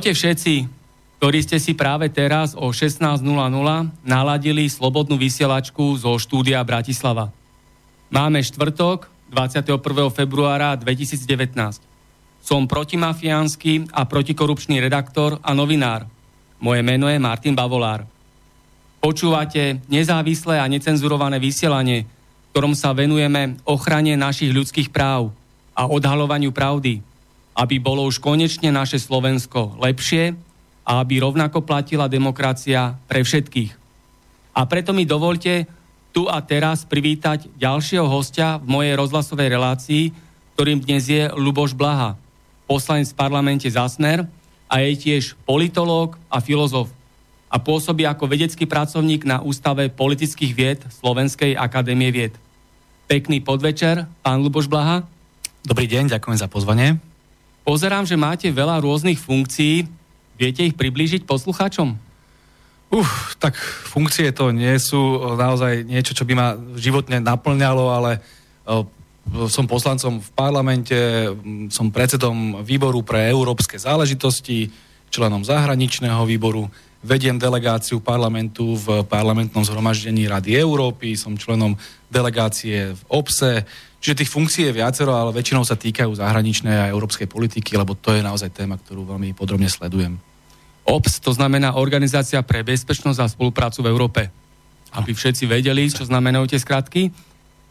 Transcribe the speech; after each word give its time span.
Ahojte 0.00 0.16
všetci, 0.16 0.64
ktorí 1.20 1.44
ste 1.44 1.60
si 1.60 1.76
práve 1.76 2.08
teraz 2.08 2.56
o 2.56 2.72
16.00 2.72 3.20
naladili 4.00 4.64
slobodnú 4.64 5.20
vysielačku 5.20 6.00
zo 6.00 6.16
štúdia 6.16 6.64
Bratislava. 6.64 7.28
Máme 8.08 8.40
štvrtok, 8.40 9.12
21. 9.28 9.76
februára 10.08 10.72
2019. 10.80 11.84
Som 12.40 12.64
protimafiánsky 12.64 13.92
a 13.92 14.08
protikorupčný 14.08 14.80
redaktor 14.80 15.36
a 15.44 15.52
novinár. 15.52 16.08
Moje 16.64 16.80
meno 16.80 17.04
je 17.04 17.20
Martin 17.20 17.52
Bavolár. 17.52 18.08
Počúvate 19.04 19.84
nezávislé 19.92 20.64
a 20.64 20.64
necenzurované 20.64 21.36
vysielanie, 21.36 22.08
ktorom 22.56 22.72
sa 22.72 22.96
venujeme 22.96 23.60
ochrane 23.68 24.16
našich 24.16 24.48
ľudských 24.48 24.88
práv 24.88 25.28
a 25.76 25.92
odhalovaniu 25.92 26.56
pravdy– 26.56 27.04
aby 27.54 27.82
bolo 27.82 28.06
už 28.06 28.22
konečne 28.22 28.70
naše 28.70 28.98
Slovensko 29.00 29.78
lepšie 29.78 30.34
a 30.86 30.92
aby 31.02 31.22
rovnako 31.22 31.62
platila 31.62 32.10
demokracia 32.10 32.98
pre 33.06 33.22
všetkých. 33.22 33.72
A 34.56 34.66
preto 34.66 34.90
mi 34.90 35.06
dovolte 35.06 35.66
tu 36.10 36.26
a 36.26 36.42
teraz 36.42 36.82
privítať 36.82 37.46
ďalšieho 37.54 38.06
hostia 38.06 38.58
v 38.58 38.66
mojej 38.66 38.94
rozhlasovej 38.98 39.48
relácii, 39.50 40.04
ktorým 40.58 40.82
dnes 40.82 41.06
je 41.06 41.30
Luboš 41.38 41.72
Blaha, 41.78 42.18
poslanec 42.66 43.14
v 43.14 43.18
parlamente 43.18 43.70
Zasner 43.70 44.26
a 44.66 44.82
je 44.82 44.92
tiež 44.98 45.38
politológ 45.46 46.18
a 46.26 46.42
filozof 46.42 46.90
a 47.50 47.56
pôsobí 47.58 48.06
ako 48.06 48.30
vedecký 48.30 48.64
pracovník 48.64 49.26
na 49.26 49.42
Ústave 49.42 49.90
politických 49.90 50.52
vied 50.54 50.80
Slovenskej 51.02 51.58
akadémie 51.58 52.14
vied. 52.14 52.34
Pekný 53.10 53.42
podvečer, 53.42 54.06
pán 54.22 54.38
Luboš 54.38 54.70
Blaha. 54.70 55.02
Dobrý 55.66 55.90
deň, 55.90 56.14
ďakujem 56.14 56.38
za 56.38 56.46
pozvanie. 56.46 57.09
Pozerám, 57.70 58.02
že 58.02 58.18
máte 58.18 58.50
veľa 58.50 58.82
rôznych 58.82 59.14
funkcií. 59.14 59.86
Viete 60.34 60.66
ich 60.66 60.74
priblížiť 60.74 61.22
poslucháčom? 61.22 61.94
Uf, 62.90 63.38
tak 63.38 63.54
funkcie 63.86 64.34
to 64.34 64.50
nie 64.50 64.74
sú 64.82 64.98
naozaj 65.38 65.86
niečo, 65.86 66.10
čo 66.10 66.26
by 66.26 66.34
ma 66.34 66.58
životne 66.74 67.22
naplňalo, 67.22 67.94
ale 67.94 68.18
som 69.46 69.70
poslancom 69.70 70.18
v 70.18 70.30
parlamente, 70.34 70.98
som 71.70 71.94
predsedom 71.94 72.66
výboru 72.66 73.06
pre 73.06 73.30
európske 73.30 73.78
záležitosti, 73.78 74.66
členom 75.14 75.46
zahraničného 75.46 76.26
výboru, 76.26 76.66
vediem 77.00 77.40
delegáciu 77.40 78.00
parlamentu 78.00 78.76
v 78.76 79.04
parlamentnom 79.08 79.64
zhromaždení 79.64 80.28
Rady 80.28 80.56
Európy, 80.60 81.16
som 81.16 81.36
členom 81.36 81.76
delegácie 82.12 82.92
v 82.92 83.02
OPSE, 83.08 83.64
Čiže 84.00 84.24
tých 84.24 84.32
funkcií 84.32 84.64
je 84.64 84.78
viacero, 84.80 85.12
ale 85.12 85.28
väčšinou 85.36 85.60
sa 85.60 85.76
týkajú 85.76 86.16
zahraničnej 86.16 86.72
a 86.72 86.88
európskej 86.88 87.28
politiky, 87.28 87.76
lebo 87.76 87.92
to 87.92 88.16
je 88.16 88.24
naozaj 88.24 88.48
téma, 88.48 88.80
ktorú 88.80 89.04
veľmi 89.04 89.36
podrobne 89.36 89.68
sledujem. 89.68 90.16
OPS 90.88 91.20
to 91.20 91.36
znamená 91.36 91.76
Organizácia 91.76 92.40
pre 92.40 92.64
bezpečnosť 92.64 93.20
a 93.20 93.28
spoluprácu 93.28 93.84
v 93.84 93.90
Európe. 93.92 94.22
Aby 94.96 95.12
všetci 95.12 95.44
vedeli, 95.44 95.84
čo 95.92 96.08
znamenajú 96.08 96.48
tie 96.48 96.58
skratky. 96.64 97.12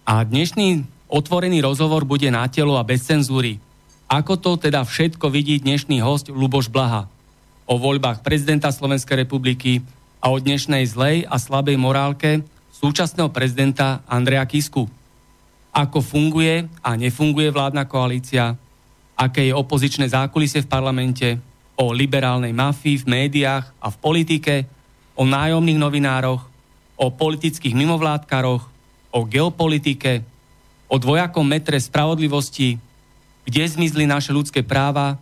A 0.05 0.21
dnešný 0.21 0.85
otvorený 1.09 1.65
rozhovor 1.65 2.05
bude 2.05 2.29
na 2.29 2.45
telo 2.45 2.77
a 2.77 2.85
bez 2.85 3.09
cenzúry. 3.09 3.57
Ako 4.05 4.37
to 4.37 4.53
teda 4.61 4.85
všetko 4.85 5.33
vidí 5.33 5.57
dnešný 5.57 5.97
host 6.05 6.29
Luboš 6.29 6.69
Blaha? 6.69 7.09
O 7.69 7.77
voľbách 7.77 8.25
prezidenta 8.25 8.73
Slovenskej 8.73 9.29
republiky 9.29 9.85
a 10.17 10.33
o 10.33 10.41
dnešnej 10.41 10.89
zlej 10.89 11.29
a 11.29 11.37
slabej 11.37 11.77
morálke 11.77 12.41
súčasného 12.73 13.29
prezidenta 13.29 14.01
Andreja 14.09 14.41
Kisku. 14.49 14.89
Ako 15.69 16.01
funguje 16.01 16.65
a 16.81 16.97
nefunguje 16.97 17.53
vládna 17.53 17.85
koalícia, 17.85 18.57
aké 19.13 19.45
je 19.45 19.53
opozičné 19.53 20.09
zákulisie 20.09 20.65
v 20.65 20.71
parlamente, 20.71 21.37
o 21.77 21.93
liberálnej 21.93 22.57
mafii 22.57 23.05
v 23.05 23.09
médiách 23.29 23.69
a 23.77 23.93
v 23.93 23.99
politike, 24.01 24.65
o 25.13 25.29
nájomných 25.29 25.77
novinároch, 25.77 26.41
o 26.97 27.13
politických 27.13 27.77
mimovládkaroch, 27.77 28.65
o 29.13 29.19
geopolitike, 29.29 30.25
o 30.89 30.97
dvojakom 30.97 31.45
metre 31.45 31.77
spravodlivosti, 31.77 32.81
kde 33.45 33.61
zmizli 33.61 34.09
naše 34.09 34.33
ľudské 34.33 34.65
práva, 34.65 35.21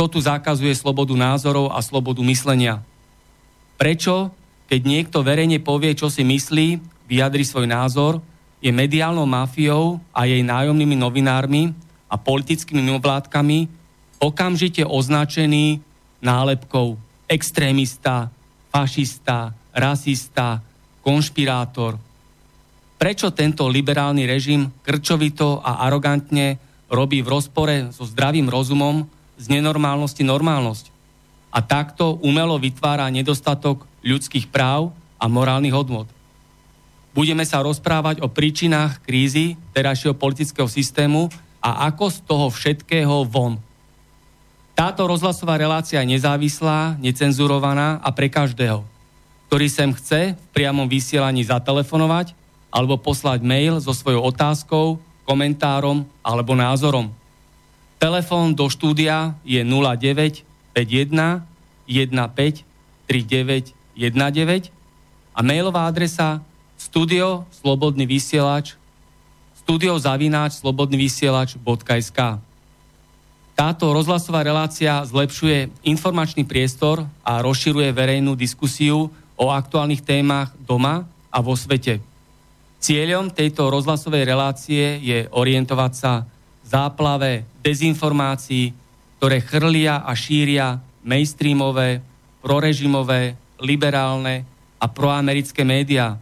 kto 0.00 0.16
tu 0.16 0.24
zakazuje 0.24 0.72
slobodu 0.72 1.12
názorov 1.12 1.76
a 1.76 1.84
slobodu 1.84 2.24
myslenia. 2.24 2.80
Prečo, 3.76 4.32
keď 4.64 4.80
niekto 4.80 5.20
verejne 5.20 5.60
povie, 5.60 5.92
čo 5.92 6.08
si 6.08 6.24
myslí, 6.24 6.80
vyjadri 7.04 7.44
svoj 7.44 7.68
názor, 7.68 8.24
je 8.64 8.72
mediálnou 8.72 9.28
mafiou 9.28 10.00
a 10.16 10.24
jej 10.24 10.40
nájomnými 10.40 10.96
novinármi 10.96 11.76
a 12.08 12.16
politickými 12.16 12.80
mimovládkami 12.80 13.68
okamžite 14.24 14.88
označený 14.88 15.84
nálepkou 16.24 16.96
extrémista, 17.28 18.32
fašista, 18.72 19.52
rasista, 19.76 20.64
konšpirátor. 21.04 22.00
Prečo 22.96 23.36
tento 23.36 23.68
liberálny 23.68 24.24
režim 24.24 24.64
krčovito 24.80 25.60
a 25.60 25.84
arogantne 25.84 26.56
robí 26.88 27.20
v 27.20 27.36
rozpore 27.36 27.92
so 27.92 28.08
zdravým 28.08 28.48
rozumom 28.48 29.19
z 29.40 29.48
nenormálnosti 29.48 30.20
normálnosť 30.20 30.92
a 31.48 31.64
takto 31.64 32.20
umelo 32.20 32.60
vytvára 32.60 33.08
nedostatok 33.08 33.88
ľudských 34.04 34.52
práv 34.52 34.92
a 35.16 35.24
morálnych 35.26 35.72
hodnot? 35.72 36.08
Budeme 37.10 37.42
sa 37.42 37.64
rozprávať 37.64 38.22
o 38.22 38.30
príčinách 38.30 39.02
krízy 39.02 39.58
terajšieho 39.74 40.14
politického 40.14 40.68
systému 40.70 41.32
a 41.58 41.90
ako 41.90 42.06
z 42.12 42.18
toho 42.22 42.46
všetkého 42.52 43.26
von. 43.26 43.58
Táto 44.78 45.04
rozhlasová 45.10 45.58
relácia 45.58 46.00
je 46.00 46.14
nezávislá, 46.16 46.96
necenzurovaná 47.02 47.98
a 48.00 48.08
pre 48.14 48.30
každého, 48.30 48.86
ktorý 49.50 49.66
sem 49.66 49.90
chce 49.90 50.38
v 50.38 50.46
priamom 50.54 50.86
vysielaní 50.86 51.42
zatelefonovať 51.42 52.32
alebo 52.70 52.94
poslať 52.94 53.42
mail 53.42 53.82
so 53.82 53.90
svojou 53.90 54.22
otázkou, 54.30 55.02
komentárom 55.26 56.06
alebo 56.22 56.54
názorom. 56.54 57.10
Telefón 58.00 58.56
do 58.56 58.64
štúdia 58.72 59.36
je 59.44 59.60
09 59.60 60.48
51 60.72 61.44
15 61.84 62.64
39 63.04 63.76
19 63.92 64.72
a 65.36 65.40
mailová 65.44 65.84
adresa 65.84 66.40
studio 66.80 67.44
Slobodný 67.52 68.08
vysielač 68.08 68.80
studio 69.52 70.00
zavináč 70.00 70.64
slobodný 70.64 70.96
vysielač.sk 70.96 72.18
Táto 73.52 73.86
rozhlasová 73.92 74.48
relácia 74.48 75.04
zlepšuje 75.04 75.84
informačný 75.84 76.48
priestor 76.48 77.04
a 77.20 77.44
rozširuje 77.44 77.92
verejnú 77.92 78.32
diskusiu 78.32 79.12
o 79.36 79.46
aktuálnych 79.52 80.00
témach 80.00 80.56
doma 80.56 81.04
a 81.28 81.38
vo 81.44 81.52
svete. 81.52 82.00
Cieľom 82.80 83.28
tejto 83.28 83.68
rozhlasovej 83.68 84.24
relácie 84.24 84.96
je 85.04 85.28
orientovať 85.28 85.92
sa 85.92 86.24
záplave 86.70 87.42
dezinformácií, 87.66 88.70
ktoré 89.18 89.42
chrlia 89.42 90.06
a 90.06 90.14
šíria 90.14 90.78
mainstreamové, 91.02 91.98
prorežimové, 92.40 93.34
liberálne 93.60 94.46
a 94.80 94.86
proamerické 94.88 95.66
médiá, 95.66 96.16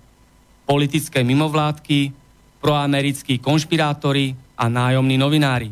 politické 0.65 1.23
mimovládky, 1.23 2.11
proamerickí 2.59 3.39
konšpirátori 3.39 4.35
a 4.59 4.67
nájomní 4.67 5.15
novinári. 5.21 5.71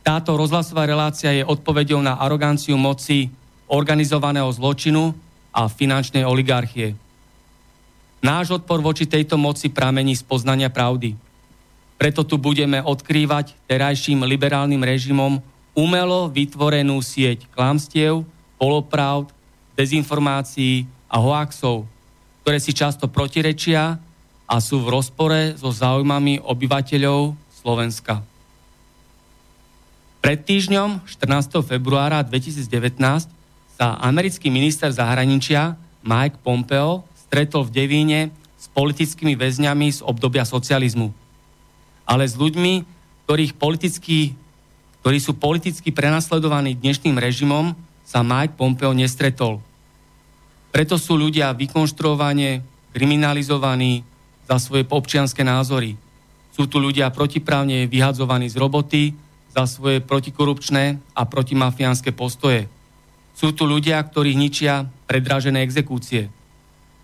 Táto 0.00 0.38
rozhlasová 0.38 0.86
relácia 0.86 1.34
je 1.34 1.44
odpovedou 1.44 1.98
na 1.98 2.16
aroganciu 2.20 2.78
moci 2.78 3.26
organizovaného 3.66 4.48
zločinu 4.54 5.12
a 5.50 5.66
finančnej 5.66 6.22
oligarchie. 6.22 6.94
Náš 8.20 8.60
odpor 8.60 8.84
voči 8.84 9.08
tejto 9.08 9.40
moci 9.40 9.72
pramení 9.72 10.14
z 10.14 10.22
poznania 10.22 10.68
pravdy. 10.68 11.29
Preto 12.00 12.24
tu 12.24 12.40
budeme 12.40 12.80
odkrývať 12.80 13.52
terajším 13.68 14.24
liberálnym 14.24 14.80
režimom 14.80 15.36
umelo 15.76 16.32
vytvorenú 16.32 16.96
sieť 17.04 17.44
klamstiev, 17.52 18.24
polopravd, 18.56 19.28
dezinformácií 19.76 20.88
a 21.12 21.20
hoaxov, 21.20 21.84
ktoré 22.40 22.56
si 22.56 22.72
často 22.72 23.04
protirečia 23.04 24.00
a 24.48 24.56
sú 24.64 24.80
v 24.80 24.96
rozpore 24.96 25.60
so 25.60 25.68
záujmami 25.68 26.40
obyvateľov 26.40 27.36
Slovenska. 27.60 28.24
Pred 30.24 30.40
týždňom, 30.40 31.04
14. 31.04 31.60
februára 31.60 32.24
2019, 32.24 33.28
sa 33.76 34.00
americký 34.00 34.48
minister 34.48 34.88
zahraničia 34.88 35.76
Mike 36.00 36.40
Pompeo 36.40 37.04
stretol 37.28 37.68
v 37.68 37.84
Devíne 37.84 38.20
s 38.56 38.68
politickými 38.72 39.36
väzňami 39.36 39.88
z 39.88 40.00
obdobia 40.00 40.48
socializmu. 40.48 41.29
Ale 42.10 42.26
s 42.26 42.34
ľuďmi, 42.34 42.82
ktorých 43.30 43.54
politický, 43.54 44.34
ktorí 44.98 45.18
sú 45.22 45.38
politicky 45.38 45.94
prenasledovaní 45.94 46.74
dnešným 46.74 47.14
režimom, 47.14 47.78
sa 48.02 48.26
Mike 48.26 48.58
Pompeo 48.58 48.90
nestretol. 48.90 49.62
Preto 50.74 50.98
sú 50.98 51.14
ľudia 51.14 51.54
vykonštruovane 51.54 52.66
kriminalizovaní 52.90 54.02
za 54.50 54.58
svoje 54.58 54.82
občianské 54.90 55.46
názory. 55.46 55.94
Sú 56.50 56.66
tu 56.66 56.82
ľudia 56.82 57.14
protiprávne 57.14 57.86
vyhadzovaní 57.86 58.50
z 58.50 58.58
roboty, 58.58 59.14
za 59.54 59.70
svoje 59.70 60.02
protikorupčné 60.02 60.98
a 61.14 61.22
protimafiánske 61.26 62.10
postoje. 62.10 62.66
Sú 63.34 63.54
tu 63.54 63.66
ľudia, 63.66 64.02
ktorí 64.02 64.34
ničia 64.34 64.90
predražené 65.06 65.62
exekúcie. 65.62 66.26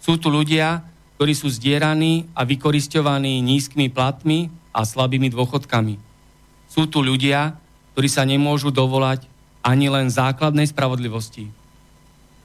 Sú 0.03 0.19
tu 0.19 0.31
ľudia, 0.31 0.82
ktorí 1.19 1.32
sú 1.35 1.47
zdieraní 1.47 2.26
a 2.35 2.43
vykoristovaní 2.43 3.38
nízkymi 3.43 3.91
platmi 3.94 4.50
a 4.76 4.84
slabými 4.84 5.32
dôchodkami. 5.32 5.96
Sú 6.69 6.84
tu 6.84 7.00
ľudia, 7.00 7.56
ktorí 7.96 8.08
sa 8.12 8.28
nemôžu 8.28 8.69
dovolať 8.69 9.25
ani 9.64 9.88
len 9.88 10.12
základnej 10.12 10.69
spravodlivosti. 10.69 11.49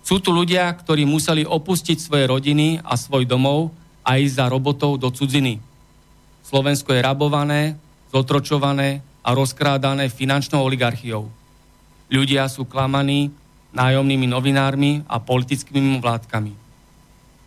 Sú 0.02 0.24
tu 0.24 0.32
ľudia, 0.32 0.72
ktorí 0.72 1.04
museli 1.04 1.44
opustiť 1.44 2.00
svoje 2.00 2.26
rodiny 2.26 2.80
a 2.80 2.96
svoj 2.96 3.28
domov 3.28 3.76
a 4.08 4.16
ísť 4.16 4.40
za 4.40 4.46
robotov 4.48 4.96
do 4.96 5.12
cudziny. 5.12 5.60
Slovensko 6.48 6.96
je 6.96 7.06
rabované, 7.06 7.76
zotročované 8.10 9.04
a 9.22 9.36
rozkrádané 9.36 10.10
finančnou 10.10 10.64
oligarchiou. 10.66 11.30
Ľudia 12.10 12.50
sú 12.50 12.66
klamaní 12.66 13.30
nájomnými 13.72 14.26
novinármi 14.26 15.06
a 15.06 15.22
politickými 15.22 16.02
vládkami. 16.02 16.54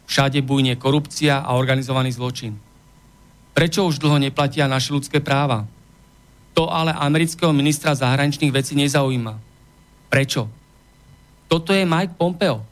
Všade 0.05 0.41
bujne 0.45 0.77
korupcia 0.77 1.41
a 1.41 1.57
organizovaný 1.57 2.13
zločin. 2.15 2.57
Prečo 3.55 3.87
už 3.87 4.03
dlho 4.03 4.19
neplatia 4.19 4.67
naše 4.67 4.91
ľudské 4.91 5.23
práva? 5.23 5.65
To 6.59 6.69
ale 6.71 6.91
amerického 6.91 7.55
ministra 7.55 7.95
zahraničných 7.95 8.51
vecí 8.51 8.75
nezaujíma. 8.75 9.39
Prečo? 10.11 10.51
Toto 11.47 11.71
je 11.71 11.87
Mike 11.87 12.19
Pompeo. 12.19 12.67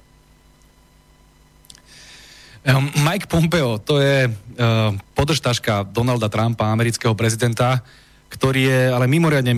Mike 3.02 3.26
Pompeo, 3.26 3.82
to 3.82 3.98
je 3.98 4.30
uh, 4.30 4.94
podržtaška 5.18 5.90
Donalda 5.90 6.30
Trumpa, 6.30 6.70
amerického 6.70 7.14
prezidenta, 7.14 7.82
ktorý 8.30 8.60
je 8.70 8.80
ale 8.90 9.10
mimoriadne 9.10 9.50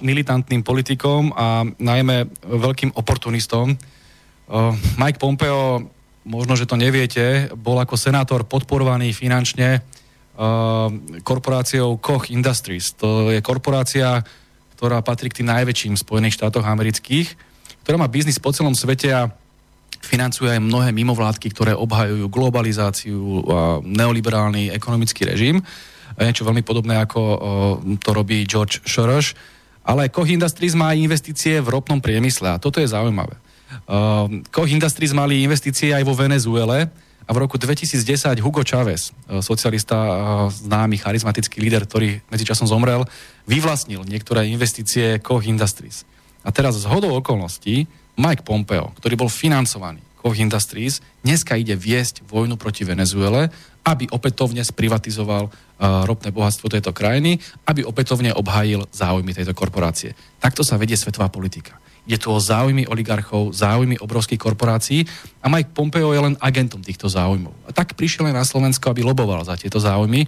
militantným 0.00 0.64
politikom 0.64 1.30
a 1.36 1.62
najmä 1.64 2.26
veľkým 2.44 2.90
oportunistom. 2.98 3.78
Mike 4.98 5.22
Pompeo, 5.22 5.86
možno, 6.26 6.58
že 6.58 6.66
to 6.66 6.74
neviete, 6.74 7.52
bol 7.54 7.78
ako 7.78 7.94
senátor 7.94 8.42
podporovaný 8.42 9.14
finančne 9.14 9.86
korporáciou 11.26 11.98
Koch 11.98 12.30
Industries. 12.30 12.94
To 13.02 13.34
je 13.34 13.42
korporácia, 13.42 14.22
ktorá 14.78 15.02
patrí 15.02 15.26
k 15.34 15.42
tým 15.42 15.50
najväčším 15.50 15.98
v 15.98 16.04
Spojených 16.06 16.38
štátoch 16.38 16.62
amerických, 16.62 17.34
ktorá 17.82 17.98
má 17.98 18.06
biznis 18.06 18.38
po 18.38 18.54
celom 18.54 18.78
svete 18.78 19.10
a 19.10 19.26
financuje 19.98 20.54
aj 20.54 20.62
mnohé 20.62 20.94
mimovládky, 20.94 21.50
ktoré 21.50 21.72
obhajujú 21.74 22.30
globalizáciu 22.30 23.42
a 23.50 23.82
neoliberálny 23.82 24.70
ekonomický 24.70 25.26
režim 25.26 25.58
niečo 26.18 26.42
veľmi 26.42 26.66
podobné, 26.66 26.98
ako 26.98 27.20
to 28.02 28.10
robí 28.10 28.42
George 28.42 28.82
Soros. 28.82 29.38
Ale 29.86 30.10
Koch 30.10 30.26
Industries 30.26 30.74
má 30.74 30.90
investície 30.92 31.62
v 31.62 31.68
ropnom 31.68 32.02
priemysle 32.02 32.56
a 32.56 32.60
toto 32.60 32.82
je 32.82 32.90
zaujímavé. 32.90 33.38
Koch 34.50 34.68
Industries 34.68 35.14
mali 35.14 35.46
investície 35.46 35.94
aj 35.94 36.02
vo 36.02 36.18
Venezuele 36.18 36.90
a 37.28 37.30
v 37.36 37.44
roku 37.44 37.60
2010 37.60 38.40
Hugo 38.40 38.64
Chávez, 38.64 39.12
socialista, 39.44 40.48
známy, 40.48 40.96
charizmatický 40.96 41.60
líder, 41.60 41.84
ktorý 41.84 42.24
medzičasom 42.32 42.64
zomrel, 42.64 43.04
vyvlastnil 43.44 44.00
niektoré 44.08 44.48
investície 44.48 45.20
Koch 45.20 45.44
Industries. 45.44 46.08
A 46.40 46.48
teraz 46.48 46.80
z 46.80 46.88
hodou 46.88 47.12
okolností 47.20 47.84
Mike 48.16 48.48
Pompeo, 48.48 48.96
ktorý 48.96 49.20
bol 49.20 49.28
financovaný 49.28 50.00
Koch 50.16 50.40
Industries, 50.40 51.04
dneska 51.20 51.60
ide 51.60 51.76
viesť 51.76 52.24
vojnu 52.24 52.56
proti 52.56 52.88
Venezuele 52.88 53.52
aby 53.88 54.04
opätovne 54.12 54.60
sprivatizoval 54.60 55.48
uh, 55.48 55.52
ropné 56.04 56.28
bohatstvo 56.28 56.68
tejto 56.68 56.92
krajiny, 56.92 57.40
aby 57.64 57.88
opätovne 57.88 58.36
obhájil 58.36 58.84
záujmy 58.92 59.32
tejto 59.32 59.56
korporácie. 59.56 60.12
Takto 60.36 60.60
sa 60.60 60.76
vedie 60.76 61.00
svetová 61.00 61.32
politika. 61.32 61.80
Je 62.08 62.16
tu 62.16 62.32
o 62.32 62.40
záujmy 62.40 62.88
oligarchov, 62.88 63.52
záujmy 63.52 64.00
obrovských 64.00 64.40
korporácií 64.40 65.04
a 65.44 65.52
Mike 65.52 65.76
Pompeo 65.76 66.16
je 66.16 66.24
len 66.24 66.34
agentom 66.40 66.80
týchto 66.80 67.04
záujmov. 67.04 67.52
A 67.68 67.70
tak 67.76 67.92
prišiel 67.92 68.32
aj 68.32 68.36
na 68.40 68.48
Slovensko, 68.48 68.88
aby 68.88 69.04
loboval 69.04 69.44
za 69.44 69.60
tieto 69.60 69.76
záujmy, 69.76 70.24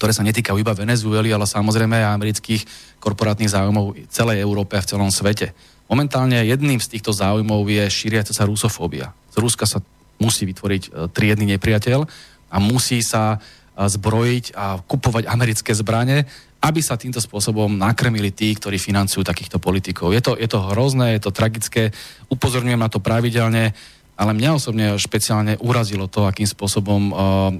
ktoré 0.00 0.16
sa 0.16 0.24
netýkajú 0.24 0.56
iba 0.56 0.72
Venezuely, 0.72 1.28
ale 1.36 1.44
samozrejme 1.44 2.00
aj 2.00 2.16
amerických 2.16 2.62
korporátnych 2.96 3.52
záujmov 3.52 4.08
celej 4.08 4.40
Európe 4.40 4.80
a 4.80 4.84
v 4.84 4.88
celom 4.88 5.12
svete. 5.12 5.52
Momentálne 5.92 6.40
jedným 6.42 6.80
z 6.80 6.96
týchto 6.96 7.12
záujmov 7.12 7.68
je 7.68 7.84
šíriaca 7.92 8.32
sa 8.32 8.48
rusofóbia. 8.48 9.12
Z 9.30 9.36
Ruska 9.38 9.68
sa 9.68 9.84
musí 10.16 10.48
vytvoriť 10.48 10.82
e, 10.88 10.90
triedny 11.12 11.54
nepriateľ, 11.54 12.08
a 12.50 12.56
musí 12.62 13.02
sa 13.02 13.42
zbrojiť 13.76 14.56
a 14.56 14.80
kupovať 14.80 15.28
americké 15.28 15.76
zbranie, 15.76 16.24
aby 16.64 16.80
sa 16.80 16.96
týmto 16.96 17.20
spôsobom 17.20 17.68
nakrmili 17.76 18.32
tí, 18.32 18.56
ktorí 18.56 18.80
financujú 18.80 19.20
takýchto 19.20 19.60
politikov. 19.60 20.16
Je 20.16 20.24
to, 20.24 20.32
je 20.34 20.48
to 20.48 20.64
hrozné, 20.72 21.20
je 21.20 21.28
to 21.28 21.36
tragické, 21.36 21.92
upozorňujem 22.32 22.80
na 22.80 22.88
to 22.88 23.04
pravidelne, 23.04 23.76
ale 24.16 24.32
mňa 24.32 24.50
osobne 24.56 24.86
špeciálne 24.96 25.60
urazilo 25.60 26.08
to, 26.08 26.24
akým 26.24 26.48
spôsobom 26.48 27.12
uh, 27.12 27.16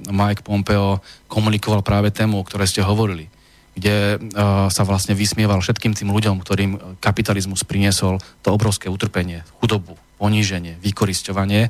Mike 0.09 0.41
Pompeo 0.41 1.05
komunikoval 1.29 1.85
práve 1.85 2.09
tému, 2.09 2.41
o 2.41 2.47
ktorej 2.47 2.73
ste 2.73 2.81
hovorili 2.81 3.29
kde 3.77 4.17
uh, 4.17 4.73
sa 4.73 4.81
vlastne 4.81 5.13
vysmieval 5.13 5.61
všetkým 5.61 5.93
tým 5.93 6.09
ľuďom, 6.09 6.41
ktorým 6.41 6.97
kapitalizmus 6.97 7.61
priniesol 7.61 8.17
to 8.41 8.49
obrovské 8.49 8.89
utrpenie, 8.89 9.45
chudobu, 9.61 9.93
poníženie, 10.17 10.81
vykorisťovanie 10.81 11.69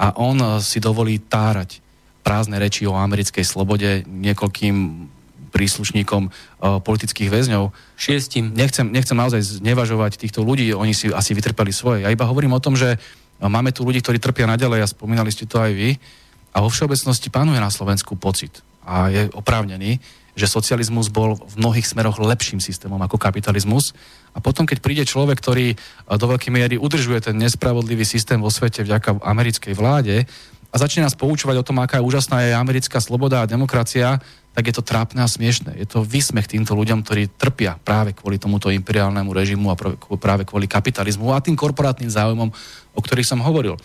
a 0.00 0.16
on 0.16 0.40
uh, 0.40 0.56
si 0.64 0.80
dovolí 0.80 1.20
tárať 1.20 1.83
prázdne 2.24 2.56
reči 2.56 2.88
o 2.88 2.96
americkej 2.96 3.44
slobode 3.44 4.02
niekoľkým 4.08 4.74
príslušníkom 5.54 6.22
uh, 6.26 6.82
politických 6.82 7.30
väzňov. 7.30 7.70
Šiestim. 7.94 8.50
Nechcem, 8.58 8.90
nechcem 8.90 9.14
naozaj 9.14 9.62
znevažovať 9.62 10.18
týchto 10.18 10.42
ľudí, 10.42 10.74
oni 10.74 10.90
si 10.90 11.14
asi 11.14 11.30
vytrpeli 11.30 11.70
svoje. 11.70 12.02
Ja 12.02 12.10
iba 12.10 12.26
hovorím 12.26 12.58
o 12.58 12.64
tom, 12.64 12.74
že 12.74 12.98
máme 13.38 13.70
tu 13.70 13.86
ľudí, 13.86 14.02
ktorí 14.02 14.18
trpia 14.18 14.50
naďalej 14.50 14.82
a 14.82 14.90
spomínali 14.90 15.30
ste 15.30 15.46
to 15.46 15.62
aj 15.62 15.70
vy. 15.70 15.94
A 16.54 16.62
vo 16.62 16.70
všeobecnosti 16.70 17.30
panuje 17.30 17.62
na 17.62 17.70
Slovensku 17.70 18.18
pocit 18.18 18.66
a 18.82 19.10
je 19.10 19.26
oprávnený, 19.34 19.98
že 20.34 20.50
socializmus 20.50 21.14
bol 21.14 21.38
v 21.38 21.54
mnohých 21.62 21.86
smeroch 21.86 22.18
lepším 22.18 22.58
systémom 22.58 22.98
ako 22.98 23.18
kapitalizmus. 23.18 23.94
A 24.34 24.42
potom, 24.42 24.66
keď 24.66 24.82
príde 24.82 25.04
človek, 25.06 25.38
ktorý 25.38 25.78
do 26.10 26.26
veľkej 26.26 26.50
miery 26.50 26.74
udržuje 26.74 27.30
ten 27.30 27.38
nespravodlivý 27.38 28.02
systém 28.02 28.42
vo 28.42 28.50
svete 28.50 28.82
vďaka 28.82 29.22
americkej 29.22 29.74
vláde, 29.78 30.26
a 30.74 30.82
začne 30.82 31.06
nás 31.06 31.14
poučovať 31.14 31.62
o 31.62 31.66
tom, 31.66 31.78
aká 31.78 32.02
je 32.02 32.06
úžasná 32.10 32.42
je 32.42 32.50
americká 32.50 32.98
sloboda 32.98 33.46
a 33.46 33.50
demokracia, 33.50 34.18
tak 34.58 34.66
je 34.66 34.74
to 34.74 34.82
trápne 34.82 35.22
a 35.22 35.30
smiešne. 35.30 35.70
Je 35.78 35.86
to 35.86 36.02
výsmech 36.02 36.50
týmto 36.50 36.74
ľuďom, 36.74 37.06
ktorí 37.06 37.30
trpia 37.38 37.78
práve 37.78 38.10
kvôli 38.10 38.42
tomuto 38.42 38.74
imperiálnemu 38.74 39.30
režimu 39.30 39.70
a 39.70 39.78
práve 40.18 40.42
kvôli 40.42 40.66
kapitalizmu 40.66 41.30
a 41.30 41.38
tým 41.38 41.54
korporátnym 41.54 42.10
záujmom, 42.10 42.50
o 42.90 43.00
ktorých 43.00 43.26
som 43.26 43.38
hovoril. 43.38 43.78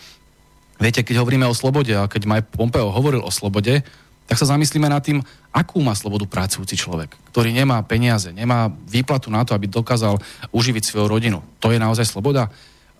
Viete, 0.81 1.05
keď 1.05 1.21
hovoríme 1.21 1.45
o 1.45 1.53
slobode 1.53 1.93
a 1.93 2.09
keď 2.09 2.25
Mike 2.25 2.49
Pompeo 2.57 2.89
hovoril 2.89 3.21
o 3.21 3.29
slobode, 3.29 3.85
tak 4.25 4.37
sa 4.37 4.49
zamyslíme 4.49 4.89
nad 4.89 5.01
tým, 5.01 5.21
akú 5.49 5.81
má 5.81 5.93
slobodu 5.97 6.25
pracujúci 6.29 6.77
človek, 6.77 7.13
ktorý 7.33 7.49
nemá 7.49 7.81
peniaze, 7.85 8.29
nemá 8.33 8.69
výplatu 8.69 9.29
na 9.33 9.41
to, 9.41 9.57
aby 9.57 9.65
dokázal 9.65 10.21
uživiť 10.53 10.85
svoju 10.85 11.05
rodinu. 11.09 11.41
To 11.61 11.73
je 11.73 11.81
naozaj 11.81 12.05
sloboda? 12.05 12.49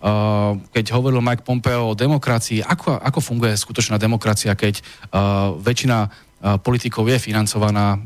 Uh, 0.00 0.56
keď 0.72 0.96
hovoril 0.96 1.20
Mike 1.20 1.44
Pompeo 1.44 1.92
o 1.92 1.98
demokracii, 1.98 2.64
ako, 2.64 2.96
ako 2.96 3.20
funguje 3.20 3.52
skutočná 3.52 4.00
demokracia, 4.00 4.56
keď 4.56 4.80
uh, 4.80 5.52
väčšina 5.60 6.08
uh, 6.08 6.56
politikov 6.56 7.04
je 7.12 7.20
financovaná 7.20 8.00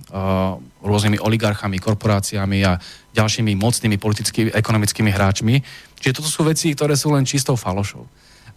rôznymi 0.82 1.22
oligarchami, 1.22 1.78
korporáciami 1.78 2.66
a 2.66 2.82
ďalšími 3.14 3.54
mocnými 3.54 3.96
politickými, 3.96 4.50
ekonomickými 4.52 5.10
hráčmi. 5.14 5.62
Čiže 6.02 6.18
toto 6.18 6.26
sú 6.26 6.42
veci, 6.42 6.74
ktoré 6.74 6.98
sú 6.98 7.14
len 7.14 7.22
čistou 7.22 7.54
falošou. 7.54 8.04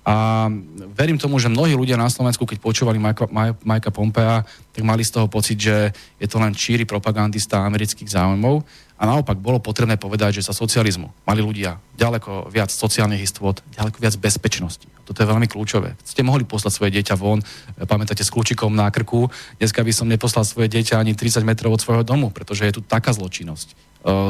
A 0.07 0.47
verím 0.95 1.19
tomu, 1.19 1.35
že 1.35 1.51
mnohí 1.51 1.75
ľudia 1.75 1.99
na 1.99 2.07
Slovensku, 2.07 2.47
keď 2.47 2.63
počúvali 2.63 2.95
Majka 2.95 3.91
Pompea, 3.91 4.39
tak 4.71 4.83
mali 4.87 5.03
z 5.03 5.19
toho 5.19 5.27
pocit, 5.27 5.59
že 5.59 5.91
je 6.15 6.27
to 6.31 6.39
len 6.39 6.55
číry 6.55 6.87
propagandista 6.87 7.67
amerických 7.67 8.07
záujmov. 8.07 8.63
A 8.97 9.05
naopak 9.05 9.37
bolo 9.37 9.61
potrebné 9.61 9.93
povedať, 10.01 10.41
že 10.41 10.45
sa 10.49 10.57
socializmu 10.57 11.13
mali 11.21 11.41
ľudia 11.45 11.77
ďaleko 12.01 12.49
viac 12.49 12.73
sociálnych 12.73 13.21
istôt, 13.29 13.61
ďaleko 13.77 13.97
viac 14.01 14.17
bezpečnosti. 14.17 14.89
Toto 15.05 15.21
je 15.21 15.29
veľmi 15.29 15.45
kľúčové. 15.45 15.93
Ste 16.01 16.25
mohli 16.25 16.43
poslať 16.43 16.73
svoje 16.73 16.91
dieťa 16.97 17.15
von, 17.15 17.39
pamätáte, 17.85 18.25
s 18.25 18.33
kľúčikom 18.33 18.73
na 18.73 18.89
krku. 18.89 19.29
Dneska 19.61 19.85
by 19.85 19.93
som 19.93 20.09
neposlal 20.09 20.43
svoje 20.43 20.67
dieťa 20.73 20.97
ani 20.97 21.13
30 21.13 21.45
metrov 21.45 21.77
od 21.77 21.81
svojho 21.81 22.03
domu, 22.03 22.33
pretože 22.33 22.65
je 22.65 22.75
tu 22.75 22.81
taká 22.83 23.13
zločinnosť 23.13 23.71
e, 23.71 23.75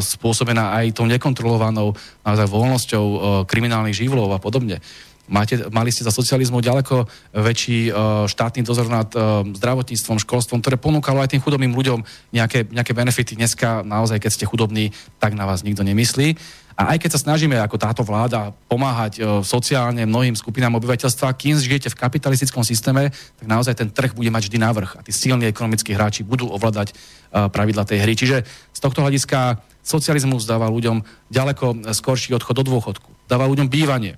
spôsobená 0.03 0.77
aj 0.77 0.99
tou 0.99 1.09
nekontrolovanou 1.09 1.97
naozaj 2.27 2.45
voľnosťou 2.45 3.05
e, 3.07 3.17
kriminálnych 3.49 3.97
živlov 3.97 4.35
a 4.35 4.39
podobne. 4.43 4.83
Máte, 5.27 5.59
mali 5.75 5.91
ste 5.91 6.07
za 6.07 6.15
socializmu 6.15 6.63
ďaleko 6.63 7.03
väčší 7.35 7.91
uh, 7.91 8.23
štátny 8.31 8.63
dozor 8.63 8.87
nad 8.87 9.11
uh, 9.11 9.43
zdravotníctvom, 9.43 10.23
školstvom, 10.23 10.63
ktoré 10.63 10.79
ponúkalo 10.79 11.19
aj 11.19 11.35
tým 11.35 11.43
chudobným 11.43 11.75
ľuďom 11.75 11.99
nejaké, 12.31 12.63
nejaké 12.71 12.95
benefity. 12.95 13.35
Dneska 13.35 13.83
naozaj, 13.83 14.23
keď 14.23 14.31
ste 14.31 14.47
chudobní, 14.47 14.95
tak 15.19 15.35
na 15.35 15.43
vás 15.43 15.67
nikto 15.67 15.83
nemyslí. 15.83 16.39
A 16.79 16.95
aj 16.95 17.03
keď 17.03 17.09
sa 17.17 17.23
snažíme 17.27 17.59
ako 17.59 17.75
táto 17.75 18.07
vláda 18.07 18.55
pomáhať 18.71 19.19
uh, 19.19 19.43
sociálne 19.43 20.07
mnohým 20.07 20.31
skupinám 20.31 20.79
obyvateľstva, 20.79 21.35
kým 21.35 21.59
žijete 21.59 21.91
v 21.91 21.99
kapitalistickom 21.99 22.63
systéme, 22.63 23.11
tak 23.11 23.45
naozaj 23.51 23.83
ten 23.83 23.91
trh 23.91 24.15
bude 24.15 24.31
mať 24.31 24.47
vždy 24.47 24.63
navrh 24.63 24.95
a 24.95 25.03
tí 25.03 25.11
silní 25.11 25.51
ekonomickí 25.51 25.91
hráči 25.91 26.23
budú 26.23 26.47
ovládať 26.47 26.95
pravidla 27.27 27.83
tej 27.83 27.99
hry. 28.07 28.15
Čiže 28.15 28.37
z 28.47 28.79
tohto 28.79 29.03
hľadiska 29.03 29.59
socializmus 29.83 30.47
dáva 30.47 30.71
ľuďom 30.71 31.03
ďaleko 31.27 31.91
skorší 31.91 32.31
odchod 32.31 32.63
do 32.63 32.71
dôchodku, 32.71 33.11
dáva 33.27 33.51
ľuďom 33.51 33.67
bývanie, 33.67 34.15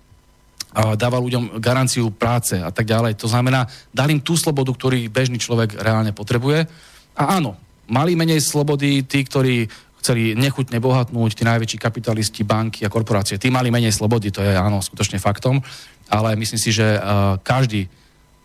dáva 0.74 1.18
ľuďom 1.18 1.58
garanciu 1.58 2.14
práce 2.14 2.54
a 2.54 2.70
tak 2.70 2.86
ďalej. 2.86 3.18
To 3.18 3.28
znamená, 3.28 3.66
dal 3.90 4.14
im 4.14 4.22
tú 4.22 4.38
slobodu, 4.38 4.70
ktorý 4.70 5.10
bežný 5.10 5.42
človek 5.42 5.82
reálne 5.82 6.14
potrebuje. 6.14 6.70
A 7.18 7.42
áno, 7.42 7.58
mali 7.90 8.14
menej 8.14 8.40
slobody 8.46 9.02
tí, 9.02 9.26
ktorí 9.26 9.66
chceli 10.00 10.32
nechutne 10.38 10.80
bohatnúť, 10.80 11.36
tí 11.36 11.44
najväčší 11.44 11.78
kapitalisti, 11.82 12.48
banky 12.48 12.88
a 12.88 12.94
korporácie. 12.94 13.36
Tí 13.36 13.52
mali 13.52 13.68
menej 13.68 13.92
slobody, 13.92 14.32
to 14.32 14.40
je 14.40 14.56
áno, 14.56 14.80
skutočne 14.80 15.20
faktom, 15.20 15.60
ale 16.08 16.40
myslím 16.40 16.60
si, 16.62 16.72
že 16.72 16.96
uh, 16.96 17.36
každý 17.44 17.92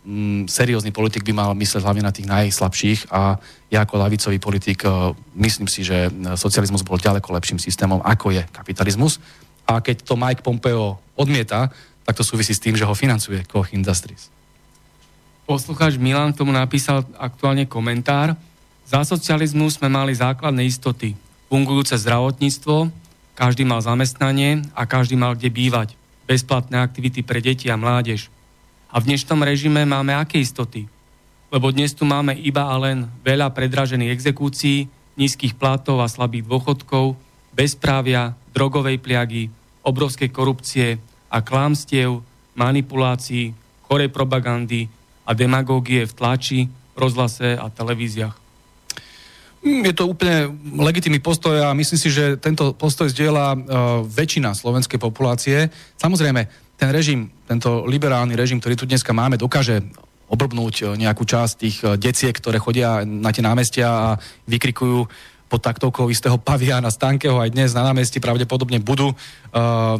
um, 0.03 0.43
seriózny 0.51 0.91
politik 0.91 1.23
by 1.23 1.31
mal 1.31 1.51
mysleť 1.55 1.81
hlavne 1.81 2.03
na 2.03 2.11
tých 2.11 2.27
najslabších 2.27 3.07
a 3.07 3.39
ja 3.71 3.87
ako 3.87 3.95
lavicový 4.03 4.37
politik 4.37 4.83
uh, 4.83 5.15
myslím 5.39 5.71
si, 5.71 5.87
že 5.87 6.11
socializmus 6.35 6.83
bol 6.83 6.99
ďaleko 6.99 7.31
lepším 7.31 7.57
systémom, 7.57 8.03
ako 8.03 8.35
je 8.35 8.43
kapitalizmus. 8.51 9.23
A 9.65 9.79
keď 9.79 10.03
to 10.03 10.19
Mike 10.19 10.43
Pompeo 10.43 10.99
odmieta, 11.15 11.71
tak 12.05 12.13
to 12.13 12.23
súvisí 12.23 12.53
s 12.53 12.61
tým, 12.61 12.77
že 12.77 12.85
ho 12.85 12.93
financuje 12.93 13.41
Koch 13.49 13.73
Industries. 13.73 14.29
Poslucháč 15.49 15.97
Milan 15.97 16.33
tomu 16.33 16.53
napísal 16.53 17.05
aktuálne 17.17 17.65
komentár. 17.65 18.37
Za 18.85 19.01
socializmu 19.01 19.65
sme 19.73 19.89
mali 19.89 20.13
základné 20.13 20.65
istoty. 20.65 21.17
Fungujúce 21.49 21.97
zdravotníctvo, 21.97 22.89
každý 23.33 23.65
mal 23.65 23.81
zamestnanie 23.81 24.65
a 24.77 24.85
každý 24.85 25.17
mal 25.17 25.33
kde 25.33 25.49
bývať. 25.49 25.89
Bezplatné 26.25 26.81
aktivity 26.81 27.21
pre 27.21 27.41
deti 27.41 27.69
a 27.69 27.77
mládež. 27.77 28.29
A 28.89 29.01
v 29.01 29.13
dnešnom 29.13 29.41
režime 29.41 29.85
máme 29.85 30.13
aké 30.17 30.41
istoty? 30.41 30.89
Lebo 31.53 31.69
dnes 31.69 31.93
tu 31.93 32.05
máme 32.09 32.33
iba 32.37 32.65
a 32.65 32.75
len 32.81 33.05
veľa 33.21 33.53
predražených 33.53 34.13
exekúcií, 34.13 34.89
nízkych 35.17 35.53
platov 35.57 36.01
a 36.01 36.09
slabých 36.09 36.49
dôchodkov, 36.49 37.17
bezprávia, 37.53 38.33
drogovej 38.51 38.97
pliagy, 38.97 39.53
obrovskej 39.85 40.29
korupcie, 40.33 40.97
a 41.35 41.43
klámstiev, 41.43 42.23
manipulácií, 42.55 43.51
chorej 43.83 44.07
propagandy 44.07 44.87
a 45.27 45.35
demagógie 45.35 46.07
v 46.07 46.15
tlači, 46.15 46.59
rozhlase 46.95 47.59
a 47.59 47.67
televíziách. 47.67 48.35
Mm, 49.65 49.83
je 49.91 49.93
to 49.97 50.07
úplne 50.07 50.55
legitimný 50.79 51.19
postoj 51.19 51.59
a 51.59 51.75
myslím 51.75 51.99
si, 51.99 52.07
že 52.07 52.39
tento 52.39 52.71
postoj 52.71 53.11
zdieľa 53.11 53.45
uh, 53.51 53.57
väčšina 54.07 54.55
slovenskej 54.55 55.01
populácie. 55.01 55.67
Samozrejme, 55.99 56.47
ten 56.79 56.89
režim, 56.95 57.27
tento 57.49 57.83
liberálny 57.83 58.37
režim, 58.39 58.63
ktorý 58.63 58.79
tu 58.79 58.87
dneska 58.87 59.11
máme, 59.11 59.35
dokáže 59.35 59.83
obrbnúť 60.25 60.75
e, 60.81 60.83
nejakú 61.05 61.21
časť 61.21 61.53
tých 61.55 61.77
e, 61.85 61.95
deciek, 62.01 62.33
ktoré 62.33 62.57
chodia 62.57 63.05
na 63.05 63.29
tie 63.29 63.45
námestia 63.45 63.87
a 63.87 64.09
vykrikujú 64.49 65.05
pod 65.45 65.61
taktovkou 65.61 66.09
istého 66.09 66.35
paviana 66.41 66.89
Stankeho 66.89 67.37
aj 67.37 67.53
dnes 67.53 67.71
na 67.77 67.85
námestí 67.85 68.17
pravdepodobne 68.17 68.81
budú 68.81 69.13
uh, 69.13 69.15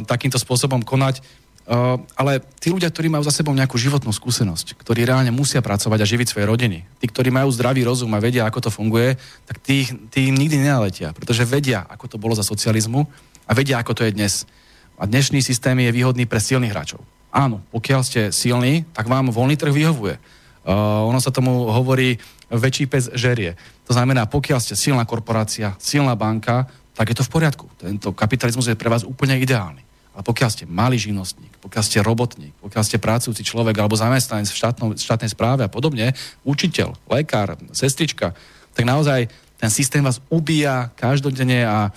takýmto 0.04 0.38
spôsobom 0.38 0.82
konať. 0.82 1.22
Uh, 1.66 1.98
ale 2.14 2.38
tí 2.62 2.70
ľudia, 2.70 2.86
ktorí 2.94 3.10
majú 3.10 3.26
za 3.26 3.34
sebou 3.34 3.50
nejakú 3.50 3.74
životnú 3.74 4.14
skúsenosť, 4.14 4.78
ktorí 4.78 5.02
reálne 5.02 5.34
musia 5.34 5.58
pracovať 5.58 5.98
a 5.98 6.06
živiť 6.06 6.30
svoje 6.30 6.46
rodiny, 6.46 6.86
tí, 7.02 7.06
ktorí 7.10 7.34
majú 7.34 7.50
zdravý 7.50 7.82
rozum 7.82 8.14
a 8.14 8.22
vedia, 8.22 8.46
ako 8.46 8.66
to 8.66 8.70
funguje, 8.70 9.18
tak 9.50 9.58
tí, 9.58 9.82
tí 10.14 10.30
im 10.30 10.38
nikdy 10.38 10.62
nenaletia, 10.62 11.10
pretože 11.10 11.42
vedia, 11.42 11.82
ako 11.90 12.06
to 12.06 12.16
bolo 12.22 12.38
za 12.38 12.46
socializmu 12.46 13.02
a 13.46 13.52
vedia, 13.54 13.82
ako 13.82 13.98
to 13.98 14.06
je 14.06 14.14
dnes. 14.14 14.46
A 14.94 15.10
dnešný 15.10 15.42
systém 15.42 15.74
je 15.82 15.90
výhodný 15.90 16.30
pre 16.30 16.38
silných 16.38 16.70
hráčov. 16.70 17.02
Áno, 17.34 17.58
pokiaľ 17.74 18.00
ste 18.06 18.20
silní, 18.30 18.86
tak 18.94 19.10
vám 19.10 19.34
voľný 19.34 19.58
trh 19.58 19.74
vyhovuje. 19.74 20.22
Uh, 20.62 21.02
ono 21.10 21.18
sa 21.18 21.34
tomu 21.34 21.66
hovorí 21.66 22.22
väčší 22.46 22.86
pes 22.86 23.10
žerie. 23.10 23.58
To 23.86 23.92
znamená, 23.94 24.26
pokiaľ 24.26 24.58
ste 24.58 24.74
silná 24.74 25.06
korporácia, 25.06 25.78
silná 25.78 26.18
banka, 26.18 26.66
tak 26.96 27.12
je 27.12 27.16
to 27.22 27.26
v 27.26 27.32
poriadku. 27.32 27.66
Tento 27.78 28.10
kapitalizmus 28.10 28.66
je 28.66 28.78
pre 28.78 28.90
vás 28.90 29.06
úplne 29.06 29.38
ideálny. 29.38 29.84
Ale 30.16 30.24
pokiaľ 30.24 30.48
ste 30.48 30.64
malý 30.64 30.96
živnostník, 30.96 31.60
pokiaľ 31.60 31.82
ste 31.84 32.00
robotník, 32.00 32.56
pokiaľ 32.64 32.82
ste 32.82 32.96
pracujúci 32.96 33.44
človek 33.44 33.76
alebo 33.76 34.00
zamestnanec 34.00 34.48
v 34.48 34.58
štátnom, 34.58 34.88
štátnej 34.96 35.28
správe 35.28 35.68
a 35.68 35.70
podobne, 35.70 36.16
učiteľ, 36.40 36.96
lekár, 37.04 37.60
sestrička, 37.76 38.32
tak 38.72 38.84
naozaj 38.88 39.28
ten 39.60 39.68
systém 39.68 40.00
vás 40.00 40.24
ubíja 40.32 40.88
každodenne 40.96 41.68
a 41.68 41.92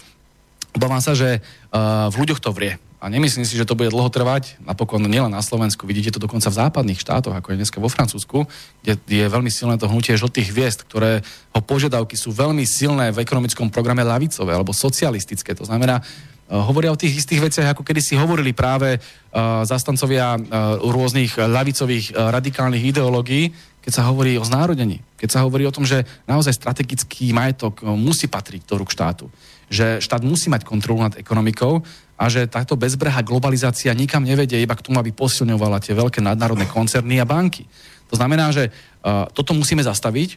obávam 0.75 1.00
sa, 1.00 1.15
že 1.15 1.39
uh, 1.39 2.12
v 2.12 2.15
ľuďoch 2.19 2.43
to 2.43 2.51
vrie. 2.51 2.75
A 3.00 3.08
nemyslím 3.08 3.48
si, 3.48 3.56
že 3.56 3.63
to 3.63 3.79
bude 3.79 3.96
dlho 3.96 4.12
trvať. 4.12 4.60
Napokon 4.60 5.00
nielen 5.00 5.32
na 5.32 5.39
Slovensku, 5.39 5.88
vidíte 5.88 6.12
to 6.12 6.20
dokonca 6.20 6.51
v 6.51 6.60
západných 6.60 7.00
štátoch, 7.00 7.32
ako 7.32 7.56
je 7.56 7.60
dneska 7.63 7.79
vo 7.79 7.88
Francúzsku, 7.88 8.44
kde 8.84 9.00
je 9.08 9.24
veľmi 9.24 9.48
silné 9.48 9.79
to 9.79 9.88
hnutie 9.88 10.20
žltých 10.20 10.51
hviezd, 10.51 10.84
ktoré 10.84 11.24
ho 11.56 11.62
požiadavky 11.63 12.20
sú 12.20 12.36
veľmi 12.36 12.68
silné 12.68 13.15
v 13.15 13.24
ekonomickom 13.24 13.72
programe 13.72 14.03
lavicové 14.03 14.51
alebo 14.51 14.75
socialistické. 14.75 15.56
To 15.56 15.63
znamená, 15.63 16.03
uh, 16.03 16.60
hovoria 16.68 16.91
o 16.91 17.00
tých 17.00 17.24
istých 17.24 17.48
veciach, 17.48 17.72
ako 17.72 17.88
kedy 17.88 18.03
si 18.03 18.20
hovorili 18.20 18.51
práve 18.51 19.00
uh, 19.00 19.63
zastancovia 19.63 20.36
uh, 20.36 20.84
rôznych 20.84 21.39
lavicových 21.39 22.12
radikálnych 22.12 22.84
ideológií, 22.84 23.56
keď 23.79 23.91
sa 23.96 24.12
hovorí 24.12 24.36
o 24.36 24.44
znárodení, 24.44 25.00
keď 25.15 25.39
sa 25.39 25.44
hovorí 25.48 25.63
o 25.63 25.72
tom, 25.72 25.88
že 25.88 26.03
naozaj 26.27 26.51
strategický 26.51 27.32
majetok 27.32 27.79
musí 27.96 28.27
patriť 28.27 28.68
do 28.68 28.75
rúk 28.75 28.91
štátu, 28.91 29.32
že 29.72 30.03
štát 30.03 30.20
musí 30.20 30.51
mať 30.51 30.68
kontrolu 30.68 31.00
nad 31.00 31.15
ekonomikou 31.15 31.79
a 32.19 32.27
že 32.27 32.51
táto 32.51 32.75
bezbrehá 32.75 33.23
globalizácia 33.23 33.95
nikam 33.95 34.27
nevedie 34.27 34.59
iba 34.59 34.75
k 34.75 34.83
tomu, 34.83 34.99
aby 34.99 35.15
posilňovala 35.15 35.79
tie 35.79 35.95
veľké 35.95 36.19
nadnárodné 36.19 36.67
koncerny 36.67 37.15
a 37.23 37.25
banky. 37.25 37.63
To 38.11 38.19
znamená, 38.19 38.51
že 38.51 38.67
uh, 38.67 39.31
toto 39.31 39.55
musíme 39.55 39.79
zastaviť 39.79 40.35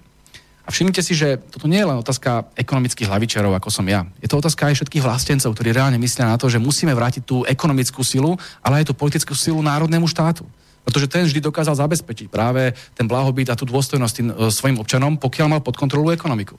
a 0.63 0.71
všimnite 0.71 1.03
si, 1.03 1.19
že 1.19 1.43
toto 1.51 1.67
nie 1.67 1.83
je 1.83 1.89
len 1.91 1.99
otázka 1.99 2.55
ekonomických 2.55 3.11
hlavičarov, 3.11 3.59
ako 3.59 3.67
som 3.75 3.83
ja. 3.91 4.07
Je 4.23 4.31
to 4.31 4.39
otázka 4.39 4.71
aj 4.71 4.79
všetkých 4.79 5.03
vlastencov, 5.03 5.51
ktorí 5.59 5.75
reálne 5.75 5.99
myslia 5.99 6.31
na 6.31 6.39
to, 6.39 6.47
že 6.47 6.63
musíme 6.63 6.95
vrátiť 6.95 7.27
tú 7.27 7.43
ekonomickú 7.43 8.07
silu, 8.07 8.39
ale 8.63 8.87
aj 8.87 8.93
tú 8.93 8.95
politickú 8.95 9.35
silu 9.35 9.59
národnému 9.59 10.07
štátu. 10.07 10.47
Pretože 10.87 11.11
ten 11.11 11.27
vždy 11.27 11.43
dokázal 11.43 11.79
zabezpečiť 11.79 12.31
práve 12.31 12.75
ten 12.95 13.11
blahobyt 13.11 13.51
a 13.51 13.59
tú 13.59 13.67
dôstojnosť 13.67 14.15
tým 14.15 14.29
uh, 14.31 14.55
svojim 14.55 14.79
občanom, 14.79 15.19
pokiaľ 15.19 15.47
mal 15.51 15.63
pod 15.67 15.75
kontrolu 15.75 16.15
ekonomiku. 16.15 16.55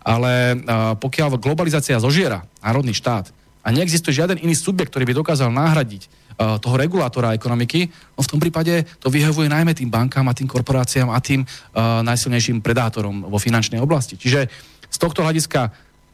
Ale 0.00 0.56
uh, 0.56 0.96
pokiaľ 0.96 1.36
globalizácia 1.36 2.00
zožiera 2.00 2.48
národný 2.64 2.96
štát, 2.96 3.28
a 3.62 3.68
neexistuje 3.70 4.18
žiaden 4.18 4.42
iný 4.42 4.58
subjekt, 4.58 4.90
ktorý 4.90 5.06
by 5.08 5.14
dokázal 5.22 5.54
nahradiť 5.54 6.02
uh, 6.06 6.58
toho 6.58 6.74
regulátora 6.74 7.34
ekonomiky, 7.38 7.86
no 8.18 8.20
v 8.20 8.30
tom 8.30 8.42
prípade 8.42 8.82
to 8.98 9.08
vyhovuje 9.08 9.46
najmä 9.46 9.72
tým 9.72 9.88
bankám 9.88 10.26
a 10.26 10.36
tým 10.36 10.50
korporáciám 10.50 11.14
a 11.14 11.18
tým 11.22 11.46
uh, 11.46 12.02
najsilnejším 12.02 12.60
predátorom 12.60 13.30
vo 13.30 13.38
finančnej 13.38 13.78
oblasti. 13.78 14.18
Čiže 14.18 14.50
z 14.92 14.96
tohto 14.98 15.22
hľadiska 15.24 15.72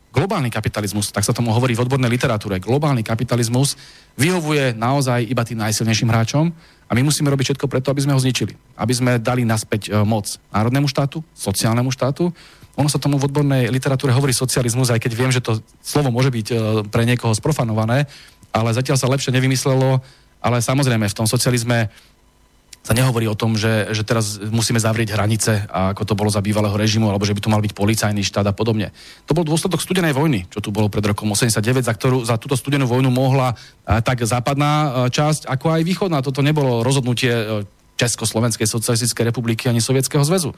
globálny 0.09 0.49
kapitalizmus, 0.49 1.13
tak 1.13 1.25
sa 1.25 1.37
tomu 1.37 1.53
hovorí 1.53 1.77
v 1.77 1.85
odbornej 1.85 2.09
literatúre, 2.09 2.61
globálny 2.61 3.05
kapitalizmus 3.05 3.77
vyhovuje 4.17 4.73
naozaj 4.73 5.25
iba 5.29 5.45
tým 5.45 5.61
najsilnejším 5.61 6.09
hráčom 6.09 6.49
A 6.89 6.97
my 6.97 7.05
musíme 7.05 7.29
robiť 7.29 7.53
všetko 7.53 7.69
preto, 7.69 7.93
aby 7.93 8.01
sme 8.01 8.17
ho 8.17 8.21
zničili. 8.21 8.57
Aby 8.81 8.93
sme 8.97 9.13
dali 9.21 9.45
naspäť 9.45 9.93
e, 9.93 10.01
moc 10.09 10.41
národnému 10.49 10.89
štátu, 10.89 11.21
sociálnemu 11.37 11.93
štátu. 11.93 12.33
Ono 12.79 12.87
sa 12.87 13.03
tomu 13.03 13.19
v 13.19 13.27
odbornej 13.27 13.75
literatúre 13.75 14.15
hovorí 14.15 14.31
socializmus, 14.31 14.95
aj 14.95 15.03
keď 15.03 15.13
viem, 15.19 15.35
že 15.35 15.43
to 15.43 15.59
slovo 15.83 16.15
môže 16.15 16.31
byť 16.31 16.47
e, 16.51 16.57
pre 16.87 17.03
niekoho 17.03 17.35
sprofanované, 17.35 18.07
ale 18.55 18.71
zatiaľ 18.71 18.97
sa 18.97 19.11
lepšie 19.11 19.35
nevymyslelo, 19.35 19.99
ale 20.39 20.63
samozrejme 20.63 21.11
v 21.11 21.19
tom 21.19 21.27
socializme 21.27 21.91
sa 22.89 22.97
nehovorí 22.97 23.29
o 23.29 23.37
tom, 23.37 23.53
že, 23.59 23.93
že 23.93 24.01
teraz 24.01 24.41
musíme 24.41 24.81
zavrieť 24.81 25.13
hranice, 25.13 25.69
ako 25.69 26.09
to 26.09 26.15
bolo 26.17 26.33
za 26.33 26.41
bývalého 26.41 26.73
režimu, 26.73 27.13
alebo 27.13 27.27
že 27.29 27.37
by 27.37 27.43
to 27.45 27.53
mal 27.53 27.61
byť 27.61 27.77
policajný 27.77 28.25
štát 28.25 28.49
a 28.49 28.55
podobne. 28.57 28.97
To 29.29 29.37
bol 29.37 29.45
dôsledok 29.45 29.83
studenej 29.85 30.17
vojny, 30.17 30.49
čo 30.49 30.65
tu 30.65 30.73
bolo 30.73 30.89
pred 30.89 31.05
rokom 31.05 31.29
89, 31.29 31.85
za, 31.85 31.93
ktorú, 31.93 32.25
za 32.25 32.41
túto 32.41 32.57
studenú 32.57 32.89
vojnu 32.89 33.13
mohla 33.13 33.53
tak 33.85 34.25
západná 34.25 35.05
časť, 35.13 35.51
ako 35.53 35.69
aj 35.69 35.83
východná. 35.85 36.25
Toto 36.25 36.41
nebolo 36.41 36.81
rozhodnutie 36.81 37.29
e, 37.29 37.45
Československej 37.99 38.65
socialistickej 38.65 39.35
republiky 39.35 39.67
ani 39.67 39.83
Sovietskeho 39.83 40.23
zväzu. 40.23 40.55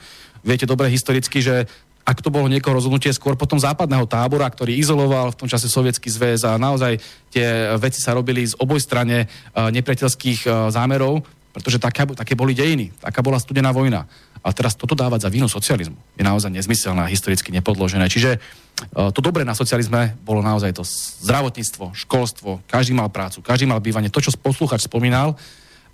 Viete 0.46 0.68
dobre 0.68 0.92
historicky, 0.92 1.42
že 1.42 1.66
ak 2.10 2.26
to 2.26 2.34
bolo 2.34 2.50
niekoho 2.50 2.74
rozhodnutie 2.74 3.14
skôr 3.14 3.38
potom 3.38 3.54
západného 3.54 4.02
tábora, 4.10 4.50
ktorý 4.50 4.74
izoloval 4.74 5.30
v 5.30 5.38
tom 5.38 5.46
čase 5.46 5.70
sovietský 5.70 6.10
zväz 6.10 6.42
a 6.42 6.58
naozaj 6.58 6.98
tie 7.30 7.78
veci 7.78 8.02
sa 8.02 8.18
robili 8.18 8.42
z 8.42 8.58
oboj 8.58 8.82
strane 8.82 9.22
e, 9.22 9.26
nepriateľských 9.54 10.40
e, 10.42 10.48
zámerov, 10.74 11.22
pretože 11.54 11.78
také, 11.78 12.02
také 12.18 12.34
boli 12.34 12.50
dejiny, 12.50 12.90
taká 12.98 13.22
bola 13.22 13.38
studená 13.38 13.70
vojna. 13.70 14.10
A 14.40 14.50
teraz 14.56 14.72
toto 14.72 14.96
dávať 14.96 15.28
za 15.28 15.30
vínu 15.30 15.46
socializmu 15.52 15.98
je 16.16 16.24
naozaj 16.24 16.48
nezmyselné 16.50 17.04
a 17.04 17.12
historicky 17.12 17.52
nepodložené. 17.52 18.08
Čiže 18.08 18.40
uh, 18.40 19.12
to 19.12 19.20
dobré 19.20 19.44
na 19.44 19.52
socializme 19.52 20.16
bolo 20.24 20.40
naozaj 20.40 20.72
to 20.72 20.84
zdravotníctvo, 21.28 21.92
školstvo, 21.92 22.64
každý 22.64 22.96
mal 22.96 23.12
prácu, 23.12 23.44
každý 23.44 23.68
mal 23.68 23.84
bývanie, 23.84 24.08
to, 24.08 24.24
čo 24.24 24.32
poslúchač 24.40 24.88
spomínal. 24.88 25.36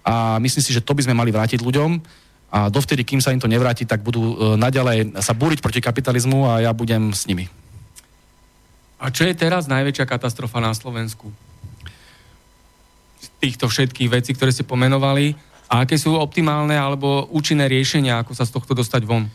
A 0.06 0.38
myslím 0.38 0.62
si, 0.62 0.70
že 0.70 0.85
to 0.85 0.94
by 0.94 1.02
sme 1.02 1.18
mali 1.18 1.35
vrátiť 1.35 1.58
ľuďom 1.58 1.99
a 2.56 2.72
dovtedy, 2.72 3.04
kým 3.04 3.20
sa 3.20 3.36
im 3.36 3.40
to 3.42 3.52
nevráti, 3.52 3.84
tak 3.84 4.00
budú 4.00 4.32
uh, 4.32 4.34
naďalej 4.56 5.20
sa 5.20 5.36
búriť 5.36 5.60
proti 5.60 5.84
kapitalizmu 5.84 6.48
a 6.48 6.64
ja 6.64 6.72
budem 6.72 7.12
s 7.12 7.28
nimi. 7.28 7.52
A 8.96 9.12
čo 9.12 9.28
je 9.28 9.36
teraz 9.36 9.68
najväčšia 9.68 10.08
katastrofa 10.08 10.56
na 10.64 10.72
Slovensku? 10.72 11.28
týchto 13.36 13.68
všetkých 13.68 14.10
vecí, 14.10 14.30
ktoré 14.32 14.50
ste 14.52 14.66
pomenovali 14.66 15.36
a 15.68 15.84
aké 15.84 16.00
sú 16.00 16.16
optimálne 16.16 16.75
alebo 16.75 17.28
účinné 17.30 17.68
riešenia, 17.68 18.22
ako 18.22 18.32
sa 18.32 18.48
z 18.48 18.54
tohto 18.54 18.72
dostať 18.72 19.02
von? 19.04 19.28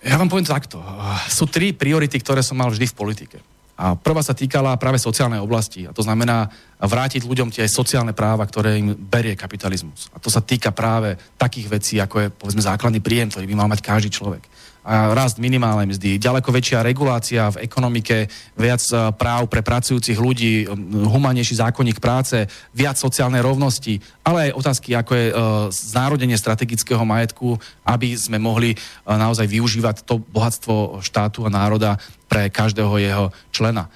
Ja 0.00 0.16
vám 0.16 0.32
poviem 0.32 0.48
takto. 0.48 0.80
Sú 1.28 1.44
tri 1.44 1.76
priority, 1.76 2.16
ktoré 2.20 2.40
som 2.40 2.56
mal 2.56 2.72
vždy 2.72 2.88
v 2.88 2.96
politike. 2.96 3.38
A 3.80 3.96
prvá 3.96 4.20
sa 4.20 4.36
týkala 4.36 4.76
práve 4.76 5.00
sociálnej 5.00 5.40
oblasti. 5.40 5.88
A 5.88 5.96
to 5.96 6.04
znamená 6.04 6.52
vrátiť 6.76 7.24
ľuďom 7.24 7.48
tie 7.48 7.64
sociálne 7.64 8.12
práva, 8.12 8.44
ktoré 8.44 8.76
im 8.76 8.92
berie 8.92 9.32
kapitalizmus. 9.32 10.12
A 10.12 10.20
to 10.20 10.28
sa 10.28 10.44
týka 10.44 10.68
práve 10.68 11.16
takých 11.40 11.72
vecí, 11.72 11.96
ako 11.96 12.16
je 12.20 12.28
povedzme 12.28 12.60
základný 12.60 13.00
príjem, 13.00 13.32
ktorý 13.32 13.48
by 13.48 13.56
mal 13.56 13.72
mať 13.72 13.80
každý 13.80 14.12
človek 14.12 14.44
a 14.80 15.12
rast 15.12 15.36
minimálnej 15.36 15.92
mzdy, 15.92 16.16
ďaleko 16.16 16.48
väčšia 16.48 16.80
regulácia 16.80 17.52
v 17.52 17.68
ekonomike, 17.68 18.32
viac 18.56 18.80
e, 18.88 19.12
práv 19.12 19.52
pre 19.52 19.60
pracujúcich 19.60 20.16
ľudí, 20.16 20.64
humanejší 20.88 21.60
zákonník 21.60 22.00
práce, 22.00 22.48
viac 22.72 22.96
sociálnej 22.96 23.44
rovnosti, 23.44 24.00
ale 24.24 24.50
aj 24.50 24.56
otázky, 24.56 24.94
ako 24.94 25.12
je 25.16 25.26
uh, 25.30 25.36
znárodenie 25.72 26.38
strategického 26.38 27.02
majetku, 27.02 27.58
aby 27.82 28.14
sme 28.14 28.38
mohli 28.38 28.72
uh, 28.72 29.18
naozaj 29.18 29.48
využívať 29.48 30.06
to 30.06 30.22
bohatstvo 30.22 31.02
štátu 31.02 31.44
a 31.44 31.50
národa 31.50 31.98
pre 32.30 32.46
každého 32.46 32.94
jeho 33.02 33.34
člena. 33.50 33.90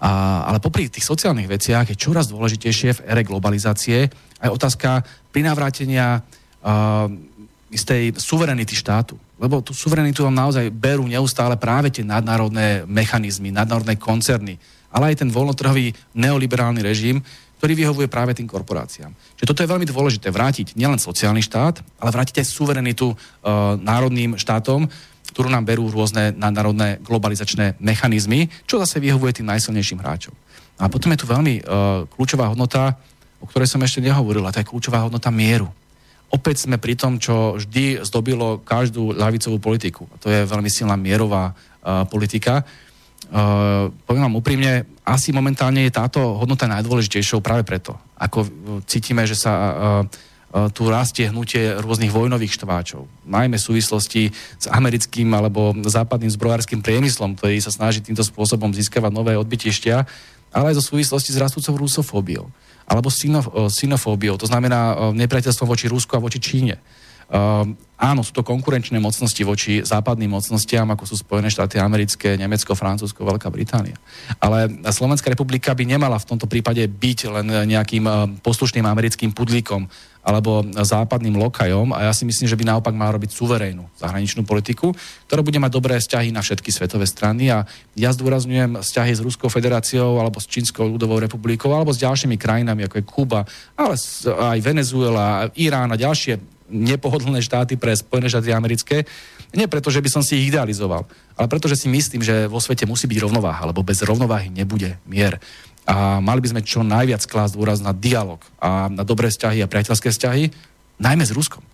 A, 0.00 0.44
ale 0.44 0.60
popri 0.60 0.92
tých 0.92 1.08
sociálnych 1.08 1.48
veciach 1.48 1.88
je 1.88 1.96
čoraz 1.96 2.28
dôležitejšie 2.28 3.00
v 3.00 3.04
ére 3.08 3.22
globalizácie 3.24 4.12
aj 4.40 4.48
otázka 4.52 5.04
prinávrátenia 5.32 6.20
uh, 6.20 7.08
istej 7.72 8.16
suverenity 8.16 8.72
štátu 8.76 9.16
lebo 9.40 9.64
tú 9.64 9.72
suverenitu 9.72 10.20
vám 10.20 10.36
naozaj 10.36 10.68
berú 10.68 11.08
neustále 11.08 11.56
práve 11.56 11.88
tie 11.88 12.04
nadnárodné 12.04 12.84
mechanizmy, 12.84 13.48
nadnárodné 13.48 13.96
koncerny, 13.96 14.60
ale 14.92 15.16
aj 15.16 15.24
ten 15.24 15.32
voľnotrhový 15.32 15.96
neoliberálny 16.12 16.84
režim, 16.84 17.24
ktorý 17.56 17.72
vyhovuje 17.72 18.08
práve 18.08 18.36
tým 18.36 18.44
korporáciám. 18.44 19.12
Čiže 19.36 19.48
toto 19.48 19.64
je 19.64 19.72
veľmi 19.72 19.88
dôležité, 19.88 20.28
vrátiť 20.28 20.76
nielen 20.76 21.00
sociálny 21.00 21.40
štát, 21.40 21.80
ale 22.00 22.12
vrátiť 22.12 22.40
aj 22.40 22.52
suverenitu 22.52 23.12
e, 23.12 23.16
národným 23.80 24.36
štátom, 24.36 24.88
ktorú 25.30 25.48
nám 25.48 25.64
berú 25.64 25.88
rôzne 25.88 26.34
nadnárodné 26.34 27.00
globalizačné 27.00 27.78
mechanizmy, 27.78 28.50
čo 28.66 28.82
zase 28.82 28.98
vyhovuje 28.98 29.40
tým 29.40 29.50
najsilnejším 29.50 30.02
hráčom. 30.02 30.34
A 30.80 30.88
potom 30.88 31.12
je 31.12 31.20
tu 31.20 31.26
veľmi 31.28 31.60
e, 31.60 31.62
kľúčová 32.08 32.50
hodnota, 32.50 32.96
o 33.40 33.46
ktorej 33.48 33.68
som 33.68 33.80
ešte 33.84 34.04
nehovoril, 34.04 34.44
a 34.44 34.52
to 34.52 34.60
je 34.60 34.68
kľúčová 34.68 35.04
hodnota 35.04 35.28
mieru 35.28 35.68
opäť 36.30 36.66
sme 36.66 36.78
pri 36.78 36.94
tom, 36.94 37.18
čo 37.18 37.58
vždy 37.58 38.06
zdobilo 38.06 38.62
každú 38.62 39.12
ľavicovú 39.12 39.58
politiku. 39.58 40.06
A 40.14 40.16
to 40.16 40.30
je 40.30 40.46
veľmi 40.46 40.70
silná 40.70 40.94
mierová 40.94 41.52
uh, 41.52 42.06
politika. 42.06 42.62
Uh, 43.30 43.90
poviem 44.06 44.30
vám 44.30 44.38
úprimne, 44.38 44.72
asi 45.02 45.34
momentálne 45.34 45.86
je 45.86 45.94
táto 45.94 46.38
hodnota 46.38 46.70
najdôležitejšou 46.70 47.42
práve 47.42 47.66
preto. 47.66 47.98
Ako 48.18 48.46
cítime, 48.86 49.26
že 49.26 49.34
sa 49.34 49.52
uh, 49.52 49.62
uh, 49.66 50.29
tu 50.50 50.82
rastie 50.90 51.30
hnutie 51.30 51.78
rôznych 51.78 52.10
vojnových 52.10 52.58
štváčov. 52.58 53.06
Najmä 53.22 53.54
v 53.54 53.66
súvislosti 53.70 54.34
s 54.34 54.66
americkým 54.66 55.30
alebo 55.30 55.70
západným 55.78 56.30
zbrojárským 56.34 56.82
priemyslom, 56.82 57.38
ktorý 57.38 57.62
sa 57.62 57.70
snaží 57.70 58.02
týmto 58.02 58.26
spôsobom 58.26 58.74
získavať 58.74 59.14
nové 59.14 59.38
odbytištia, 59.38 60.02
ale 60.50 60.74
aj 60.74 60.82
zo 60.82 60.90
súvislosti 60.90 61.30
s 61.30 61.38
rastúcou 61.38 61.78
rusofóbiou 61.78 62.50
alebo 62.90 63.06
sinofóbiou, 63.70 64.34
to 64.34 64.50
znamená 64.50 65.14
nepriateľstvom 65.14 65.70
voči 65.70 65.86
Rusku 65.86 66.18
a 66.18 66.24
voči 66.24 66.42
Číne. 66.42 66.82
Uh, 67.30 67.62
áno, 67.94 68.26
sú 68.26 68.34
to 68.34 68.42
konkurenčné 68.42 68.98
mocnosti 68.98 69.38
voči 69.46 69.86
západným 69.86 70.34
mocnostiam, 70.34 70.90
ako 70.90 71.06
sú 71.06 71.14
Spojené 71.22 71.46
štáty 71.46 71.78
americké, 71.78 72.34
Nemecko, 72.34 72.74
Francúzsko, 72.74 73.22
Veľká 73.22 73.54
Británia. 73.54 73.94
Ale 74.42 74.66
Slovenská 74.90 75.30
republika 75.30 75.70
by 75.70 75.86
nemala 75.86 76.18
v 76.18 76.26
tomto 76.26 76.50
prípade 76.50 76.82
byť 76.90 77.18
len 77.30 77.46
nejakým 77.70 78.04
uh, 78.10 78.26
poslušným 78.42 78.82
americkým 78.82 79.30
pudlíkom 79.30 79.86
alebo 80.20 80.60
západným 80.76 81.32
lokajom 81.40 81.96
a 81.96 82.04
ja 82.08 82.12
si 82.12 82.28
myslím, 82.28 82.44
že 82.44 82.56
by 82.56 82.64
naopak 82.68 82.92
mala 82.92 83.16
robiť 83.16 83.32
suverénnu 83.32 83.88
zahraničnú 83.96 84.44
politiku, 84.44 84.92
ktorá 85.24 85.40
bude 85.40 85.56
mať 85.56 85.72
dobré 85.72 85.96
vzťahy 85.96 86.28
na 86.28 86.44
všetky 86.44 86.68
svetové 86.68 87.08
strany 87.08 87.48
a 87.48 87.64
ja 87.96 88.10
zdôrazňujem 88.12 88.84
vzťahy 88.84 89.12
s 89.16 89.24
Ruskou 89.24 89.48
federáciou 89.48 90.20
alebo 90.20 90.36
s 90.36 90.44
Čínskou 90.44 90.84
ľudovou 90.84 91.16
republikou 91.24 91.72
alebo 91.72 91.96
s 91.96 92.04
ďalšími 92.04 92.36
krajinami 92.36 92.84
ako 92.84 93.00
je 93.00 93.08
Kuba, 93.08 93.40
ale 93.80 93.96
aj 94.28 94.58
Venezuela, 94.60 95.48
Irán 95.56 95.88
a 95.88 95.96
ďalšie 95.96 96.59
nepohodlné 96.70 97.42
štáty 97.42 97.74
pre 97.76 97.92
Spojené 97.92 98.30
štáty 98.30 98.54
americké. 98.54 99.04
Nie 99.50 99.66
preto, 99.66 99.90
že 99.90 99.98
by 99.98 100.08
som 100.08 100.22
si 100.22 100.38
ich 100.38 100.54
idealizoval, 100.54 101.04
ale 101.34 101.46
preto, 101.50 101.66
že 101.66 101.74
si 101.74 101.90
myslím, 101.90 102.22
že 102.22 102.46
vo 102.46 102.62
svete 102.62 102.86
musí 102.86 103.10
byť 103.10 103.18
rovnováha, 103.26 103.66
lebo 103.66 103.82
bez 103.82 104.00
rovnováhy 104.06 104.46
nebude 104.46 104.96
mier 105.10 105.42
a 105.90 106.22
mali 106.22 106.38
by 106.38 106.54
sme 106.54 106.62
čo 106.62 106.86
najviac 106.86 107.26
klásť 107.26 107.58
dôraz 107.58 107.82
na 107.82 107.90
dialog 107.90 108.38
a 108.62 108.86
na 108.86 109.02
dobré 109.02 109.26
vzťahy 109.32 109.58
a 109.64 109.70
priateľské 109.70 110.14
vzťahy, 110.14 110.54
najmä 111.02 111.26
s 111.26 111.34
Ruskom. 111.34 111.64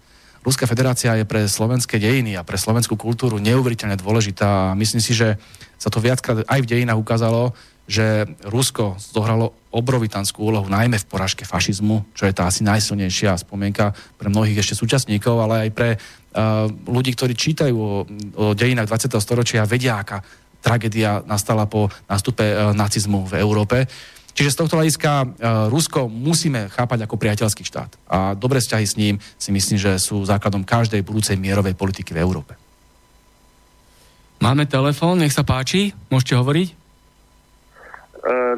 Ruská 0.47 0.65
federácia 0.71 1.13
je 1.19 1.27
pre 1.27 1.45
slovenské 1.51 1.99
dejiny 1.99 2.39
a 2.39 2.47
pre 2.47 2.55
slovenskú 2.55 2.95
kultúru 2.95 3.43
neuveriteľne 3.43 3.99
dôležitá 3.99 4.79
myslím 4.79 5.03
si, 5.03 5.13
že 5.13 5.37
sa 5.77 5.91
to 5.91 5.99
viackrát 5.99 6.47
aj 6.47 6.61
v 6.63 6.71
dejinách 6.71 7.03
ukázalo, 7.03 7.53
že 7.91 8.31
Rusko 8.47 8.97
zohralo 8.99 9.53
obrovitanskú 9.77 10.49
úlohu 10.49 10.73
najmä 10.73 10.97
v 10.97 11.09
poražke 11.09 11.45
fašizmu, 11.45 12.17
čo 12.17 12.25
je 12.25 12.33
tá 12.33 12.49
asi 12.49 12.65
najsilnejšia 12.65 13.37
spomienka 13.45 13.93
pre 14.17 14.33
mnohých 14.33 14.65
ešte 14.65 14.75
súčasníkov, 14.81 15.37
ale 15.37 15.69
aj 15.69 15.71
pre 15.77 15.89
uh, 15.97 16.67
ľudí, 16.89 17.13
ktorí 17.13 17.37
čítajú 17.37 17.77
o, 17.77 18.09
o 18.41 18.45
dejinách 18.57 18.89
20. 18.89 19.13
storočia 19.21 19.63
a 19.63 19.69
vedia, 19.69 20.01
aká 20.01 20.25
tragédia 20.67 21.23
nastala 21.31 21.71
po 21.71 21.87
nástupe 22.11 22.43
e, 22.43 22.75
nacizmu 22.75 23.31
v 23.31 23.39
Európe. 23.39 23.87
Čiže 24.35 24.53
z 24.53 24.59
tohto 24.61 24.77
hľadiska 24.77 25.11
uh, 25.25 25.29
Rusko 25.73 26.13
musíme 26.13 26.69
chápať 26.69 27.09
ako 27.09 27.17
priateľský 27.17 27.65
štát. 27.65 27.89
A 28.05 28.37
dobré 28.37 28.61
vzťahy 28.61 28.85
s 28.85 28.99
ním 29.01 29.17
si 29.41 29.49
myslím, 29.49 29.81
že 29.81 29.97
sú 29.97 30.21
základom 30.29 30.61
každej 30.61 31.01
budúcej 31.01 31.41
mierovej 31.41 31.73
politiky 31.73 32.13
v 32.13 32.21
Európe. 32.21 32.53
Máme 34.45 34.69
telefón, 34.69 35.25
nech 35.25 35.33
sa 35.33 35.41
páči, 35.41 35.97
môžete 36.13 36.37
hovoriť. 36.37 36.86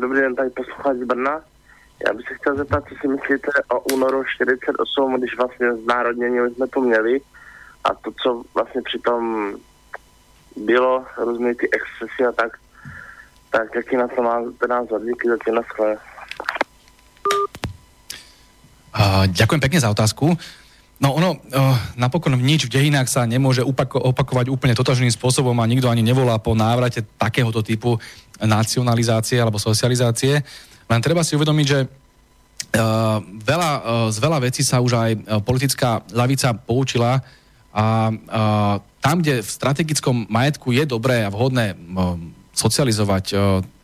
Dobrý 0.00 0.20
den, 0.20 0.34
tady 0.34 0.50
posluchač 0.50 0.96
z 0.96 1.04
Brna. 1.04 1.40
Já 2.06 2.14
bych 2.14 2.28
se 2.28 2.34
chtěl 2.34 2.56
zeptat, 2.56 2.84
co 2.88 2.94
si 3.00 3.08
myslíte 3.08 3.48
o 3.68 3.80
únoru 3.80 4.24
48, 4.24 5.14
když 5.18 5.36
vlastně 5.36 5.74
znárodnění 5.74 6.54
jsme 6.54 6.66
tu 6.66 6.80
měli 6.80 7.20
a 7.84 7.94
to, 7.94 8.10
co 8.22 8.42
vlastně 8.54 8.82
při 8.82 8.98
tom 8.98 9.52
bylo, 10.56 11.04
různé 11.16 11.54
ty 11.54 11.68
excesy 11.70 12.24
a 12.28 12.32
tak, 12.32 12.52
tak 13.50 13.74
jaký 13.74 13.96
na 13.96 14.08
to 14.08 14.22
má 14.22 14.42
názor? 14.68 15.00
Díky 15.04 15.28
za 15.28 15.36
tie 15.44 15.52
na 15.54 15.62
Uh, 18.98 19.30
ďakujem 19.30 19.60
pekne 19.62 19.78
za 19.78 19.94
otázku. 19.94 20.34
No 20.98 21.14
ono, 21.14 21.38
uh, 21.38 21.78
napokon 21.94 22.34
nič 22.34 22.66
v 22.66 22.74
dejinách 22.74 23.06
sa 23.06 23.22
nemôže 23.22 23.62
opakovať 23.62 24.50
úplne 24.50 24.74
totožným 24.74 25.14
spôsobom 25.14 25.54
a 25.62 25.70
nikto 25.70 25.86
ani 25.86 26.02
nevolá 26.02 26.42
po 26.42 26.58
návrate 26.58 27.06
takéhoto 27.14 27.62
typu 27.62 27.94
nacionalizácie 28.42 29.38
alebo 29.38 29.62
socializácie. 29.62 30.42
Len 30.90 31.00
treba 31.02 31.22
si 31.22 31.38
uvedomiť, 31.38 31.66
že 31.66 31.80
veľa, 33.42 33.70
z 34.12 34.18
veľa 34.18 34.38
vecí 34.44 34.60
sa 34.66 34.82
už 34.82 34.92
aj 34.92 35.10
politická 35.42 36.04
lavica 36.12 36.52
poučila 36.52 37.22
a 37.72 38.12
tam, 39.00 39.16
kde 39.22 39.40
v 39.40 39.48
strategickom 39.48 40.26
majetku 40.28 40.74
je 40.74 40.84
dobré 40.84 41.24
a 41.24 41.32
vhodné 41.32 41.78
socializovať, 42.52 43.34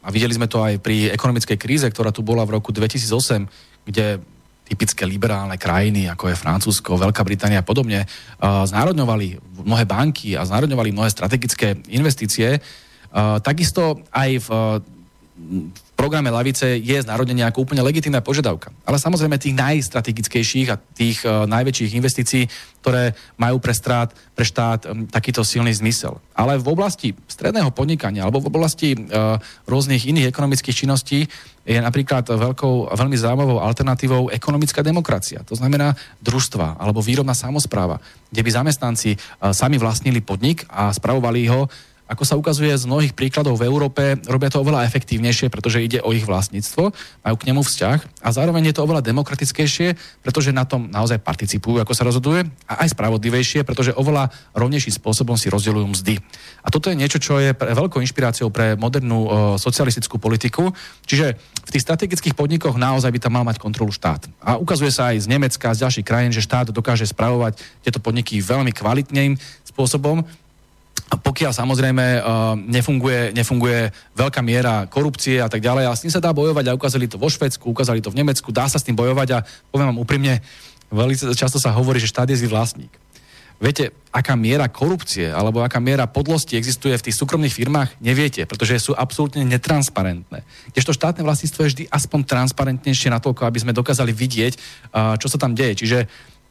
a 0.05 0.09
videli 0.13 0.37
sme 0.37 0.51
to 0.51 0.61
aj 0.61 0.85
pri 0.85 1.15
ekonomickej 1.17 1.57
kríze, 1.57 1.87
ktorá 1.89 2.13
tu 2.13 2.21
bola 2.21 2.45
v 2.45 2.61
roku 2.61 2.77
2008, 2.77 3.49
kde 3.89 4.21
typické 4.65 5.05
liberálne 5.05 5.61
krajiny, 5.61 6.09
ako 6.09 6.33
je 6.33 6.41
Francúzsko, 6.41 6.97
Veľká 6.97 7.21
Británia 7.21 7.61
a 7.61 7.69
podobne, 7.69 8.09
znárodňovali 8.41 9.61
mnohé 9.61 9.85
banky 9.85 10.35
a 10.35 10.49
znárodňovali 10.49 10.89
mnohé 10.89 11.13
strategické 11.13 11.77
investície. 11.93 12.59
Takisto 13.45 14.03
aj 14.09 14.31
v 14.41 14.49
programe 15.95 16.31
Lavice 16.31 16.79
je 16.79 16.99
znárodnenie 17.01 17.47
ako 17.47 17.65
úplne 17.65 17.83
legitimná 17.83 18.21
požiadavka. 18.21 18.75
Ale 18.83 18.99
samozrejme 18.99 19.39
tých 19.39 19.57
najstrategickejších 19.57 20.69
a 20.71 20.77
tých 20.77 21.23
uh, 21.23 21.47
najväčších 21.47 21.95
investícií, 21.97 22.45
ktoré 22.83 23.17
majú 23.41 23.63
pre, 23.63 23.73
strát, 23.73 24.13
pre 24.35 24.45
štát 24.45 24.91
um, 24.91 25.09
takýto 25.09 25.47
silný 25.47 25.73
zmysel. 25.73 26.19
Ale 26.35 26.59
v 26.61 26.67
oblasti 26.69 27.17
stredného 27.31 27.71
podnikania 27.73 28.27
alebo 28.27 28.43
v 28.43 28.51
oblasti 28.51 28.93
uh, 28.93 29.39
rôznych 29.65 30.05
iných 30.05 30.29
ekonomických 30.29 30.85
činností 30.85 31.31
je 31.65 31.81
napríklad 31.81 32.29
veľkou, 32.29 32.93
veľmi 32.93 33.17
zaujímavou 33.17 33.65
alternatívou 33.65 34.29
ekonomická 34.29 34.85
demokracia. 34.85 35.41
To 35.49 35.57
znamená 35.57 35.97
družstva 36.21 36.77
alebo 36.77 37.01
výrobná 37.01 37.33
samozpráva, 37.33 38.05
kde 38.29 38.45
by 38.45 38.51
zamestnanci 38.51 39.17
uh, 39.17 39.55
sami 39.57 39.81
vlastnili 39.81 40.21
podnik 40.21 40.69
a 40.69 40.93
spravovali 40.93 41.49
ho 41.49 41.71
ako 42.15 42.23
sa 42.23 42.39
ukazuje 42.39 42.71
z 42.79 42.87
mnohých 42.87 43.13
príkladov 43.19 43.59
v 43.59 43.67
Európe, 43.67 44.23
robia 44.31 44.47
to 44.47 44.63
oveľa 44.63 44.87
efektívnejšie, 44.87 45.51
pretože 45.51 45.83
ide 45.83 45.99
o 45.99 46.15
ich 46.15 46.23
vlastníctvo, 46.23 46.95
majú 47.27 47.37
k 47.37 47.47
nemu 47.51 47.61
vzťah 47.67 48.23
a 48.23 48.29
zároveň 48.31 48.71
je 48.71 48.75
to 48.79 48.87
oveľa 48.87 49.03
demokratickejšie, 49.03 49.99
pretože 50.23 50.55
na 50.55 50.63
tom 50.63 50.87
naozaj 50.87 51.19
participujú, 51.19 51.83
ako 51.83 51.93
sa 51.93 52.07
rozhoduje, 52.07 52.47
a 52.71 52.87
aj 52.87 52.95
spravodlivejšie, 52.95 53.67
pretože 53.67 53.91
oveľa 53.99 54.31
rovnejším 54.55 54.95
spôsobom 54.95 55.35
si 55.35 55.51
rozdeľujú 55.51 55.87
mzdy. 55.91 56.15
A 56.63 56.71
toto 56.71 56.89
je 56.89 56.97
niečo, 56.97 57.19
čo 57.19 57.43
je 57.43 57.51
veľkou 57.51 57.99
inšpiráciou 57.99 58.55
pre 58.55 58.79
modernú 58.79 59.19
o, 59.19 59.29
socialistickú 59.59 60.23
politiku. 60.23 60.71
Čiže 61.05 61.35
v 61.37 61.71
tých 61.75 61.85
strategických 61.85 62.39
podnikoch 62.39 62.79
naozaj 62.79 63.11
by 63.11 63.19
tam 63.19 63.35
mal 63.35 63.45
mať 63.45 63.59
kontrolu 63.59 63.91
štát. 63.91 64.31
A 64.41 64.57
ukazuje 64.57 64.95
sa 64.95 65.11
aj 65.11 65.27
z 65.27 65.31
Nemecka, 65.35 65.75
z 65.75 65.83
ďalších 65.83 66.07
krajín, 66.07 66.31
že 66.31 66.47
štát 66.47 66.71
dokáže 66.71 67.11
spravovať 67.11 67.59
tieto 67.83 67.99
podniky 67.99 68.39
veľmi 68.39 68.71
kvalitným 68.71 69.37
spôsobom 69.67 70.23
pokiaľ 71.05 71.53
samozrejme 71.53 72.05
uh, 72.19 72.57
nefunguje, 72.57 73.37
nefunguje 73.37 73.93
veľká 74.17 74.41
miera 74.41 74.89
korupcie 74.89 75.39
a 75.39 75.49
tak 75.53 75.61
ďalej, 75.61 75.85
a 75.87 75.97
s 75.97 76.03
tým 76.03 76.13
sa 76.13 76.23
dá 76.23 76.33
bojovať 76.33 76.73
a 76.73 76.77
ukázali 76.77 77.07
to 77.07 77.21
vo 77.21 77.29
Švedsku, 77.29 77.71
ukázali 77.71 78.01
to 78.01 78.11
v 78.11 78.25
Nemecku, 78.25 78.49
dá 78.51 78.67
sa 78.67 78.81
s 78.81 78.87
tým 78.87 78.97
bojovať 78.97 79.29
a 79.37 79.39
poviem 79.69 79.93
vám 79.95 80.01
úprimne, 80.01 80.41
veľmi 80.89 81.15
často 81.37 81.61
sa 81.61 81.77
hovorí, 81.77 82.01
že 82.01 82.11
štát 82.11 82.29
je 82.33 82.41
zlý 82.41 82.51
vlastník. 82.51 82.93
Viete, 83.63 83.95
aká 84.11 84.35
miera 84.35 84.67
korupcie 84.67 85.31
alebo 85.31 85.63
aká 85.63 85.79
miera 85.79 86.11
podlosti 86.11 86.59
existuje 86.59 86.91
v 86.99 87.07
tých 87.07 87.17
súkromných 87.17 87.55
firmách, 87.55 88.03
neviete, 88.03 88.43
pretože 88.51 88.83
sú 88.83 88.93
absolútne 88.99 89.47
netransparentné. 89.47 90.43
Kdežto 90.75 90.91
štátne 90.91 91.23
vlastníctvo 91.23 91.61
je 91.63 91.71
vždy 91.71 91.85
aspoň 91.87 92.21
transparentnejšie 92.27 93.15
na 93.15 93.23
toľko, 93.23 93.47
aby 93.47 93.63
sme 93.63 93.73
dokázali 93.77 94.11
vidieť, 94.11 94.53
uh, 94.59 95.15
čo 95.23 95.31
sa 95.31 95.39
tam 95.39 95.55
deje. 95.55 95.87
Čiže 95.87 95.99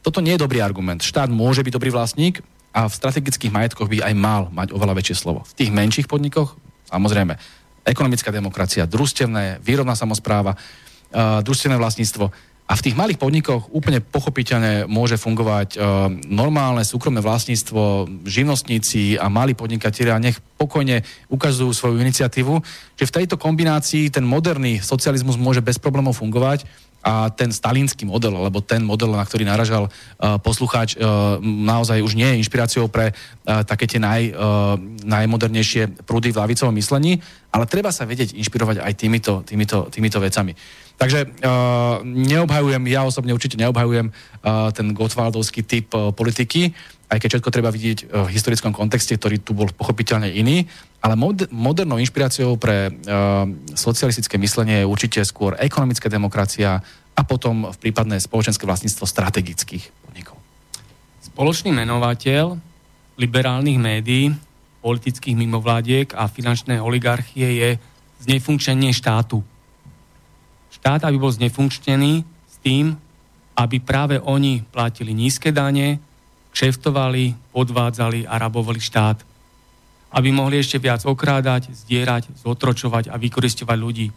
toto 0.00 0.24
nie 0.24 0.36
je 0.36 0.42
dobrý 0.42 0.64
argument. 0.64 1.04
Štát 1.04 1.28
môže 1.28 1.60
byť 1.60 1.72
dobrý 1.76 1.92
vlastník, 1.92 2.40
a 2.74 2.90
v 2.90 2.96
strategických 2.98 3.54
majetkoch 3.54 3.86
by 3.86 4.02
aj 4.02 4.14
mal 4.18 4.50
mať 4.50 4.74
oveľa 4.74 4.98
väčšie 4.98 5.16
slovo. 5.16 5.46
V 5.46 5.54
tých 5.54 5.70
menších 5.70 6.10
podnikoch, 6.10 6.58
samozrejme, 6.90 7.38
ekonomická 7.86 8.34
demokracia, 8.34 8.90
družstevné, 8.90 9.62
výrobná 9.62 9.94
samozpráva, 9.94 10.58
uh, 10.58 11.38
družstevné 11.46 11.78
vlastníctvo. 11.78 12.34
A 12.64 12.72
v 12.80 12.84
tých 12.90 12.96
malých 12.96 13.20
podnikoch 13.20 13.68
úplne 13.76 14.00
pochopiteľne 14.00 14.88
môže 14.88 15.20
fungovať 15.20 15.76
uh, 15.76 16.08
normálne 16.26 16.80
súkromné 16.80 17.20
vlastníctvo, 17.20 18.08
živnostníci 18.24 19.20
a 19.20 19.28
malí 19.28 19.52
podnikatelia 19.52 20.16
nech 20.16 20.40
pokojne 20.56 21.04
ukazujú 21.28 21.70
svoju 21.76 22.00
iniciatívu, 22.00 22.54
že 22.96 23.04
v 23.04 23.14
tejto 23.20 23.36
kombinácii 23.36 24.08
ten 24.08 24.24
moderný 24.24 24.80
socializmus 24.80 25.36
môže 25.36 25.60
bez 25.60 25.76
problémov 25.76 26.16
fungovať 26.16 26.64
a 27.04 27.28
ten 27.28 27.52
stalinský 27.52 28.08
model, 28.08 28.32
alebo 28.40 28.64
ten 28.64 28.80
model, 28.80 29.12
na 29.12 29.22
ktorý 29.22 29.44
naražal 29.44 29.92
uh, 29.92 30.40
poslucháč, 30.40 30.96
uh, 30.96 31.36
naozaj 31.44 32.00
už 32.00 32.16
nie 32.16 32.24
je 32.32 32.40
inšpiráciou 32.40 32.88
pre 32.88 33.12
uh, 33.12 33.60
také 33.68 33.84
tie 33.84 34.00
naj, 34.00 34.32
uh, 34.32 34.80
najmodernejšie 35.04 36.08
prúdy 36.08 36.32
v 36.32 36.40
lavicovom 36.40 36.72
myslení, 36.72 37.20
ale 37.52 37.68
treba 37.68 37.92
sa 37.92 38.08
vedieť 38.08 38.32
inšpirovať 38.34 38.80
aj 38.80 38.92
týmito, 38.96 39.44
týmito, 39.44 39.92
týmito 39.92 40.18
vecami. 40.18 40.56
Takže 40.96 41.26
uh, 41.26 42.00
neobhajujem, 42.06 42.82
ja 42.88 43.04
osobne 43.04 43.34
určite 43.36 43.58
neobhajujem 43.60 44.08
uh, 44.08 44.70
ten 44.72 44.96
Gottwaldovský 44.96 45.66
typ 45.66 45.92
uh, 45.92 46.14
politiky, 46.14 46.72
aj 47.14 47.22
keď 47.22 47.38
všetko 47.38 47.54
treba 47.54 47.70
vidieť 47.70 47.98
uh, 48.10 48.26
v 48.26 48.34
historickom 48.34 48.74
kontexte, 48.74 49.14
ktorý 49.14 49.38
tu 49.38 49.54
bol 49.54 49.70
pochopiteľne 49.70 50.34
iný, 50.34 50.66
ale 50.98 51.14
mod- 51.14 51.46
modernou 51.54 52.02
inšpiráciou 52.02 52.58
pre 52.58 52.90
uh, 52.90 53.46
socialistické 53.78 54.34
myslenie 54.42 54.82
je 54.82 54.90
určite 54.90 55.22
skôr 55.22 55.54
ekonomická 55.54 56.10
demokracia 56.10 56.82
a 57.14 57.20
potom 57.22 57.70
v 57.70 57.76
prípadné 57.78 58.18
spoločenské 58.18 58.66
vlastníctvo 58.66 59.06
strategických 59.06 59.84
podnikov. 60.02 60.36
Spoločný 61.22 61.70
menovateľ 61.70 62.58
liberálnych 63.14 63.78
médií, 63.78 64.34
politických 64.82 65.38
mimovládiek 65.38 66.12
a 66.12 66.26
finančnej 66.26 66.82
oligarchie 66.82 67.46
je 67.62 67.70
znefunkčenie 68.26 68.90
štátu. 68.90 69.40
Štát, 70.74 71.06
aby 71.06 71.16
bol 71.16 71.32
znefunkčnený 71.32 72.26
s 72.26 72.56
tým, 72.60 72.98
aby 73.54 73.78
práve 73.78 74.18
oni 74.18 74.66
platili 74.66 75.14
nízke 75.14 75.54
dane, 75.54 76.02
kšeftovali, 76.54 77.34
podvádzali 77.50 78.30
a 78.30 78.38
rabovali 78.38 78.78
štát. 78.78 79.18
Aby 80.14 80.30
mohli 80.30 80.62
ešte 80.62 80.78
viac 80.78 81.02
okrádať, 81.02 81.74
zdierať, 81.74 82.30
zotročovať 82.46 83.10
a 83.10 83.18
vykoristovať 83.18 83.78
ľudí. 83.82 84.14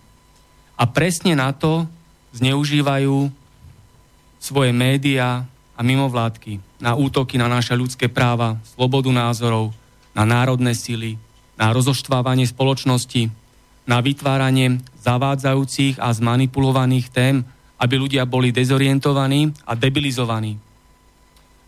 A 0.78 0.86
presne 0.86 1.34
na 1.34 1.50
to 1.50 1.89
zneužívajú 2.38 3.34
svoje 4.38 4.69
médiá 4.69 5.50
a 5.73 5.82
mimovládky. 5.82 6.62
Na 6.78 6.93
útoky 6.93 7.41
na 7.41 7.50
naše 7.50 7.73
ľudské 7.73 8.06
práva, 8.06 8.62
slobodu 8.78 9.10
názorov, 9.10 9.73
na 10.13 10.21
národné 10.21 10.78
sily, 10.78 11.17
na 11.58 11.73
rozoštvávanie 11.73 12.45
spoločnosti, 12.45 13.34
na 13.89 13.97
vytváranie 13.97 14.78
zavádzajúcich 15.02 15.97
a 15.97 16.13
zmanipulovaných 16.13 17.10
tém, 17.10 17.41
aby 17.82 17.97
ľudia 17.97 18.30
boli 18.30 18.54
dezorientovaní 18.54 19.50
a 19.65 19.73
debilizovaní 19.73 20.66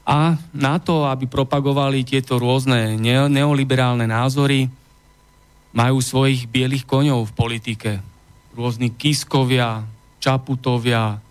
a 0.10 0.34
na 0.58 0.82
to, 0.82 1.06
aby 1.06 1.30
propagovali 1.30 2.02
tieto 2.02 2.42
rôzne 2.42 2.98
neoliberálne 3.30 4.10
názory, 4.10 4.66
majú 5.70 6.02
svojich 6.02 6.50
bielých 6.50 6.90
koňov 6.90 7.30
v 7.30 7.36
politike. 7.38 7.92
Rôzni 8.58 8.90
Kiskovia, 8.90 9.86
Čaputovia, 10.18 11.22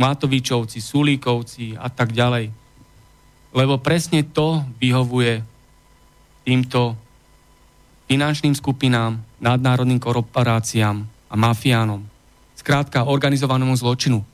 Matovičovci, 0.00 0.80
Sulíkovci 0.80 1.76
a 1.76 1.92
tak 1.92 2.16
ďalej. 2.16 2.48
Lebo 3.52 3.76
presne 3.84 4.24
to 4.24 4.64
vyhovuje 4.80 5.44
týmto 6.48 6.96
finančným 8.08 8.56
skupinám, 8.56 9.20
nadnárodným 9.44 10.00
korporáciám 10.00 11.04
a 11.04 11.34
mafiánom. 11.36 12.00
Skrátka 12.56 13.04
organizovanému 13.04 13.76
zločinu. 13.76 14.24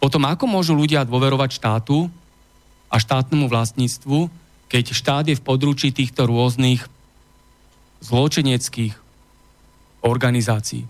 Potom 0.00 0.24
ako 0.24 0.48
môžu 0.48 0.72
ľudia 0.72 1.04
dôverovať 1.04 1.60
štátu, 1.60 2.08
a 2.92 2.96
štátnemu 3.00 3.48
vlastníctvu, 3.48 4.28
keď 4.68 4.84
štát 4.92 5.24
je 5.32 5.36
v 5.40 5.44
područí 5.44 5.88
týchto 5.90 6.28
rôznych 6.28 6.84
zločineckých 8.04 8.92
organizácií. 10.04 10.84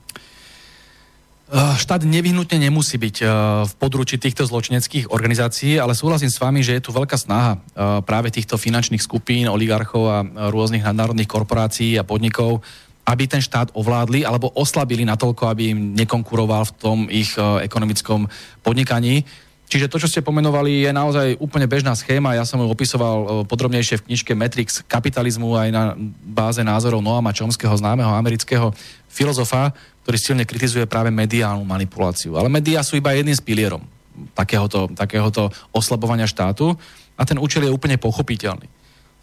Eh, 1.52 1.76
štát 1.76 2.08
nevyhnutne 2.08 2.56
nemusí 2.56 2.96
byť 2.96 3.16
eh, 3.20 3.28
v 3.68 3.72
područí 3.76 4.16
týchto 4.16 4.48
zločineckých 4.48 5.12
organizácií, 5.12 5.76
ale 5.76 5.92
súhlasím 5.92 6.32
s 6.32 6.40
vami, 6.40 6.64
že 6.64 6.80
je 6.80 6.84
tu 6.88 6.96
veľká 6.96 7.12
snaha 7.20 7.60
eh, 7.60 8.00
práve 8.08 8.32
týchto 8.32 8.56
finančných 8.56 9.04
skupín, 9.04 9.44
oligarchov 9.52 10.04
a 10.08 10.24
rôznych 10.48 10.80
nadnárodných 10.80 11.28
korporácií 11.28 12.00
a 12.00 12.08
podnikov, 12.08 12.64
aby 13.04 13.28
ten 13.28 13.44
štát 13.44 13.68
ovládli 13.76 14.24
alebo 14.24 14.48
oslabili 14.56 15.04
natoľko, 15.04 15.52
aby 15.52 15.76
im 15.76 15.92
nekonkuroval 15.92 16.72
v 16.72 16.76
tom 16.80 16.98
ich 17.12 17.36
ekonomickom 17.36 18.30
podnikaní. 18.64 19.26
Čiže 19.72 19.88
to, 19.88 19.96
čo 19.96 20.04
ste 20.04 20.20
pomenovali, 20.20 20.84
je 20.84 20.92
naozaj 20.92 21.40
úplne 21.40 21.64
bežná 21.64 21.96
schéma. 21.96 22.36
Ja 22.36 22.44
som 22.44 22.60
ju 22.60 22.68
opisoval 22.68 23.16
e, 23.16 23.26
podrobnejšie 23.48 24.04
v 24.04 24.12
knižke 24.12 24.36
Matrix 24.36 24.84
kapitalizmu 24.84 25.48
aj 25.56 25.68
na 25.72 25.96
báze 26.28 26.60
názorov 26.60 27.00
Noama 27.00 27.32
Chomského, 27.32 27.72
známeho 27.72 28.12
amerického 28.12 28.68
filozofa, 29.08 29.72
ktorý 30.04 30.16
silne 30.20 30.44
kritizuje 30.44 30.84
práve 30.84 31.08
mediálnu 31.08 31.64
manipuláciu. 31.64 32.36
Ale 32.36 32.52
médiá 32.52 32.84
sú 32.84 33.00
iba 33.00 33.16
jedným 33.16 33.32
z 33.32 33.40
pilierom 33.40 33.80
takéhoto, 34.36 34.92
takéhoto 34.92 35.48
oslabovania 35.72 36.28
štátu 36.28 36.76
a 37.16 37.24
ten 37.24 37.40
účel 37.40 37.64
je 37.64 37.72
úplne 37.72 37.96
pochopiteľný. 37.96 38.68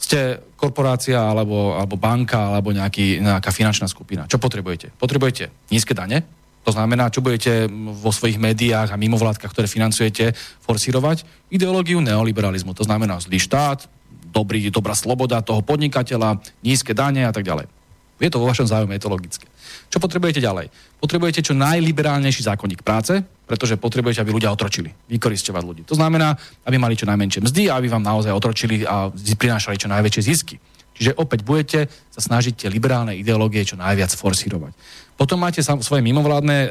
Ste 0.01 0.41
korporácia 0.57 1.21
alebo, 1.29 1.77
alebo 1.77 1.93
banka 1.93 2.57
alebo 2.57 2.73
nejaký, 2.73 3.21
nejaká 3.21 3.53
finančná 3.53 3.85
skupina. 3.85 4.25
Čo 4.25 4.41
potrebujete? 4.41 4.97
Potrebujete 4.97 5.69
nízke 5.69 5.93
dane, 5.93 6.25
to 6.69 6.77
znamená, 6.77 7.09
čo 7.09 7.25
budete 7.25 7.65
vo 7.97 8.13
svojich 8.13 8.37
médiách 8.37 8.93
a 8.93 9.01
mimovládkach, 9.01 9.49
ktoré 9.49 9.65
financujete, 9.65 10.37
forsírovať? 10.61 11.25
Ideológiu 11.49 11.97
neoliberalizmu. 11.97 12.77
To 12.77 12.85
znamená 12.85 13.17
zlý 13.17 13.41
štát, 13.41 13.89
dobrý, 14.29 14.69
dobrá 14.69 14.93
sloboda 14.93 15.41
toho 15.41 15.65
podnikateľa, 15.65 16.37
nízke 16.61 16.93
dane 16.93 17.25
a 17.25 17.33
tak 17.33 17.41
ďalej. 17.41 17.65
Je 18.21 18.29
to 18.29 18.37
vo 18.37 18.45
vašom 18.45 18.69
záujme, 18.69 18.93
je 18.93 19.01
to 19.01 19.09
logické. 19.09 19.49
Čo 19.89 19.97
potrebujete 19.97 20.37
ďalej? 20.37 20.69
Potrebujete 21.01 21.41
čo 21.41 21.57
najliberálnejší 21.57 22.45
zákonník 22.45 22.85
práce, 22.85 23.17
pretože 23.49 23.81
potrebujete, 23.81 24.21
aby 24.21 24.29
ľudia 24.29 24.53
otročili, 24.53 24.93
vykoristovať 25.09 25.63
ľudí. 25.65 25.81
To 25.89 25.97
znamená, 25.97 26.37
aby 26.69 26.77
mali 26.77 26.93
čo 26.93 27.09
najmenšie 27.09 27.49
mzdy 27.49 27.73
a 27.73 27.81
aby 27.81 27.89
vám 27.89 28.05
naozaj 28.05 28.29
otročili 28.29 28.85
a 28.85 29.09
prinášali 29.09 29.81
čo 29.81 29.89
najväčšie 29.89 30.21
zisky. 30.21 30.61
Čiže 30.95 31.15
opäť 31.15 31.47
budete 31.47 31.79
sa 32.11 32.19
snažiť 32.19 32.65
tie 32.65 32.69
liberálne 32.69 33.15
ideológie 33.15 33.63
čo 33.63 33.79
najviac 33.79 34.11
forsírovať. 34.11 34.73
Potom 35.19 35.39
máte 35.39 35.59
svoje 35.59 35.99
mimovládne 35.99 36.57
e, 36.63 36.67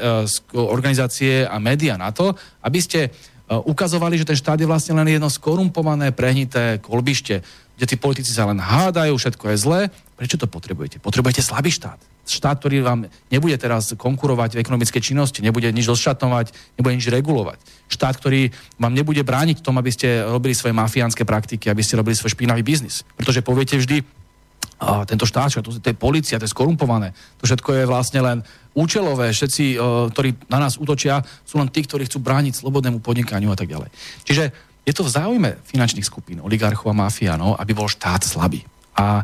organizácie 0.57 1.45
a 1.45 1.61
médiá 1.61 1.97
na 1.97 2.09
to, 2.09 2.33
aby 2.65 2.79
ste 2.81 2.99
e, 3.05 3.09
ukazovali, 3.53 4.17
že 4.17 4.25
ten 4.25 4.37
štát 4.37 4.57
je 4.57 4.69
vlastne 4.69 4.97
len 4.97 5.09
jedno 5.09 5.29
skorumpované, 5.29 6.13
prehnité 6.13 6.81
kolbište, 6.81 7.45
kde 7.79 7.87
tí 7.87 7.95
politici 7.95 8.35
sa 8.35 8.43
len 8.43 8.59
hádajú, 8.59 9.15
všetko 9.15 9.55
je 9.55 9.57
zlé. 9.57 9.81
Prečo 10.19 10.35
to 10.35 10.51
potrebujete? 10.51 10.99
Potrebujete 10.99 11.39
slabý 11.39 11.71
štát. 11.71 11.95
Štát, 12.27 12.59
ktorý 12.59 12.83
vám 12.83 13.07
nebude 13.31 13.55
teraz 13.55 13.95
konkurovať 13.95 14.59
v 14.59 14.61
ekonomickej 14.67 14.99
činnosti, 14.99 15.39
nebude 15.39 15.71
nič 15.71 15.87
rozšatnovať, 15.87 16.75
nebude 16.75 16.99
nič 16.99 17.07
regulovať. 17.07 17.55
Štát, 17.87 18.19
ktorý 18.19 18.51
vám 18.75 18.91
nebude 18.91 19.23
brániť 19.23 19.63
tom, 19.63 19.79
aby 19.79 19.95
ste 19.95 20.27
robili 20.27 20.51
svoje 20.51 20.75
mafiánske 20.75 21.23
praktiky, 21.23 21.71
aby 21.71 21.79
ste 21.79 21.95
robili 21.95 22.19
svoj 22.19 22.35
špinavý 22.35 22.67
biznis. 22.67 23.07
Pretože 23.15 23.39
poviete 23.39 23.79
vždy, 23.79 24.03
a 24.79 25.07
tento 25.07 25.23
štát, 25.23 25.63
to, 25.63 25.79
to 25.79 25.87
je 25.91 25.95
policia, 25.95 26.39
to 26.39 26.47
je 26.47 26.51
skorumpované. 26.51 27.15
To 27.39 27.47
všetko 27.47 27.79
je 27.79 27.83
vlastne 27.87 28.19
len 28.19 28.37
účelové. 28.75 29.31
Všetci, 29.31 29.79
ktorí 30.11 30.51
na 30.51 30.59
nás 30.67 30.75
útočia, 30.75 31.23
sú 31.47 31.59
len 31.59 31.71
tí, 31.71 31.83
ktorí 31.83 32.07
chcú 32.07 32.19
brániť 32.19 32.59
slobodnému 32.59 32.99
podnikaniu 32.99 33.51
a 33.51 33.57
tak 33.59 33.71
ďalej. 33.71 33.91
Čiže 34.27 34.68
je 34.89 34.97
to 34.97 35.05
v 35.05 35.13
záujme 35.13 35.49
finančných 35.69 36.01
skupín, 36.01 36.41
oligarchov 36.41 36.89
a 36.89 36.97
mafiánov, 37.05 37.61
aby 37.61 37.77
bol 37.77 37.85
štát 37.85 38.25
slabý. 38.25 38.65
A 38.97 39.21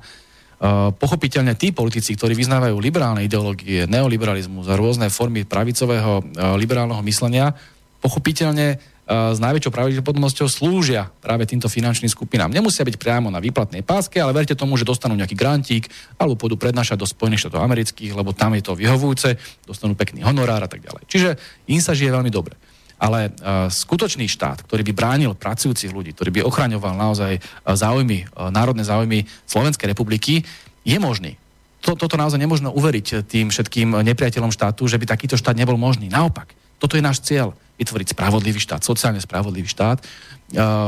pochopiteľne 0.95 1.57
tí 1.57 1.73
politici, 1.73 2.13
ktorí 2.13 2.37
vyznávajú 2.37 2.77
liberálne 2.77 3.25
ideológie, 3.25 3.89
neoliberalizmus 3.89 4.69
a 4.69 4.77
rôzne 4.77 5.09
formy 5.09 5.43
pravicového 5.43 6.21
liberálneho 6.55 7.01
myslenia, 7.03 7.51
pochopiteľne 7.99 8.77
s 9.05 9.37
najväčšou 9.37 9.69
pravdepodobnosťou 9.69 10.49
slúžia 10.49 11.13
práve 11.21 11.45
týmto 11.45 11.69
finančným 11.69 12.09
skupinám. 12.09 12.49
Nemusia 12.49 12.81
byť 12.81 12.97
priamo 12.97 13.29
na 13.29 13.37
výplatnej 13.37 13.85
páske, 13.85 14.17
ale 14.17 14.33
verte 14.33 14.57
tomu, 14.57 14.81
že 14.81 14.87
dostanú 14.87 15.13
nejaký 15.13 15.37
grantík 15.37 15.85
alebo 16.17 16.33
pôjdu 16.33 16.57
prednášať 16.57 16.97
do 16.97 17.05
Spojených 17.05 17.45
štátov 17.45 17.61
amerických, 17.61 18.17
lebo 18.17 18.33
tam 18.33 18.57
je 18.57 18.65
to 18.65 18.73
vyhovujúce, 18.73 19.37
dostanú 19.61 19.93
pekný 19.93 20.25
honorár 20.25 20.65
a 20.65 20.69
tak 20.71 20.81
ďalej. 20.81 21.05
Čiže 21.05 21.29
im 21.69 21.81
sa 21.85 21.93
žije 21.93 22.09
veľmi 22.09 22.33
dobre. 22.33 22.57
Ale 22.95 23.27
uh, 23.27 23.67
skutočný 23.67 24.31
štát, 24.31 24.63
ktorý 24.63 24.87
by 24.87 24.93
bránil 24.95 25.31
pracujúcich 25.35 25.91
ľudí, 25.91 26.15
ktorý 26.15 26.39
by 26.39 26.41
ochraňoval 26.47 26.95
naozaj 26.95 27.37
uh, 27.37 27.75
záujmy, 27.75 28.31
uh, 28.31 28.47
národné 28.47 28.87
záujmy 28.87 29.27
Slovenskej 29.43 29.91
republiky, 29.91 30.47
je 30.87 30.97
možný. 31.01 31.35
To, 31.83 31.93
toto 31.93 32.17
naozaj 32.17 32.39
nemôžno 32.39 32.73
uveriť 32.73 33.29
tým 33.29 33.53
všetkým 33.53 33.93
nepriateľom 34.01 34.49
štátu, 34.49 34.89
že 34.89 34.97
by 34.97 35.05
takýto 35.05 35.37
štát 35.37 35.53
nebol 35.53 35.77
možný. 35.77 36.09
Naopak, 36.09 36.55
toto 36.81 36.97
je 36.97 37.03
náš 37.03 37.21
cieľ 37.21 37.53
vytvoriť 37.77 38.15
spravodlivý 38.15 38.57
štát, 38.57 38.81
sociálne 38.81 39.21
spravodlivý 39.21 39.69
štát, 39.69 40.01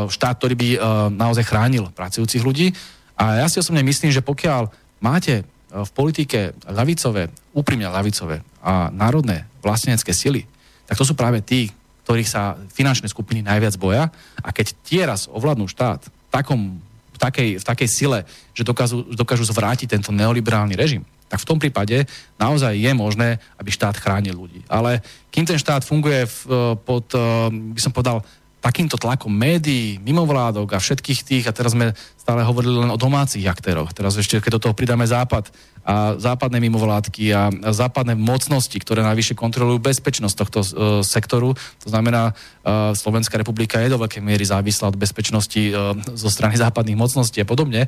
štát, 0.09 0.35
ktorý 0.39 0.55
by 0.57 0.69
naozaj 1.13 1.45
chránil 1.45 1.93
pracujúcich 1.93 2.41
ľudí. 2.41 2.73
A 3.13 3.43
ja 3.43 3.47
si 3.51 3.61
osobne 3.61 3.85
myslím, 3.85 4.09
že 4.09 4.25
pokiaľ 4.25 4.73
máte 5.05 5.45
v 5.69 5.89
politike 5.93 6.57
ľavicové, 6.65 7.29
úprimne 7.53 7.93
ľavicové 7.93 8.41
a 8.65 8.89
národné 8.89 9.45
vlastenecké 9.61 10.15
sily, 10.17 10.49
tak 10.89 10.97
to 10.97 11.05
sú 11.05 11.13
práve 11.13 11.45
tí, 11.45 11.69
ktorých 12.07 12.31
sa 12.31 12.55
finančné 12.71 13.11
skupiny 13.11 13.43
najviac 13.43 13.75
boja 13.75 14.07
a 14.39 14.49
keď 14.55 14.67
tie 14.87 15.03
raz 15.03 15.27
ovládnu 15.27 15.67
štát 15.67 16.07
v, 16.07 16.29
takom, 16.31 16.79
v, 17.11 17.17
takej, 17.19 17.49
v 17.59 17.65
takej 17.67 17.89
sile, 17.91 18.19
že 18.55 18.63
dokážu, 18.63 19.03
dokážu 19.11 19.43
zvrátiť 19.43 19.91
tento 19.91 20.15
neoliberálny 20.15 20.79
režim, 20.79 21.03
tak 21.27 21.43
v 21.43 21.49
tom 21.51 21.59
prípade 21.59 22.07
naozaj 22.39 22.79
je 22.79 22.91
možné, 22.95 23.43
aby 23.59 23.67
štát 23.67 23.99
chránil 23.99 24.39
ľudí. 24.39 24.63
Ale 24.71 25.03
kým 25.27 25.43
ten 25.43 25.59
štát 25.59 25.83
funguje 25.83 26.23
v, 26.23 26.37
e, 26.47 26.61
pod, 26.79 27.11
e, 27.11 27.51
by 27.75 27.81
som 27.83 27.91
povedal, 27.91 28.23
takýmto 28.57 28.97
tlakom 28.97 29.29
médií, 29.29 30.01
mimovládok 30.01 30.75
a 30.75 30.81
všetkých 30.81 31.19
tých, 31.23 31.45
a 31.45 31.55
teraz 31.55 31.77
sme 31.77 31.93
stále 32.17 32.41
hovorili 32.43 32.83
len 32.83 32.91
o 32.91 32.97
domácich 32.99 33.45
aktéroch, 33.45 33.93
teraz 33.93 34.17
ešte, 34.17 34.41
keď 34.41 34.57
do 34.57 34.63
toho 34.67 34.75
pridáme 34.75 35.05
západ 35.05 35.53
a 35.87 36.19
západné 36.19 36.59
mimovládky 36.59 37.25
a 37.31 37.47
západné 37.71 38.17
mocnosti, 38.19 38.75
ktoré 38.75 39.05
najvyššie 39.07 39.39
kontrolujú 39.39 39.79
bezpečnosť 39.79 40.35
tohto 40.35 40.59
uh, 40.59 40.67
sektoru, 40.99 41.55
to 41.55 41.87
znamená, 41.87 42.35
uh, 42.35 42.91
Slovenská 42.91 43.39
republika 43.39 43.79
je 43.79 43.93
do 43.95 44.01
veľkej 44.01 44.19
miery 44.19 44.43
závislá 44.43 44.91
od 44.91 44.99
bezpečnosti 44.99 45.61
uh, 45.71 45.95
zo 46.17 46.27
strany 46.27 46.59
západných 46.59 46.99
mocností 46.99 47.39
a 47.39 47.47
podobne, 47.47 47.87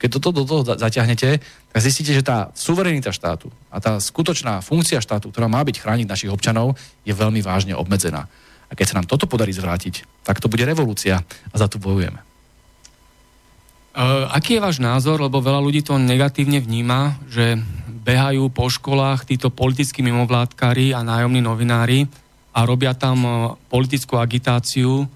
keď 0.00 0.08
toto 0.16 0.32
do 0.32 0.42
toho 0.48 0.62
zaťahnete, 0.64 1.28
tak 1.44 1.80
zistíte, 1.84 2.16
že 2.16 2.24
tá 2.24 2.48
suverenita 2.56 3.12
štátu 3.12 3.52
a 3.68 3.84
tá 3.84 4.00
skutočná 4.00 4.64
funkcia 4.64 4.96
štátu, 4.96 5.28
ktorá 5.28 5.44
má 5.44 5.60
byť 5.60 5.76
chrániť 5.76 6.08
našich 6.08 6.32
občanov, 6.32 6.80
je 7.04 7.12
veľmi 7.12 7.44
vážne 7.44 7.76
obmedzená. 7.76 8.24
A 8.70 8.72
keď 8.78 8.86
sa 8.86 8.96
nám 9.02 9.10
toto 9.10 9.26
podarí 9.26 9.50
zvrátiť, 9.50 10.22
tak 10.22 10.38
to 10.38 10.46
bude 10.46 10.62
revolúcia 10.62 11.18
a 11.24 11.54
za 11.58 11.66
to 11.66 11.82
bojujeme. 11.82 12.22
Uh, 13.90 14.30
aký 14.30 14.56
je 14.56 14.64
váš 14.64 14.78
názor, 14.78 15.18
lebo 15.18 15.42
veľa 15.42 15.58
ľudí 15.58 15.82
to 15.82 15.98
negatívne 15.98 16.62
vníma, 16.62 17.18
že 17.26 17.58
behajú 17.90 18.46
po 18.54 18.70
školách 18.70 19.26
títo 19.26 19.50
politickí 19.50 20.00
mimovládkári 20.06 20.94
a 20.94 21.02
nájomní 21.02 21.42
novinári 21.42 22.06
a 22.54 22.62
robia 22.62 22.94
tam 22.94 23.58
politickú 23.66 24.14
agitáciu, 24.14 25.10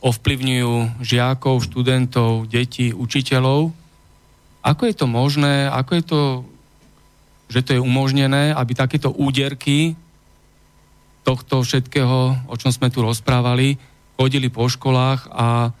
ovplyvňujú 0.00 1.04
žiakov, 1.04 1.68
študentov, 1.68 2.48
detí, 2.48 2.96
učiteľov 2.96 3.84
ako 4.64 4.82
je 4.88 4.94
to 4.96 5.04
možné, 5.04 5.68
ako 5.68 5.92
je 5.92 6.04
to, 6.08 6.20
že 7.52 7.60
to 7.68 7.70
je 7.76 7.84
umožnené, 7.84 8.56
aby 8.56 8.72
takéto 8.72 9.12
úderky 9.12 9.92
tohto 11.24 11.64
všetkého, 11.64 12.46
o 12.46 12.54
čom 12.60 12.70
sme 12.70 12.92
tu 12.92 13.00
rozprávali, 13.00 13.80
chodili 14.14 14.52
po 14.52 14.68
školách 14.68 15.32
a 15.32 15.72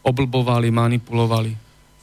oblbovali, 0.00 0.72
manipulovali. 0.72 1.52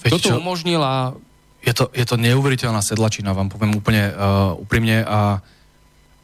Veď 0.06 0.12
Toto 0.22 0.30
čo? 0.30 0.38
umožnila... 0.38 1.18
Je 1.66 1.74
to, 1.76 1.92
je 1.92 2.06
to 2.08 2.16
neuveriteľná 2.16 2.80
sedlačina, 2.80 3.36
vám 3.36 3.52
poviem 3.52 3.76
úplne 3.76 4.14
uh, 4.14 4.56
úprimne 4.56 5.04
a 5.04 5.44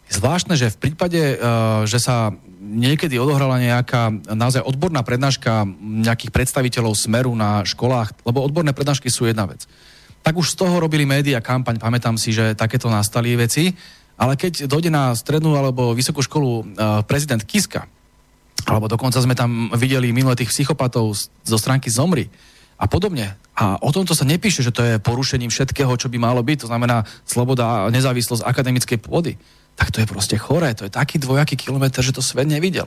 je 0.08 0.16
zvláštne, 0.16 0.56
že 0.56 0.72
v 0.72 0.88
prípade, 0.88 1.20
uh, 1.20 1.84
že 1.84 2.00
sa 2.00 2.32
niekedy 2.64 3.20
odohrala 3.20 3.60
nejaká 3.60 4.14
naozaj 4.32 4.64
odborná 4.64 5.04
prednáška 5.04 5.68
nejakých 5.82 6.32
predstaviteľov 6.32 6.96
Smeru 6.96 7.36
na 7.36 7.68
školách, 7.68 8.24
lebo 8.24 8.40
odborné 8.40 8.72
prednášky 8.72 9.12
sú 9.12 9.28
jedna 9.28 9.44
vec. 9.50 9.68
Tak 10.24 10.40
už 10.40 10.56
z 10.56 10.60
toho 10.64 10.80
robili 10.80 11.04
média 11.04 11.44
kampaň, 11.44 11.76
pamätám 11.76 12.16
si, 12.16 12.32
že 12.32 12.56
takéto 12.56 12.88
nastali 12.88 13.36
veci, 13.36 13.76
ale 14.20 14.38
keď 14.38 14.70
dojde 14.70 14.94
na 14.94 15.14
strednú 15.18 15.58
alebo 15.58 15.96
vysokú 15.98 16.22
školu 16.22 16.50
uh, 16.52 16.64
prezident 17.04 17.42
Kiska, 17.42 17.90
alebo 18.64 18.88
dokonca 18.88 19.20
sme 19.20 19.36
tam 19.36 19.74
videli 19.76 20.16
minulé 20.16 20.40
tých 20.40 20.54
psychopatov 20.54 21.18
zo 21.44 21.58
stránky 21.60 21.92
Zomri 21.92 22.32
a 22.80 22.88
podobne. 22.88 23.36
A 23.54 23.78
o 23.84 23.92
tomto 23.92 24.16
sa 24.16 24.26
nepíše, 24.26 24.64
že 24.64 24.74
to 24.74 24.82
je 24.82 25.04
porušením 25.04 25.52
všetkého, 25.52 25.92
čo 26.00 26.08
by 26.08 26.18
malo 26.18 26.42
byť, 26.42 26.66
to 26.66 26.72
znamená 26.72 27.04
sloboda 27.28 27.86
a 27.86 27.92
nezávislosť 27.92 28.42
akademickej 28.46 28.98
pôdy 29.04 29.36
tak 29.76 29.90
to 29.90 30.02
je 30.02 30.08
proste 30.10 30.38
choré. 30.38 30.74
To 30.78 30.86
je 30.86 30.94
taký 30.94 31.18
dvojaký 31.18 31.58
kilometr, 31.58 32.06
že 32.06 32.14
to 32.14 32.22
svet 32.22 32.46
nevidel. 32.46 32.86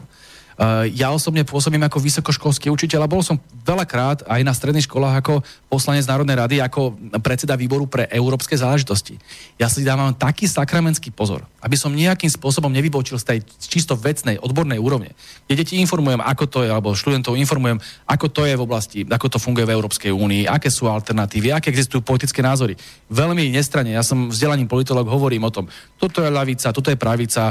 Uh, 0.56 0.88
ja 0.96 1.12
osobne 1.12 1.44
pôsobím 1.44 1.84
ako 1.84 2.00
vysokoškolský 2.00 2.72
učiteľ 2.72 3.04
a 3.04 3.12
bol 3.12 3.20
som 3.20 3.36
veľakrát 3.60 4.24
aj 4.24 4.40
na 4.40 4.56
stredných 4.56 4.88
školách 4.88 5.20
ako 5.20 5.44
poslanec 5.68 6.08
Národnej 6.08 6.40
rady, 6.40 6.56
ako 6.64 6.96
predseda 7.20 7.60
výboru 7.60 7.84
pre 7.84 8.08
európske 8.08 8.56
záležitosti. 8.56 9.20
Ja 9.60 9.68
si 9.68 9.84
dávam 9.84 10.16
taký 10.16 10.48
sakramentský 10.48 11.12
pozor, 11.12 11.44
aby 11.66 11.74
som 11.74 11.90
nejakým 11.90 12.30
spôsobom 12.30 12.70
nevybočil 12.70 13.18
z 13.18 13.26
tej 13.26 13.38
čisto 13.58 13.98
vecnej, 13.98 14.38
odbornej 14.38 14.78
úrovne. 14.78 15.18
Kde 15.50 15.66
deti 15.66 15.82
informujem, 15.82 16.22
ako 16.22 16.44
to 16.46 16.58
je, 16.62 16.70
alebo 16.70 16.94
študentov 16.94 17.34
informujem, 17.34 17.82
ako 18.06 18.30
to 18.30 18.46
je 18.46 18.54
v 18.54 18.62
oblasti, 18.62 19.02
ako 19.02 19.26
to 19.26 19.42
funguje 19.42 19.66
v 19.66 19.74
Európskej 19.74 20.14
únii, 20.14 20.46
aké 20.46 20.70
sú 20.70 20.86
alternatívy, 20.86 21.50
aké 21.50 21.74
existujú 21.74 22.06
politické 22.06 22.38
názory. 22.38 22.78
Veľmi 23.10 23.50
nestranne, 23.50 23.90
ja 23.90 24.06
som 24.06 24.30
vzdelaním 24.30 24.70
politolog, 24.70 25.10
hovorím 25.10 25.50
o 25.50 25.50
tom, 25.50 25.66
toto 25.98 26.22
je 26.22 26.30
ľavica, 26.30 26.70
toto 26.70 26.94
je 26.94 26.98
pravica, 27.00 27.50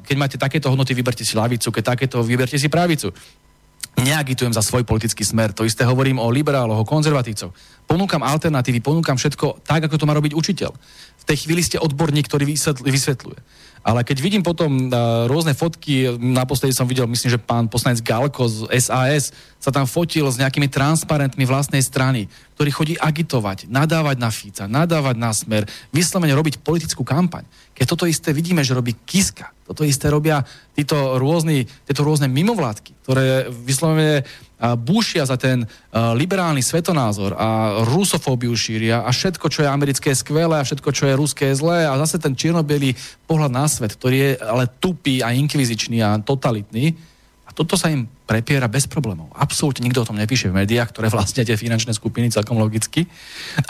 keď 0.00 0.16
máte 0.16 0.40
takéto 0.40 0.72
hodnoty, 0.72 0.96
vyberte 0.96 1.28
si 1.28 1.36
ľavicu, 1.36 1.68
keď 1.68 1.84
takéto 1.92 2.24
vyberte 2.24 2.56
si 2.56 2.72
pravicu. 2.72 3.12
Neagitujem 3.94 4.50
za 4.50 4.58
svoj 4.58 4.82
politický 4.82 5.22
smer. 5.22 5.54
To 5.54 5.62
isté 5.62 5.86
hovorím 5.86 6.18
o 6.18 6.26
liberáloch, 6.26 6.82
o 6.82 6.88
konzervatívcov. 6.88 7.54
Ponúkam 7.86 8.26
alternatívy, 8.26 8.82
ponúkam 8.82 9.14
všetko 9.14 9.62
tak, 9.62 9.86
ako 9.86 9.94
to 9.94 10.08
má 10.08 10.18
robiť 10.18 10.34
učiteľ. 10.34 10.74
V 11.24 11.28
tej 11.32 11.48
chvíli 11.48 11.64
ste 11.64 11.80
odborník, 11.80 12.28
ktorý 12.28 12.44
vysvetľuje. 12.84 13.40
Ale 13.84 14.00
keď 14.00 14.16
vidím 14.24 14.40
potom 14.40 14.88
uh, 14.88 15.28
rôzne 15.28 15.52
fotky, 15.52 16.16
naposledy 16.16 16.72
som 16.72 16.88
videl, 16.88 17.04
myslím, 17.04 17.36
že 17.36 17.40
pán 17.40 17.68
poslanec 17.68 18.00
Galko 18.00 18.48
z 18.48 18.64
SAS 18.80 19.28
sa 19.60 19.68
tam 19.68 19.84
fotil 19.84 20.24
s 20.24 20.40
nejakými 20.40 20.72
transparentmi 20.72 21.44
vlastnej 21.44 21.84
strany, 21.84 22.32
ktorý 22.56 22.70
chodí 22.72 22.94
agitovať, 22.96 23.68
nadávať 23.68 24.16
na 24.16 24.32
Fica, 24.32 24.64
nadávať 24.64 25.16
na 25.20 25.36
smer, 25.36 25.68
vyslovene 25.92 26.32
robiť 26.32 26.64
politickú 26.64 27.04
kampaň. 27.04 27.44
Keď 27.76 27.84
toto 27.84 28.08
isté 28.08 28.32
vidíme, 28.32 28.64
že 28.64 28.72
robí 28.72 28.96
Kiska, 29.04 29.52
toto 29.68 29.84
isté 29.84 30.08
robia 30.08 30.40
títo 30.72 31.20
rôzni, 31.20 31.68
tieto 31.84 32.08
rôzne 32.08 32.24
mimovládky, 32.32 33.04
ktoré 33.04 33.52
vyslovene 33.52 34.24
búšia 34.72 35.28
za 35.28 35.36
ten 35.36 35.68
liberálny 35.92 36.64
svetonázor 36.64 37.36
a 37.36 37.48
rusofóbiu 37.84 38.56
šíria 38.56 39.04
a 39.04 39.12
všetko, 39.12 39.52
čo 39.52 39.60
je 39.60 39.68
americké 39.68 40.16
skvelé 40.16 40.56
a 40.56 40.64
všetko, 40.64 40.88
čo 40.88 41.04
je 41.04 41.18
ruské 41.20 41.52
zlé 41.52 41.84
a 41.84 42.00
zase 42.00 42.16
ten 42.16 42.32
čiernobielý 42.32 42.96
pohľad 43.28 43.52
na 43.52 43.68
svet, 43.68 44.00
ktorý 44.00 44.16
je 44.16 44.30
ale 44.40 44.64
tupý 44.80 45.20
a 45.20 45.36
inkvizičný 45.36 46.00
a 46.00 46.16
totalitný, 46.24 46.96
toto 47.54 47.78
sa 47.78 47.86
im 47.86 48.10
prepiera 48.26 48.66
bez 48.66 48.90
problémov. 48.90 49.30
Absolútne 49.30 49.86
nikto 49.86 50.02
o 50.02 50.08
tom 50.10 50.18
nepíše 50.18 50.50
v 50.50 50.58
médiách, 50.58 50.90
ktoré 50.90 51.06
vlastne 51.06 51.46
tie 51.46 51.54
finančné 51.54 51.94
skupiny 51.94 52.26
celkom 52.34 52.58
logicky. 52.58 53.06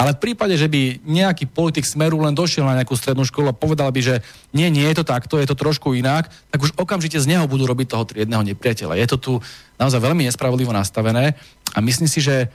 Ale 0.00 0.16
v 0.16 0.22
prípade, 0.24 0.56
že 0.56 0.72
by 0.72 1.04
nejaký 1.04 1.52
politik 1.52 1.84
Smeru 1.84 2.16
len 2.24 2.32
došiel 2.32 2.64
na 2.64 2.80
nejakú 2.80 2.96
strednú 2.96 3.28
školu 3.28 3.52
a 3.52 3.54
povedal 3.54 3.92
by, 3.92 4.00
že 4.00 4.14
nie, 4.56 4.72
nie 4.72 4.88
je 4.88 4.96
to 4.96 5.04
takto, 5.04 5.36
je 5.36 5.44
to 5.44 5.52
trošku 5.52 5.92
inak, 5.92 6.32
tak 6.48 6.64
už 6.64 6.72
okamžite 6.80 7.20
z 7.20 7.28
neho 7.28 7.44
budú 7.44 7.68
robiť 7.68 7.92
toho 7.92 8.08
triedneho 8.08 8.40
nepriateľa. 8.40 8.96
Je 8.96 9.08
to 9.12 9.16
tu 9.20 9.32
naozaj 9.76 10.00
veľmi 10.00 10.24
nespravodlivo 10.24 10.72
nastavené 10.72 11.36
a 11.76 11.78
myslím 11.84 12.08
si, 12.08 12.24
že 12.24 12.48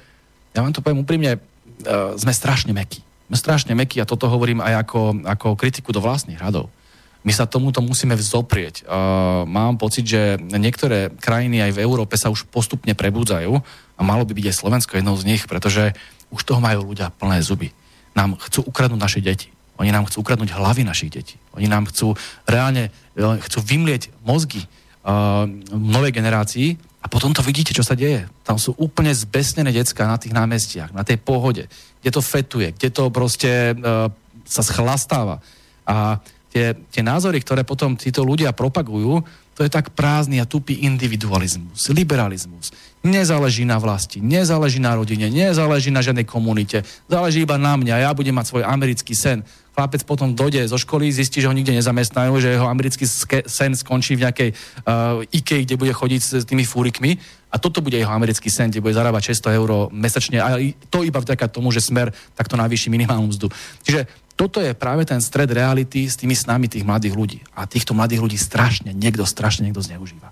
ja 0.58 0.66
vám 0.66 0.74
to 0.74 0.82
poviem 0.82 1.06
úprimne, 1.06 1.38
uh, 1.38 2.18
sme 2.18 2.34
strašne 2.34 2.74
mekí. 2.74 3.06
Sme 3.30 3.38
strašne 3.38 3.78
mekí 3.78 4.02
a 4.02 4.10
toto 4.10 4.26
hovorím 4.26 4.66
aj 4.66 4.82
ako, 4.82 5.22
ako 5.30 5.48
kritiku 5.54 5.94
do 5.94 6.02
vlastných 6.02 6.42
radov 6.42 6.74
my 7.20 7.32
sa 7.36 7.44
tomuto 7.44 7.84
musíme 7.84 8.16
vzoprieť. 8.16 8.88
Uh, 8.88 9.44
mám 9.44 9.76
pocit, 9.76 10.08
že 10.08 10.40
niektoré 10.40 11.12
krajiny 11.12 11.60
aj 11.60 11.76
v 11.76 11.84
Európe 11.84 12.16
sa 12.16 12.32
už 12.32 12.48
postupne 12.48 12.96
prebudzajú 12.96 13.60
a 14.00 14.02
malo 14.02 14.24
by 14.24 14.32
byť 14.32 14.46
aj 14.48 14.56
Slovensko 14.56 14.96
jednou 14.96 15.20
z 15.20 15.28
nich, 15.28 15.44
pretože 15.44 15.92
už 16.32 16.48
toho 16.48 16.64
majú 16.64 16.88
ľudia 16.88 17.12
plné 17.12 17.44
zuby. 17.44 17.76
Nám 18.16 18.40
chcú 18.40 18.64
ukradnúť 18.72 19.02
naše 19.02 19.20
deti. 19.20 19.52
Oni 19.80 19.92
nám 19.96 20.08
chcú 20.12 20.24
ukradnúť 20.24 20.52
hlavy 20.56 20.84
našich 20.84 21.12
detí. 21.12 21.40
Oni 21.56 21.72
nám 21.72 21.88
chcú 21.88 22.12
reálne 22.44 22.92
e, 23.16 23.22
chcú 23.48 23.64
vymlieť 23.64 24.12
mozgy 24.28 24.68
uh, 24.68 25.48
novej 25.72 26.12
generácii 26.12 26.76
a 27.00 27.08
potom 27.08 27.32
to 27.32 27.40
vidíte, 27.40 27.72
čo 27.72 27.88
sa 27.88 27.96
deje. 27.96 28.28
Tam 28.44 28.60
sú 28.60 28.76
úplne 28.76 29.16
zbesnené 29.16 29.72
decka 29.72 30.04
na 30.04 30.20
tých 30.20 30.36
námestiach, 30.36 30.92
na 30.92 31.08
tej 31.08 31.16
pohode, 31.24 31.72
kde 32.04 32.12
to 32.12 32.20
fetuje, 32.20 32.76
kde 32.76 32.90
to 32.92 33.08
proste 33.08 33.72
uh, 33.80 34.12
sa 34.44 34.62
schlastáva. 34.68 35.40
A 35.88 36.20
tie, 36.50 36.74
tie 36.90 37.04
názory, 37.06 37.40
ktoré 37.40 37.62
potom 37.64 37.94
títo 37.96 38.26
ľudia 38.26 38.52
propagujú, 38.52 39.22
to 39.60 39.68
je 39.68 39.72
tak 39.72 39.92
prázdny 39.92 40.40
a 40.40 40.48
tupý 40.48 40.88
individualizmus, 40.88 41.92
liberalizmus. 41.92 42.72
Nezáleží 43.04 43.68
na 43.68 43.76
vlasti, 43.76 44.24
nezáleží 44.24 44.80
na 44.80 44.96
rodine, 44.96 45.28
nezáleží 45.28 45.92
na 45.92 46.00
žiadnej 46.00 46.24
komunite, 46.24 46.88
záleží 47.12 47.44
iba 47.44 47.60
na 47.60 47.76
mňa, 47.76 48.08
ja 48.08 48.12
budem 48.16 48.36
mať 48.36 48.56
svoj 48.56 48.64
americký 48.64 49.12
sen. 49.16 49.44
Chlapec 49.76 50.04
potom 50.04 50.36
dojde 50.36 50.64
zo 50.68 50.80
školy, 50.80 51.12
zistí, 51.12 51.40
že 51.44 51.48
ho 51.48 51.56
nikde 51.56 51.76
nezamestnajú, 51.76 52.40
že 52.40 52.56
jeho 52.56 52.68
americký 52.68 53.08
sen 53.48 53.76
skončí 53.76 54.20
v 54.20 54.28
nejakej 54.28 54.50
uh, 54.52 55.24
IKEA, 55.32 55.64
kde 55.64 55.80
bude 55.80 55.92
chodiť 55.96 56.22
s 56.24 56.44
tými 56.48 56.64
fúrikmi 56.68 57.20
a 57.50 57.56
toto 57.58 57.82
bude 57.82 57.98
jeho 57.98 58.14
americký 58.14 58.54
sen, 58.54 58.70
kde 58.70 58.82
bude 58.82 58.94
zarábať 58.94 59.34
600 59.34 59.58
eur 59.58 59.70
mesačne 59.90 60.38
a 60.38 60.62
to 60.94 61.02
iba 61.02 61.18
vďaka 61.18 61.50
tomu, 61.50 61.74
že 61.74 61.82
smer 61.82 62.14
takto 62.38 62.54
navýši 62.54 62.94
minimálnu 62.94 63.34
mzdu. 63.34 63.50
Čiže 63.82 64.06
toto 64.38 64.62
je 64.64 64.72
práve 64.78 65.04
ten 65.04 65.20
stred 65.20 65.52
reality 65.52 66.08
s 66.08 66.16
tými 66.16 66.32
snami 66.38 66.72
tých 66.72 66.88
mladých 66.88 67.18
ľudí. 67.18 67.40
A 67.58 67.68
týchto 67.68 67.92
mladých 67.92 68.24
ľudí 68.24 68.38
strašne, 68.40 68.96
niekto 68.96 69.28
strašne 69.28 69.68
niekto 69.68 69.84
zneužíva. 69.84 70.32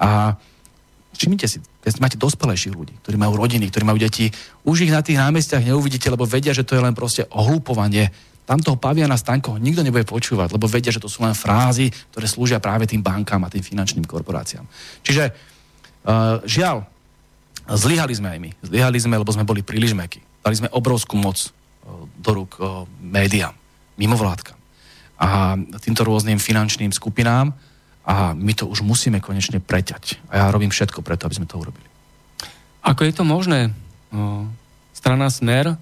A 0.00 0.40
všimnite 1.12 1.46
si, 1.50 1.60
keď 1.84 2.00
máte 2.00 2.16
dospelejších 2.16 2.72
ľudí, 2.72 2.94
ktorí 3.04 3.20
majú 3.20 3.36
rodiny, 3.36 3.68
ktorí 3.68 3.84
majú 3.84 4.00
deti, 4.00 4.32
už 4.64 4.88
ich 4.88 4.94
na 4.94 5.04
tých 5.04 5.20
námestiach 5.20 5.66
neuvidíte, 5.66 6.08
lebo 6.08 6.24
vedia, 6.24 6.56
že 6.56 6.64
to 6.64 6.78
je 6.78 6.80
len 6.80 6.96
proste 6.96 7.28
ohlupovanie. 7.28 8.08
Tam 8.48 8.56
toho 8.56 8.80
Paviana 8.80 9.20
Stanko 9.20 9.60
nikto 9.60 9.84
nebude 9.84 10.08
počúvať, 10.08 10.56
lebo 10.56 10.64
vedia, 10.64 10.88
že 10.94 11.02
to 11.02 11.12
sú 11.12 11.20
len 11.20 11.36
frázy, 11.36 11.92
ktoré 12.14 12.24
slúžia 12.24 12.56
práve 12.56 12.88
tým 12.88 13.04
bankám 13.04 13.44
a 13.44 13.52
tým 13.52 13.62
finančným 13.62 14.08
korporáciám. 14.08 14.64
Čiže 15.04 15.51
žiaľ, 16.46 16.86
zlyhali 17.66 18.14
sme 18.14 18.28
aj 18.34 18.38
my. 18.42 18.50
Zlyhali 18.66 18.98
sme, 18.98 19.14
lebo 19.18 19.30
sme 19.30 19.46
boli 19.46 19.62
príliš 19.62 19.94
meky. 19.94 20.22
Dali 20.42 20.58
sme 20.58 20.72
obrovskú 20.74 21.14
moc 21.18 21.38
do 22.18 22.30
rúk 22.34 22.58
médiám, 23.02 23.54
mimovládkam 23.98 24.58
a 25.22 25.54
týmto 25.78 26.02
rôznym 26.02 26.42
finančným 26.42 26.90
skupinám 26.90 27.54
a 28.02 28.34
my 28.34 28.52
to 28.58 28.66
už 28.66 28.82
musíme 28.82 29.22
konečne 29.22 29.62
preťať. 29.62 30.18
A 30.26 30.42
ja 30.42 30.46
robím 30.50 30.74
všetko 30.74 30.98
preto, 31.06 31.30
aby 31.30 31.38
sme 31.38 31.46
to 31.46 31.62
urobili. 31.62 31.86
Ako 32.82 33.06
je 33.06 33.14
to 33.14 33.22
možné? 33.22 33.70
Strana 34.90 35.30
Smer 35.30 35.78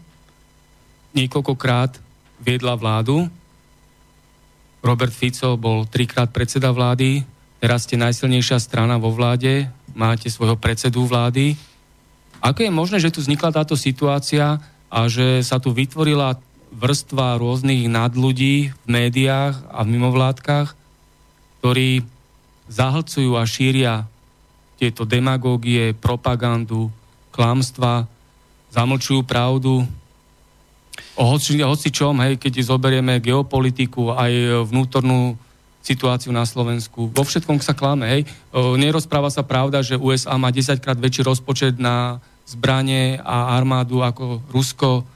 niekoľkokrát 1.17 1.97
viedla 2.45 2.77
vládu. 2.77 3.33
Robert 4.85 5.13
Fico 5.13 5.57
bol 5.57 5.89
trikrát 5.89 6.29
predseda 6.29 6.69
vlády, 6.69 7.25
teraz 7.61 7.89
ste 7.89 7.97
najsilnejšia 7.97 8.61
strana 8.61 9.01
vo 9.01 9.09
vláde, 9.13 9.73
máte 9.95 10.31
svojho 10.31 10.57
predsedu 10.57 11.07
vlády. 11.07 11.55
Ako 12.41 12.65
je 12.65 12.73
možné, 12.73 12.97
že 13.03 13.13
tu 13.13 13.21
vznikla 13.21 13.53
táto 13.53 13.77
situácia, 13.77 14.61
a 14.91 15.07
že 15.07 15.41
sa 15.47 15.63
tu 15.63 15.71
vytvorila 15.71 16.35
vrstva 16.75 17.39
rôznych 17.39 17.87
nadľudí 17.87 18.75
v 18.75 18.87
médiách 18.91 19.55
a 19.71 19.87
v 19.87 19.93
mimovládkach, 19.95 20.75
ktorí 21.63 22.03
zahlcujú 22.67 23.39
a 23.39 23.47
šíria 23.47 24.11
tieto 24.83 25.07
demagógie, 25.07 25.95
propagandu, 25.95 26.91
klamstva, 27.31 28.11
zamlčujú 28.75 29.23
pravdu 29.23 29.87
o 31.15 31.23
hoci, 31.27 31.63
hoci 31.63 31.89
čom, 31.95 32.19
hej, 32.23 32.39
keď 32.39 32.67
zoberieme 32.67 33.23
geopolitiku, 33.23 34.15
aj 34.15 34.67
vnútornú 34.67 35.39
situáciu 35.81 36.29
na 36.31 36.45
Slovensku. 36.45 37.09
Vo 37.09 37.25
všetkom 37.25 37.57
sa 37.65 37.73
klame, 37.73 38.05
hej. 38.09 38.23
Nerozpráva 38.53 39.33
sa 39.33 39.41
pravda, 39.41 39.81
že 39.81 39.97
USA 39.97 40.37
má 40.37 40.53
10 40.53 40.77
krát 40.81 41.01
väčší 41.01 41.25
rozpočet 41.25 41.81
na 41.81 42.21
zbranie 42.45 43.17
a 43.23 43.57
armádu 43.57 44.05
ako 44.05 44.45
Rusko, 44.53 45.07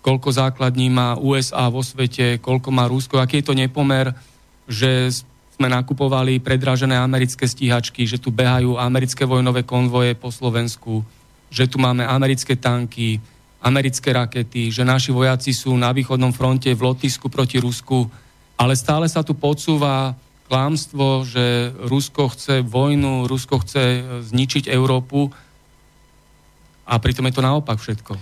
koľko 0.00 0.28
základní 0.30 0.88
má 0.88 1.18
USA 1.18 1.66
vo 1.66 1.82
svete, 1.82 2.38
koľko 2.38 2.70
má 2.70 2.86
Rusko, 2.86 3.18
aký 3.18 3.42
je 3.42 3.46
to 3.50 3.58
nepomer, 3.58 4.14
že 4.70 5.10
sme 5.58 5.66
nakupovali 5.66 6.38
predražené 6.38 6.94
americké 6.94 7.48
stíhačky, 7.48 8.06
že 8.06 8.22
tu 8.22 8.30
behajú 8.30 8.78
americké 8.78 9.24
vojnové 9.26 9.64
konvoje 9.64 10.14
po 10.14 10.30
Slovensku, 10.30 11.02
že 11.50 11.66
tu 11.66 11.82
máme 11.82 12.06
americké 12.06 12.54
tanky, 12.54 13.18
americké 13.64 14.14
rakety, 14.14 14.70
že 14.70 14.86
naši 14.86 15.10
vojaci 15.10 15.50
sú 15.50 15.74
na 15.74 15.90
východnom 15.90 16.30
fronte 16.30 16.70
v 16.70 16.84
Lotisku 16.86 17.26
proti 17.26 17.58
Rusku, 17.58 18.06
ale 18.56 18.72
stále 18.76 19.08
sa 19.08 19.20
tu 19.20 19.36
podsúva 19.36 20.16
klámstvo, 20.48 21.28
že 21.28 21.74
Rusko 21.86 22.32
chce 22.32 22.62
vojnu, 22.62 23.28
Rusko 23.28 23.60
chce 23.60 24.04
zničiť 24.30 24.70
Európu 24.70 25.28
a 26.86 26.94
pritom 27.02 27.26
je 27.26 27.34
to 27.34 27.42
naopak 27.42 27.82
všetko. 27.82 28.14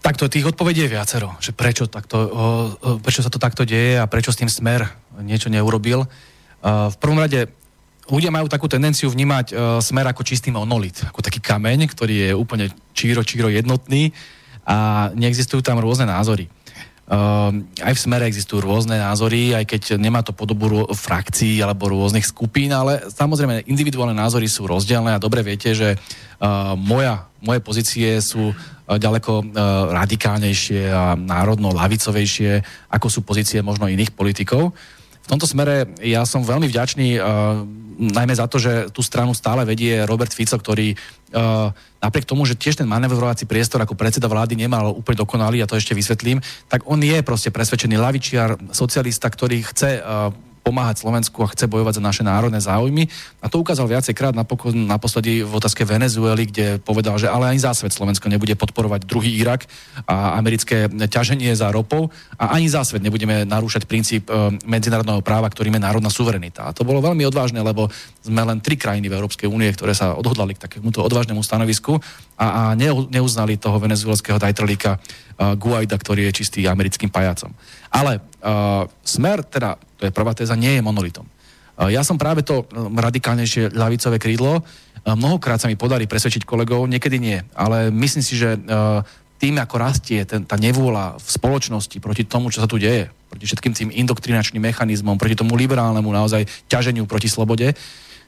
Takto 0.00 0.30
tých 0.30 0.48
odpovedí 0.48 0.86
je 0.86 0.94
viacero, 0.94 1.36
že 1.42 1.52
prečo, 1.52 1.90
takto, 1.90 2.16
prečo 3.04 3.20
sa 3.20 3.28
to 3.28 3.36
takto 3.36 3.68
deje 3.68 4.00
a 4.00 4.08
prečo 4.08 4.32
s 4.32 4.40
tým 4.40 4.48
smer 4.48 4.88
niečo 5.20 5.52
neurobil. 5.52 6.08
V 6.64 6.96
prvom 6.96 7.20
rade 7.20 7.52
ľudia 8.08 8.32
majú 8.32 8.48
takú 8.48 8.64
tendenciu 8.64 9.12
vnímať 9.12 9.52
smer 9.84 10.08
ako 10.08 10.24
čistý 10.24 10.48
monolit, 10.48 10.96
ako 11.04 11.20
taký 11.20 11.44
kameň, 11.44 11.84
ktorý 11.92 12.14
je 12.24 12.30
úplne 12.32 12.72
číro, 12.96 13.20
číro 13.20 13.52
jednotný 13.52 14.16
a 14.64 15.10
neexistujú 15.12 15.60
tam 15.60 15.82
rôzne 15.84 16.08
názory. 16.08 16.48
Uh, 17.08 17.64
aj 17.80 17.96
v 17.96 18.04
smere 18.04 18.28
existujú 18.28 18.60
rôzne 18.60 19.00
názory, 19.00 19.56
aj 19.56 19.64
keď 19.64 19.82
nemá 19.96 20.20
to 20.20 20.36
podobu 20.36 20.84
frakcií 20.92 21.56
alebo 21.64 21.88
rôznych 21.88 22.28
skupín, 22.28 22.68
ale 22.68 23.00
samozrejme 23.08 23.64
individuálne 23.64 24.12
názory 24.12 24.44
sú 24.44 24.68
rozdielne 24.68 25.16
a 25.16 25.22
dobre 25.22 25.40
viete, 25.40 25.72
že 25.72 25.96
uh, 25.96 26.76
moja, 26.76 27.24
moje 27.40 27.64
pozície 27.64 28.20
sú 28.20 28.52
uh, 28.52 29.00
ďaleko 29.00 29.40
uh, 29.40 29.44
radikálnejšie 30.04 30.92
a 30.92 31.16
národno-lavicovejšie, 31.16 32.60
ako 32.92 33.06
sú 33.08 33.24
pozície 33.24 33.64
možno 33.64 33.88
iných 33.88 34.12
politikov. 34.12 34.76
V 35.28 35.36
tomto 35.36 35.44
smere 35.44 35.92
ja 36.00 36.24
som 36.24 36.40
veľmi 36.40 36.64
vďačný 36.72 37.20
uh, 37.20 37.60
najmä 38.00 38.32
za 38.32 38.48
to, 38.48 38.56
že 38.56 38.88
tú 38.96 39.04
stranu 39.04 39.36
stále 39.36 39.68
vedie 39.68 40.08
Robert 40.08 40.32
Fico, 40.32 40.56
ktorý 40.56 40.96
uh, 40.96 41.68
napriek 42.00 42.24
tomu, 42.24 42.48
že 42.48 42.56
tiež 42.56 42.80
ten 42.80 42.88
manevrovací 42.88 43.44
priestor 43.44 43.84
ako 43.84 43.92
predseda 43.92 44.24
vlády 44.24 44.56
nemal 44.56 44.96
úplne 44.96 45.20
dokonalý, 45.20 45.60
a 45.60 45.68
to 45.68 45.76
ešte 45.76 45.92
vysvetlím, 45.92 46.40
tak 46.72 46.88
on 46.88 47.04
je 47.04 47.20
proste 47.20 47.52
presvedčený 47.52 48.00
lavičiar, 48.00 48.72
socialista, 48.72 49.28
ktorý 49.28 49.60
chce 49.68 50.00
uh, 50.00 50.32
pomáhať 50.68 51.00
Slovensku 51.00 51.40
a 51.40 51.48
chce 51.48 51.64
bojovať 51.64 51.96
za 51.96 52.02
naše 52.04 52.20
národné 52.20 52.60
záujmy. 52.60 53.08
A 53.40 53.48
to 53.48 53.64
ukázal 53.64 53.88
viacejkrát 53.88 54.36
napokon, 54.36 54.76
naposledy 54.76 55.40
v 55.40 55.52
otázke 55.56 55.88
Venezuely, 55.88 56.44
kde 56.52 56.76
povedal, 56.84 57.16
že 57.16 57.32
ale 57.32 57.48
ani 57.48 57.56
zásvet 57.56 57.96
Slovensko 57.96 58.28
nebude 58.28 58.52
podporovať 58.52 59.08
druhý 59.08 59.40
Irak 59.40 59.64
a 60.04 60.36
americké 60.36 60.92
ťaženie 60.92 61.56
za 61.56 61.72
ropou 61.72 62.12
a 62.36 62.52
ani 62.52 62.68
zásvet 62.68 63.00
nebudeme 63.00 63.48
narúšať 63.48 63.88
princíp 63.88 64.28
e, 64.28 64.60
medzinárodného 64.68 65.24
práva, 65.24 65.48
ktorým 65.48 65.80
je 65.80 65.86
národná 65.88 66.12
suverenita. 66.12 66.68
A 66.68 66.76
to 66.76 66.84
bolo 66.84 67.00
veľmi 67.00 67.24
odvážne, 67.24 67.64
lebo 67.64 67.88
sme 68.20 68.44
len 68.44 68.60
tri 68.60 68.76
krajiny 68.76 69.08
v 69.08 69.16
Európskej 69.16 69.48
únie, 69.48 69.72
ktoré 69.72 69.96
sa 69.96 70.12
odhodlali 70.12 70.52
k 70.52 70.68
takémuto 70.68 71.00
odvážnemu 71.00 71.40
stanovisku 71.40 71.96
a, 72.36 72.46
a 72.46 72.62
neuznali 73.08 73.56
toho 73.56 73.80
venezuelského 73.80 74.36
dajtrlíka 74.36 75.00
Guaida, 75.38 75.94
ktorý 75.94 76.26
je 76.28 76.42
čistý 76.42 76.66
americkým 76.66 77.14
pajacom. 77.14 77.54
Ale 77.94 78.18
uh, 78.18 78.84
smer, 79.06 79.46
teda, 79.46 79.78
to 79.94 80.10
je 80.10 80.12
prvá 80.12 80.34
téza, 80.34 80.58
nie 80.58 80.74
je 80.74 80.82
monolitom. 80.82 81.22
Uh, 81.78 81.86
ja 81.94 82.02
som 82.02 82.18
práve 82.18 82.42
to 82.42 82.66
um, 82.66 82.90
radikálnejšie 82.98 83.70
ľavicové 83.70 84.18
krídlo. 84.18 84.58
Uh, 84.58 85.14
mnohokrát 85.14 85.62
sa 85.62 85.70
mi 85.70 85.78
podarí 85.78 86.10
presvedčiť 86.10 86.42
kolegov, 86.42 86.90
niekedy 86.90 87.22
nie. 87.22 87.38
Ale 87.54 87.94
myslím 87.94 88.24
si, 88.26 88.34
že 88.34 88.58
uh, 88.58 89.06
tým, 89.38 89.62
ako 89.62 89.74
rastie 89.78 90.26
ten, 90.26 90.42
tá 90.42 90.58
nevôľa 90.58 91.22
v 91.22 91.28
spoločnosti 91.30 91.96
proti 92.02 92.26
tomu, 92.26 92.50
čo 92.50 92.58
sa 92.58 92.66
tu 92.66 92.74
deje, 92.74 93.06
proti 93.30 93.46
všetkým 93.46 93.72
tým 93.78 93.90
indoktrinačným 93.94 94.58
mechanizmom, 94.58 95.14
proti 95.14 95.38
tomu 95.38 95.54
liberálnemu 95.54 96.10
naozaj 96.10 96.50
ťaženiu 96.66 97.06
proti 97.06 97.30
slobode, 97.30 97.78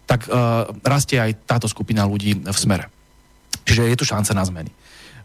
tak 0.06 0.30
uh, 0.30 0.70
rastie 0.86 1.18
aj 1.18 1.42
táto 1.42 1.66
skupina 1.66 2.06
ľudí 2.06 2.38
v 2.38 2.54
smere. 2.58 2.86
Čiže 3.66 3.90
je 3.90 3.98
tu 3.98 4.06
šanca 4.06 4.30
na 4.30 4.46
zmeny. 4.46 4.70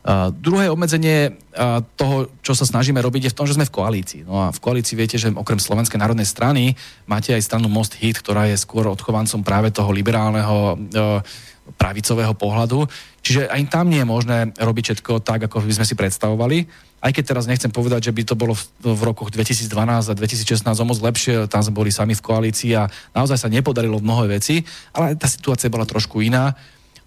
Uh, 0.05 0.29
druhé 0.29 0.69
obmedzenie 0.69 1.33
uh, 1.33 1.81
toho, 1.97 2.29
čo 2.45 2.53
sa 2.53 2.61
snažíme 2.61 3.01
robiť, 3.01 3.25
je 3.25 3.33
v 3.33 3.37
tom, 3.41 3.49
že 3.49 3.57
sme 3.57 3.65
v 3.65 3.73
koalícii. 3.73 4.21
No 4.21 4.37
a 4.37 4.53
v 4.53 4.61
koalícii 4.61 4.93
viete, 4.93 5.17
že 5.17 5.33
okrem 5.33 5.57
Slovenskej 5.57 5.97
národnej 5.97 6.29
strany 6.29 6.77
máte 7.09 7.33
aj 7.33 7.41
stranu 7.41 7.73
Most 7.73 7.97
Hit, 7.97 8.21
ktorá 8.21 8.45
je 8.45 8.53
skôr 8.53 8.85
odchovancom 8.85 9.41
práve 9.41 9.73
toho 9.73 9.89
liberálneho 9.89 10.77
uh, 10.77 11.25
pravicového 11.73 12.37
pohľadu. 12.37 12.85
Čiže 13.25 13.49
aj 13.49 13.73
tam 13.73 13.89
nie 13.89 14.05
je 14.05 14.05
možné 14.05 14.37
robiť 14.53 14.83
všetko 14.93 15.25
tak, 15.25 15.49
ako 15.49 15.65
by 15.65 15.73
sme 15.73 15.89
si 15.89 15.97
predstavovali. 15.97 16.57
Aj 17.01 17.09
keď 17.09 17.23
teraz 17.25 17.49
nechcem 17.49 17.73
povedať, 17.73 18.09
že 18.09 18.13
by 18.13 18.21
to 18.29 18.37
bolo 18.37 18.53
v, 18.53 18.61
v 18.85 19.01
rokoch 19.01 19.33
2012 19.33 19.73
a 19.73 20.13
2016 20.13 20.69
o 20.69 20.85
moc 20.85 20.99
lepšie, 21.01 21.49
tam 21.49 21.65
sme 21.65 21.73
boli 21.73 21.89
sami 21.89 22.13
v 22.13 22.21
koalícii 22.21 22.77
a 22.77 22.85
naozaj 23.17 23.41
sa 23.41 23.49
nepodarilo 23.49 23.97
mnohé 23.97 24.37
veci, 24.37 24.61
ale 24.93 25.17
tá 25.17 25.25
situácia 25.25 25.73
bola 25.73 25.89
trošku 25.89 26.21
iná. 26.21 26.53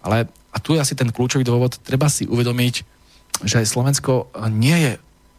Ale 0.09 0.32
a 0.48 0.56
tu 0.56 0.72
je 0.72 0.80
asi 0.80 0.96
ten 0.96 1.12
kľúčový 1.12 1.44
dôvod, 1.44 1.76
treba 1.84 2.09
si 2.09 2.24
uvedomiť, 2.24 2.74
že 3.44 3.61
Slovensko 3.68 4.32
nie 4.48 4.74
je 4.74 4.92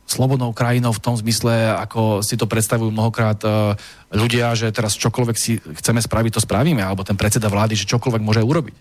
slobodnou 0.10 0.54
krajinou 0.58 0.90
v 0.90 1.04
tom 1.06 1.14
zmysle, 1.14 1.70
ako 1.86 2.26
si 2.26 2.34
to 2.34 2.50
predstavujú 2.50 2.90
mnohokrát 2.90 3.38
uh, 3.46 3.78
ľudia, 4.10 4.58
že 4.58 4.74
teraz 4.74 4.98
čokoľvek 4.98 5.38
si 5.38 5.62
chceme 5.62 6.02
spraviť, 6.02 6.32
to 6.34 6.42
spravíme, 6.42 6.82
alebo 6.82 7.06
ten 7.06 7.14
predseda 7.14 7.46
vlády, 7.46 7.78
že 7.78 7.86
čokoľvek 7.86 8.26
môže 8.26 8.42
urobiť. 8.42 8.74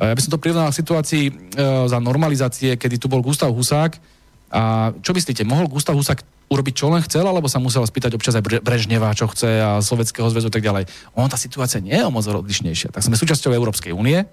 Uh, 0.00 0.12
ja 0.12 0.14
by 0.16 0.22
som 0.24 0.32
to 0.32 0.40
prirovnal 0.40 0.72
k 0.72 0.80
situácii 0.80 1.24
uh, 1.28 1.84
za 1.84 2.00
normalizácie, 2.00 2.80
kedy 2.80 2.96
tu 2.96 3.12
bol 3.12 3.20
Gustav 3.20 3.52
Husák. 3.52 4.00
A 4.48 4.94
čo 5.04 5.12
myslíte, 5.12 5.44
mohol 5.44 5.68
Gustav 5.68 5.92
Husák 5.92 6.24
urobiť 6.48 6.74
čo 6.78 6.88
len 6.88 7.04
chcel, 7.04 7.28
alebo 7.28 7.52
sa 7.52 7.60
musel 7.60 7.84
spýtať 7.84 8.16
občas 8.16 8.32
aj 8.38 8.64
Brežneva, 8.64 9.12
čo 9.12 9.28
chce 9.28 9.60
a 9.60 9.84
Sovietskeho 9.84 10.30
zväzu 10.32 10.48
a 10.48 10.54
tak 10.56 10.64
ďalej. 10.64 10.88
On 11.18 11.28
tá 11.28 11.36
situácia 11.36 11.84
nie 11.84 11.98
je 11.98 12.06
o 12.06 12.14
moc 12.14 12.24
odlišnejšia. 12.24 12.96
Tak 12.96 13.04
sme 13.04 13.18
súčasťou 13.18 13.52
Európskej 13.52 13.92
únie, 13.92 14.24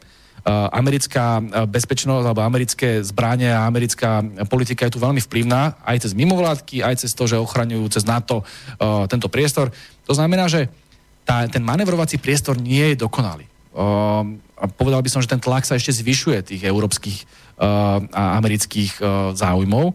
americká 0.76 1.40
eh, 1.40 1.64
bezpečnosť 1.64 2.26
alebo 2.28 2.44
americké 2.44 3.00
zbranie 3.00 3.48
a 3.48 3.64
americká 3.64 4.20
politika 4.52 4.84
je 4.86 4.94
tu 4.96 5.00
veľmi 5.00 5.24
vplyvná 5.24 5.80
aj 5.88 6.04
cez 6.08 6.12
mimovládky, 6.12 6.84
aj 6.84 7.08
cez 7.08 7.16
to, 7.16 7.24
že 7.24 7.40
ochraňujú 7.40 7.88
cez 7.96 8.04
NATO 8.04 8.44
uh, 8.44 9.08
tento 9.08 9.32
priestor. 9.32 9.72
To 10.04 10.14
znamená, 10.14 10.52
že 10.52 10.68
tá, 11.24 11.48
ten 11.48 11.64
manevrovací 11.64 12.20
priestor 12.20 12.60
nie 12.60 12.92
je 12.92 13.08
dokonalý. 13.08 13.48
Uh, 13.72 14.36
povedal 14.76 15.00
by 15.00 15.10
som, 15.10 15.24
že 15.24 15.32
ten 15.32 15.40
tlak 15.40 15.64
sa 15.64 15.80
ešte 15.80 15.96
zvyšuje 15.96 16.56
tých 16.56 16.64
európskych 16.68 17.44
a 17.54 18.42
amerických 18.42 18.98
záujmov. 19.38 19.94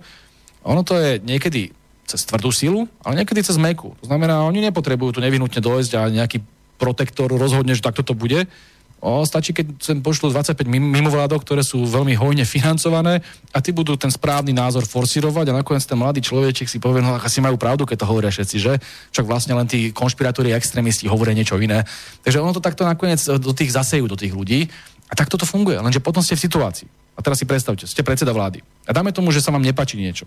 Ono 0.62 0.82
to 0.86 0.95
je 0.95 1.18
niekedy 1.26 1.74
cez 2.07 2.22
tvrdú 2.24 2.55
silu, 2.55 2.86
ale 3.03 3.20
niekedy 3.20 3.43
cez 3.43 3.59
meku. 3.59 3.99
To 3.99 4.07
znamená, 4.07 4.47
oni 4.47 4.62
nepotrebujú 4.70 5.18
tu 5.18 5.20
nevyhnutne 5.20 5.59
dojsť 5.59 5.93
a 5.99 6.09
nejaký 6.09 6.39
protektor 6.78 7.28
rozhodne, 7.28 7.74
že 7.74 7.84
takto 7.84 8.07
to 8.07 8.14
bude 8.14 8.47
O, 8.99 9.23
stačí, 9.23 9.55
keď 9.55 9.79
sem 9.79 10.03
pošlo 10.03 10.35
25 10.35 10.67
mimovládok, 10.67 11.47
ktoré 11.47 11.63
sú 11.63 11.87
veľmi 11.87 12.19
hojne 12.19 12.43
financované 12.43 13.23
a 13.55 13.63
ty 13.63 13.71
budú 13.71 13.95
ten 13.95 14.11
správny 14.11 14.51
názor 14.51 14.91
forsírovať 14.91 15.55
a 15.55 15.63
nakoniec 15.63 15.87
ten 15.87 15.95
mladý 15.95 16.19
človeček 16.19 16.67
si 16.67 16.83
povie, 16.83 16.99
no 16.99 17.15
asi 17.15 17.39
majú 17.39 17.55
pravdu, 17.55 17.87
keď 17.87 18.03
to 18.03 18.11
hovoria 18.11 18.35
všetci, 18.35 18.57
že? 18.59 18.75
Však 19.15 19.23
vlastne 19.23 19.55
len 19.55 19.71
tí 19.71 19.95
konšpirátori 19.95 20.51
a 20.51 20.59
extrémisti 20.59 21.07
hovoria 21.07 21.31
niečo 21.31 21.55
iné. 21.63 21.87
Takže 22.27 22.43
ono 22.43 22.51
to 22.51 22.59
takto 22.59 22.83
nakoniec 22.83 23.23
do 23.23 23.55
tých 23.55 23.71
zasejú, 23.71 24.11
do 24.11 24.19
tých 24.19 24.35
ľudí. 24.35 24.67
A 25.09 25.15
takto 25.15 25.39
to 25.41 25.47
funguje, 25.47 25.79
lenže 25.79 26.03
potom 26.03 26.21
ste 26.21 26.35
v 26.35 26.45
situácii. 26.45 26.89
A 27.15 27.23
teraz 27.23 27.39
si 27.39 27.47
predstavte, 27.47 27.87
ste 27.87 28.03
predseda 28.03 28.35
vlády. 28.35 28.61
A 28.85 28.91
dáme 28.91 29.15
tomu, 29.15 29.31
že 29.31 29.41
sa 29.41 29.55
vám 29.55 29.63
nepačí 29.63 29.95
niečo. 29.95 30.27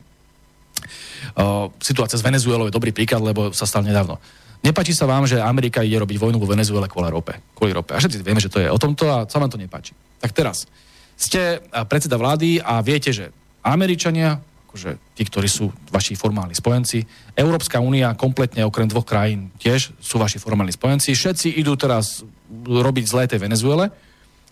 O, 1.35 1.69
situácia 1.83 2.17
s 2.17 2.25
Venezuelou 2.25 2.71
je 2.71 2.73
dobrý 2.73 2.95
príklad, 2.95 3.21
lebo 3.21 3.51
sa 3.51 3.67
stal 3.67 3.83
nedávno. 3.83 4.17
Nepáči 4.61 4.93
sa 4.93 5.09
vám, 5.09 5.25
že 5.25 5.41
Amerika 5.41 5.81
ide 5.81 5.97
robiť 5.97 6.21
vojnu 6.21 6.37
vo 6.37 6.45
Venezuele 6.45 6.85
kvôli 6.85 7.09
rope. 7.09 7.33
Kvôli 7.57 7.73
rope. 7.73 7.97
A 7.97 8.01
všetci 8.01 8.21
vieme, 8.21 8.37
že 8.37 8.53
to 8.53 8.61
je 8.61 8.69
o 8.69 8.77
tomto 8.77 9.09
a 9.09 9.25
sa 9.25 9.41
vám 9.41 9.49
to 9.49 9.57
nepáči. 9.57 9.97
Tak 10.21 10.37
teraz, 10.37 10.69
ste 11.17 11.61
predseda 11.89 12.17
vlády 12.17 12.61
a 12.61 12.81
viete, 12.85 13.09
že 13.09 13.33
Američania, 13.65 14.37
akože 14.69 15.17
tí, 15.17 15.23
ktorí 15.25 15.49
sú 15.49 15.73
vaši 15.89 16.13
formálni 16.13 16.53
spojenci, 16.53 17.05
Európska 17.33 17.81
únia 17.81 18.13
kompletne 18.13 18.61
okrem 18.65 18.85
dvoch 18.85 19.05
krajín 19.05 19.49
tiež 19.57 19.97
sú 19.97 20.21
vaši 20.21 20.37
formálni 20.37 20.73
spojenci, 20.73 21.13
všetci 21.13 21.57
idú 21.57 21.73
teraz 21.73 22.21
robiť 22.65 23.05
zlé 23.05 23.25
tej 23.25 23.41
Venezuele 23.41 23.89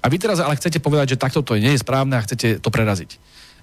a 0.02 0.06
vy 0.06 0.18
teraz 0.18 0.42
ale 0.42 0.58
chcete 0.58 0.82
povedať, 0.82 1.18
že 1.18 1.22
takto 1.22 1.42
to 1.42 1.58
nie 1.58 1.74
je 1.74 1.82
správne 1.82 2.18
a 2.18 2.26
chcete 2.26 2.62
to 2.62 2.70
preraziť. 2.70 3.18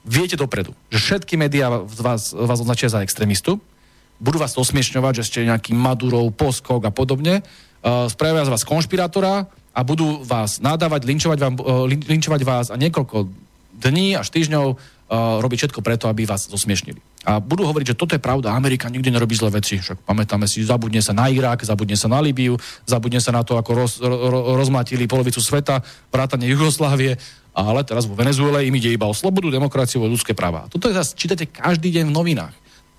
Viete 0.07 0.39
dopredu, 0.39 0.75
že 0.91 0.99
všetky 1.03 1.35
médiá 1.35 1.71
vás, 1.83 2.31
vás 2.31 2.59
označia 2.63 2.87
za 2.87 3.03
extrémistu, 3.03 3.59
budú 4.21 4.41
vás 4.41 4.57
osmiešňovať, 4.57 5.13
že 5.23 5.27
ste 5.29 5.49
nejaký 5.49 5.77
Madurov, 5.77 6.33
Poskok 6.33 6.85
a 6.89 6.93
podobne, 6.93 7.43
uh, 7.43 8.09
spravia 8.09 8.47
z 8.47 8.53
vás 8.53 8.65
konšpirátora 8.65 9.49
a 9.77 9.81
budú 9.85 10.25
vás 10.25 10.59
nadávať, 10.59 11.05
linčovať, 11.05 11.39
vám, 11.39 11.55
uh, 11.61 11.85
linčovať 11.87 12.41
vás 12.45 12.67
a 12.73 12.77
niekoľko 12.81 13.29
dní 13.77 14.17
až 14.17 14.33
týždňov 14.33 14.67
uh, 14.73 14.77
robiť 15.45 15.69
všetko 15.69 15.81
preto, 15.85 16.09
aby 16.09 16.25
vás 16.25 16.49
zosmiešnili. 16.49 16.97
A 17.27 17.43
budú 17.43 17.67
hovoriť, 17.67 17.93
že 17.93 17.99
toto 17.99 18.15
je 18.15 18.23
pravda, 18.23 18.55
Amerika 18.55 18.87
nikdy 18.89 19.11
nerobí 19.11 19.35
zlé 19.35 19.59
veci. 19.59 19.83
Však 19.83 20.07
pamätáme 20.07 20.47
si, 20.47 20.63
zabudne 20.63 21.03
sa 21.03 21.13
na 21.13 21.27
Irak, 21.27 21.67
zabudne 21.67 21.99
sa 21.99 22.07
na 22.07 22.23
Libiu, 22.23 22.57
zabudne 22.87 23.19
sa 23.19 23.35
na 23.35 23.43
to, 23.43 23.59
ako 23.59 23.71
roz, 23.75 23.93
ro, 23.99 24.55
rozmatili 24.55 25.11
polovicu 25.11 25.43
sveta, 25.43 25.83
vrátane 26.09 26.47
Jugoslávie, 26.47 27.19
ale 27.57 27.81
teraz 27.83 28.07
vo 28.07 28.15
Venezuele 28.15 28.69
im 28.69 28.75
ide 28.79 28.95
iba 28.95 29.11
o 29.11 29.17
slobodu, 29.17 29.51
demokraciu, 29.51 30.05
o 30.05 30.09
ľudské 30.09 30.39
práva. 30.39 30.71
Toto 30.71 30.87
je 30.87 30.95
zase, 30.95 31.19
čítate 31.19 31.51
každý 31.51 31.91
deň 32.01 32.13
v 32.13 32.17
novinách 32.17 32.55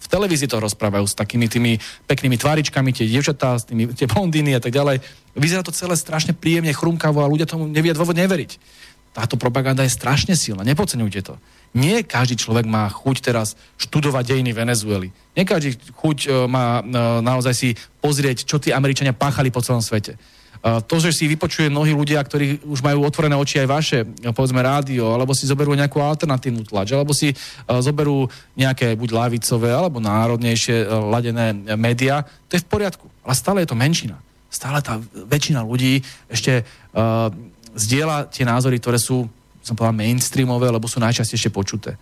v 0.07 0.13
televízii 0.15 0.47
to 0.47 0.63
rozprávajú 0.63 1.03
s 1.03 1.19
takými 1.19 1.51
tými 1.51 1.75
peknými 2.07 2.39
tváričkami, 2.39 2.95
tie 2.95 3.11
dievčatá, 3.11 3.59
s 3.59 3.67
tými, 3.67 3.91
tie 3.91 4.07
blondíny 4.07 4.55
a 4.55 4.63
tak 4.63 4.71
ďalej. 4.71 5.03
Vyzerá 5.35 5.67
to 5.67 5.75
celé 5.75 5.99
strašne 5.99 6.31
príjemne, 6.31 6.71
chrumkavo 6.71 7.19
a 7.19 7.27
ľudia 7.27 7.43
tomu 7.43 7.67
nevie 7.67 7.91
dôvod 7.91 8.15
neveriť. 8.15 8.55
Táto 9.11 9.35
propaganda 9.35 9.83
je 9.83 9.91
strašne 9.91 10.39
silná, 10.39 10.63
nepodceňujte 10.63 11.21
to. 11.27 11.35
Nie 11.75 12.07
každý 12.07 12.39
človek 12.39 12.63
má 12.63 12.87
chuť 12.87 13.19
teraz 13.19 13.59
študovať 13.75 14.23
dejiny 14.23 14.55
Venezuely. 14.55 15.11
Nie 15.35 15.43
každý 15.43 15.75
chuť 15.75 16.17
uh, 16.25 16.31
má 16.47 16.79
uh, 16.79 17.19
naozaj 17.19 17.53
si 17.53 17.69
pozrieť, 17.99 18.47
čo 18.47 18.63
tí 18.63 18.71
Američania 18.71 19.11
páchali 19.11 19.51
po 19.51 19.59
celom 19.59 19.83
svete 19.83 20.15
to, 20.61 20.95
že 20.97 21.13
si 21.13 21.29
vypočuje 21.29 21.69
mnohí 21.69 21.93
ľudia, 21.93 22.19
ktorí 22.19 22.65
už 22.65 22.81
majú 22.81 23.05
otvorené 23.05 23.37
oči 23.37 23.61
aj 23.61 23.67
vaše, 23.69 23.99
povedzme 24.33 24.59
rádio, 24.59 25.13
alebo 25.13 25.31
si 25.31 25.45
zoberú 25.45 25.77
nejakú 25.77 26.01
alternatívnu 26.01 26.65
tlač, 26.67 26.91
alebo 26.91 27.13
si 27.13 27.31
zoberú 27.65 28.25
nejaké 28.57 28.97
buď 28.97 29.09
lavicové, 29.13 29.69
alebo 29.71 30.01
národnejšie 30.01 30.89
ladené 30.89 31.77
médiá, 31.77 32.25
to 32.49 32.57
je 32.57 32.63
v 32.63 32.71
poriadku. 32.71 33.05
Ale 33.23 33.33
stále 33.37 33.61
je 33.63 33.69
to 33.69 33.77
menšina. 33.77 34.17
Stále 34.47 34.79
tá 34.79 34.97
väčšina 35.13 35.61
ľudí 35.61 35.99
ešte 36.31 36.63
uh, 36.63 37.27
zdieľa 37.75 38.31
tie 38.31 38.47
názory, 38.47 38.79
ktoré 38.79 38.97
sú, 38.97 39.27
som 39.61 39.75
povedal, 39.75 39.99
mainstreamové, 39.99 40.71
lebo 40.71 40.89
sú 40.89 40.97
najčastejšie 41.03 41.53
počuté. 41.53 41.99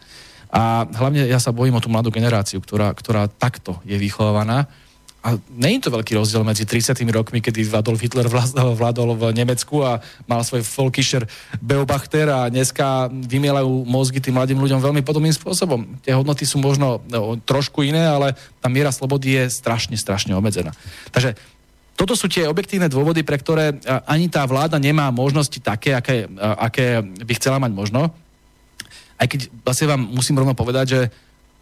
A 0.53 0.87
hlavne 0.87 1.27
ja 1.27 1.41
sa 1.41 1.51
bojím 1.51 1.75
o 1.75 1.83
tú 1.83 1.91
mladú 1.91 2.13
generáciu, 2.13 2.63
ktorá, 2.63 2.93
ktorá 2.95 3.27
takto 3.27 3.81
je 3.83 3.97
vychovaná 3.99 4.69
a 5.25 5.41
je 5.41 5.81
to 5.81 5.89
veľký 5.89 6.13
rozdiel 6.13 6.45
medzi 6.45 6.69
30 6.69 7.01
rokmi, 7.09 7.41
kedy 7.41 7.65
Adolf 7.73 7.97
Hitler 7.97 8.29
vládol 8.81 9.17
v 9.17 9.23
Nemecku 9.33 9.81
a 9.81 9.97
mal 10.29 10.45
svoj 10.45 10.61
Volkischer 10.61 11.25
Beobachter 11.57 12.29
a 12.29 12.45
dneska 12.45 13.09
vymielajú 13.09 13.89
mozgy 13.89 14.21
tým 14.21 14.37
mladým 14.37 14.61
ľuďom 14.61 14.77
veľmi 14.77 15.01
podobným 15.01 15.33
spôsobom. 15.33 15.97
Tie 16.05 16.13
hodnoty 16.13 16.45
sú 16.45 16.61
možno 16.61 17.01
no, 17.09 17.41
trošku 17.41 17.81
iné, 17.81 18.05
ale 18.05 18.37
tá 18.61 18.69
miera 18.69 18.93
slobody 18.93 19.41
je 19.41 19.43
strašne, 19.49 19.97
strašne 19.97 20.37
obmedzená. 20.37 20.77
Takže 21.09 21.33
toto 21.97 22.13
sú 22.13 22.29
tie 22.29 22.45
objektívne 22.45 22.85
dôvody, 22.85 23.25
pre 23.25 23.41
ktoré 23.41 23.81
ani 24.05 24.29
tá 24.29 24.45
vláda 24.45 24.77
nemá 24.77 25.09
možnosti 25.09 25.57
také, 25.57 25.97
aké, 25.97 26.29
aké 26.37 27.01
by 27.01 27.33
chcela 27.33 27.57
mať 27.57 27.71
možno. 27.73 28.13
Aj 29.17 29.25
keď 29.25 29.49
vlastne 29.65 29.89
vám 29.89 30.05
musím 30.05 30.37
rovno 30.37 30.53
povedať, 30.53 30.85
že 30.85 31.01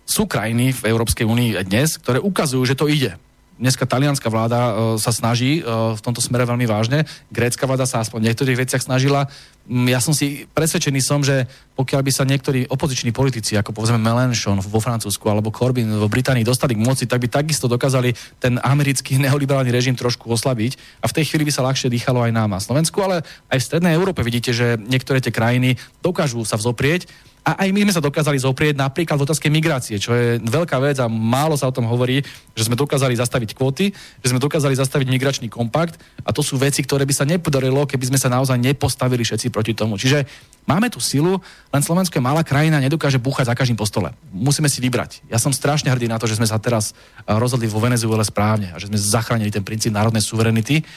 sú 0.03 0.27
krajiny 0.27 0.75
v 0.75 0.91
Európskej 0.91 1.23
únii 1.23 1.63
dnes, 1.63 1.95
ktoré 1.95 2.19
ukazujú, 2.19 2.59
že 2.67 2.75
to 2.75 2.91
ide 2.91 3.15
dneska 3.61 3.85
talianská 3.85 4.27
vláda 4.27 4.59
uh, 4.59 4.73
sa 4.97 5.13
snaží 5.13 5.61
uh, 5.61 5.93
v 5.93 6.01
tomto 6.01 6.19
smere 6.19 6.45
veľmi 6.45 6.65
vážne, 6.65 7.05
grécka 7.29 7.63
vláda 7.69 7.85
sa 7.85 8.01
aspoň 8.01 8.19
v 8.23 8.27
niektorých 8.31 8.59
veciach 8.65 8.83
snažila. 8.83 9.29
Mm, 9.69 9.93
ja 9.93 9.99
som 10.01 10.11
si 10.11 10.49
presvedčený 10.51 10.99
som, 10.99 11.21
že 11.21 11.45
pokiaľ 11.77 12.01
by 12.03 12.11
sa 12.11 12.27
niektorí 12.27 12.67
opoziční 12.67 13.15
politici, 13.15 13.55
ako 13.55 13.71
povedzme 13.71 14.01
Mélenchon 14.01 14.59
vo 14.59 14.79
Francúzsku 14.81 15.23
alebo 15.29 15.53
Corbyn 15.53 15.87
vo 16.01 16.11
Británii 16.11 16.43
dostali 16.43 16.75
k 16.75 16.83
moci, 16.83 17.05
tak 17.07 17.23
by 17.23 17.29
takisto 17.29 17.69
dokázali 17.69 18.13
ten 18.41 18.57
americký 18.59 19.17
neoliberálny 19.23 19.69
režim 19.69 19.93
trošku 19.93 20.27
oslabiť. 20.33 21.01
A 21.01 21.07
v 21.07 21.15
tej 21.15 21.29
chvíli 21.29 21.47
by 21.47 21.53
sa 21.53 21.65
ľahšie 21.65 21.93
dýchalo 21.93 22.25
aj 22.25 22.31
nám 22.33 22.51
na 22.51 22.61
Slovensku, 22.61 22.99
ale 22.99 23.21
aj 23.53 23.57
v 23.61 23.67
Strednej 23.69 23.93
Európe 23.93 24.25
vidíte, 24.25 24.51
že 24.51 24.75
niektoré 24.81 25.21
tie 25.21 25.31
krajiny 25.33 25.77
dokážu 26.01 26.41
sa 26.43 26.57
vzoprieť 26.57 27.07
a 27.43 27.67
aj 27.67 27.75
my 27.75 27.83
sme 27.83 27.95
sa 27.99 27.99
dokázali 27.99 28.39
zoprieť 28.39 28.79
napríklad 28.79 29.19
v 29.19 29.25
otázke 29.27 29.51
migrácie, 29.51 29.99
čo 29.99 30.15
je 30.15 30.39
veľká 30.39 30.79
vec 30.79 30.95
a 31.03 31.11
málo 31.11 31.59
sa 31.59 31.67
o 31.67 31.75
tom 31.75 31.83
hovorí, 31.91 32.23
že 32.55 32.71
sme 32.71 32.79
dokázali 32.79 33.19
zastaviť 33.19 33.51
kvóty, 33.51 33.91
že 34.23 34.31
sme 34.31 34.39
dokázali 34.39 34.71
zastaviť 34.79 35.07
migračný 35.11 35.47
kompakt 35.51 35.99
a 36.23 36.31
to 36.31 36.39
sú 36.39 36.55
veci, 36.55 36.79
ktoré 36.87 37.03
by 37.03 37.11
sa 37.11 37.27
nepodarilo, 37.27 37.83
keby 37.83 38.15
sme 38.15 38.19
sa 38.19 38.31
naozaj 38.31 38.55
nepostavili 38.55 39.27
všetci 39.27 39.51
proti 39.51 39.75
tomu. 39.75 39.99
Čiže 39.99 40.23
máme 40.63 40.87
tú 40.87 41.03
silu, 41.03 41.35
len 41.75 41.83
Slovensko 41.83 42.15
je 42.15 42.23
malá 42.23 42.47
krajina, 42.47 42.79
nedokáže 42.79 43.19
búchať 43.19 43.51
za 43.51 43.59
každým 43.59 43.75
postole. 43.75 44.15
Musíme 44.31 44.71
si 44.71 44.79
vybrať. 44.79 45.27
Ja 45.27 45.35
som 45.35 45.51
strašne 45.51 45.91
hrdý 45.91 46.07
na 46.07 46.23
to, 46.23 46.31
že 46.31 46.39
sme 46.39 46.47
sa 46.47 46.55
teraz 46.63 46.95
rozhodli 47.27 47.67
vo 47.67 47.83
Venezuele 47.83 48.23
správne 48.23 48.71
a 48.71 48.79
že 48.79 48.87
sme 48.87 48.95
zachránili 48.95 49.51
ten 49.51 49.67
princíp 49.67 49.91
národnej 49.91 50.23
suverenity. 50.23 50.87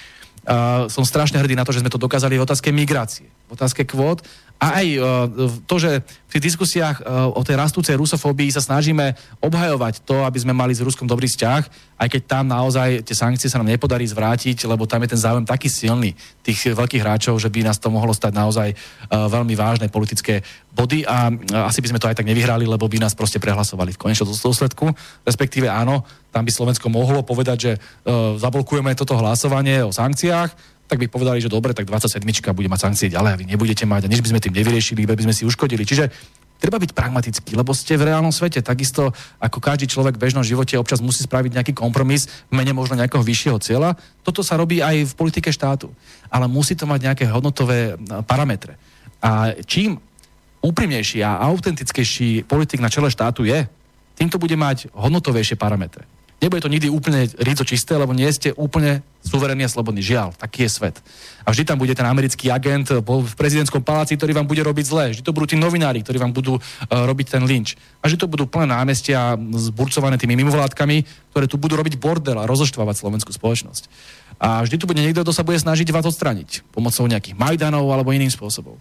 Uh, 0.46 0.86
som 0.86 1.02
strašne 1.02 1.42
hrdý 1.42 1.58
na 1.58 1.66
to, 1.66 1.74
že 1.74 1.82
sme 1.82 1.90
to 1.90 1.98
dokázali 1.98 2.38
v 2.38 2.46
otázke 2.46 2.70
migrácie, 2.70 3.26
v 3.50 3.58
otázke 3.58 3.82
kvót 3.82 4.22
a 4.56 4.80
aj 4.80 4.86
uh, 4.96 5.04
to, 5.68 5.76
že 5.76 6.00
v 6.00 6.30
tých 6.32 6.52
diskusiách 6.52 7.04
uh, 7.04 7.28
o 7.28 7.44
tej 7.44 7.60
rastúcej 7.60 7.92
rusofóbii 7.92 8.48
sa 8.48 8.64
snažíme 8.64 9.12
obhajovať 9.44 10.00
to, 10.00 10.24
aby 10.24 10.38
sme 10.40 10.56
mali 10.56 10.72
s 10.72 10.80
Ruskom 10.80 11.04
dobrý 11.04 11.28
vzťah, 11.28 11.62
aj 12.00 12.08
keď 12.08 12.22
tam 12.24 12.44
naozaj 12.48 13.04
tie 13.04 13.12
sankcie 13.12 13.52
sa 13.52 13.60
nám 13.60 13.68
nepodarí 13.68 14.08
zvrátiť, 14.08 14.64
lebo 14.64 14.88
tam 14.88 15.04
je 15.04 15.12
ten 15.12 15.20
záujem 15.20 15.44
taký 15.44 15.68
silný 15.68 16.16
tých 16.40 16.72
veľkých 16.72 17.04
hráčov, 17.04 17.36
že 17.36 17.52
by 17.52 17.68
nás 17.68 17.76
to 17.76 17.92
mohlo 17.92 18.16
stať 18.16 18.32
naozaj 18.32 18.68
uh, 18.72 19.28
veľmi 19.28 19.52
vážne 19.52 19.92
politické 19.92 20.40
body 20.72 21.04
a 21.08 21.32
asi 21.68 21.80
by 21.80 21.88
sme 21.92 22.00
to 22.00 22.08
aj 22.08 22.20
tak 22.20 22.28
nevyhrali, 22.28 22.68
lebo 22.68 22.84
by 22.84 23.00
nás 23.00 23.16
proste 23.16 23.40
prehlasovali 23.40 23.96
v 23.96 24.00
konečnom 24.00 24.28
dôsledku. 24.28 24.92
Respektíve 25.24 25.72
áno, 25.72 26.04
tam 26.28 26.44
by 26.44 26.52
Slovensko 26.52 26.92
mohlo 26.92 27.24
povedať, 27.24 27.56
že 27.56 27.72
zablokujeme 28.36 28.92
toto 28.92 29.16
hlasovanie 29.16 29.80
o 29.80 29.88
sankciách, 29.88 30.75
tak 30.86 31.02
by 31.02 31.06
povedali, 31.10 31.42
že 31.42 31.50
dobre, 31.50 31.74
tak 31.74 31.86
27 31.90 32.22
bude 32.54 32.70
mať 32.70 32.80
sankcie 32.86 33.10
ďalej 33.10 33.30
a 33.34 33.38
vy 33.38 33.44
nebudete 33.50 33.82
mať 33.82 34.06
a 34.06 34.10
nič 34.10 34.22
by 34.22 34.30
sme 34.34 34.40
tým 34.42 34.54
nevyriešili, 34.54 35.02
iba 35.02 35.18
by 35.18 35.26
sme 35.26 35.34
si 35.34 35.42
uškodili. 35.42 35.82
Čiže 35.82 36.10
treba 36.56 36.80
byť 36.80 36.94
pragmatický, 36.96 37.52
lebo 37.58 37.74
ste 37.76 37.98
v 37.98 38.08
reálnom 38.08 38.32
svete. 38.32 38.64
Takisto 38.64 39.12
ako 39.42 39.58
každý 39.60 39.90
človek 39.90 40.16
v 40.16 40.22
bežnom 40.24 40.46
živote 40.46 40.78
občas 40.78 41.04
musí 41.04 41.26
spraviť 41.26 41.52
nejaký 41.58 41.72
kompromis 41.76 42.30
v 42.48 42.62
mene 42.62 42.72
možno 42.72 42.96
nejakého 42.96 43.20
vyššieho 43.20 43.58
cieľa. 43.60 43.98
Toto 44.24 44.40
sa 44.40 44.56
robí 44.56 44.80
aj 44.80 45.12
v 45.12 45.16
politike 45.18 45.52
štátu. 45.52 45.92
Ale 46.32 46.48
musí 46.48 46.72
to 46.78 46.88
mať 46.88 47.12
nejaké 47.12 47.24
hodnotové 47.28 47.98
parametre. 48.24 48.78
A 49.20 49.52
čím 49.66 50.00
úprimnejší 50.64 51.20
a 51.22 51.42
autentickejší 51.46 52.48
politik 52.48 52.80
na 52.80 52.88
čele 52.88 53.12
štátu 53.12 53.44
je, 53.44 53.68
týmto 54.16 54.40
bude 54.40 54.56
mať 54.56 54.88
hodnotovejšie 54.96 55.60
parametre. 55.60 56.15
Nebude 56.36 56.60
to 56.60 56.68
nikdy 56.68 56.92
úplne 56.92 57.32
ríco 57.40 57.64
čisté, 57.64 57.96
lebo 57.96 58.12
nie 58.12 58.28
ste 58.28 58.52
úplne 58.60 59.00
suverénny 59.24 59.64
a 59.64 59.72
slobodný. 59.72 60.04
Žiaľ, 60.04 60.36
taký 60.36 60.68
je 60.68 60.70
svet. 60.70 60.96
A 61.48 61.50
vždy 61.50 61.64
tam 61.64 61.80
bude 61.80 61.96
ten 61.96 62.04
americký 62.04 62.52
agent 62.52 62.92
v 62.92 63.32
prezidentskom 63.40 63.80
paláci, 63.80 64.20
ktorý 64.20 64.36
vám 64.36 64.44
bude 64.44 64.60
robiť 64.60 64.84
zle. 64.84 65.04
Vždy 65.16 65.24
to 65.24 65.32
budú 65.32 65.48
tí 65.48 65.56
novinári, 65.56 66.04
ktorí 66.04 66.20
vám 66.20 66.36
budú 66.36 66.60
uh, 66.60 66.62
robiť 66.92 67.40
ten 67.40 67.42
lynč. 67.48 67.80
A 68.04 68.12
že 68.12 68.20
to 68.20 68.28
budú 68.28 68.44
plné 68.44 68.68
námestia 68.68 69.32
zburcované 69.40 70.20
tými 70.20 70.36
mimovládkami, 70.36 70.96
ktoré 71.32 71.48
tu 71.48 71.56
budú 71.56 71.80
robiť 71.80 71.96
bordel 71.96 72.36
a 72.36 72.44
rozoštvávať 72.44 73.00
slovenskú 73.00 73.32
spoločnosť. 73.32 73.88
A 74.36 74.60
vždy 74.60 74.76
tu 74.76 74.84
bude 74.84 75.00
niekto, 75.00 75.24
kto 75.24 75.32
sa 75.32 75.40
bude 75.40 75.56
snažiť 75.56 75.88
vás 75.88 76.04
odstraniť 76.04 76.68
pomocou 76.68 77.08
nejakých 77.08 77.40
Majdanov 77.40 77.88
alebo 77.88 78.12
iným 78.12 78.28
spôsobom. 78.28 78.76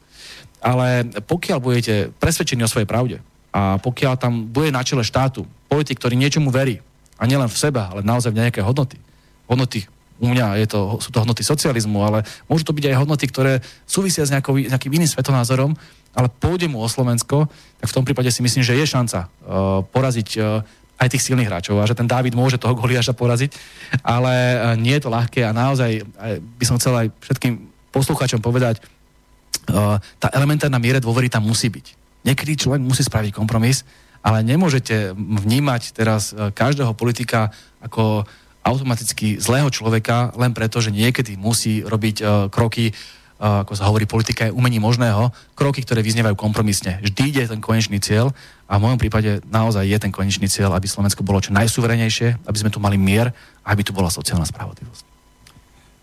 Ale 0.59 1.07
pokiaľ 1.23 1.57
budete 1.63 2.11
presvedčení 2.19 2.67
o 2.67 2.71
svojej 2.71 2.89
pravde 2.89 3.23
a 3.55 3.79
pokiaľ 3.79 4.13
tam 4.19 4.51
bude 4.51 4.75
na 4.75 4.83
čele 4.83 5.07
štátu 5.07 5.47
politik, 5.71 6.03
ktorý 6.03 6.19
niečomu 6.19 6.51
verí, 6.51 6.83
a 7.15 7.23
nielen 7.23 7.47
v 7.47 7.57
seba, 7.57 7.91
ale 7.91 8.03
naozaj 8.03 8.31
v 8.35 8.43
nejaké 8.43 8.59
hodnoty. 8.59 8.99
Hodnoty 9.47 9.87
u 10.15 10.31
mňa 10.31 10.63
je 10.63 10.67
to, 10.71 10.79
sú 11.03 11.11
to 11.11 11.19
hodnoty 11.19 11.43
socializmu, 11.43 11.99
ale 11.99 12.23
môžu 12.47 12.63
to 12.63 12.75
byť 12.75 12.85
aj 12.87 12.99
hodnoty, 13.03 13.25
ktoré 13.27 13.59
súvisia 13.83 14.23
s 14.23 14.31
nejakou, 14.31 14.55
nejakým 14.55 14.91
iným 14.95 15.11
svetonázorom, 15.11 15.75
ale 16.15 16.31
pôjde 16.31 16.71
mu 16.71 16.79
o 16.79 16.87
Slovensko, 16.87 17.51
tak 17.83 17.87
v 17.91 17.95
tom 17.95 18.07
prípade 18.07 18.31
si 18.31 18.39
myslím, 18.39 18.63
že 18.63 18.79
je 18.79 18.85
šanca 18.87 19.27
uh, 19.27 19.83
poraziť 19.91 20.29
uh, 20.39 20.63
aj 20.95 21.11
tých 21.11 21.27
silných 21.27 21.51
hráčov 21.51 21.75
a 21.83 21.87
že 21.87 21.99
ten 21.99 22.07
Dávid 22.07 22.31
môže 22.31 22.55
toho 22.55 22.71
Goliáša 22.71 23.11
poraziť, 23.11 23.51
ale 23.99 24.33
uh, 24.55 24.59
nie 24.79 24.95
je 24.95 25.03
to 25.03 25.11
ľahké 25.11 25.43
a 25.43 25.51
naozaj 25.51 25.99
aj, 26.15 26.33
by 26.39 26.63
som 26.63 26.79
chcel 26.79 26.95
aj 26.95 27.07
všetkým 27.19 27.53
poslucháčom 27.91 28.39
povedať, 28.39 28.79
uh, 28.79 29.99
tá 30.15 30.31
elementárna 30.31 30.79
miera 30.79 31.03
dôvery 31.03 31.27
tam 31.27 31.43
musí 31.43 31.67
byť. 31.67 31.85
Niekedy 32.23 32.55
človek 32.55 32.79
musí 32.79 33.03
spraviť 33.03 33.35
kompromis, 33.35 33.83
ale 34.25 34.41
nemôžete 34.41 35.13
vnímať 35.13 35.93
teraz 35.93 36.33
e, 36.33 36.49
každého 36.49 36.97
politika 36.97 37.53
ako 37.77 38.25
automaticky 38.65 39.37
zlého 39.37 39.69
človeka 39.69 40.33
len 40.33 40.49
preto, 40.49 40.81
že 40.81 40.89
niekedy 40.89 41.37
musí 41.37 41.85
robiť 41.85 42.15
uh, 42.25 42.29
kroky, 42.49 42.89
uh, 42.89 43.61
ako 43.61 43.77
sa 43.77 43.85
hovorí, 43.85 44.09
politika 44.09 44.49
je 44.49 44.55
umení 44.57 44.81
možného, 44.81 45.29
kroky, 45.53 45.85
ktoré 45.85 46.01
vyznievajú 46.01 46.33
kompromisne. 46.33 46.97
Vždy 47.05 47.21
ide 47.29 47.43
ten 47.45 47.61
konečný 47.61 48.01
cieľ 48.01 48.33
a 48.65 48.81
v 48.81 48.89
mojom 48.89 48.97
prípade 48.97 49.45
naozaj 49.53 49.85
je 49.85 49.97
ten 50.01 50.09
konečný 50.09 50.49
cieľ, 50.49 50.73
aby 50.73 50.89
Slovensko 50.89 51.21
bolo 51.21 51.45
čo 51.45 51.53
najsuverenejšie, 51.53 52.41
aby 52.41 52.57
sme 52.57 52.73
tu 52.73 52.81
mali 52.81 52.97
mier 52.97 53.29
a 53.61 53.69
aby 53.69 53.85
tu 53.85 53.93
bola 53.93 54.09
sociálna 54.09 54.49
spravodlivosť. 54.49 55.05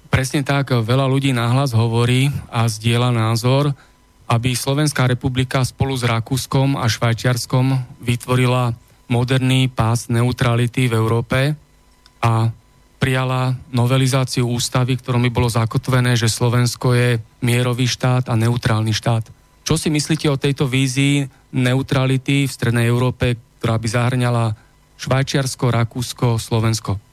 Presne 0.07 0.47
tak, 0.47 0.71
veľa 0.71 1.11
ľudí 1.11 1.35
nahlas 1.35 1.75
hovorí 1.75 2.31
a 2.47 2.71
zdieľa 2.71 3.11
názor, 3.11 3.75
aby 4.29 4.55
Slovenská 4.57 5.11
republika 5.11 5.65
spolu 5.67 5.95
s 5.99 6.07
Rakúskom 6.07 6.79
a 6.79 6.87
Švajčiarskom 6.89 7.99
vytvorila 8.01 8.73
moderný 9.11 9.69
pás 9.69 10.09
neutrality 10.09 10.89
v 10.89 10.97
Európe 10.97 11.41
a 12.23 12.49
prijala 13.03 13.59
novelizáciu 13.75 14.47
ústavy, 14.47 14.95
ktorom 14.95 15.27
by 15.27 15.31
bolo 15.35 15.51
zakotvené, 15.51 16.15
že 16.15 16.31
Slovensko 16.31 16.95
je 16.95 17.19
mierový 17.43 17.91
štát 17.91 18.31
a 18.31 18.39
neutrálny 18.39 18.95
štát. 18.95 19.27
Čo 19.67 19.75
si 19.75 19.91
myslíte 19.91 20.31
o 20.31 20.39
tejto 20.39 20.71
vízii 20.71 21.27
neutrality 21.51 22.47
v 22.47 22.55
Strednej 22.55 22.87
Európe, 22.87 23.35
ktorá 23.59 23.79
by 23.79 23.89
zahrňala 23.91 24.45
Švajčiarsko, 25.03 25.75
Rakúsko, 25.75 26.39
Slovensko? 26.39 27.12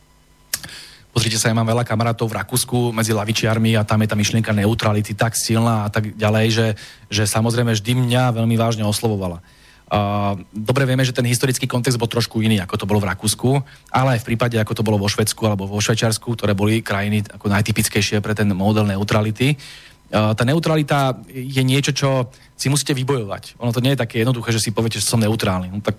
Pozrite 1.10 1.42
sa, 1.42 1.50
ja 1.50 1.58
mám 1.58 1.66
veľa 1.66 1.82
kamarátov 1.90 2.30
v 2.30 2.38
Rakúsku 2.38 2.94
medzi 2.94 3.18
lavičiarmi 3.18 3.74
a 3.74 3.82
tam 3.82 4.06
je 4.06 4.10
tá 4.10 4.14
myšlienka 4.14 4.54
neutrality 4.54 5.18
tak 5.18 5.34
silná 5.34 5.86
a 5.86 5.90
tak 5.90 6.14
ďalej, 6.14 6.46
že, 6.54 6.68
že 7.10 7.24
samozrejme 7.26 7.74
vždy 7.74 7.98
mňa 7.98 8.38
veľmi 8.38 8.54
vážne 8.54 8.86
oslovovala. 8.86 9.42
Uh, 9.90 10.38
dobre 10.54 10.86
vieme, 10.86 11.02
že 11.02 11.10
ten 11.10 11.26
historický 11.26 11.66
kontext 11.66 11.98
bol 11.98 12.06
trošku 12.06 12.46
iný, 12.46 12.62
ako 12.62 12.78
to 12.78 12.86
bolo 12.86 13.02
v 13.02 13.10
Rakúsku, 13.10 13.58
ale 13.90 14.16
aj 14.16 14.22
v 14.22 14.28
prípade, 14.30 14.54
ako 14.62 14.78
to 14.78 14.86
bolo 14.86 15.02
vo 15.02 15.10
Švedsku 15.10 15.42
alebo 15.50 15.66
vo 15.66 15.82
Švajčiarsku, 15.82 16.38
ktoré 16.38 16.54
boli 16.54 16.86
krajiny 16.86 17.26
ako 17.26 17.50
najtypickejšie 17.50 18.22
pre 18.22 18.38
ten 18.38 18.54
model 18.54 18.86
neutrality. 18.86 19.58
Uh, 20.14 20.38
tá 20.38 20.46
neutralita 20.46 21.18
je 21.34 21.66
niečo, 21.66 21.90
čo 21.90 22.30
si 22.54 22.70
musíte 22.70 22.94
vybojovať. 22.94 23.58
Ono 23.58 23.74
to 23.74 23.82
nie 23.82 23.98
je 23.98 24.02
také 24.06 24.22
jednoduché, 24.22 24.54
že 24.54 24.62
si 24.62 24.70
poviete, 24.70 25.02
že 25.02 25.10
som 25.10 25.18
neutrálny. 25.26 25.74
No, 25.74 25.82
tak 25.82 25.98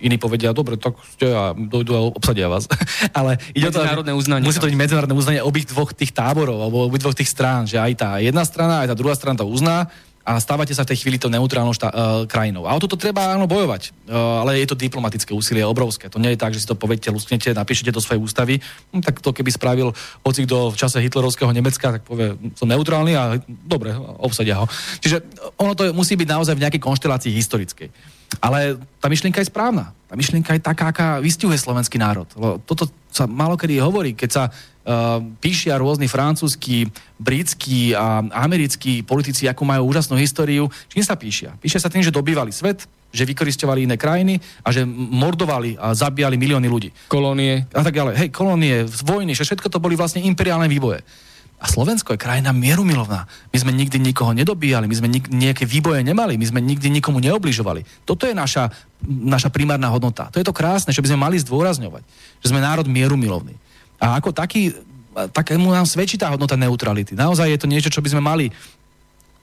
iní 0.00 0.16
povedia, 0.16 0.56
dobre, 0.56 0.80
tak 0.80 0.96
ste 1.16 1.28
a 1.30 1.52
dojdu 1.52 1.92
a 1.94 2.00
obsadia 2.10 2.48
vás. 2.48 2.66
Ale 3.18 3.36
ide 3.52 3.68
medzinárodné 3.68 4.12
uznanie. 4.16 4.44
Musí 4.44 4.58
to 4.58 4.68
byť 4.68 4.80
medzinárodné 4.80 5.14
uznanie 5.14 5.40
obých 5.44 5.70
dvoch 5.70 5.92
tých 5.92 6.16
táborov, 6.16 6.58
alebo 6.60 6.88
obých 6.88 7.04
dvoch 7.04 7.16
tých 7.16 7.30
strán, 7.30 7.68
že 7.68 7.76
aj 7.76 7.92
tá 7.96 8.10
jedna 8.18 8.42
strana, 8.42 8.82
aj 8.82 8.90
tá 8.92 8.96
druhá 8.96 9.14
strana 9.14 9.38
to 9.38 9.46
uzná 9.46 9.88
a 10.20 10.36
stávate 10.36 10.76
sa 10.76 10.84
v 10.84 10.92
tej 10.92 11.00
chvíli 11.00 11.16
to 11.16 11.32
neutrálnou 11.32 11.72
šta- 11.72 11.90
uh, 11.90 12.22
krajinou. 12.28 12.68
A 12.68 12.76
o 12.76 12.82
toto 12.82 13.00
treba 13.00 13.32
áno 13.32 13.48
bojovať, 13.48 13.90
uh, 14.06 14.44
ale 14.44 14.60
je 14.60 14.68
to 14.68 14.76
diplomatické 14.76 15.32
úsilie 15.32 15.64
obrovské. 15.64 16.12
To 16.12 16.20
nie 16.20 16.36
je 16.36 16.40
tak, 16.40 16.52
že 16.52 16.60
si 16.60 16.68
to 16.68 16.76
poviete, 16.76 17.08
lusknete, 17.08 17.56
napíšete 17.56 17.90
do 17.90 18.04
svojej 18.04 18.20
ústavy, 18.20 18.60
hm, 18.60 19.00
tak 19.00 19.24
to 19.24 19.32
keby 19.32 19.48
spravil 19.48 19.96
hoci 20.22 20.44
kto 20.44 20.70
v 20.70 20.76
čase 20.76 21.00
hitlerovského 21.00 21.50
Nemecka, 21.50 21.98
tak 21.98 22.02
povie, 22.04 22.36
som 22.52 22.68
neutrálny 22.68 23.12
a 23.16 23.40
dobre, 23.48 23.96
obsadia 24.20 24.60
ho. 24.60 24.68
Čiže 25.00 25.24
ono 25.56 25.72
to 25.72 25.88
musí 25.96 26.20
byť 26.20 26.28
naozaj 26.28 26.54
v 26.54 26.62
nejakej 26.68 26.84
konštelácii 26.84 27.32
historickej. 27.32 28.19
Ale 28.38 28.78
tá 29.02 29.10
myšlienka 29.10 29.42
je 29.42 29.50
správna. 29.50 29.90
Tá 30.06 30.14
myšlienka 30.14 30.54
je 30.54 30.62
taká, 30.62 30.94
aká 30.94 31.08
vystihuje 31.18 31.58
slovenský 31.58 31.98
národ. 31.98 32.26
Toto 32.62 32.86
sa 33.10 33.26
malokedy 33.26 33.82
hovorí, 33.82 34.14
keď 34.14 34.30
sa 34.30 34.44
uh, 34.50 35.18
píšia 35.42 35.78
rôzni 35.78 36.06
francúzskí, 36.06 36.86
britskí 37.18 37.94
a 37.94 38.22
americkí 38.46 39.02
politici, 39.02 39.50
ako 39.50 39.62
majú 39.66 39.90
úžasnú 39.90 40.18
históriu. 40.18 40.70
Čím 40.90 41.02
sa 41.02 41.18
píšia? 41.18 41.54
Píšia 41.58 41.82
sa 41.82 41.90
tým, 41.90 42.02
že 42.06 42.14
dobývali 42.14 42.54
svet, 42.54 42.86
že 43.10 43.26
vykoristovali 43.26 43.86
iné 43.86 43.98
krajiny 43.98 44.38
a 44.62 44.70
že 44.70 44.86
mordovali 44.86 45.74
a 45.74 45.94
zabíjali 45.94 46.38
milióny 46.38 46.68
ľudí. 46.70 46.90
Kolónie. 47.10 47.66
A 47.74 47.82
tak 47.82 47.94
ďalej. 47.94 48.14
Hej, 48.14 48.30
kolónie, 48.30 48.86
vojny, 48.86 49.34
že 49.34 49.42
všetko 49.42 49.66
to 49.66 49.82
boli 49.82 49.98
vlastne 49.98 50.22
imperiálne 50.22 50.70
výboje. 50.70 51.02
A 51.60 51.68
Slovensko 51.68 52.16
je 52.16 52.24
krajina 52.24 52.56
mierumilovná. 52.56 53.28
My 53.52 53.58
sme 53.60 53.76
nikdy 53.76 54.00
nikoho 54.00 54.32
nedobíjali, 54.32 54.88
my 54.88 54.96
sme 54.96 55.08
nik- 55.12 55.28
nejaké 55.28 55.68
výboje 55.68 56.00
nemali, 56.00 56.40
my 56.40 56.46
sme 56.48 56.64
nikdy 56.64 56.88
nikomu 56.88 57.20
neobližovali. 57.20 58.08
Toto 58.08 58.24
je 58.24 58.32
naša, 58.32 58.72
naša 59.04 59.52
primárna 59.52 59.92
hodnota. 59.92 60.32
To 60.32 60.40
je 60.40 60.46
to 60.48 60.56
krásne, 60.56 60.96
čo 60.96 61.04
by 61.04 61.12
sme 61.12 61.20
mali 61.20 61.36
zdôrazňovať. 61.36 62.00
Že 62.40 62.50
sme 62.56 62.64
národ 62.64 62.88
mierumilovný. 62.88 63.60
A 64.00 64.16
ako 64.16 64.32
taký, 64.32 64.72
takému 65.12 65.68
nám 65.68 65.84
svedčí 65.84 66.16
tá 66.16 66.32
hodnota 66.32 66.56
neutrality. 66.56 67.12
Naozaj 67.12 67.52
je 67.52 67.60
to 67.60 67.68
niečo, 67.68 67.92
čo 67.92 68.00
by 68.00 68.08
sme 68.08 68.24
mali 68.24 68.48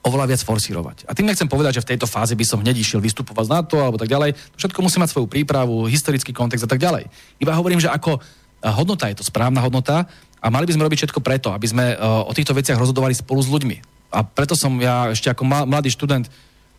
oveľa 0.02 0.34
viac 0.34 0.42
forsírovať. 0.42 1.06
A 1.06 1.14
tým 1.14 1.30
nechcem 1.30 1.46
povedať, 1.46 1.78
že 1.78 1.84
v 1.86 1.90
tejto 1.94 2.10
fáze 2.10 2.34
by 2.34 2.46
som 2.48 2.64
hneď 2.64 2.82
išiel 2.82 3.04
vystupovať 3.04 3.46
z 3.46 3.54
NATO 3.54 3.78
alebo 3.78 4.02
tak 4.02 4.10
ďalej. 4.10 4.34
To 4.34 4.58
všetko 4.58 4.80
musí 4.82 4.98
mať 4.98 5.12
svoju 5.14 5.28
prípravu, 5.30 5.86
historický 5.86 6.34
kontext 6.34 6.66
a 6.66 6.72
tak 6.72 6.82
ďalej. 6.82 7.06
Iba 7.38 7.54
hovorím, 7.54 7.84
že 7.84 7.92
ako 7.92 8.18
hodnota 8.64 9.12
je 9.12 9.22
to 9.22 9.28
správna 9.28 9.62
hodnota 9.62 10.10
a 10.48 10.54
mali 10.54 10.64
by 10.64 10.80
sme 10.80 10.88
robiť 10.88 11.00
všetko 11.04 11.20
preto, 11.20 11.52
aby 11.52 11.68
sme 11.68 12.00
o 12.00 12.32
týchto 12.32 12.56
veciach 12.56 12.80
rozhodovali 12.80 13.12
spolu 13.12 13.44
s 13.44 13.52
ľuďmi. 13.52 13.78
A 14.16 14.24
preto 14.24 14.56
som 14.56 14.80
ja 14.80 15.12
ešte 15.12 15.28
ako 15.28 15.44
mladý 15.44 15.92
študent, 15.92 16.32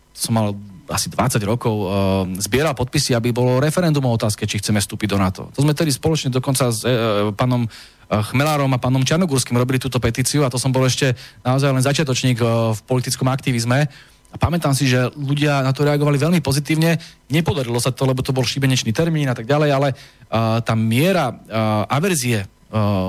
som 0.09 0.33
mal 0.33 0.57
asi 0.89 1.05
20 1.13 1.37
rokov, 1.45 1.73
uh, 1.85 2.25
zbieral 2.41 2.73
podpisy, 2.73 3.13
aby 3.13 3.29
bolo 3.29 3.61
referendum 3.61 4.01
o 4.09 4.15
otázke, 4.17 4.49
či 4.49 4.57
chceme 4.57 4.81
vstúpiť 4.81 5.13
do 5.13 5.21
NATO. 5.21 5.53
To 5.53 5.61
sme 5.61 5.77
tedy 5.77 5.93
spoločne 5.93 6.33
dokonca 6.33 6.73
s 6.73 6.81
uh, 6.81 7.29
pánom 7.37 7.69
Chmelárom 8.09 8.73
a 8.73 8.81
pánom 8.81 9.05
Čarnogurským 9.05 9.53
robili 9.53 9.77
túto 9.77 10.01
petíciu 10.01 10.41
a 10.41 10.49
to 10.49 10.57
som 10.57 10.73
bol 10.73 10.81
ešte 10.81 11.13
naozaj 11.45 11.69
len 11.69 11.85
začiatočník 11.85 12.41
v 12.73 12.79
politickom 12.89 13.29
aktivizme. 13.29 13.85
A 14.33 14.35
pamätám 14.41 14.73
si, 14.73 14.89
že 14.89 15.13
ľudia 15.13 15.61
na 15.61 15.69
to 15.69 15.85
reagovali 15.85 16.17
veľmi 16.17 16.41
pozitívne. 16.41 16.97
Nepodarilo 17.29 17.77
sa 17.77 17.93
to, 17.93 18.09
lebo 18.09 18.25
to 18.25 18.33
bol 18.33 18.41
šibenečný 18.41 18.97
termín 18.97 19.29
a 19.29 19.37
tak 19.37 19.45
ďalej, 19.45 19.69
ale 19.69 19.89
uh, 19.93 20.57
tá 20.65 20.73
miera 20.73 21.29
uh, 21.29 21.85
averzie 21.85 22.49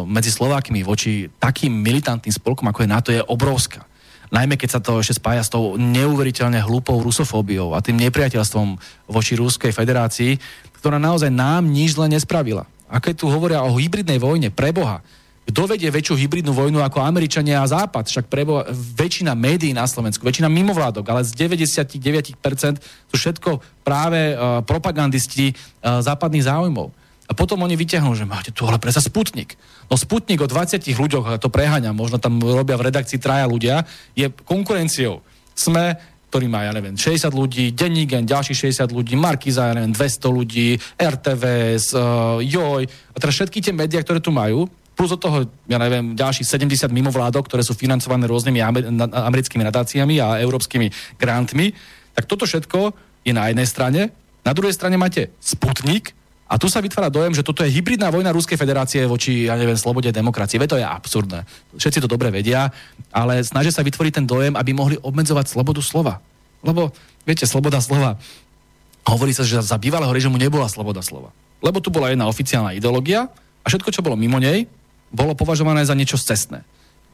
medzi 0.09 0.33
Slovákmi 0.33 0.81
voči 0.81 1.29
takým 1.37 1.73
militantným 1.85 2.33
spolkom, 2.33 2.69
ako 2.73 2.81
je 2.81 2.89
NATO, 2.89 3.09
je 3.13 3.21
obrovská. 3.29 3.85
Najmä 4.31 4.55
keď 4.55 4.69
sa 4.71 4.81
to 4.81 5.03
ešte 5.03 5.19
spája 5.19 5.43
s 5.43 5.51
tou 5.51 5.75
neuveriteľne 5.75 6.63
hlúpou 6.63 7.03
rusofóbiou 7.03 7.75
a 7.75 7.83
tým 7.83 7.99
nepriateľstvom 7.99 8.79
voči 9.11 9.35
Ruskej 9.35 9.75
federácii, 9.75 10.39
ktorá 10.79 11.03
naozaj 11.03 11.35
nám 11.35 11.67
nič 11.67 11.99
zle 11.99 12.07
nespravila. 12.07 12.65
A 12.87 13.03
keď 13.03 13.23
tu 13.23 13.27
hovoria 13.27 13.67
o 13.67 13.75
hybridnej 13.75 14.23
vojne, 14.23 14.55
preboha, 14.55 15.03
kto 15.51 15.67
vedie 15.67 15.91
väčšiu 15.91 16.15
hybridnú 16.15 16.55
vojnu 16.55 16.79
ako 16.79 17.03
Američania 17.03 17.59
a 17.59 17.67
Západ? 17.67 18.07
Však 18.07 18.31
prebo, 18.31 18.63
väčšina 18.71 19.35
médií 19.35 19.75
na 19.75 19.83
Slovensku, 19.83 20.23
väčšina 20.23 20.47
mimovládok, 20.47 21.03
ale 21.11 21.27
z 21.27 21.35
99% 21.35 22.39
sú 23.11 23.15
všetko 23.19 23.83
práve 23.83 24.31
uh, 24.31 24.63
propagandisti 24.63 25.51
uh, 25.51 25.99
západných 26.07 26.47
záujmov. 26.47 26.95
A 27.31 27.33
potom 27.33 27.63
oni 27.63 27.79
vyťahnú, 27.79 28.11
že 28.19 28.27
máte 28.27 28.51
tu 28.51 28.67
ale 28.67 28.83
presa 28.83 28.99
Sputnik. 28.99 29.55
No 29.87 29.95
Sputnik 29.95 30.43
o 30.43 30.51
20 30.51 30.83
ľuďoch, 30.83 31.39
to 31.39 31.47
preháňam, 31.47 31.95
možno 31.95 32.19
tam 32.19 32.43
robia 32.43 32.75
v 32.75 32.91
redakcii 32.91 33.23
traja 33.23 33.47
ľudia, 33.47 33.87
je 34.19 34.27
konkurenciou. 34.45 35.23
Sme 35.55 35.95
ktorý 36.31 36.47
má, 36.47 36.63
ja 36.63 36.71
neviem, 36.71 36.95
60 36.95 37.27
ľudí, 37.35 37.75
Dennígen, 37.75 38.23
ďalších 38.23 38.71
60 38.71 38.95
ľudí, 38.95 39.19
Markiza, 39.19 39.67
ja 39.67 39.75
neviem, 39.75 39.91
200 39.91 40.31
ľudí, 40.31 40.79
RTVS, 40.95 41.91
uh, 41.91 42.39
JOJ, 42.39 42.87
a 42.87 43.17
teraz 43.19 43.35
všetky 43.35 43.59
tie 43.59 43.75
médiá, 43.75 43.99
ktoré 43.99 44.23
tu 44.23 44.31
majú, 44.31 44.71
plus 44.95 45.11
od 45.11 45.19
toho, 45.19 45.51
ja 45.67 45.75
neviem, 45.83 46.15
ďalších 46.15 46.47
70 46.47 46.87
mimovládok, 46.95 47.51
ktoré 47.51 47.67
sú 47.67 47.75
financované 47.75 48.31
rôznymi 48.31 48.63
americkými 49.11 49.67
nadáciami 49.67 50.23
a 50.23 50.39
európskymi 50.39 51.19
grantmi, 51.19 51.75
tak 52.15 52.31
toto 52.31 52.47
všetko 52.47 52.95
je 53.27 53.35
na 53.35 53.51
jednej 53.51 53.67
strane. 53.67 54.01
Na 54.47 54.55
druhej 54.55 54.77
strane 54.77 54.95
máte 55.01 55.35
Sputnik, 55.43 56.15
a 56.51 56.59
tu 56.59 56.67
sa 56.67 56.83
vytvára 56.83 57.15
dojem, 57.15 57.31
že 57.31 57.47
toto 57.47 57.63
je 57.63 57.71
hybridná 57.71 58.11
vojna 58.11 58.35
Ruskej 58.35 58.59
federácie 58.59 59.07
voči, 59.07 59.47
ja 59.47 59.55
neviem, 59.55 59.79
slobode 59.79 60.11
demokracie. 60.11 60.59
Veď 60.59 60.69
to 60.75 60.81
je 60.83 60.87
absurdné. 60.87 61.47
Všetci 61.79 62.03
to 62.03 62.11
dobre 62.11 62.35
vedia, 62.35 62.75
ale 63.15 63.47
snažia 63.47 63.71
sa 63.71 63.87
vytvoriť 63.87 64.19
ten 64.19 64.27
dojem, 64.27 64.59
aby 64.59 64.75
mohli 64.75 64.99
obmedzovať 64.99 65.47
slobodu 65.47 65.79
slova. 65.79 66.19
Lebo, 66.67 66.91
viete, 67.23 67.47
sloboda 67.47 67.79
slova. 67.79 68.19
Hovorí 69.07 69.31
sa, 69.31 69.47
že 69.47 69.63
za 69.63 69.79
bývalého 69.79 70.11
režimu 70.11 70.43
nebola 70.43 70.67
sloboda 70.67 71.07
slova. 71.07 71.31
Lebo 71.63 71.79
tu 71.79 71.95
bola 71.95 72.11
jedna 72.11 72.27
oficiálna 72.27 72.75
ideológia 72.75 73.31
a 73.63 73.67
všetko, 73.71 73.95
čo 73.95 74.03
bolo 74.03 74.19
mimo 74.19 74.43
nej, 74.43 74.67
bolo 75.15 75.39
považované 75.39 75.87
za 75.87 75.95
niečo 75.95 76.19
cestné. 76.19 76.67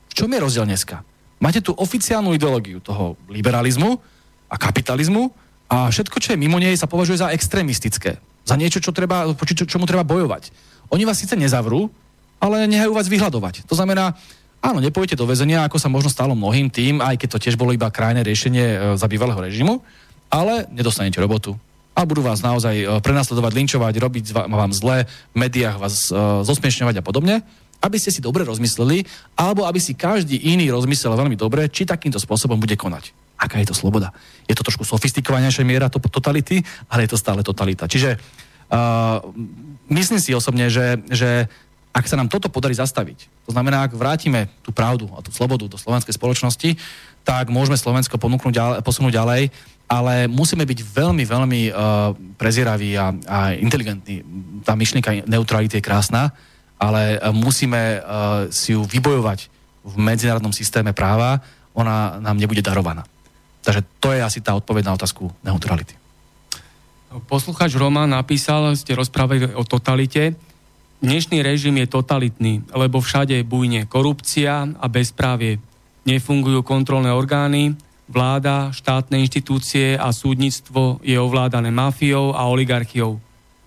V 0.08 0.24
čom 0.24 0.32
je 0.32 0.40
rozdiel 0.40 0.64
dneska? 0.64 1.04
Máte 1.44 1.60
tu 1.60 1.76
oficiálnu 1.76 2.32
ideológiu 2.32 2.80
toho 2.80 3.20
liberalizmu 3.28 4.00
a 4.48 4.56
kapitalizmu 4.56 5.28
a 5.68 5.92
všetko, 5.92 6.24
čo 6.24 6.32
je 6.32 6.40
mimo 6.40 6.56
nej, 6.56 6.72
sa 6.72 6.88
považuje 6.88 7.20
za 7.20 7.36
extrémistické 7.36 8.16
za 8.46 8.54
niečo, 8.54 8.78
čo 8.78 8.94
treba, 8.94 9.26
čo, 9.34 9.66
čomu 9.66 9.84
treba 9.90 10.06
bojovať. 10.06 10.54
Oni 10.94 11.02
vás 11.02 11.18
síce 11.18 11.34
nezavrú, 11.34 11.90
ale 12.38 12.70
nehajú 12.70 12.94
vás 12.94 13.10
vyhľadovať. 13.10 13.66
To 13.66 13.74
znamená, 13.74 14.14
áno, 14.62 14.78
nepojete 14.78 15.18
do 15.18 15.26
väzenia, 15.26 15.66
ako 15.66 15.82
sa 15.82 15.90
možno 15.90 16.06
stalo 16.06 16.38
mnohým 16.38 16.70
tým, 16.70 17.02
aj 17.02 17.18
keď 17.18 17.28
to 17.34 17.42
tiež 17.42 17.58
bolo 17.58 17.74
iba 17.74 17.90
krajné 17.90 18.22
riešenie 18.22 18.64
e, 18.64 18.76
za 18.94 19.10
bývalého 19.10 19.42
režimu, 19.42 19.82
ale 20.30 20.70
nedostanete 20.70 21.18
robotu. 21.18 21.58
A 21.96 22.06
budú 22.06 22.22
vás 22.22 22.38
naozaj 22.38 22.76
e, 22.78 22.86
prenasledovať, 23.02 23.50
linčovať, 23.50 23.94
robiť 23.98 24.24
vám 24.30 24.70
zle, 24.70 25.10
v 25.34 25.36
médiách 25.36 25.76
vás 25.82 26.06
uh, 26.12 26.44
zosmiešňovať 26.46 27.00
a 27.00 27.02
podobne, 27.02 27.34
aby 27.82 27.96
ste 27.98 28.14
si 28.14 28.22
dobre 28.22 28.46
rozmysleli, 28.46 29.04
alebo 29.34 29.66
aby 29.66 29.82
si 29.82 29.98
každý 29.98 30.38
iný 30.54 30.70
rozmyslel 30.70 31.18
veľmi 31.18 31.34
dobre, 31.34 31.66
či 31.66 31.82
takýmto 31.82 32.22
spôsobom 32.22 32.60
bude 32.60 32.78
konať 32.78 33.25
aká 33.46 33.62
je 33.62 33.70
to 33.70 33.76
sloboda. 33.78 34.10
Je 34.50 34.58
to 34.58 34.66
trošku 34.66 34.82
sofistikovanejšia 34.82 35.62
miera 35.62 35.86
to, 35.86 36.02
totality, 36.02 36.66
ale 36.90 37.06
je 37.06 37.14
to 37.14 37.22
stále 37.22 37.40
totalita. 37.46 37.86
Čiže 37.86 38.18
uh, 38.18 39.22
myslím 39.86 40.18
si 40.18 40.34
osobne, 40.34 40.66
že, 40.66 40.98
že 41.06 41.46
ak 41.94 42.04
sa 42.10 42.18
nám 42.18 42.28
toto 42.28 42.50
podarí 42.50 42.74
zastaviť, 42.74 43.46
to 43.46 43.54
znamená, 43.54 43.86
ak 43.86 43.94
vrátime 43.94 44.50
tú 44.60 44.74
pravdu 44.74 45.08
a 45.14 45.22
tú 45.22 45.30
slobodu 45.30 45.70
do 45.70 45.78
slovenskej 45.78 46.18
spoločnosti, 46.18 46.74
tak 47.26 47.50
môžeme 47.50 47.74
Slovensko 47.74 48.22
ponúknuť 48.22 48.52
ďalej, 48.54 48.76
posunúť 48.86 49.18
ďalej, 49.18 49.42
ale 49.86 50.26
musíme 50.26 50.66
byť 50.66 50.78
veľmi, 50.82 51.24
veľmi 51.26 51.60
uh, 51.70 52.14
prezieraví 52.38 52.94
a, 52.98 53.14
a 53.26 53.38
inteligentní. 53.54 54.22
Tá 54.66 54.74
myšlienka 54.74 55.26
neutrality 55.26 55.78
je 55.78 55.86
krásna, 55.86 56.34
ale 56.78 57.18
uh, 57.18 57.34
musíme 57.34 57.98
uh, 57.98 58.46
si 58.50 58.74
ju 58.74 58.82
vybojovať 58.82 59.50
v 59.86 59.94
medzinárodnom 59.98 60.50
systéme 60.50 60.90
práva, 60.90 61.38
ona 61.74 62.18
nám 62.18 62.38
nebude 62.38 62.62
darovaná. 62.62 63.06
Takže 63.66 63.82
to 63.98 64.14
je 64.14 64.22
asi 64.22 64.38
tá 64.38 64.54
odpoveď 64.54 64.86
na 64.86 64.94
otázku 64.94 65.26
neutrality. 65.42 65.98
Poslucháč 67.26 67.74
Roman 67.74 68.06
napísal, 68.06 68.78
ste 68.78 68.94
rozprávali 68.94 69.58
o 69.58 69.66
totalite. 69.66 70.38
Dnešný 71.02 71.42
režim 71.42 71.74
je 71.82 71.90
totalitný, 71.90 72.62
lebo 72.70 73.02
všade 73.02 73.34
bujne 73.42 73.90
korupcia 73.90 74.70
a 74.70 74.86
bezprávie. 74.86 75.58
Nefungujú 76.06 76.62
kontrolné 76.62 77.10
orgány, 77.10 77.74
vláda, 78.06 78.70
štátne 78.70 79.18
inštitúcie 79.18 79.98
a 79.98 80.14
súdnictvo 80.14 81.02
je 81.02 81.18
ovládané 81.18 81.74
mafiou 81.74 82.38
a 82.38 82.46
oligarchiou. 82.46 83.18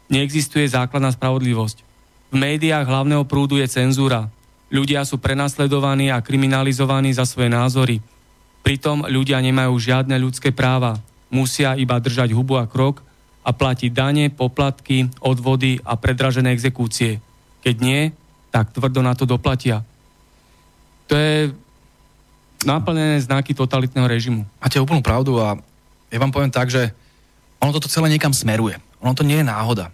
Neexistuje 0.08 0.64
základná 0.64 1.12
spravodlivosť. 1.12 1.84
V 2.32 2.36
médiách 2.39 2.88
hlavného 2.88 3.28
prúdu 3.28 3.60
je 3.60 3.68
cenzúra. 3.68 4.32
Ľudia 4.72 5.04
sú 5.04 5.20
prenasledovaní 5.20 6.08
a 6.08 6.24
kriminalizovaní 6.24 7.12
za 7.12 7.28
svoje 7.28 7.52
názory– 7.52 8.00
Pritom 8.62 9.07
ľudia 9.07 9.39
nemajú 9.41 9.74
žiadne 9.80 10.16
ľudské 10.20 10.53
práva. 10.53 10.99
Musia 11.30 11.78
iba 11.78 11.97
držať 11.97 12.34
hubu 12.34 12.57
a 12.57 12.66
krok 12.66 13.01
a 13.45 13.49
platiť 13.55 13.89
dane, 13.93 14.30
poplatky, 14.30 15.10
odvody 15.24 15.80
a 15.82 15.95
predražené 15.95 16.51
exekúcie. 16.53 17.24
Keď 17.66 17.76
nie, 17.80 18.12
tak 18.49 18.74
tvrdo 18.74 19.01
na 19.01 19.14
to 19.14 19.26
doplatia. 19.26 19.82
To 21.10 21.14
je 21.18 21.53
naplnené 22.66 23.24
znaky 23.24 23.55
totalitného 23.55 24.05
režimu. 24.05 24.41
Máte 24.60 24.78
úplnú 24.78 25.01
pravdu 25.01 25.39
a 25.39 25.57
ja 26.12 26.18
vám 26.20 26.34
poviem 26.34 26.51
tak, 26.51 26.70
že 26.70 26.91
ono 27.62 27.72
toto 27.74 27.91
celé 27.91 28.12
niekam 28.12 28.36
smeruje. 28.36 28.78
Ono 28.99 29.16
to 29.16 29.24
nie 29.24 29.39
je 29.39 29.47
náhoda. 29.47 29.93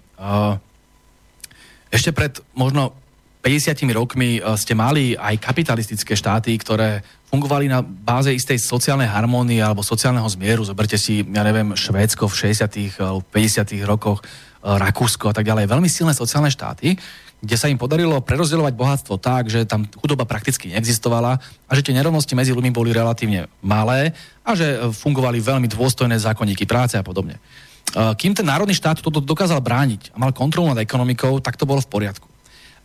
Ešte 1.93 2.11
pred 2.11 2.35
možno 2.57 2.91
50 3.45 3.77
rokmi 3.93 4.41
ste 4.57 4.73
mali 4.73 5.13
aj 5.13 5.37
kapitalistické 5.37 6.17
štáty, 6.17 6.57
ktoré 6.57 7.05
fungovali 7.29 7.69
na 7.69 7.85
báze 7.85 8.33
istej 8.33 8.57
sociálnej 8.57 9.05
harmónie 9.05 9.61
alebo 9.61 9.85
sociálneho 9.85 10.25
zmieru. 10.25 10.65
Zoberte 10.65 10.97
si, 10.97 11.21
ja 11.21 11.45
neviem, 11.45 11.77
Švédsko 11.77 12.25
v 12.25 12.49
60. 12.49 12.97
alebo 12.97 13.21
50. 13.29 13.85
rokoch, 13.85 14.25
e, 14.25 14.25
Rakúsko 14.65 15.29
a 15.29 15.35
tak 15.37 15.45
ďalej. 15.45 15.69
Veľmi 15.69 15.85
silné 15.85 16.17
sociálne 16.17 16.49
štáty, 16.49 16.97
kde 17.37 17.53
sa 17.53 17.69
im 17.69 17.77
podarilo 17.77 18.17
prerozdeľovať 18.17 18.73
bohatstvo 18.73 19.21
tak, 19.21 19.53
že 19.53 19.69
tam 19.69 19.85
chudoba 19.93 20.25
prakticky 20.25 20.73
neexistovala 20.73 21.37
a 21.37 21.71
že 21.77 21.85
tie 21.85 21.93
nerovnosti 21.93 22.33
medzi 22.33 22.49
ľuďmi 22.49 22.73
boli 22.73 22.97
relatívne 22.97 23.45
malé 23.61 24.17
a 24.41 24.57
že 24.57 24.73
e, 24.73 24.77
fungovali 24.89 25.37
veľmi 25.37 25.69
dôstojné 25.69 26.17
zákonníky 26.17 26.65
práce 26.65 26.97
a 26.97 27.05
podobne. 27.05 27.37
E, 27.37 27.41
kým 27.93 28.33
ten 28.33 28.49
národný 28.49 28.73
štát 28.73 29.05
toto 29.05 29.21
dokázal 29.21 29.61
brániť 29.61 30.15
a 30.15 30.23
mal 30.23 30.33
kontrolu 30.33 30.73
nad 30.73 30.81
ekonomikou, 30.81 31.37
tak 31.45 31.61
to 31.61 31.69
bolo 31.69 31.77
v 31.77 31.93
poriadku. 31.93 32.34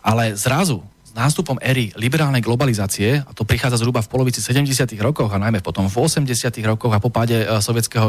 Ale 0.01 0.37
zrazu 0.37 0.81
s 1.11 1.13
nástupom 1.13 1.59
éry 1.59 1.91
liberálnej 1.99 2.39
globalizácie, 2.39 3.27
a 3.27 3.31
to 3.35 3.43
prichádza 3.43 3.83
zhruba 3.83 3.99
v 3.99 4.11
polovici 4.15 4.39
70. 4.39 4.95
rokoch 5.03 5.35
a 5.35 5.43
najmä 5.43 5.59
potom 5.59 5.91
v 5.91 6.07
80. 6.07 6.23
rokoch 6.63 6.95
a 6.95 7.03
po 7.03 7.11
páde 7.11 7.43
e, 7.43 7.47
sovietského 7.59 8.07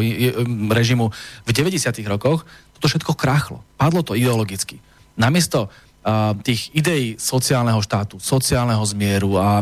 režimu 0.69 1.09
v 1.41 1.49
90. 1.49 1.97
rokoch, 2.05 2.45
toto 2.77 2.85
všetko 2.85 3.17
krachlo. 3.17 3.65
Padlo 3.73 4.05
to 4.05 4.13
ideologicky. 4.13 4.77
Namiesto 5.17 5.67
uh, 5.67 6.33
tých 6.41 6.73
ideí 6.73 7.19
sociálneho 7.19 7.77
štátu, 7.83 8.17
sociálneho 8.17 8.81
zmieru 8.81 9.37
a 9.37 9.61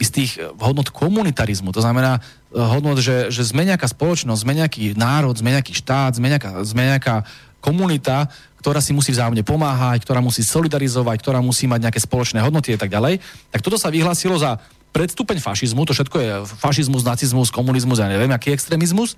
z 0.00 0.10
tých 0.14 0.30
hodnot 0.56 0.88
komunitarizmu, 0.94 1.74
to 1.74 1.84
znamená 1.84 2.22
hodnot, 2.48 3.04
že, 3.04 3.28
že 3.28 3.44
sme 3.44 3.68
nejaká 3.68 3.84
spoločnosť, 3.84 4.40
sme 4.40 4.56
nejaký 4.56 4.96
národ, 4.96 5.36
sme 5.36 5.52
nejaký 5.52 5.76
štát, 5.76 6.16
sme 6.16 6.32
nejaká, 6.32 6.64
sme 6.64 6.88
nejaká 6.88 7.28
komunita, 7.58 8.30
ktorá 8.58 8.82
si 8.82 8.90
musí 8.90 9.14
vzájomne 9.14 9.46
pomáhať, 9.46 10.02
ktorá 10.02 10.18
musí 10.18 10.42
solidarizovať, 10.42 11.16
ktorá 11.22 11.38
musí 11.38 11.70
mať 11.70 11.88
nejaké 11.88 12.00
spoločné 12.02 12.42
hodnoty 12.42 12.74
a 12.74 12.80
tak 12.80 12.90
ďalej, 12.90 13.22
tak 13.54 13.60
toto 13.62 13.78
sa 13.78 13.90
vyhlásilo 13.90 14.34
za 14.38 14.58
predstupeň 14.90 15.38
fašizmu, 15.38 15.84
to 15.84 15.94
všetko 15.94 16.16
je 16.18 16.30
fašizmus, 16.58 17.04
nacizmus, 17.04 17.52
komunizmus, 17.52 18.00
ja 18.00 18.08
neviem, 18.08 18.32
aký 18.32 18.56
extrémizmus. 18.56 19.14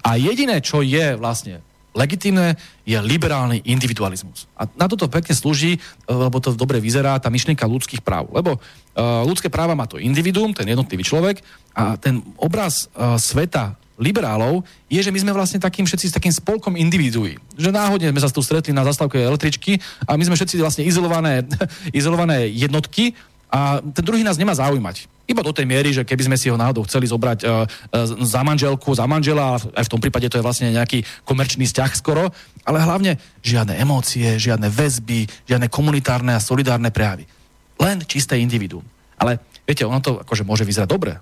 A 0.00 0.16
jediné, 0.16 0.58
čo 0.64 0.80
je 0.80 1.14
vlastne 1.14 1.60
legitimné, 1.90 2.54
je 2.86 2.94
liberálny 2.94 3.66
individualizmus. 3.66 4.46
A 4.54 4.66
na 4.78 4.86
toto 4.86 5.10
pekne 5.10 5.34
slúži, 5.34 5.76
e, 5.76 5.78
lebo 6.06 6.38
to 6.38 6.54
dobre 6.54 6.78
vyzerá, 6.78 7.18
tá 7.18 7.28
myšlienka 7.28 7.66
ľudských 7.66 8.02
práv. 8.02 8.30
Lebo 8.30 8.58
uh, 8.58 9.22
ľudské 9.26 9.50
práva 9.50 9.74
má 9.74 9.90
to 9.90 9.98
individuum, 9.98 10.54
ten 10.54 10.70
jednotlivý 10.70 11.02
človek 11.02 11.42
a 11.74 11.98
ten 11.98 12.22
obraz 12.38 12.86
uh, 12.94 13.18
sveta 13.18 13.74
liberálov 14.00 14.64
je, 14.88 14.98
že 15.04 15.12
my 15.12 15.20
sme 15.20 15.36
vlastne 15.36 15.60
takým 15.60 15.84
všetci 15.84 16.10
s 16.10 16.16
takým 16.16 16.32
spolkom 16.32 16.74
individuí. 16.74 17.36
Že 17.60 17.70
náhodne 17.70 18.08
sme 18.10 18.24
sa 18.24 18.32
tu 18.32 18.40
stretli 18.40 18.72
na 18.72 18.82
zastávke 18.82 19.20
električky 19.20 19.76
a 20.08 20.16
my 20.16 20.24
sme 20.24 20.34
všetci 20.40 20.56
vlastne 20.56 20.82
izolované, 20.88 21.44
izolované 21.92 22.48
jednotky 22.48 23.12
a 23.52 23.84
ten 23.84 24.02
druhý 24.02 24.24
nás 24.24 24.40
nemá 24.40 24.56
zaujímať. 24.56 25.06
Iba 25.30 25.46
do 25.46 25.54
tej 25.54 25.62
miery, 25.62 25.94
že 25.94 26.02
keby 26.02 26.26
sme 26.26 26.36
si 26.40 26.50
ho 26.50 26.58
náhodou 26.58 26.82
chceli 26.90 27.06
zobrať 27.06 27.38
uh, 27.46 27.62
uh, 27.62 28.26
za 28.26 28.42
manželku, 28.42 28.90
za 28.90 29.06
manžela, 29.06 29.62
aj 29.78 29.86
v 29.86 29.92
tom 29.92 30.02
prípade 30.02 30.26
to 30.26 30.38
je 30.40 30.46
vlastne 30.46 30.74
nejaký 30.74 31.06
komerčný 31.22 31.70
vzťah 31.70 31.90
skoro, 31.94 32.34
ale 32.66 32.82
hlavne 32.82 33.14
žiadne 33.46 33.78
emócie, 33.78 34.26
žiadne 34.42 34.66
väzby, 34.66 35.30
žiadne 35.46 35.70
komunitárne 35.70 36.34
a 36.34 36.42
solidárne 36.42 36.90
prejavy. 36.90 37.30
Len 37.78 38.02
čisté 38.10 38.42
individuum. 38.42 38.82
Ale 39.22 39.38
viete, 39.62 39.86
ono 39.86 40.02
to 40.02 40.18
akože 40.18 40.42
môže 40.42 40.66
vyzerať 40.66 40.88
dobre 40.90 41.14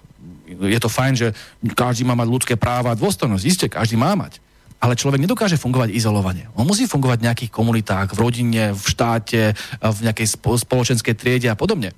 je 0.48 0.78
to 0.80 0.88
fajn, 0.88 1.12
že 1.14 1.28
každý 1.76 2.08
má 2.08 2.16
mať 2.16 2.28
ľudské 2.28 2.54
práva 2.56 2.94
a 2.94 2.98
dôstojnosť. 2.98 3.44
Isté, 3.44 3.64
každý 3.68 4.00
má 4.00 4.16
mať. 4.16 4.40
Ale 4.78 4.94
človek 4.94 5.18
nedokáže 5.18 5.58
fungovať 5.58 5.90
izolovane. 5.90 6.46
On 6.54 6.62
musí 6.62 6.86
fungovať 6.86 7.18
v 7.18 7.26
nejakých 7.26 7.50
komunitách, 7.50 8.14
v 8.14 8.18
rodine, 8.22 8.64
v 8.72 8.84
štáte, 8.86 9.58
v 9.82 9.98
nejakej 10.06 10.38
spoločenskej 10.38 11.14
triede 11.18 11.50
a 11.50 11.58
podobne. 11.58 11.90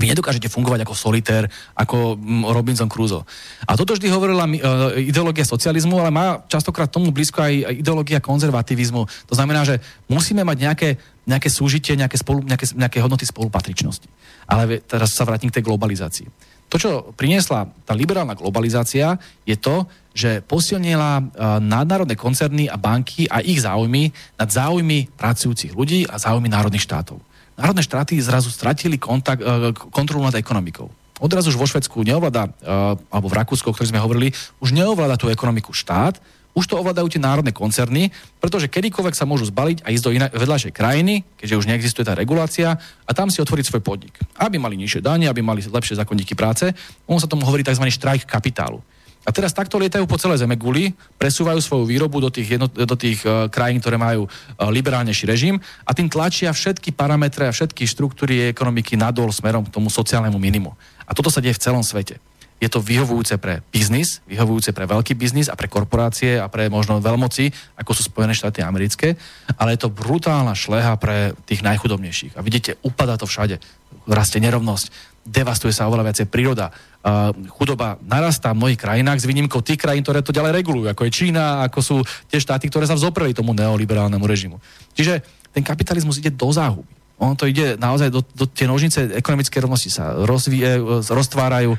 Vy 0.00 0.08
nedokážete 0.16 0.48
fungovať 0.48 0.88
ako 0.88 0.96
solitér, 0.96 1.44
ako 1.76 2.16
mm, 2.16 2.56
Robinson 2.56 2.88
Crusoe. 2.88 3.20
A 3.68 3.76
toto 3.76 3.92
vždy 3.92 4.08
hovorila 4.08 4.48
uh, 4.48 4.96
ideológia 4.96 5.44
socializmu, 5.44 6.00
ale 6.00 6.08
má 6.08 6.40
častokrát 6.48 6.88
tomu 6.88 7.12
blízko 7.12 7.44
aj 7.44 7.84
ideológia 7.84 8.24
konzervativizmu. 8.24 9.04
To 9.28 9.34
znamená, 9.36 9.68
že 9.68 9.76
musíme 10.08 10.40
mať 10.40 10.56
nejaké, 10.56 10.88
nejaké 11.28 11.52
súžitie, 11.52 12.00
nejaké, 12.00 12.16
spolu, 12.16 12.40
nejaké, 12.48 12.72
nejaké 12.72 13.04
hodnoty 13.04 13.28
spolupatričnosti. 13.28 14.08
Ale 14.48 14.80
teraz 14.80 15.12
sa 15.12 15.28
vrátim 15.28 15.52
k 15.52 15.60
tej 15.60 15.68
globalizácii. 15.68 16.26
To, 16.70 16.76
čo 16.78 16.90
priniesla 17.18 17.66
tá 17.82 17.92
liberálna 17.98 18.38
globalizácia, 18.38 19.18
je 19.42 19.58
to, 19.58 19.90
že 20.14 20.38
posilnila 20.46 21.18
uh, 21.18 21.24
nadnárodné 21.58 22.14
koncerny 22.14 22.70
a 22.70 22.78
banky 22.78 23.26
a 23.26 23.42
ich 23.42 23.62
záujmy 23.62 24.14
nad 24.38 24.46
záujmy 24.50 25.10
pracujúcich 25.18 25.74
ľudí 25.74 26.06
a 26.06 26.18
záujmy 26.18 26.46
národných 26.46 26.86
štátov. 26.86 27.18
Národné 27.58 27.82
štáty 27.82 28.14
zrazu 28.22 28.54
stratili 28.54 29.02
kontakt, 29.02 29.42
uh, 29.42 29.74
kontrolu 29.90 30.22
nad 30.22 30.34
ekonomikou. 30.38 30.90
Odrazu 31.18 31.52
už 31.52 31.58
vo 31.58 31.66
Švedsku 31.66 32.06
neovláda, 32.06 32.48
uh, 32.48 32.94
alebo 33.10 33.26
v 33.26 33.38
Rakúsku, 33.42 33.66
o 33.66 33.74
ktorom 33.74 33.90
sme 33.90 34.02
hovorili, 34.02 34.30
už 34.62 34.70
neovláda 34.70 35.18
tú 35.18 35.26
ekonomiku 35.26 35.74
štát, 35.74 36.22
už 36.60 36.68
to 36.68 36.76
ovládajú 36.76 37.08
tie 37.08 37.24
národné 37.24 37.56
koncerny, 37.56 38.12
pretože 38.36 38.68
kedykoľvek 38.68 39.16
sa 39.16 39.24
môžu 39.24 39.48
zbaliť 39.48 39.80
a 39.80 39.88
ísť 39.88 40.04
do 40.04 40.12
iné, 40.12 40.28
vedľajšej 40.28 40.76
krajiny, 40.76 41.24
keďže 41.40 41.56
už 41.56 41.68
neexistuje 41.72 42.04
tá 42.04 42.12
regulácia, 42.12 42.76
a 42.76 43.10
tam 43.16 43.32
si 43.32 43.40
otvoriť 43.40 43.64
svoj 43.64 43.80
podnik. 43.80 44.12
Aby 44.36 44.60
mali 44.60 44.76
nižšie 44.76 45.00
dane, 45.00 45.24
aby 45.24 45.40
mali 45.40 45.64
lepšie 45.64 45.96
zákonníky 45.96 46.36
práce, 46.36 46.68
on 47.08 47.16
sa 47.16 47.24
tomu 47.24 47.48
hovorí 47.48 47.64
tzv. 47.64 47.88
štrajk 47.88 48.28
kapitálu. 48.28 48.84
A 49.20 49.36
teraz 49.36 49.52
takto 49.52 49.76
lietajú 49.76 50.08
po 50.08 50.16
celé 50.16 50.40
zeme 50.40 50.56
guli, 50.56 50.96
presúvajú 51.20 51.60
svoju 51.60 51.84
výrobu 51.84 52.24
do 52.24 52.32
tých, 52.32 52.56
jedno, 52.56 52.72
do 52.72 52.96
tých 52.96 53.20
uh, 53.28 53.52
krajín, 53.52 53.76
ktoré 53.76 54.00
majú 54.00 54.24
uh, 54.24 54.32
liberálnejší 54.72 55.28
režim 55.28 55.60
a 55.84 55.92
tým 55.92 56.08
tlačia 56.08 56.48
všetky 56.56 56.96
parametre 56.96 57.44
a 57.44 57.52
všetky 57.52 57.84
štruktúry 57.84 58.48
ekonomiky 58.48 58.96
nadol 58.96 59.28
smerom 59.28 59.68
k 59.68 59.72
tomu 59.76 59.92
sociálnemu 59.92 60.40
minimu. 60.40 60.72
A 61.04 61.12
toto 61.12 61.28
sa 61.28 61.44
deje 61.44 61.52
v 61.52 61.62
celom 61.68 61.84
svete 61.84 62.16
je 62.60 62.68
to 62.68 62.84
vyhovujúce 62.84 63.40
pre 63.40 63.64
biznis, 63.72 64.20
vyhovujúce 64.28 64.76
pre 64.76 64.84
veľký 64.84 65.16
biznis 65.16 65.48
a 65.48 65.56
pre 65.56 65.66
korporácie 65.66 66.36
a 66.36 66.46
pre 66.52 66.68
možno 66.68 67.00
veľmoci, 67.00 67.48
ako 67.80 67.96
sú 67.96 68.04
Spojené 68.04 68.36
štáty 68.36 68.60
americké, 68.60 69.16
ale 69.56 69.74
je 69.74 69.88
to 69.88 69.88
brutálna 69.88 70.52
šleha 70.52 70.92
pre 71.00 71.32
tých 71.48 71.64
najchudobnejších. 71.64 72.36
A 72.36 72.44
vidíte, 72.44 72.76
upadá 72.84 73.16
to 73.16 73.24
všade. 73.24 73.56
Rastie 74.04 74.44
nerovnosť, 74.44 74.92
devastuje 75.24 75.72
sa 75.72 75.88
oveľa 75.88 76.12
viacej 76.12 76.26
príroda. 76.28 76.68
Uh, 77.00 77.32
chudoba 77.56 77.96
narastá 78.04 78.52
v 78.52 78.60
mnohých 78.60 78.80
krajinách 78.80 79.24
s 79.24 79.28
výnimkou 79.28 79.64
tých 79.64 79.80
krajín, 79.80 80.04
ktoré 80.04 80.20
to 80.20 80.36
ďalej 80.36 80.60
regulujú, 80.60 80.92
ako 80.92 81.08
je 81.08 81.16
Čína, 81.16 81.64
ako 81.64 81.80
sú 81.80 81.96
tie 82.28 82.36
štáty, 82.36 82.68
ktoré 82.68 82.84
sa 82.84 82.92
vzopreli 82.92 83.32
tomu 83.32 83.56
neoliberálnemu 83.56 84.24
režimu. 84.28 84.60
Čiže 84.92 85.24
ten 85.48 85.64
kapitalizmus 85.64 86.20
ide 86.20 86.28
do 86.28 86.52
záhuby. 86.52 86.92
On 87.20 87.36
to 87.36 87.44
ide 87.44 87.76
naozaj 87.76 88.08
do, 88.08 88.24
do 88.32 88.48
tie 88.48 88.64
nožnice 88.64 89.12
ekonomické 89.12 89.60
rovnosti 89.60 89.92
sa 89.92 90.16
rozvíje, 90.24 90.80
roztvárajú, 91.04 91.76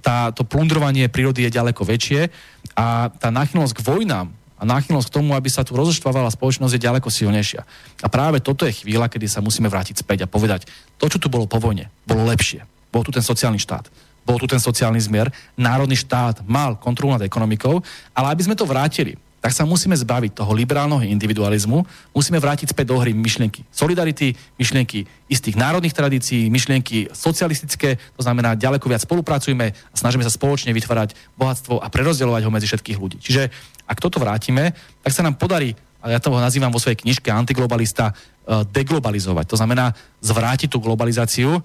tá, 0.00 0.34
to 0.34 0.42
plundrovanie 0.42 1.06
prírody 1.06 1.46
je 1.46 1.54
ďaleko 1.54 1.82
väčšie 1.86 2.32
a 2.74 3.12
tá 3.14 3.28
náchylnosť 3.30 3.74
k 3.78 3.84
vojnám 3.84 4.26
a 4.58 4.62
náchylnosť 4.62 5.06
k 5.10 5.16
tomu, 5.20 5.34
aby 5.34 5.50
sa 5.50 5.66
tu 5.66 5.74
rozoštvávala 5.74 6.30
spoločnosť, 6.30 6.72
je 6.78 6.86
ďaleko 6.86 7.08
silnejšia. 7.10 7.62
A 8.00 8.06
práve 8.08 8.40
toto 8.40 8.64
je 8.64 8.72
chvíľa, 8.72 9.10
kedy 9.10 9.26
sa 9.26 9.44
musíme 9.44 9.68
vrátiť 9.68 10.00
späť 10.00 10.24
a 10.24 10.30
povedať, 10.30 10.70
to, 10.96 11.10
čo 11.10 11.18
tu 11.18 11.28
bolo 11.28 11.44
po 11.44 11.58
vojne, 11.60 11.90
bolo 12.06 12.24
lepšie. 12.24 12.64
Bol 12.94 13.02
tu 13.02 13.10
ten 13.10 13.22
sociálny 13.22 13.58
štát, 13.58 13.90
bol 14.22 14.38
tu 14.38 14.46
ten 14.46 14.62
sociálny 14.62 15.02
zmier, 15.02 15.28
národný 15.58 15.98
štát 15.98 16.46
mal 16.46 16.78
kontrolu 16.78 17.18
nad 17.18 17.26
ekonomikou, 17.26 17.82
ale 18.14 18.26
aby 18.32 18.42
sme 18.46 18.56
to 18.56 18.64
vrátili, 18.64 19.18
tak 19.44 19.52
sa 19.52 19.68
musíme 19.68 19.92
zbaviť 19.92 20.40
toho 20.40 20.56
liberálneho 20.56 21.04
individualizmu, 21.04 21.84
musíme 22.16 22.40
vrátiť 22.40 22.72
späť 22.72 22.88
do 22.88 22.96
hry 22.96 23.12
myšlienky 23.12 23.60
solidarity, 23.68 24.32
myšlienky 24.56 25.04
istých 25.28 25.60
národných 25.60 25.92
tradícií, 25.92 26.48
myšlienky 26.48 27.12
socialistické, 27.12 28.00
to 28.16 28.24
znamená 28.24 28.56
ďaleko 28.56 28.88
viac 28.88 29.04
spolupracujme 29.04 29.66
a 29.68 29.94
snažíme 30.00 30.24
sa 30.24 30.32
spoločne 30.32 30.72
vytvárať 30.72 31.12
bohatstvo 31.36 31.76
a 31.76 31.92
prerozdeľovať 31.92 32.40
ho 32.40 32.54
medzi 32.56 32.72
všetkých 32.72 32.96
ľudí. 32.96 33.20
Čiže 33.20 33.52
ak 33.84 34.00
toto 34.00 34.16
vrátime, 34.16 34.72
tak 35.04 35.12
sa 35.12 35.20
nám 35.20 35.36
podarí, 35.36 35.76
a 36.00 36.08
ja 36.08 36.24
to 36.24 36.32
nazývam 36.32 36.72
vo 36.72 36.80
svojej 36.80 37.04
knižke 37.04 37.28
Antiglobalista, 37.28 38.16
eh, 38.16 38.64
deglobalizovať. 38.64 39.44
To 39.44 39.60
znamená 39.60 39.92
zvrátiť 40.24 40.72
tú 40.72 40.80
globalizáciu, 40.80 41.60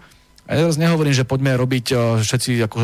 a 0.49 0.57
ja 0.57 0.65
teraz 0.65 0.81
nehovorím, 0.81 1.13
že 1.13 1.29
poďme 1.29 1.53
robiť 1.53 1.85
uh, 1.93 1.99
všetci 2.25 2.65
ako 2.65 2.77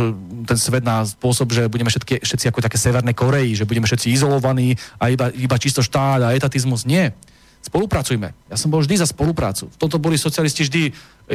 ten 0.45 0.53
svet 0.53 0.85
na 0.85 1.01
spôsob, 1.01 1.49
že 1.49 1.65
budeme 1.65 1.89
všetky, 1.89 2.21
všetci 2.21 2.53
ako 2.53 2.61
také 2.61 2.77
severné 2.77 3.17
Koreji, 3.17 3.57
že 3.57 3.65
budeme 3.65 3.89
všetci 3.89 4.13
izolovaní 4.13 4.77
a 5.01 5.09
iba, 5.09 5.33
iba 5.33 5.57
čisto 5.57 5.81
štát 5.81 6.21
a 6.21 6.37
etatizmus. 6.37 6.85
Nie. 6.85 7.17
Spolupracujme. 7.65 8.37
Ja 8.53 8.57
som 8.61 8.69
bol 8.69 8.85
vždy 8.85 9.01
za 9.01 9.09
spoluprácu. 9.09 9.73
V 9.73 9.81
tomto 9.81 9.97
boli 9.97 10.21
socialisti 10.21 10.69
vždy 10.69 10.81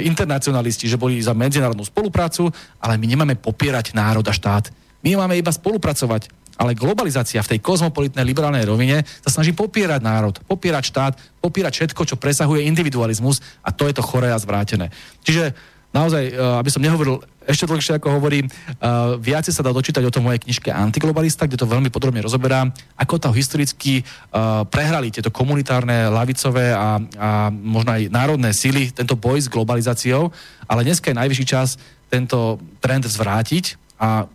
internacionalisti, 0.07 0.87
že 0.87 0.95
boli 0.95 1.19
za 1.19 1.35
medzinárodnú 1.35 1.83
spoluprácu, 1.83 2.55
ale 2.79 2.95
my 2.95 3.07
nemáme 3.11 3.35
popierať 3.35 3.99
národ 3.99 4.23
a 4.23 4.31
štát. 4.31 4.71
My 5.03 5.19
máme 5.19 5.35
iba 5.35 5.51
spolupracovať. 5.51 6.31
Ale 6.61 6.77
globalizácia 6.77 7.41
v 7.41 7.57
tej 7.57 7.65
kozmopolitnej 7.65 8.21
liberálnej 8.21 8.69
rovine 8.69 9.01
sa 9.25 9.33
snaží 9.33 9.57
popierať 9.57 10.05
národ, 10.05 10.37
popierať 10.45 10.85
štát, 10.93 11.13
popierať 11.41 11.73
všetko, 11.73 12.03
čo 12.05 12.21
presahuje 12.21 12.69
individualizmus 12.69 13.41
a 13.65 13.73
to 13.73 13.89
je 13.89 13.97
to 13.97 14.05
choré 14.05 14.29
a 14.29 14.37
zvrátené. 14.37 14.93
Čiže 15.25 15.57
naozaj, 15.91 16.25
eh, 16.31 16.35
aby 16.37 16.71
som 16.71 16.83
nehovoril 16.83 17.23
ešte 17.51 17.67
dlhšie, 17.67 17.99
ako 17.99 18.21
hovorím, 18.21 18.47
uh, 18.47 19.19
viacej 19.19 19.51
sa 19.51 19.67
dá 19.67 19.75
dočítať 19.75 20.07
o 20.07 20.13
tom 20.15 20.31
mojej 20.31 20.39
knižke 20.39 20.71
Antiglobalista, 20.71 21.51
kde 21.51 21.59
to 21.59 21.67
veľmi 21.67 21.91
podrobne 21.91 22.23
rozoberám, 22.23 22.71
ako 22.95 23.19
to 23.19 23.35
historicky 23.35 24.07
uh, 24.07 24.63
prehrali 24.71 25.11
tieto 25.11 25.35
komunitárne, 25.35 26.07
lavicové 26.15 26.71
a, 26.71 27.01
a 27.19 27.29
možno 27.51 27.97
aj 27.99 28.13
národné 28.13 28.55
síly, 28.55 28.95
tento 28.95 29.19
boj 29.19 29.43
s 29.43 29.51
globalizáciou, 29.51 30.31
ale 30.71 30.87
dneska 30.87 31.11
je 31.11 31.19
najvyšší 31.19 31.47
čas 31.49 31.75
tento 32.07 32.63
trend 32.79 33.09
zvrátiť 33.11 33.99
a 33.99 34.31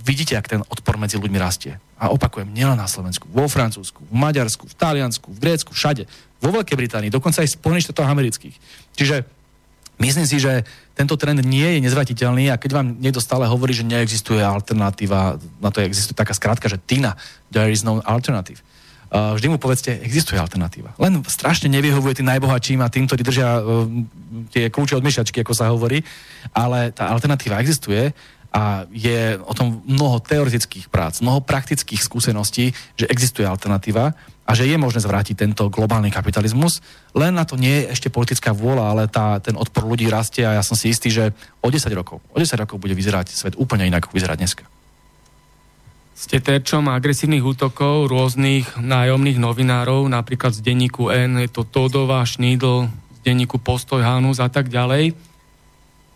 vidíte, 0.00 0.36
ak 0.36 0.50
ten 0.50 0.60
odpor 0.68 1.00
medzi 1.00 1.16
ľuďmi 1.16 1.38
rastie. 1.40 1.80
A 2.00 2.12
opakujem, 2.12 2.48
nielen 2.48 2.76
na 2.76 2.88
Slovensku, 2.88 3.28
vo 3.28 3.48
Francúzsku, 3.48 4.04
v 4.04 4.14
Maďarsku, 4.16 4.68
v 4.68 4.74
Taliansku, 4.76 5.28
v 5.32 5.38
Grécku, 5.38 5.72
všade, 5.72 6.04
vo 6.40 6.50
Veľkej 6.52 6.76
Británii, 6.76 7.12
dokonca 7.12 7.44
aj 7.44 7.48
v 7.52 7.56
Spojených 7.56 7.84
štátoch 7.88 8.08
amerických. 8.08 8.56
Čiže 8.96 9.40
Myslím 10.00 10.24
si, 10.24 10.40
že 10.40 10.64
tento 11.00 11.16
trend 11.16 11.40
nie 11.48 11.64
je 11.64 11.80
nezvratiteľný 11.80 12.52
a 12.52 12.60
keď 12.60 12.76
vám 12.76 13.00
niekto 13.00 13.24
stále 13.24 13.48
hovorí, 13.48 13.72
že 13.72 13.88
neexistuje 13.88 14.44
alternatíva, 14.44 15.40
na 15.56 15.72
to 15.72 15.80
existuje 15.80 16.12
taká 16.12 16.36
skrátka, 16.36 16.68
že 16.68 16.76
TINA, 16.76 17.16
there 17.48 17.72
is 17.72 17.80
no 17.80 18.04
alternative. 18.04 18.60
Uh, 19.10 19.34
vždy 19.34 19.50
mu 19.50 19.58
povedzte, 19.58 19.96
existuje 20.06 20.38
alternatíva. 20.38 20.94
Len 21.00 21.24
strašne 21.26 21.66
nevyhovuje 21.72 22.20
tým 22.20 22.30
najbohatším 22.30 22.84
a 22.84 22.92
tým, 22.92 23.08
ktorí 23.08 23.26
držia 23.26 23.58
uh, 23.58 23.88
tie 24.52 24.70
kľúče 24.70 24.94
od 24.94 25.02
myšačky, 25.02 25.40
ako 25.42 25.56
sa 25.56 25.72
hovorí, 25.72 26.04
ale 26.52 26.92
tá 26.94 27.10
alternatíva 27.10 27.58
existuje 27.58 28.12
a 28.54 28.86
je 28.92 29.34
o 29.40 29.54
tom 29.56 29.82
mnoho 29.88 30.22
teoretických 30.22 30.92
prác, 30.92 31.24
mnoho 31.24 31.42
praktických 31.42 32.02
skúseností, 32.02 32.70
že 32.94 33.08
existuje 33.10 33.48
alternatíva 33.48 34.14
a 34.46 34.50
že 34.56 34.66
je 34.66 34.74
možné 34.74 34.98
zvrátiť 34.98 35.36
tento 35.46 35.70
globálny 35.70 36.10
kapitalizmus. 36.10 36.82
Len 37.14 37.30
na 37.30 37.46
to 37.46 37.54
nie 37.54 37.84
je 37.84 37.94
ešte 37.94 38.08
politická 38.10 38.50
vôľa, 38.50 38.84
ale 38.90 39.02
tá, 39.06 39.38
ten 39.38 39.54
odpor 39.54 39.86
ľudí 39.86 40.10
rastie 40.10 40.42
a 40.42 40.58
ja 40.58 40.62
som 40.66 40.74
si 40.74 40.90
istý, 40.90 41.12
že 41.12 41.30
o 41.62 41.68
10 41.70 41.86
rokov, 41.94 42.18
o 42.34 42.36
10 42.38 42.58
rokov 42.58 42.82
bude 42.82 42.98
vyzerať 42.98 43.30
svet 43.30 43.54
úplne 43.54 43.86
inak, 43.86 44.10
ako 44.10 44.16
vyzerá 44.18 44.34
dneska. 44.34 44.66
Ste 46.20 46.36
terčom 46.36 46.84
agresívnych 46.92 47.40
útokov 47.40 48.12
rôznych 48.12 48.76
nájomných 48.76 49.40
novinárov, 49.40 50.04
napríklad 50.04 50.52
z 50.52 50.60
denníku 50.60 51.08
N, 51.08 51.40
je 51.40 51.48
to 51.48 51.64
Todova, 51.64 52.20
Šnídl, 52.28 52.92
z 52.92 53.18
denníku 53.24 53.56
Postoj, 53.56 54.04
Hanus 54.04 54.36
a 54.36 54.52
tak 54.52 54.68
ďalej. 54.68 55.16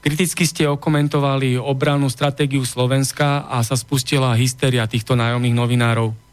Kriticky 0.05 0.45
ste 0.45 0.69
okomentovali 0.69 1.57
obranú 1.57 2.13
stratégiu 2.13 2.69
Slovenska 2.69 3.49
a 3.49 3.65
sa 3.65 3.81
spustila 3.81 4.37
hysteria 4.37 4.85
týchto 4.85 5.17
nájomných 5.17 5.57
novinárov. 5.57 6.24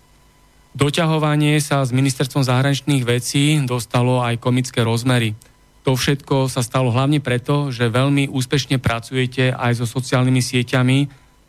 Doťahovanie 0.71 1.59
sa 1.59 1.83
s 1.83 1.91
ministerstvom 1.91 2.47
zahraničných 2.47 3.03
vecí 3.03 3.59
dostalo 3.67 4.23
aj 4.23 4.39
komické 4.39 4.87
rozmery. 4.87 5.35
To 5.83 5.99
všetko 5.99 6.47
sa 6.47 6.63
stalo 6.63 6.93
hlavne 6.93 7.19
preto, 7.19 7.73
že 7.75 7.91
veľmi 7.91 8.31
úspešne 8.31 8.79
pracujete 8.79 9.51
aj 9.51 9.83
so 9.83 9.85
sociálnymi 9.89 10.39
sieťami, 10.39 10.99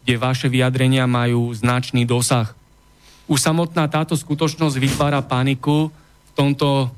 kde 0.02 0.14
vaše 0.18 0.50
vyjadrenia 0.50 1.06
majú 1.06 1.54
značný 1.54 2.02
dosah. 2.02 2.50
Už 3.30 3.38
samotná 3.38 3.86
táto 3.86 4.18
skutočnosť 4.18 4.76
vytvára 4.82 5.22
paniku 5.22 5.94
v 6.26 6.30
tomto 6.34 6.90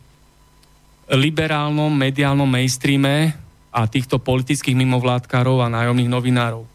liberálnom 1.12 1.93
mediálnom 1.93 2.49
mainstreame 2.49 3.37
a 3.68 3.85
týchto 3.85 4.16
politických 4.16 4.72
mimovládkarov 4.72 5.61
a 5.61 5.68
nájomných 5.68 6.09
novinárov. 6.09 6.74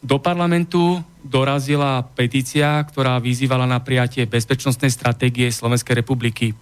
Do 0.00 0.16
parlamentu 0.16 1.04
dorazila 1.20 2.00
petícia, 2.16 2.80
ktorá 2.88 3.20
vyzývala 3.20 3.68
na 3.68 3.84
prijatie 3.84 4.24
bezpečnostnej 4.24 4.88
stratégie 4.88 5.52
Slovenskej 5.52 6.00
republiky. 6.00 6.56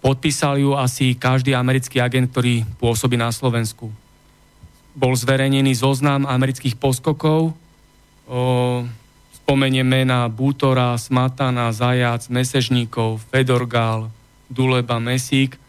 Podpísal 0.00 0.60
ju 0.60 0.72
asi 0.72 1.12
každý 1.12 1.52
americký 1.52 2.00
agent, 2.00 2.32
ktorý 2.32 2.64
pôsobí 2.80 3.20
na 3.20 3.28
Slovensku. 3.28 3.92
Bol 4.96 5.12
zverejnený 5.12 5.76
zoznam 5.76 6.24
amerických 6.24 6.80
poskokov. 6.80 7.52
O, 7.52 8.84
spomenieme 9.44 10.08
na 10.08 10.24
Bútora, 10.32 10.96
Smatana, 10.96 11.68
Zajac, 11.72 12.32
Mesežníkov, 12.32 13.20
Fedorgal, 13.28 14.08
Duleba, 14.48 14.96
Mesík. 14.96 15.60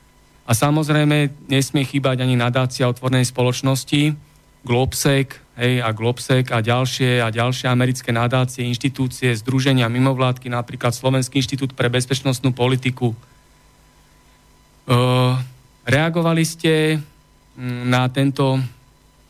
A 0.48 0.56
samozrejme 0.56 1.32
nesmie 1.52 1.84
chýbať 1.84 2.24
ani 2.24 2.40
nadácia 2.40 2.88
otvornej 2.88 3.28
spoločnosti, 3.28 4.16
Globsec, 4.64 5.45
hej, 5.58 5.82
a 5.82 5.90
Globsec 5.92 6.52
a 6.52 6.60
ďalšie 6.60 7.24
a 7.24 7.32
ďalšie 7.32 7.68
americké 7.72 8.12
nadácie, 8.12 8.68
inštitúcie, 8.68 9.32
združenia, 9.36 9.92
mimovládky, 9.92 10.52
napríklad 10.52 10.92
Slovenský 10.92 11.42
inštitút 11.42 11.76
pre 11.76 11.88
bezpečnostnú 11.90 12.52
politiku, 12.52 13.16
Eh, 14.86 15.34
reagovali 15.90 16.46
ste 16.46 17.02
mm, 17.58 17.90
na 17.90 18.06
tento 18.14 18.62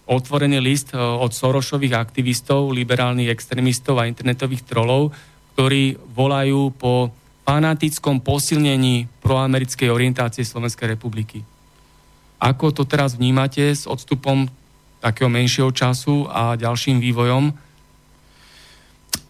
otvorený 0.06 0.60
list 0.60 0.94
od 0.94 1.32
Sorošových 1.32 1.96
aktivistov, 1.96 2.70
liberálnych 2.76 3.32
extrémistov 3.32 3.98
a 3.98 4.06
internetových 4.06 4.68
trolov, 4.68 5.16
ktorí 5.56 5.98
volajú 6.14 6.76
po 6.76 7.10
fanatickom 7.48 8.22
posilnení 8.22 9.08
proamerickej 9.24 9.90
orientácie 9.90 10.44
Slovenskej 10.46 10.94
republiky. 10.94 11.42
Ako 12.38 12.70
to 12.76 12.84
teraz 12.86 13.18
vnímate 13.18 13.74
s 13.74 13.90
odstupom 13.90 14.46
takého 15.06 15.30
menšieho 15.30 15.70
času 15.70 16.26
a 16.34 16.58
ďalším 16.58 16.98
vývojom? 16.98 17.54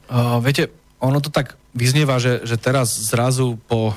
Uh, 0.07 0.39
viete, 0.39 0.71
ono 1.03 1.19
to 1.19 1.27
tak 1.27 1.59
vyznieva, 1.75 2.15
že, 2.23 2.47
že 2.47 2.55
teraz 2.55 2.95
zrazu 3.11 3.59
po 3.67 3.91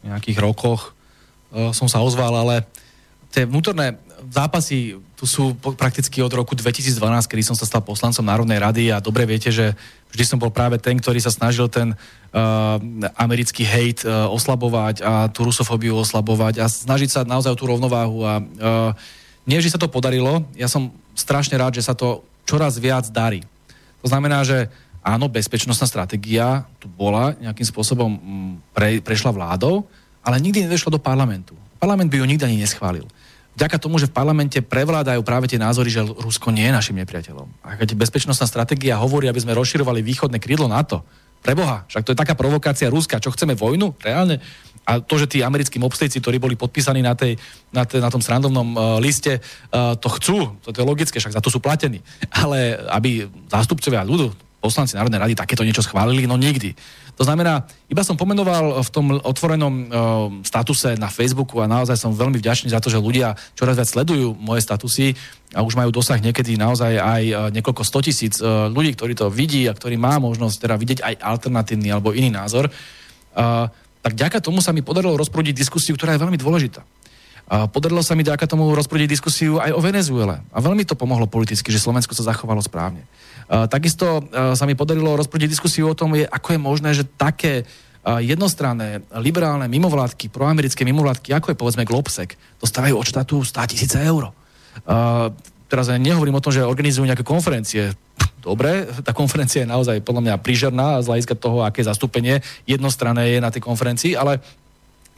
nejakých 0.00 0.40
rokoch 0.40 0.94
Eh, 1.54 1.70
som 1.70 1.86
sa 1.86 2.02
ozval, 2.02 2.34
ale 2.34 2.66
tie 3.30 3.46
vnútorné 3.46 3.94
zápasy 4.26 4.98
tu 5.14 5.22
sú 5.30 5.54
prakticky 5.78 6.18
od 6.18 6.34
roku 6.34 6.58
2012, 6.58 6.98
kedy 7.30 7.42
som 7.46 7.54
sa 7.54 7.62
stal 7.62 7.78
poslancom 7.78 8.26
Národnej 8.26 8.58
rady 8.58 8.90
a 8.90 8.98
dobre 8.98 9.22
viete, 9.22 9.54
že 9.54 9.78
vždy 10.10 10.24
som 10.26 10.38
bol 10.42 10.50
práve 10.50 10.82
ten, 10.82 10.98
ktorý 10.98 11.22
sa 11.22 11.30
snažil 11.30 11.70
ten 11.70 11.94
uh, 11.94 12.80
americký 13.14 13.62
hejt 13.62 14.02
uh, 14.02 14.26
oslabovať 14.32 15.04
a 15.04 15.12
tú 15.30 15.46
rusofóbiu 15.46 15.94
oslabovať 16.00 16.58
a 16.58 16.66
snažiť 16.66 17.10
sa 17.10 17.20
naozaj 17.22 17.52
o 17.52 17.58
tú 17.58 17.68
rovnováhu 17.68 18.26
a 18.26 18.34
uh, 18.40 18.90
nie, 19.44 19.60
že 19.60 19.72
sa 19.72 19.80
to 19.80 19.92
podarilo, 19.92 20.44
ja 20.56 20.68
som 20.68 20.92
strašne 21.12 21.56
rád, 21.60 21.76
že 21.76 21.84
sa 21.84 21.92
to 21.92 22.24
čoraz 22.48 22.80
viac 22.80 23.08
darí. 23.12 23.44
To 24.04 24.08
znamená, 24.08 24.44
že 24.44 24.68
áno, 25.04 25.28
bezpečnostná 25.28 25.84
stratégia 25.84 26.64
tu 26.80 26.88
bola, 26.88 27.36
nejakým 27.40 27.68
spôsobom 27.68 28.08
mm, 28.08 28.52
pre, 28.72 28.88
prešla 29.04 29.32
vládou, 29.32 29.84
ale 30.24 30.40
nikdy 30.40 30.64
nedošlo 30.64 30.96
do 30.96 31.00
parlamentu. 31.00 31.52
Parlament 31.76 32.08
by 32.08 32.16
ju 32.20 32.26
nikdy 32.28 32.44
ani 32.48 32.58
neschválil. 32.64 33.04
Vďaka 33.54 33.78
tomu, 33.78 34.02
že 34.02 34.10
v 34.10 34.16
parlamente 34.16 34.58
prevládajú 34.58 35.22
práve 35.22 35.46
tie 35.46 35.62
názory, 35.62 35.86
že 35.86 36.02
Rusko 36.02 36.50
nie 36.50 36.66
je 36.66 36.74
našim 36.74 36.96
nepriateľom. 36.98 37.62
A 37.62 37.78
keď 37.78 37.94
bezpečnostná 37.94 38.50
stratégia 38.50 38.98
hovorí, 38.98 39.30
aby 39.30 39.38
sme 39.38 39.54
rozširovali 39.54 40.02
východné 40.02 40.42
krídlo 40.42 40.66
NATO, 40.66 41.06
preboha, 41.44 41.84
však 41.86 42.02
to 42.02 42.12
je 42.16 42.18
taká 42.18 42.34
provokácia 42.34 42.90
Ruska, 42.90 43.20
čo 43.20 43.30
chceme 43.30 43.52
vojnu? 43.54 43.94
Reálne? 44.00 44.40
A 44.84 45.00
to, 45.00 45.16
že 45.16 45.26
tí 45.26 45.38
americkí 45.40 45.80
mobstejci, 45.80 46.20
ktorí 46.20 46.36
boli 46.36 46.54
podpísaní 46.60 47.00
na, 47.00 47.16
tej, 47.16 47.40
na, 47.72 47.88
tej, 47.88 48.04
na 48.04 48.12
tom 48.12 48.20
srandovnom 48.20 48.68
uh, 48.76 48.80
liste, 49.00 49.40
uh, 49.40 49.96
to 49.96 50.08
chcú, 50.20 50.60
to, 50.60 50.70
to 50.70 50.80
je 50.84 50.86
logické, 50.86 51.16
však 51.16 51.40
za 51.40 51.44
to 51.44 51.48
sú 51.48 51.58
platení. 51.58 52.04
Ale 52.28 52.76
aby 52.92 53.24
zástupcovia 53.48 54.04
ľudu, 54.04 54.32
poslanci 54.60 54.96
Národnej 54.96 55.20
rady 55.20 55.34
takéto 55.36 55.60
niečo 55.60 55.84
schválili, 55.84 56.24
no 56.24 56.40
nikdy. 56.40 56.72
To 57.14 57.22
znamená, 57.22 57.68
iba 57.86 58.02
som 58.02 58.16
pomenoval 58.16 58.80
v 58.80 58.90
tom 58.90 59.06
otvorenom 59.12 59.72
uh, 59.72 59.86
statuse 60.40 60.96
na 60.96 61.12
Facebooku 61.12 61.60
a 61.60 61.70
naozaj 61.70 62.00
som 62.00 62.16
veľmi 62.16 62.40
vďačný 62.40 62.72
za 62.72 62.80
to, 62.80 62.88
že 62.90 62.98
ľudia 62.98 63.36
čoraz 63.54 63.76
viac 63.76 63.86
sledujú 63.86 64.34
moje 64.34 64.64
statusy 64.64 65.14
a 65.54 65.62
už 65.62 65.78
majú 65.78 65.94
dosah 65.94 66.18
niekedy 66.18 66.58
naozaj 66.58 66.98
aj 66.98 67.22
niekoľko 67.54 67.86
stotisíc 67.86 68.40
uh, 68.40 68.66
ľudí, 68.66 68.96
ktorí 68.98 69.12
to 69.14 69.30
vidí 69.30 69.68
a 69.68 69.76
ktorí 69.76 69.94
má 69.94 70.18
možnosť 70.18 70.56
teda 70.58 70.74
vidieť 70.74 71.00
aj 71.06 71.14
alternatívny 71.22 71.92
alebo 71.92 72.16
iný 72.16 72.34
názor. 72.34 72.66
Uh, 73.34 73.70
tak 74.04 74.12
ďaká 74.12 74.44
tomu 74.44 74.60
sa 74.60 74.76
mi 74.76 74.84
podarilo 74.84 75.16
rozprúdiť 75.16 75.56
diskusiu, 75.56 75.96
ktorá 75.96 76.12
je 76.12 76.20
veľmi 76.20 76.36
dôležitá. 76.36 76.84
A 77.44 77.64
podarilo 77.68 78.04
sa 78.04 78.12
mi 78.12 78.24
ďaká 78.24 78.44
tomu 78.44 78.68
rozprúdiť 78.76 79.08
diskusiu 79.08 79.56
aj 79.60 79.72
o 79.72 79.80
Venezuele. 79.80 80.44
A 80.52 80.58
veľmi 80.60 80.84
to 80.84 80.92
pomohlo 80.96 81.24
politicky, 81.24 81.72
že 81.72 81.80
Slovensko 81.80 82.12
sa 82.12 82.28
zachovalo 82.28 82.60
správne. 82.60 83.04
Takisto 83.48 84.28
sa 84.32 84.64
mi 84.68 84.76
podarilo 84.76 85.16
rozprúdiť 85.16 85.48
diskusiu 85.48 85.92
o 85.92 85.96
tom, 85.96 86.16
je, 86.16 86.28
ako 86.28 86.56
je 86.56 86.60
možné, 86.60 86.90
že 86.92 87.04
také 87.04 87.64
jednostranné, 88.04 89.00
liberálne 89.16 89.64
mimovládky, 89.68 90.28
proamerické 90.28 90.84
mimovládky, 90.84 91.32
ako 91.32 91.52
je 91.52 91.60
povedzme 91.60 91.88
Globsec, 91.88 92.36
dostávajú 92.60 93.00
od 93.00 93.08
štátu 93.08 93.40
100 93.40 93.72
tisíce 93.72 93.96
eur. 94.00 94.32
Teraz 95.68 95.88
ja 95.88 95.96
nehovorím 95.96 96.36
o 96.36 96.44
tom, 96.44 96.52
že 96.52 96.64
organizujú 96.64 97.08
nejaké 97.08 97.24
konferencie. 97.24 97.96
Dobre, 98.44 98.84
tá 99.00 99.16
konferencia 99.16 99.64
je 99.64 99.72
naozaj 99.72 100.04
podľa 100.04 100.22
mňa 100.28 100.42
prížerná 100.44 101.00
z 101.00 101.08
hľadiska 101.08 101.34
toho, 101.40 101.64
aké 101.64 101.80
zastúpenie 101.80 102.44
jednostranné 102.68 103.32
je 103.32 103.38
na 103.40 103.48
tej 103.48 103.64
konferencii, 103.64 104.12
ale 104.12 104.44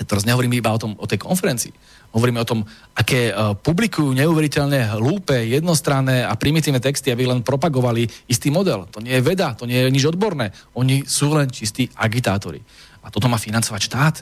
teraz 0.07 0.22
nehovorím 0.22 0.55
iba 0.55 0.70
o, 0.70 0.79
tom, 0.79 0.95
o 0.95 1.11
tej 1.11 1.18
konferencii 1.18 1.74
hovoríme 2.16 2.41
o 2.41 2.49
tom, 2.49 2.64
aké 2.97 3.29
uh, 3.29 3.53
publikujú 3.53 4.16
neuveriteľne 4.16 4.97
hlúpe, 4.97 5.37
jednostranné 5.53 6.24
a 6.24 6.33
primitívne 6.33 6.81
texty, 6.81 7.12
aby 7.12 7.29
len 7.29 7.45
propagovali 7.45 8.09
istý 8.24 8.49
model. 8.49 8.89
To 8.89 9.05
nie 9.05 9.20
je 9.20 9.27
veda, 9.27 9.53
to 9.53 9.68
nie 9.68 9.77
je 9.77 9.93
nič 9.93 10.09
odborné. 10.09 10.57
Oni 10.72 11.05
sú 11.05 11.37
len 11.37 11.53
čistí 11.53 11.93
agitátori. 11.93 12.64
A 13.05 13.12
toto 13.12 13.29
má 13.29 13.37
financovať 13.37 13.81
štát 13.85 14.16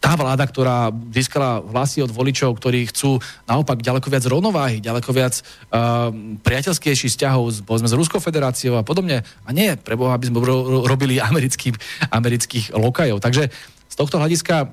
tá 0.00 0.16
vláda, 0.16 0.48
ktorá 0.48 0.88
získala 1.12 1.60
hlasy 1.60 2.00
od 2.00 2.08
voličov, 2.08 2.56
ktorí 2.56 2.88
chcú 2.88 3.20
naopak 3.44 3.84
ďaleko 3.84 4.08
viac 4.08 4.24
rovnováhy, 4.24 4.80
ďaleko 4.80 5.10
viac 5.12 5.36
uh, 5.36 6.08
priateľskejších 6.40 7.12
vzťahov 7.12 7.44
s, 7.52 7.56
povedzme, 7.60 7.92
s 7.92 7.98
Ruskou 7.98 8.24
federáciou 8.24 8.80
a 8.80 8.86
podobne. 8.86 9.20
A 9.44 9.50
nie, 9.52 9.76
preboha, 9.76 10.16
aby 10.16 10.32
sme 10.32 10.40
ro- 10.40 10.88
robili 10.88 11.20
amerických, 11.20 11.76
amerických 12.08 12.72
lokajov. 12.72 13.20
Takže 13.20 13.52
z 13.90 13.94
tohto 14.00 14.16
hľadiska 14.16 14.56
uh, 14.64 14.70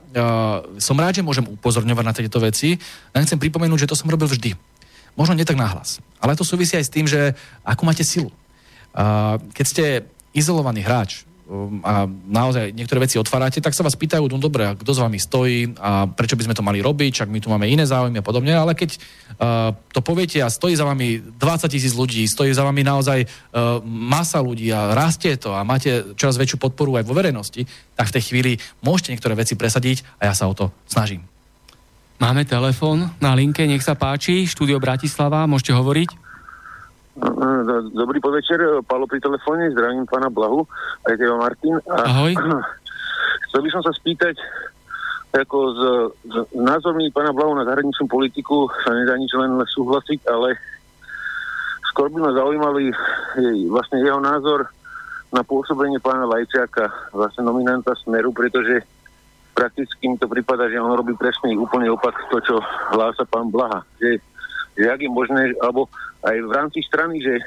som 0.80 0.96
rád, 0.96 1.20
že 1.20 1.28
môžem 1.28 1.44
upozorňovať 1.44 2.06
na 2.08 2.16
tieto 2.16 2.40
veci. 2.40 2.80
Len 3.12 3.28
chcem 3.28 3.44
pripomenúť, 3.44 3.84
že 3.84 3.90
to 3.92 4.00
som 4.00 4.08
robil 4.08 4.32
vždy. 4.32 4.56
Možno 5.20 5.36
nie 5.36 5.44
tak 5.44 5.60
nahlas. 5.60 6.00
Ale 6.24 6.40
to 6.40 6.48
súvisí 6.48 6.80
aj 6.80 6.88
s 6.88 6.94
tým, 6.94 7.04
že 7.04 7.36
akú 7.68 7.84
máte 7.84 8.08
silu. 8.08 8.32
Uh, 8.96 9.36
keď 9.52 9.66
ste 9.68 9.86
izolovaný 10.32 10.80
hráč, 10.80 11.27
a 11.88 12.04
naozaj 12.28 12.76
niektoré 12.76 13.08
veci 13.08 13.16
otvárate, 13.16 13.64
tak 13.64 13.72
sa 13.72 13.80
vás 13.80 13.96
pýtajú, 13.96 14.28
no 14.28 14.36
dobre, 14.36 14.76
kto 14.76 14.92
s 14.92 15.00
vami 15.00 15.16
stojí 15.16 15.80
a 15.80 16.04
prečo 16.04 16.36
by 16.36 16.44
sme 16.44 16.58
to 16.60 16.66
mali 16.66 16.84
robiť, 16.84 17.24
čak 17.24 17.32
my 17.32 17.40
tu 17.40 17.48
máme 17.48 17.72
iné 17.72 17.88
záujmy 17.88 18.20
a 18.20 18.26
podobne, 18.26 18.52
ale 18.52 18.76
keď 18.76 19.00
uh, 19.00 19.72
to 19.96 20.04
poviete 20.04 20.44
a 20.44 20.52
stojí 20.52 20.76
za 20.76 20.84
vami 20.84 21.24
20 21.40 21.72
tisíc 21.72 21.96
ľudí, 21.96 22.28
stojí 22.28 22.52
za 22.52 22.68
vami 22.68 22.84
naozaj 22.84 23.24
uh, 23.24 23.80
masa 23.88 24.44
ľudí 24.44 24.68
a 24.76 24.92
rastie 24.92 25.40
to 25.40 25.56
a 25.56 25.64
máte 25.64 26.20
čoraz 26.20 26.36
väčšiu 26.36 26.60
podporu 26.60 27.00
aj 27.00 27.08
vo 27.08 27.16
verejnosti, 27.16 27.64
tak 27.96 28.12
v 28.12 28.16
tej 28.20 28.24
chvíli 28.28 28.52
môžete 28.84 29.16
niektoré 29.16 29.40
veci 29.40 29.56
presadiť 29.56 30.20
a 30.20 30.28
ja 30.28 30.34
sa 30.36 30.52
o 30.52 30.54
to 30.54 30.76
snažím. 30.84 31.24
Máme 32.20 32.44
telefón 32.44 33.14
na 33.24 33.32
linke, 33.38 33.64
nech 33.64 33.86
sa 33.86 33.96
páči, 33.96 34.44
štúdio 34.50 34.84
Bratislava, 34.84 35.48
môžete 35.48 35.72
hovoriť. 35.72 36.27
Dobrý 37.98 38.22
podvečer, 38.22 38.62
Paolo 38.86 39.10
pri 39.10 39.18
telefóne, 39.18 39.74
zdravím 39.74 40.06
pána 40.06 40.30
Blahu, 40.30 40.70
aj 41.10 41.18
teba 41.18 41.36
Martin. 41.42 41.74
Ahoj. 41.90 42.34
Chcel 43.50 43.62
by 43.66 43.70
som 43.74 43.82
sa 43.82 43.90
spýtať, 43.90 44.38
ako 45.34 45.58
z, 45.74 45.82
z 46.30 46.36
názormi 46.54 47.10
pána 47.10 47.34
Blahu 47.34 47.58
na 47.58 47.66
zahraničnú 47.66 48.06
politiku 48.06 48.70
sa 48.86 48.94
nedá 48.94 49.18
nič 49.18 49.34
len 49.34 49.58
súhlasiť, 49.66 50.30
ale 50.30 50.62
skôr 51.90 52.14
by 52.14 52.22
ma 52.22 52.32
zaujímali 52.38 52.94
vlastne 53.66 53.98
jeho 54.06 54.22
názor 54.22 54.70
na 55.34 55.42
pôsobenie 55.42 55.98
pána 55.98 56.30
Lajčiaka, 56.30 57.12
vlastne 57.18 57.50
nominanta 57.50 57.98
Smeru, 57.98 58.30
pretože 58.30 58.86
prakticky 59.58 60.06
mi 60.06 60.22
to 60.22 60.30
prípada, 60.30 60.70
že 60.70 60.78
on 60.78 60.94
robí 60.94 61.18
presný 61.18 61.58
úplný 61.58 61.90
opak 61.90 62.14
to, 62.30 62.38
čo 62.46 62.62
hlása 62.94 63.26
pán 63.26 63.50
Blaha. 63.50 63.82
Že, 63.98 64.22
že 64.78 64.88
ak 64.88 65.02
je 65.02 65.10
možné, 65.10 65.58
alebo 65.60 65.90
aj 66.22 66.38
v 66.38 66.52
rámci 66.54 66.80
strany, 66.86 67.18
že 67.20 67.42
e, 67.42 67.44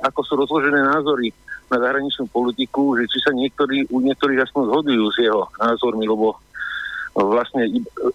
ako 0.00 0.20
sú 0.24 0.32
rozložené 0.40 0.80
názory 0.80 1.28
na 1.70 1.78
zahraničnú 1.78 2.26
politiku, 2.32 2.98
že 2.98 3.06
či 3.06 3.22
sa 3.22 3.30
niektorí, 3.36 3.86
u 3.92 4.02
niektorých 4.02 4.42
aspoň 4.42 4.62
zhodujú 4.72 5.04
s 5.12 5.18
jeho 5.22 5.46
názormi, 5.60 6.08
lebo 6.08 6.34
vlastne 7.14 7.66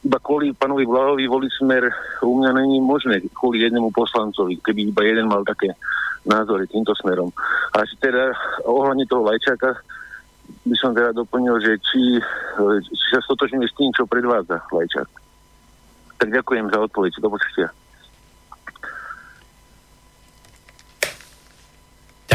iba 0.02 0.20
kvôli 0.24 0.56
pánovi 0.56 0.88
Blahovi 0.88 1.28
voliť 1.28 1.52
smer 1.60 1.84
u 2.24 2.40
mňa 2.40 2.52
není 2.56 2.80
možné 2.80 3.22
kvôli 3.36 3.62
jednému 3.64 3.92
poslancovi, 3.92 4.60
keby 4.64 4.92
iba 4.92 5.02
jeden 5.04 5.28
mal 5.28 5.44
také 5.44 5.76
názory 6.26 6.66
týmto 6.66 6.96
smerom. 6.98 7.30
A 7.76 7.84
teda 8.00 8.34
ohľadne 8.66 9.06
toho 9.06 9.28
Lajčáka 9.28 9.78
by 10.66 10.76
som 10.80 10.96
teda 10.96 11.14
doplnil, 11.14 11.60
že 11.62 11.78
či, 11.84 12.18
či 12.88 13.08
sa 13.14 13.20
stotožňuje 13.22 13.68
s 13.68 13.78
tým, 13.78 13.92
čo 13.94 14.10
predvádza 14.10 14.64
Lajčák. 14.74 15.10
Tak 16.16 16.28
ďakujem 16.32 16.72
za 16.72 16.80
odpoveď. 16.80 17.12
Do 17.20 17.30
počutia. 17.30 17.68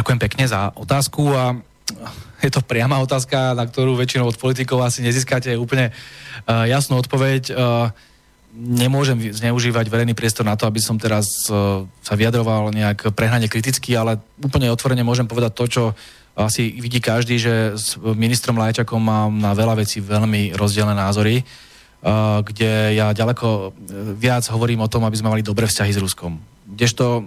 Ďakujem 0.01 0.16
pekne 0.16 0.48
za 0.48 0.72
otázku 0.80 1.36
a 1.36 1.61
je 2.40 2.48
to 2.48 2.64
priama 2.64 3.05
otázka, 3.05 3.53
na 3.53 3.68
ktorú 3.68 4.01
väčšinou 4.01 4.32
od 4.32 4.40
politikov 4.40 4.80
asi 4.80 5.05
nezískate 5.05 5.53
úplne 5.61 5.92
uh, 5.92 6.64
jasnú 6.64 6.96
odpoveď. 7.05 7.53
Uh, 7.53 7.92
nemôžem 8.57 9.28
zneužívať 9.28 9.92
verejný 9.92 10.16
priestor 10.16 10.48
na 10.48 10.57
to, 10.57 10.64
aby 10.64 10.80
som 10.80 10.96
teraz 10.96 11.28
uh, 11.53 11.84
sa 12.01 12.16
vyjadroval 12.16 12.72
nejak 12.72 13.12
prehnane 13.12 13.44
kriticky, 13.53 13.92
ale 13.92 14.16
úplne 14.40 14.72
otvorene 14.72 15.05
môžem 15.05 15.28
povedať 15.28 15.53
to, 15.53 15.64
čo 15.68 15.82
asi 16.32 16.72
vidí 16.80 17.05
každý, 17.05 17.36
že 17.36 17.76
s 17.76 18.01
ministrom 18.01 18.57
Lajčakom 18.57 19.05
mám 19.05 19.36
na 19.36 19.53
veľa 19.53 19.84
vecí 19.84 20.01
veľmi 20.01 20.57
rozdielne 20.57 20.96
názory, 20.96 21.44
kde 22.40 22.96
ja 22.96 23.12
ďaleko 23.12 23.46
e, 23.51 23.62
viac 24.16 24.48
hovorím 24.48 24.80
o 24.80 24.88
tom, 24.88 25.05
aby 25.05 25.20
sme 25.20 25.36
mali 25.36 25.44
dobré 25.44 25.68
vzťahy 25.68 25.92
s 25.92 26.01
Ruskom. 26.01 26.40
Kdežto 26.64 27.20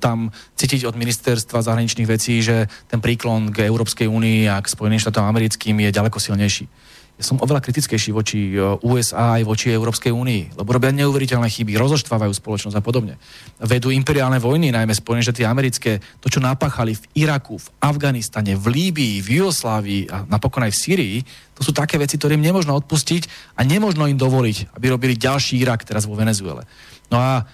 tam 0.00 0.32
cítiť 0.56 0.88
od 0.88 0.96
ministerstva 0.96 1.60
zahraničných 1.60 2.08
vecí, 2.08 2.40
že 2.40 2.66
ten 2.88 2.98
príklon 3.04 3.52
k 3.52 3.68
Európskej 3.68 4.08
únii 4.08 4.48
a 4.48 4.60
k 4.60 4.70
Spojeným 4.72 5.00
štátom 5.00 5.24
americkým 5.24 5.76
je 5.84 5.94
ďaleko 5.94 6.18
silnejší 6.18 6.66
ja 7.14 7.22
som 7.22 7.38
oveľa 7.38 7.62
kritickejší 7.62 8.10
voči 8.10 8.58
e, 8.58 8.58
USA 8.82 9.38
aj 9.38 9.46
voči 9.46 9.70
Európskej 9.70 10.10
únii, 10.10 10.58
lebo 10.58 10.74
robia 10.74 10.90
neuveriteľné 10.90 11.46
chyby, 11.46 11.78
rozoštvávajú 11.78 12.32
spoločnosť 12.34 12.74
a 12.74 12.82
podobne. 12.82 13.14
Vedú 13.62 13.94
imperiálne 13.94 14.42
vojny, 14.42 14.74
najmä 14.74 14.90
Spojené 14.90 15.22
štáty 15.22 15.46
americké, 15.46 16.02
to, 16.18 16.26
čo 16.26 16.42
napáchali 16.42 16.98
v 16.98 17.22
Iraku, 17.22 17.62
v 17.62 17.68
Afganistane, 17.78 18.58
v 18.58 18.66
Líbii, 18.66 19.22
v 19.22 19.28
Jugoslávii 19.38 20.10
a 20.10 20.26
napokon 20.26 20.66
aj 20.66 20.74
v 20.74 20.80
Syrii, 20.82 21.16
to 21.54 21.62
sú 21.62 21.70
také 21.70 22.02
veci, 22.02 22.18
ktorým 22.18 22.42
nemôžno 22.42 22.74
odpustiť 22.74 23.54
a 23.54 23.62
nemôžno 23.62 24.10
im 24.10 24.18
dovoliť, 24.18 24.74
aby 24.74 24.86
robili 24.90 25.14
ďalší 25.14 25.62
Irak 25.62 25.86
teraz 25.86 26.10
vo 26.10 26.18
Venezuele. 26.18 26.66
No 27.14 27.22
a 27.22 27.46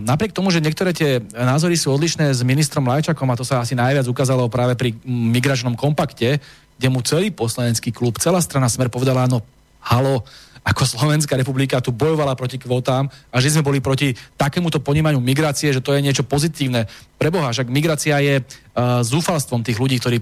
napriek 0.00 0.32
tomu, 0.32 0.48
že 0.48 0.64
niektoré 0.64 0.96
tie 0.96 1.20
názory 1.36 1.76
sú 1.76 1.92
odlišné 1.92 2.32
s 2.32 2.40
ministrom 2.40 2.88
Lajčakom, 2.88 3.28
a 3.28 3.36
to 3.36 3.44
sa 3.44 3.60
asi 3.60 3.76
najviac 3.76 4.08
ukázalo 4.08 4.48
práve 4.48 4.74
pri 4.80 4.96
migračnom 5.04 5.76
kompakte, 5.76 6.40
kde 6.80 6.88
mu 6.88 7.04
celý 7.04 7.28
poslanecký 7.28 7.92
klub, 7.92 8.16
celá 8.16 8.40
strana 8.40 8.72
Smer 8.72 8.88
povedala, 8.88 9.28
no 9.28 9.44
halo, 9.84 10.24
ako 10.64 10.84
Slovenská 10.84 11.36
republika 11.36 11.80
tu 11.80 11.92
bojovala 11.92 12.36
proti 12.36 12.60
kvótám 12.60 13.08
a 13.32 13.36
že 13.40 13.52
sme 13.52 13.64
boli 13.64 13.80
proti 13.80 14.12
takémuto 14.36 14.84
ponímaniu 14.84 15.20
migrácie, 15.20 15.72
že 15.72 15.80
to 15.80 15.96
je 15.96 16.04
niečo 16.04 16.28
pozitívne. 16.28 16.84
Preboha, 17.16 17.52
však 17.52 17.72
migrácia 17.72 18.20
je 18.20 18.44
uh, 18.44 19.00
zúfalstvom 19.00 19.64
tých 19.64 19.80
ľudí, 19.80 19.96
ktorí 19.96 20.20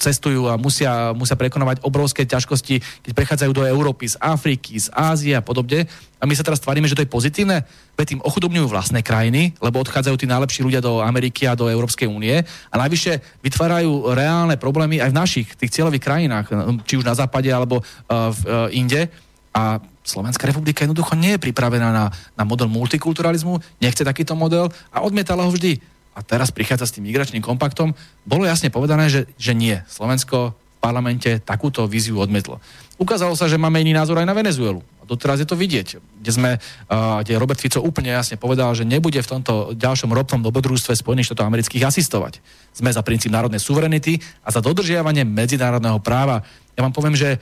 cestujú 0.00 0.48
a 0.48 0.56
musia, 0.56 1.12
musia 1.12 1.36
prekonovať 1.36 1.84
obrovské 1.84 2.24
ťažkosti, 2.24 3.04
keď 3.04 3.12
prechádzajú 3.12 3.52
do 3.52 3.68
Európy, 3.68 4.08
z 4.08 4.16
Afriky, 4.16 4.80
z 4.80 4.88
Ázie 4.96 5.36
a 5.36 5.44
podobne. 5.44 5.84
A 6.16 6.24
my 6.24 6.32
sa 6.32 6.40
teraz 6.40 6.64
tvárime, 6.64 6.88
že 6.88 6.96
to 6.96 7.04
je 7.04 7.12
pozitívne, 7.12 7.68
veď 7.92 8.16
tým 8.16 8.24
ochudobňujú 8.24 8.66
vlastné 8.72 9.04
krajiny, 9.04 9.52
lebo 9.60 9.84
odchádzajú 9.84 10.16
tí 10.16 10.26
najlepší 10.26 10.64
ľudia 10.64 10.80
do 10.80 11.04
Ameriky 11.04 11.44
a 11.44 11.52
do 11.52 11.68
Európskej 11.68 12.08
únie 12.08 12.40
a 12.42 12.74
najvyššie 12.80 13.44
vytvárajú 13.44 14.16
reálne 14.16 14.56
problémy 14.56 14.96
aj 15.04 15.12
v 15.12 15.18
našich, 15.20 15.48
tých 15.60 15.76
cieľových 15.76 16.04
krajinách, 16.04 16.46
či 16.88 16.96
už 16.96 17.04
na 17.04 17.12
západe 17.12 17.52
alebo 17.52 17.84
uh, 17.84 18.32
v, 18.32 18.38
uh, 18.48 18.68
inde. 18.72 19.12
A 19.52 19.80
Slovenská 20.06 20.46
republika 20.46 20.86
jednoducho 20.86 21.18
nie 21.18 21.34
je 21.34 21.44
pripravená 21.50 21.88
na, 21.90 22.06
na 22.38 22.44
model 22.46 22.70
multikulturalizmu, 22.70 23.58
nechce 23.82 24.06
takýto 24.06 24.38
model 24.38 24.70
a 24.94 25.02
odmietala 25.02 25.42
ho 25.44 25.50
vždy 25.50 25.82
a 26.16 26.24
teraz 26.24 26.48
prichádza 26.48 26.88
s 26.88 26.94
tým 26.96 27.04
migračným 27.04 27.44
kompaktom, 27.44 27.92
bolo 28.24 28.48
jasne 28.48 28.72
povedané, 28.72 29.12
že, 29.12 29.28
že 29.36 29.52
nie. 29.52 29.76
Slovensko 29.84 30.56
v 30.56 30.78
parlamente 30.80 31.44
takúto 31.44 31.84
víziu 31.84 32.16
odmietlo. 32.16 32.56
Ukázalo 32.96 33.36
sa, 33.36 33.44
že 33.52 33.60
máme 33.60 33.84
iný 33.84 33.92
názor 33.92 34.16
aj 34.16 34.24
na 34.24 34.32
Venezuelu. 34.32 34.80
A 34.80 35.04
doteraz 35.04 35.36
je 35.36 35.44
to 35.44 35.52
vidieť, 35.52 36.00
kde 36.00 36.30
sme, 36.32 36.50
uh, 36.56 37.20
kde 37.20 37.36
Robert 37.36 37.60
Fico 37.60 37.84
úplne 37.84 38.16
jasne 38.16 38.40
povedal, 38.40 38.72
že 38.72 38.88
nebude 38.88 39.20
v 39.20 39.28
tomto 39.28 39.76
ďalšom 39.76 40.08
ropnom 40.08 40.40
dobrodružstve 40.40 40.96
Spojených 40.96 41.28
štátov 41.28 41.44
amerických 41.44 41.84
asistovať. 41.84 42.40
Sme 42.72 42.88
za 42.88 43.04
princíp 43.04 43.28
národnej 43.28 43.60
suverenity 43.60 44.16
a 44.40 44.48
za 44.48 44.64
dodržiavanie 44.64 45.28
medzinárodného 45.28 46.00
práva. 46.00 46.40
Ja 46.72 46.80
vám 46.80 46.96
poviem, 46.96 47.12
že 47.12 47.36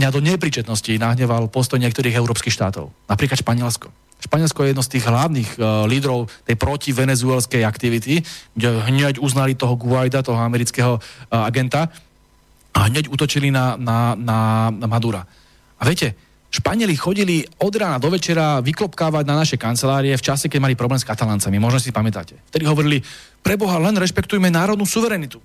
mňa 0.00 0.08
do 0.08 0.24
nepríčetnosti 0.24 0.92
nahneval 0.96 1.52
postoj 1.52 1.76
niektorých 1.78 2.16
európskych 2.16 2.56
štátov. 2.56 2.88
Napríklad 3.04 3.44
Španielsko. 3.44 3.92
Španielsko 4.24 4.64
je 4.64 4.72
jedno 4.72 4.80
z 4.80 4.92
tých 4.96 5.04
hlavných 5.04 5.50
uh, 5.60 5.84
lídrov 5.84 6.32
tej 6.48 6.56
protivenezuelskej 6.56 7.60
aktivity, 7.60 8.24
kde 8.56 8.68
hneď 8.88 9.20
uznali 9.20 9.52
toho 9.52 9.76
Guaida, 9.76 10.24
toho 10.24 10.40
amerického 10.40 10.96
uh, 10.96 11.44
agenta 11.44 11.92
a 12.74 12.78
hneď 12.88 13.12
utočili 13.12 13.52
na, 13.52 13.76
na, 13.76 14.16
na, 14.16 14.72
na 14.72 14.86
Madura. 14.88 15.22
A 15.78 15.82
viete, 15.84 16.16
Španieli 16.54 16.94
chodili 16.94 17.42
od 17.66 17.74
rána 17.74 17.98
do 17.98 18.14
večera 18.14 18.62
vyklopkávať 18.62 19.26
na 19.26 19.42
naše 19.42 19.58
kancelárie 19.58 20.14
v 20.14 20.22
čase, 20.22 20.46
keď 20.46 20.62
mali 20.62 20.78
problém 20.78 21.02
s 21.02 21.08
kataláncami. 21.08 21.58
Možno 21.58 21.82
si 21.82 21.90
pamätáte. 21.90 22.38
Vtedy 22.46 22.62
hovorili, 22.62 23.02
preboha, 23.42 23.82
len 23.82 23.98
rešpektujme 23.98 24.54
národnú 24.54 24.86
suverenitu. 24.86 25.42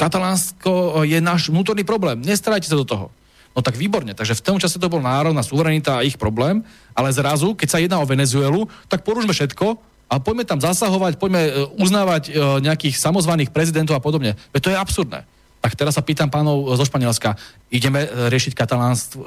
Katalánsko 0.00 1.04
je 1.04 1.20
náš 1.20 1.52
vnútorný 1.52 1.84
problém. 1.84 2.24
Nestarajte 2.24 2.72
sa 2.72 2.80
do 2.80 2.88
toho. 2.88 3.12
No 3.50 3.66
tak 3.66 3.74
výborne, 3.74 4.14
takže 4.14 4.38
v 4.38 4.46
tom 4.46 4.56
čase 4.62 4.78
to 4.78 4.86
bol 4.86 5.02
národná 5.02 5.42
suverenita 5.42 5.98
a 5.98 6.06
ich 6.06 6.14
problém, 6.14 6.62
ale 6.94 7.10
zrazu, 7.10 7.58
keď 7.58 7.68
sa 7.68 7.82
jedná 7.82 7.98
o 7.98 8.06
Venezuelu, 8.06 8.70
tak 8.86 9.02
porušme 9.02 9.34
všetko 9.34 9.74
a 10.06 10.14
poďme 10.22 10.46
tam 10.46 10.62
zasahovať, 10.62 11.18
poďme 11.18 11.42
e, 11.42 11.50
uznávať 11.78 12.30
e, 12.30 12.62
nejakých 12.62 12.94
samozvaných 12.98 13.50
prezidentov 13.50 13.98
a 13.98 14.02
podobne. 14.02 14.38
Veď 14.54 14.60
to 14.62 14.72
je 14.74 14.78
absurdné. 14.78 15.20
Tak 15.60 15.76
teraz 15.76 15.98
sa 15.98 16.02
pýtam 16.02 16.30
pánov 16.30 16.72
zo 16.78 16.86
Španielska, 16.86 17.34
ideme 17.74 18.06
e, 18.06 18.30
riešiť 18.30 18.54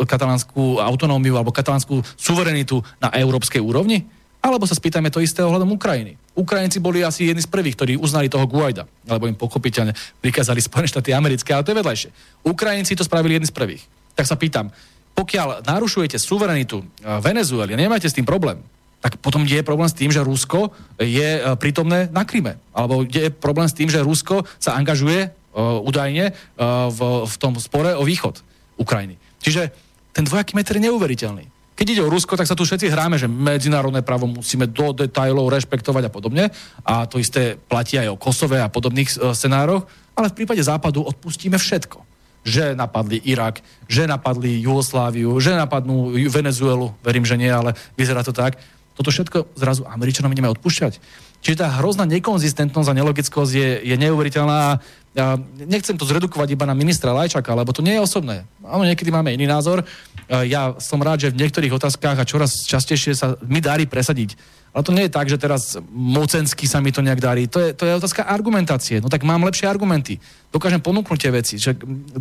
katalánsku 0.07 0.79
autonómiu 0.79 1.35
alebo 1.35 1.55
katalánsku 1.55 2.03
suverenitu 2.15 2.79
na 3.03 3.11
európskej 3.11 3.59
úrovni? 3.59 4.07
Alebo 4.43 4.67
sa 4.67 4.75
spýtajme 4.75 5.07
to 5.07 5.23
isté 5.23 5.39
ohľadom 5.39 5.71
Ukrajiny. 5.75 6.19
Ukrajinci 6.35 6.83
boli 6.83 6.99
asi 6.99 7.31
jedni 7.31 7.39
z 7.39 7.47
prvých, 7.47 7.79
ktorí 7.79 7.93
uznali 7.95 8.27
toho 8.27 8.43
Guaida, 8.43 8.83
alebo 9.07 9.31
im 9.31 9.39
pochopiteľne 9.39 9.95
prikázali 10.19 10.59
Spojené 10.59 10.91
štáty 10.91 11.15
americké, 11.15 11.55
ale 11.55 11.63
to 11.63 11.71
je 11.71 11.79
vedľajšie. 11.79 12.09
Ukrajinci 12.43 12.99
to 12.99 13.07
spravili 13.07 13.39
jedni 13.39 13.47
z 13.47 13.55
prvých 13.55 13.83
tak 14.13 14.25
sa 14.29 14.37
pýtam, 14.37 14.69
pokiaľ 15.13 15.65
narušujete 15.65 16.17
suverenitu 16.17 16.81
e, 16.81 16.85
Venezuely 17.21 17.77
nemáte 17.77 18.09
s 18.09 18.17
tým 18.17 18.25
problém, 18.25 18.57
tak 19.03 19.19
potom 19.19 19.43
je 19.43 19.59
problém 19.61 19.89
s 19.91 19.97
tým, 19.99 20.09
že 20.09 20.23
Rusko 20.23 20.73
je 20.97 21.29
e, 21.37 21.41
prítomné 21.59 22.09
na 22.09 22.25
Kryme. 22.25 22.57
Alebo 22.73 23.05
je 23.05 23.29
problém 23.29 23.69
s 23.69 23.77
tým, 23.77 23.91
že 23.91 24.01
Rusko 24.01 24.47
sa 24.57 24.73
angažuje 24.73 25.29
uh, 25.29 25.77
údajne 25.85 26.33
uh, 26.33 26.89
v, 26.89 27.29
v 27.29 27.35
tom 27.37 27.53
spore 27.61 27.93
o 27.93 28.01
východ 28.01 28.41
Ukrajiny. 28.81 29.19
Čiže 29.37 29.69
ten 30.09 30.25
dvojaký 30.25 30.57
meter 30.57 30.81
je 30.81 30.89
neuveriteľný. 30.89 31.45
Keď 31.77 31.85
ide 31.89 32.01
o 32.01 32.09
Rusko, 32.09 32.33
tak 32.33 32.49
sa 32.49 32.57
tu 32.57 32.65
všetci 32.65 32.89
hráme, 32.89 33.21
že 33.21 33.29
medzinárodné 33.29 34.01
právo 34.01 34.25
musíme 34.25 34.65
do 34.65 34.93
detajlov 34.97 35.53
rešpektovať 35.53 36.09
a 36.09 36.13
podobne. 36.13 36.43
A 36.81 37.05
to 37.05 37.21
isté 37.21 37.53
platí 37.53 38.01
aj 38.01 38.13
o 38.13 38.17
Kosove 38.17 38.57
a 38.57 38.71
podobných 38.71 39.13
uh, 39.19 39.37
scenároch. 39.37 39.85
Ale 40.17 40.33
v 40.33 40.37
prípade 40.41 40.65
Západu 40.65 41.05
odpustíme 41.05 41.61
všetko 41.61 42.12
že 42.43 42.75
napadli 42.75 43.23
Irak, 43.23 43.63
že 43.87 44.07
napadli 44.07 44.61
Jugosláviu, 44.61 45.39
že 45.39 45.55
napadnú 45.55 46.11
Venezuelu, 46.27 46.91
verím, 46.99 47.23
že 47.23 47.39
nie, 47.39 47.49
ale 47.49 47.73
vyzerá 47.95 48.23
to 48.23 48.35
tak. 48.35 48.59
Toto 48.93 49.09
všetko 49.09 49.57
zrazu 49.57 49.87
Američanom 49.89 50.29
ideme 50.29 50.51
odpúšťať. 50.53 50.99
Čiže 51.43 51.59
tá 51.59 51.67
hrozná 51.83 52.07
nekonzistentnosť 52.07 52.87
a 52.87 52.97
nelogickosť 52.97 53.51
je, 53.51 53.69
je 53.83 53.95
neuveriteľná. 53.99 54.79
Ja 55.11 55.35
nechcem 55.59 55.99
to 55.99 56.07
zredukovať 56.07 56.55
iba 56.55 56.63
na 56.63 56.73
ministra 56.73 57.11
Lajčaka, 57.11 57.51
lebo 57.51 57.75
to 57.75 57.83
nie 57.83 57.99
je 57.99 58.01
osobné. 58.01 58.47
Áno, 58.63 58.87
niekedy 58.87 59.11
máme 59.11 59.35
iný 59.35 59.45
názor. 59.45 59.83
Ja 60.31 60.73
som 60.79 61.03
rád, 61.03 61.27
že 61.27 61.35
v 61.35 61.43
niektorých 61.43 61.75
otázkach 61.75 62.15
a 62.15 62.25
čoraz 62.25 62.63
častejšie 62.65 63.11
sa 63.13 63.35
mi 63.43 63.59
darí 63.59 63.85
presadiť 63.85 64.63
ale 64.73 64.81
to 64.83 64.91
nie 64.91 65.05
je 65.05 65.13
tak, 65.13 65.29
že 65.29 65.37
teraz 65.37 65.77
mocensky 65.93 66.65
sa 66.65 66.81
mi 66.81 66.89
to 66.89 67.05
nejak 67.05 67.21
darí. 67.21 67.45
To 67.45 67.61
je, 67.61 67.77
to 67.77 67.85
je 67.85 67.93
otázka 67.93 68.25
argumentácie. 68.25 68.97
No 68.97 69.07
tak 69.07 69.21
mám 69.21 69.45
lepšie 69.45 69.69
argumenty. 69.69 70.17
Dokážem 70.49 70.81
ponúknuť 70.81 71.19
tie 71.21 71.29
veci. 71.31 71.55
Že 71.61 71.71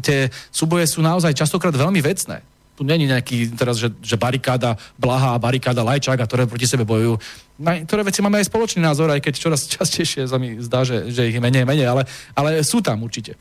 tie 0.05 0.29
súboje 0.53 0.85
sú 0.85 1.01
naozaj 1.01 1.33
častokrát 1.33 1.73
veľmi 1.73 2.05
vecné. 2.05 2.45
Tu 2.83 2.91
není 2.91 3.07
nejaký 3.07 3.55
teraz, 3.55 3.78
že, 3.78 3.95
že 4.03 4.18
barikáda 4.18 4.74
Blaha 4.99 5.39
a 5.39 5.43
barikáda 5.43 5.87
Lajčák, 5.87 6.18
ktoré 6.18 6.51
proti 6.51 6.66
sebe 6.66 6.83
bojujú. 6.83 7.14
Na 7.62 7.78
ktoré 7.78 8.03
veci 8.03 8.26
máme 8.26 8.43
aj 8.43 8.51
spoločný 8.51 8.83
názor, 8.83 9.07
aj 9.14 9.22
keď 9.22 9.35
čoraz 9.39 9.70
častejšie 9.78 10.26
sa 10.26 10.35
mi 10.43 10.59
zdá, 10.59 10.83
že, 10.83 11.14
že 11.14 11.30
ich 11.30 11.39
je 11.39 11.43
menej 11.43 11.62
menej, 11.62 11.87
ale, 11.87 12.03
ale 12.35 12.66
sú 12.66 12.83
tam 12.83 13.07
určite. 13.07 13.39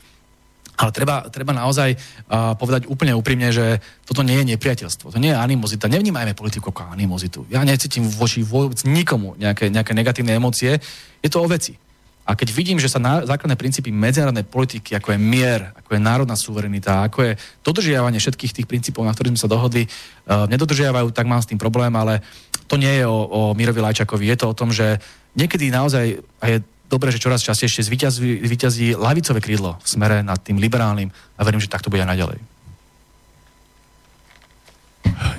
Ale 0.78 0.94
treba, 0.94 1.26
treba 1.26 1.50
naozaj 1.50 1.90
uh, 1.90 2.54
povedať 2.54 2.86
úplne 2.86 3.18
úprimne, 3.18 3.50
že 3.50 3.82
toto 4.06 4.22
nie 4.22 4.38
je 4.38 4.54
nepriateľstvo, 4.54 5.10
to 5.10 5.18
nie 5.18 5.34
je 5.34 5.42
animozita. 5.42 5.90
Nevnímajme 5.90 6.38
politiku 6.38 6.70
ako 6.70 6.94
animozitu. 6.94 7.42
Ja 7.50 7.66
necítim 7.66 8.06
voči 8.06 8.46
vôbec 8.46 8.78
nikomu 8.86 9.34
nejaké, 9.42 9.74
nejaké 9.74 9.90
negatívne 9.90 10.38
emócie. 10.38 10.78
Je 11.18 11.28
to 11.28 11.42
o 11.42 11.50
veci. 11.50 11.81
A 12.22 12.38
keď 12.38 12.54
vidím, 12.54 12.78
že 12.78 12.86
sa 12.86 13.02
na, 13.02 13.26
základné 13.26 13.58
princípy 13.58 13.90
medzinárodnej 13.90 14.46
politiky, 14.46 14.94
ako 14.94 15.14
je 15.14 15.18
mier, 15.18 15.74
ako 15.74 15.98
je 15.98 16.00
národná 16.00 16.38
suverenita, 16.38 17.02
ako 17.02 17.18
je 17.26 17.32
dodržiavanie 17.66 18.22
všetkých 18.22 18.62
tých 18.62 18.70
princípov, 18.70 19.02
na 19.02 19.10
ktorých 19.10 19.34
sme 19.34 19.42
sa 19.42 19.50
dohodli, 19.50 19.90
uh, 19.90 20.46
nedodržiavajú, 20.46 21.10
tak 21.10 21.26
mám 21.26 21.42
s 21.42 21.50
tým 21.50 21.58
problém, 21.58 21.90
ale 21.98 22.22
to 22.70 22.78
nie 22.78 23.02
je 23.02 23.04
o, 23.04 23.18
o 23.26 23.40
Mirovi 23.58 23.82
Lajčakovi. 23.82 24.30
Je 24.30 24.38
to 24.38 24.54
o 24.54 24.54
tom, 24.54 24.70
že 24.70 25.02
niekedy 25.34 25.74
naozaj, 25.74 26.22
a 26.38 26.44
je 26.46 26.56
dobré, 26.86 27.10
že 27.10 27.18
čoraz 27.18 27.42
častejšie 27.42 27.90
zvyťazí, 27.90 28.46
zvyťazí 28.46 28.86
lavicové 28.94 29.42
krídlo 29.42 29.82
v 29.82 29.88
smere 29.88 30.22
nad 30.22 30.38
tým 30.38 30.62
liberálnym 30.62 31.10
a 31.10 31.40
verím, 31.42 31.58
že 31.58 31.72
takto 31.72 31.90
bude 31.90 32.06
aj 32.06 32.12
naďalej. 32.12 32.38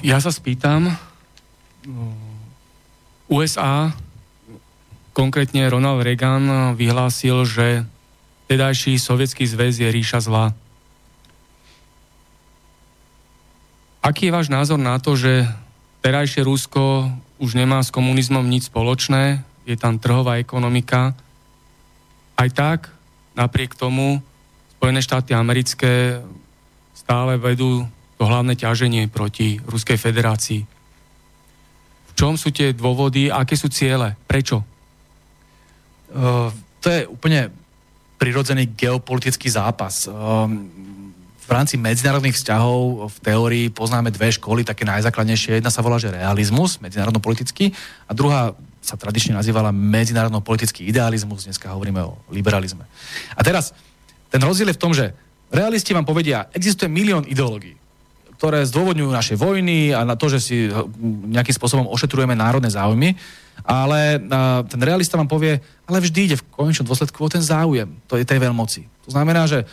Ja 0.03 0.19
sa 0.19 0.35
spýtam, 0.35 0.91
USA 3.31 3.95
Konkrétne 5.13 5.69
Ronald 5.69 6.01
Reagan 6.01 6.73
vyhlásil, 6.73 7.45
že 7.45 7.85
tedajší 8.49 8.97
sovietský 8.97 9.45
zväz 9.45 9.77
je 9.77 9.89
ríša 9.89 10.25
zla. 10.25 10.57
Aký 14.03 14.27
je 14.27 14.35
váš 14.35 14.49
názor 14.49 14.81
na 14.81 14.97
to, 14.99 15.15
že 15.15 15.47
terajšie 16.03 16.43
Rusko 16.43 17.07
už 17.39 17.55
nemá 17.55 17.79
s 17.79 17.93
komunizmom 17.93 18.43
nič 18.43 18.67
spoločné, 18.67 19.45
je 19.63 19.79
tam 19.79 20.01
trhová 20.01 20.41
ekonomika. 20.41 21.15
Aj 22.35 22.49
tak, 22.51 22.91
napriek 23.37 23.77
tomu, 23.77 24.19
Spojené 24.83 24.99
štáty 24.99 25.31
americké 25.31 26.19
stále 26.91 27.39
vedú 27.39 27.87
to 28.19 28.27
hlavné 28.27 28.59
ťaženie 28.59 29.07
proti 29.07 29.63
Ruskej 29.63 29.95
federácii. 29.95 30.59
V 32.11 32.11
čom 32.19 32.35
sú 32.35 32.51
tie 32.51 32.75
dôvody, 32.75 33.31
aké 33.31 33.55
sú 33.55 33.71
ciele, 33.71 34.19
prečo? 34.27 34.72
Uh, 36.13 36.53
to 36.77 36.87
je 36.93 37.09
úplne 37.09 37.49
prirodzený 38.21 38.71
geopolitický 38.77 39.49
zápas. 39.49 40.05
Uh, 40.05 40.45
v 41.43 41.49
rámci 41.51 41.75
medzinárodných 41.75 42.39
vzťahov 42.39 43.11
v 43.11 43.17
teórii 43.19 43.65
poznáme 43.67 44.15
dve 44.15 44.31
školy, 44.31 44.63
také 44.63 44.87
najzákladnejšie. 44.87 45.59
Jedna 45.59 45.73
sa 45.73 45.83
volá, 45.83 45.99
že 45.99 46.07
realizmus, 46.07 46.79
medzinárodno-politický, 46.79 47.75
a 48.07 48.11
druhá 48.15 48.55
sa 48.79 48.95
tradične 48.95 49.35
nazývala 49.35 49.75
medzinárodno-politický 49.75 50.87
idealizmus, 50.87 51.43
dneska 51.43 51.75
hovoríme 51.75 51.99
o 51.99 52.15
liberalizme. 52.31 52.87
A 53.35 53.41
teraz, 53.43 53.75
ten 54.31 54.39
rozdiel 54.39 54.71
je 54.71 54.77
v 54.79 54.83
tom, 54.83 54.95
že 54.95 55.11
realisti 55.51 55.91
vám 55.91 56.07
povedia, 56.07 56.47
existuje 56.55 56.87
milión 56.87 57.27
ideológií, 57.27 57.75
ktoré 58.39 58.63
zdôvodňujú 58.63 59.11
naše 59.11 59.35
vojny 59.35 59.91
a 59.95 60.03
na 60.03 60.15
to, 60.15 60.27
že 60.31 60.39
si 60.39 60.67
nejakým 61.31 61.55
spôsobom 61.55 61.87
ošetrujeme 61.91 62.35
národné 62.35 62.71
záujmy. 62.71 63.15
Ale 63.61 64.19
ten 64.67 64.81
realista 64.81 65.15
vám 65.15 65.29
povie, 65.29 65.61
ale 65.87 66.03
vždy 66.03 66.19
ide 66.25 66.37
v 66.41 66.47
konečnom 66.51 66.89
dôsledku 66.89 67.21
o 67.21 67.29
ten 67.31 67.39
záujem 67.39 67.87
tej, 68.09 68.25
tej 68.25 68.39
veľmoci. 68.41 68.81
To 69.07 69.09
znamená, 69.13 69.47
že 69.47 69.63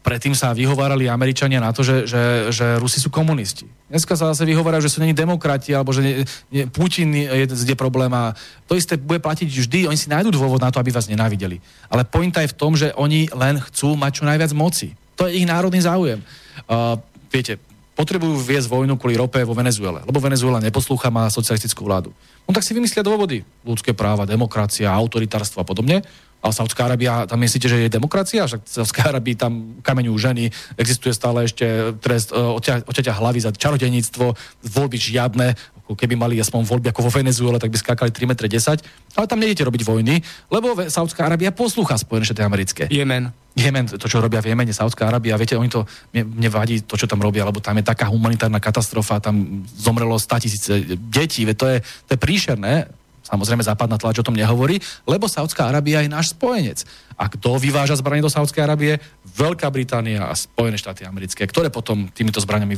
predtým 0.00 0.32
sa 0.32 0.56
vyhovárali 0.56 1.10
Američania 1.10 1.60
na 1.60 1.76
to, 1.76 1.84
že, 1.84 2.08
že, 2.08 2.22
že 2.48 2.66
Rusi 2.80 3.02
sú 3.02 3.12
komunisti. 3.12 3.68
Dneska 3.92 4.16
sa 4.16 4.32
zase 4.32 4.48
vyhovárajú, 4.48 4.88
že 4.88 4.92
sú 4.96 5.04
není 5.04 5.12
demokrati, 5.12 5.76
alebo 5.76 5.92
že 5.92 6.00
ne, 6.00 6.12
ne, 6.48 6.64
Putin 6.72 7.12
je, 7.12 7.44
je 7.44 7.76
problém 7.76 8.08
a 8.16 8.32
to 8.64 8.78
isté 8.78 8.96
bude 8.96 9.20
platiť 9.20 9.48
vždy, 9.50 9.78
oni 9.90 9.98
si 10.00 10.08
nájdú 10.08 10.32
dôvod 10.32 10.62
na 10.62 10.72
to, 10.72 10.80
aby 10.80 10.88
vás 10.88 11.10
nenávideli. 11.10 11.60
Ale 11.92 12.08
pointa 12.08 12.40
je 12.40 12.52
v 12.52 12.58
tom, 12.58 12.72
že 12.78 12.96
oni 12.96 13.28
len 13.34 13.60
chcú 13.60 13.92
mať 13.98 14.22
čo 14.22 14.24
najviac 14.24 14.50
moci. 14.56 14.96
To 15.20 15.28
je 15.28 15.36
ich 15.36 15.44
národný 15.44 15.84
záujem. 15.84 16.24
Uh, 16.64 16.96
viete, 17.28 17.60
potrebujú 18.00 18.40
viesť 18.40 18.72
vojnu 18.72 18.96
kvôli 18.96 19.20
rope 19.20 19.44
vo 19.44 19.52
Venezuele, 19.52 20.00
lebo 20.08 20.16
Venezuela 20.16 20.56
neposlúcha, 20.56 21.12
má 21.12 21.28
socialistickú 21.28 21.84
vládu. 21.84 22.16
No 22.48 22.56
tak 22.56 22.64
si 22.64 22.72
vymyslia 22.72 23.04
dôvody. 23.04 23.44
Ľudské 23.60 23.92
práva, 23.92 24.24
demokracia, 24.24 24.88
autoritárstvo 24.88 25.60
a 25.60 25.68
podobne. 25.68 26.00
A 26.40 26.52
Saudská 26.52 26.88
Arábia, 26.88 27.28
tam 27.28 27.40
myslíte, 27.44 27.68
že 27.68 27.84
je 27.84 27.92
demokracia? 27.92 28.48
Však 28.48 28.64
v 28.64 28.72
Saudská 28.80 29.02
Arábii 29.12 29.36
tam 29.36 29.76
kameňujú 29.84 30.16
ženy, 30.16 30.44
existuje 30.80 31.12
stále 31.12 31.44
ešte 31.44 31.92
trest 32.00 32.32
uh, 32.32 32.56
oťaťa 32.88 33.12
hlavy 33.12 33.44
za 33.44 33.52
čarodejníctvo, 33.52 34.24
voľby 34.64 34.96
žiadne, 34.96 35.52
keby 35.90 36.14
mali 36.14 36.38
aspoň 36.38 36.62
voľby 36.66 36.88
ako 36.94 37.06
vo 37.06 37.10
Venezuele, 37.10 37.58
tak 37.58 37.70
by 37.70 37.78
skákali 37.78 38.10
3 38.14 38.30
m 38.30 38.34
10. 38.38 39.18
Ale 39.18 39.26
tam 39.26 39.42
nejdete 39.42 39.66
robiť 39.66 39.82
vojny, 39.82 40.22
lebo 40.50 40.78
Saudská 40.86 41.26
Arábia 41.26 41.50
poslúcha 41.50 41.98
Spojené 41.98 42.26
štáty 42.26 42.46
americké. 42.46 42.82
Jemen. 42.90 43.34
Jemen, 43.58 43.90
to, 43.90 44.06
čo 44.06 44.22
robia 44.22 44.38
v 44.38 44.54
Jemene, 44.54 44.70
Saudská 44.70 45.10
Arábia, 45.10 45.34
viete, 45.34 45.58
oni 45.58 45.66
to, 45.66 45.82
mne, 46.14 46.22
mne 46.38 46.48
vadí 46.54 46.86
to, 46.86 46.94
čo 46.94 47.10
tam 47.10 47.18
robia, 47.18 47.42
lebo 47.42 47.58
tam 47.58 47.74
je 47.82 47.84
taká 47.84 48.06
humanitárna 48.06 48.62
katastrofa, 48.62 49.18
tam 49.18 49.66
zomrelo 49.74 50.14
100 50.14 50.44
tisíce 50.46 50.72
detí, 51.10 51.42
to 51.58 51.66
je, 51.66 51.82
to 52.06 52.10
je 52.14 52.18
príšerné, 52.18 52.86
Samozrejme, 53.30 53.62
západná 53.62 53.94
tlač 53.94 54.18
o 54.18 54.26
tom 54.26 54.34
nehovorí, 54.34 54.82
lebo 55.06 55.30
Saudská 55.30 55.70
Arábia 55.70 56.02
je 56.02 56.10
náš 56.10 56.34
spojenec. 56.34 56.82
A 57.14 57.30
kto 57.30 57.62
vyváža 57.62 57.94
zbranie 57.94 58.26
do 58.26 58.32
Saudskej 58.32 58.66
Arábie? 58.66 58.98
Veľká 59.22 59.70
Británia 59.70 60.26
a 60.26 60.34
Spojené 60.34 60.74
štáty 60.74 61.06
americké, 61.06 61.46
ktoré 61.46 61.70
potom 61.70 62.10
týmito 62.10 62.42
zbraniami 62.42 62.74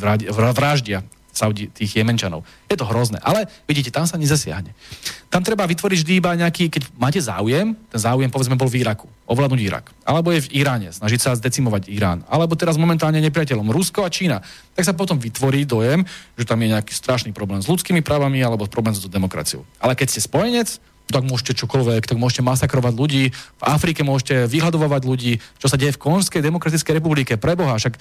vraždia 0.53 1.01
Saudi, 1.33 1.73
tých 1.73 1.97
Jemenčanov. 1.97 2.45
Je 2.69 2.77
to 2.77 2.85
hrozné, 2.85 3.17
ale 3.25 3.49
vidíte, 3.65 3.89
tam 3.89 4.05
sa 4.05 4.21
nezasiahne. 4.21 4.77
Tam 5.33 5.41
treba 5.41 5.65
vytvoriť 5.65 5.99
vždy 6.05 6.13
iba 6.21 6.37
nejaký, 6.37 6.69
keď 6.69 6.93
máte 7.01 7.17
záujem, 7.17 7.73
ten 7.73 8.01
záujem 8.01 8.29
povedzme 8.29 8.61
bol 8.61 8.69
v 8.69 8.85
Iraku, 8.85 9.09
ovládnuť 9.25 9.61
Irak, 9.65 9.97
alebo 10.05 10.29
je 10.29 10.45
v 10.45 10.61
Iráne, 10.61 10.93
snažiť 10.93 11.21
sa 11.25 11.33
zdecimovať 11.33 11.89
Irán, 11.89 12.21
alebo 12.29 12.53
teraz 12.53 12.77
momentálne 12.77 13.17
nepriateľom 13.25 13.73
Rusko 13.73 14.05
a 14.05 14.13
Čína, 14.13 14.45
tak 14.77 14.85
sa 14.85 14.93
potom 14.93 15.17
vytvorí 15.17 15.65
dojem, 15.65 16.05
že 16.37 16.45
tam 16.45 16.61
je 16.61 16.77
nejaký 16.77 16.93
strašný 16.93 17.33
problém 17.33 17.65
s 17.65 17.69
ľudskými 17.73 18.05
právami 18.05 18.45
alebo 18.45 18.69
problém 18.69 18.93
s 18.93 19.09
demokraciou. 19.09 19.65
Ale 19.81 19.97
keď 19.97 20.13
ste 20.13 20.21
spojenec, 20.21 20.69
tak 21.13 21.29
môžete 21.29 21.53
čokoľvek, 21.61 22.09
tak 22.09 22.17
môžete 22.17 22.41
masakrovať 22.41 22.95
ľudí, 22.97 23.31
v 23.31 23.63
Afrike 23.63 24.01
môžete 24.01 24.49
vyhľadovať 24.49 25.03
ľudí, 25.05 25.33
čo 25.61 25.69
sa 25.69 25.77
deje 25.77 25.95
v 25.95 26.03
Konžskej 26.03 26.41
demokratickej 26.41 26.97
republike, 26.99 27.37
preboha, 27.37 27.77
však 27.77 28.01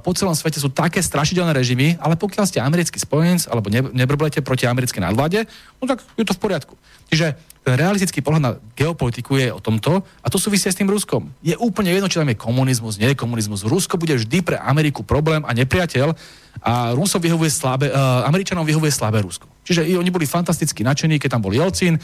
po 0.00 0.14
celom 0.14 0.38
svete 0.38 0.62
sú 0.62 0.70
také 0.70 1.02
strašidelné 1.02 1.50
režimy, 1.50 1.98
ale 1.98 2.14
pokiaľ 2.14 2.46
ste 2.46 2.62
americký 2.62 3.02
spojenec 3.02 3.50
alebo 3.50 3.68
nebrblete 3.74 4.40
proti 4.40 4.70
americkej 4.70 5.02
nadvláde, 5.02 5.50
no 5.82 5.84
tak 5.90 6.00
je 6.14 6.22
to 6.22 6.32
v 6.32 6.40
poriadku. 6.40 6.78
Čiže 7.10 7.34
ten 7.64 7.74
realistický 7.74 8.22
pohľad 8.22 8.42
na 8.44 8.52
geopolitiku 8.78 9.34
je 9.34 9.50
o 9.50 9.58
tomto 9.58 10.06
a 10.06 10.26
to 10.30 10.38
súvisí 10.38 10.70
s 10.70 10.78
tým 10.78 10.86
Ruskom. 10.88 11.32
Je 11.42 11.58
úplne 11.58 11.90
jedno, 11.90 12.06
či 12.06 12.22
tam 12.22 12.30
je 12.30 12.38
komunizmus, 12.38 13.02
nie 13.02 13.12
je 13.12 13.18
komunizmus. 13.18 13.66
Rusko 13.66 13.98
bude 13.98 14.14
vždy 14.14 14.46
pre 14.46 14.56
Ameriku 14.62 15.02
problém 15.02 15.42
a 15.42 15.50
nepriateľ 15.52 16.14
a 16.62 16.94
Rusov 16.94 17.26
vyhovuje 17.26 17.50
slabé, 17.50 17.90
uh, 17.90 18.24
Američanom 18.30 18.62
vyhovuje 18.62 18.94
slabé 18.94 19.26
Rusko. 19.26 19.50
Čiže 19.64 19.90
oni 19.96 20.12
boli 20.12 20.28
fantasticky 20.28 20.84
nadšení, 20.84 21.18
keď 21.18 21.36
tam 21.36 21.42
bol 21.44 21.56
Jelcin, 21.56 21.98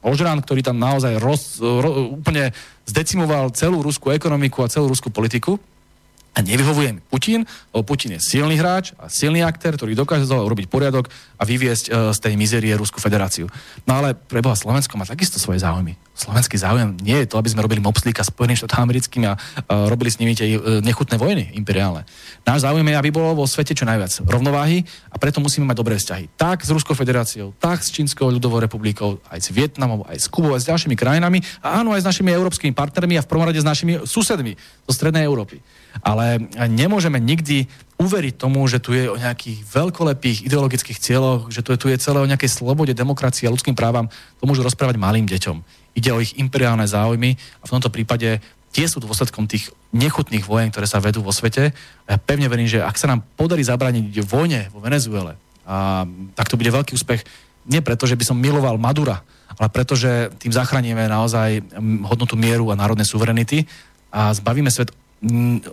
Ožran, 0.00 0.40
ktorý 0.40 0.64
tam 0.64 0.80
naozaj 0.80 1.20
roz, 1.20 1.60
ro, 1.60 2.16
úplne 2.16 2.56
zdecimoval 2.88 3.52
celú 3.52 3.84
ruskú 3.84 4.10
ekonomiku 4.10 4.64
a 4.64 4.72
celú 4.72 4.88
ruskú 4.88 5.12
politiku 5.12 5.60
a 6.30 6.38
nevyhovuje 6.46 6.94
mi 6.94 7.00
Putin, 7.02 7.42
lebo 7.74 7.82
Putin 7.82 8.14
je 8.14 8.20
silný 8.22 8.54
hráč 8.54 8.94
a 9.02 9.10
silný 9.10 9.42
aktér, 9.42 9.74
ktorý 9.74 9.98
dokáže 9.98 10.30
urobiť 10.30 10.70
poriadok 10.70 11.10
a 11.36 11.42
vyviesť 11.42 11.84
uh, 11.90 12.14
z 12.14 12.18
tej 12.22 12.34
mizérie 12.38 12.70
Rusku 12.78 13.02
federáciu. 13.02 13.50
No 13.82 13.98
ale 13.98 14.14
preboha 14.14 14.54
Slovensko 14.54 14.94
má 14.94 15.02
takisto 15.02 15.42
svoje 15.42 15.58
záujmy. 15.66 15.98
Slovenský 16.14 16.54
záujem 16.54 16.94
nie 17.02 17.18
je 17.24 17.26
to, 17.26 17.40
aby 17.40 17.50
sme 17.50 17.64
robili 17.64 17.82
mopslíka 17.82 18.22
Spojeným 18.22 18.54
štátom 18.54 18.86
americkým 18.86 19.26
a 19.26 19.34
uh, 19.34 19.90
robili 19.90 20.10
s 20.14 20.22
nimi 20.22 20.38
tie 20.38 20.54
uh, 20.54 20.78
nechutné 20.78 21.18
vojny 21.18 21.50
imperiálne. 21.58 22.06
Náš 22.46 22.62
záujem 22.62 22.86
je, 22.86 22.94
aby 22.94 23.10
bolo 23.10 23.42
vo 23.42 23.46
svete 23.50 23.74
čo 23.74 23.82
najviac 23.82 24.22
rovnováhy 24.22 24.86
a 25.10 25.16
preto 25.18 25.42
musíme 25.42 25.66
mať 25.66 25.76
dobré 25.82 25.98
vzťahy. 25.98 26.30
Tak 26.38 26.62
s 26.62 26.70
Ruskou 26.70 26.94
federáciou, 26.94 27.58
tak 27.58 27.82
s 27.82 27.90
Čínskou 27.90 28.30
ľudovou 28.30 28.62
republikou, 28.62 29.18
aj 29.34 29.40
s 29.40 29.48
Vietnamom, 29.50 30.06
aj 30.06 30.22
s 30.22 30.30
Kubou, 30.30 30.54
aj 30.54 30.62
s 30.62 30.70
ďalšími 30.70 30.94
krajinami 30.94 31.42
a 31.58 31.82
áno, 31.82 31.90
aj 31.90 32.06
s 32.06 32.08
našimi 32.08 32.30
európskymi 32.30 32.70
partnermi 32.70 33.18
a 33.18 33.24
v 33.26 33.30
prvom 33.30 33.50
rade 33.50 33.58
s 33.58 33.66
našimi 33.66 34.06
susedmi 34.06 34.54
zo 34.86 34.92
Strednej 34.94 35.26
Európy. 35.26 35.58
Ale 36.00 36.40
nemôžeme 36.70 37.18
nikdy 37.18 37.66
uveriť 38.00 38.34
tomu, 38.40 38.64
že 38.64 38.80
tu 38.80 38.96
je 38.96 39.12
o 39.12 39.20
nejakých 39.20 39.60
veľkolepých 39.68 40.48
ideologických 40.48 40.96
cieľoch, 40.96 41.52
že 41.52 41.60
tu 41.60 41.76
je, 41.76 41.78
tu 41.78 41.86
je 41.92 42.00
celé 42.00 42.16
o 42.16 42.30
nejakej 42.30 42.48
slobode, 42.48 42.96
demokracii 42.96 43.44
a 43.44 43.52
ľudským 43.52 43.76
právam, 43.76 44.08
to 44.40 44.48
môžu 44.48 44.64
rozprávať 44.64 44.96
malým 44.96 45.28
deťom. 45.28 45.60
Ide 46.00 46.10
o 46.16 46.22
ich 46.24 46.40
imperiálne 46.40 46.88
záujmy 46.88 47.36
a 47.60 47.64
v 47.68 47.72
tomto 47.76 47.92
prípade 47.92 48.40
tie 48.72 48.86
sú 48.88 49.04
dôsledkom 49.04 49.44
tých 49.50 49.68
nechutných 49.92 50.46
vojen, 50.46 50.72
ktoré 50.72 50.88
sa 50.88 51.02
vedú 51.02 51.20
vo 51.20 51.34
svete. 51.34 51.76
Ja 52.08 52.16
pevne 52.16 52.48
verím, 52.48 52.70
že 52.70 52.80
ak 52.80 52.96
sa 52.96 53.10
nám 53.10 53.20
podarí 53.36 53.60
zabrániť 53.66 54.24
vojne 54.24 54.72
vo 54.72 54.80
Venezuele, 54.80 55.36
a, 55.68 56.08
tak 56.32 56.48
to 56.48 56.56
bude 56.56 56.72
veľký 56.72 56.96
úspech. 56.96 57.20
Nie 57.68 57.84
preto, 57.84 58.08
že 58.08 58.16
by 58.16 58.24
som 58.24 58.40
miloval 58.40 58.80
Madura, 58.80 59.20
ale 59.60 59.68
preto, 59.68 59.92
že 59.92 60.32
tým 60.40 60.56
zachránime 60.56 61.04
naozaj 61.04 61.76
hodnotu 62.08 62.32
mieru 62.38 62.72
a 62.72 62.78
národnej 62.80 63.04
suverenity 63.04 63.68
a 64.08 64.32
zbavíme 64.32 64.72
svet 64.72 64.88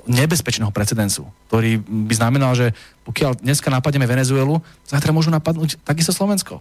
nebezpečného 0.07 0.75
precedensu, 0.75 1.23
ktorý 1.47 1.79
by 1.79 2.13
znamenal, 2.13 2.51
že 2.51 2.75
pokiaľ 3.07 3.39
dneska 3.39 3.71
napadneme 3.71 4.03
Venezuelu, 4.03 4.59
zajtra 4.83 5.15
môžu 5.15 5.31
napadnúť 5.31 5.79
takisto 5.87 6.11
Slovensko. 6.11 6.59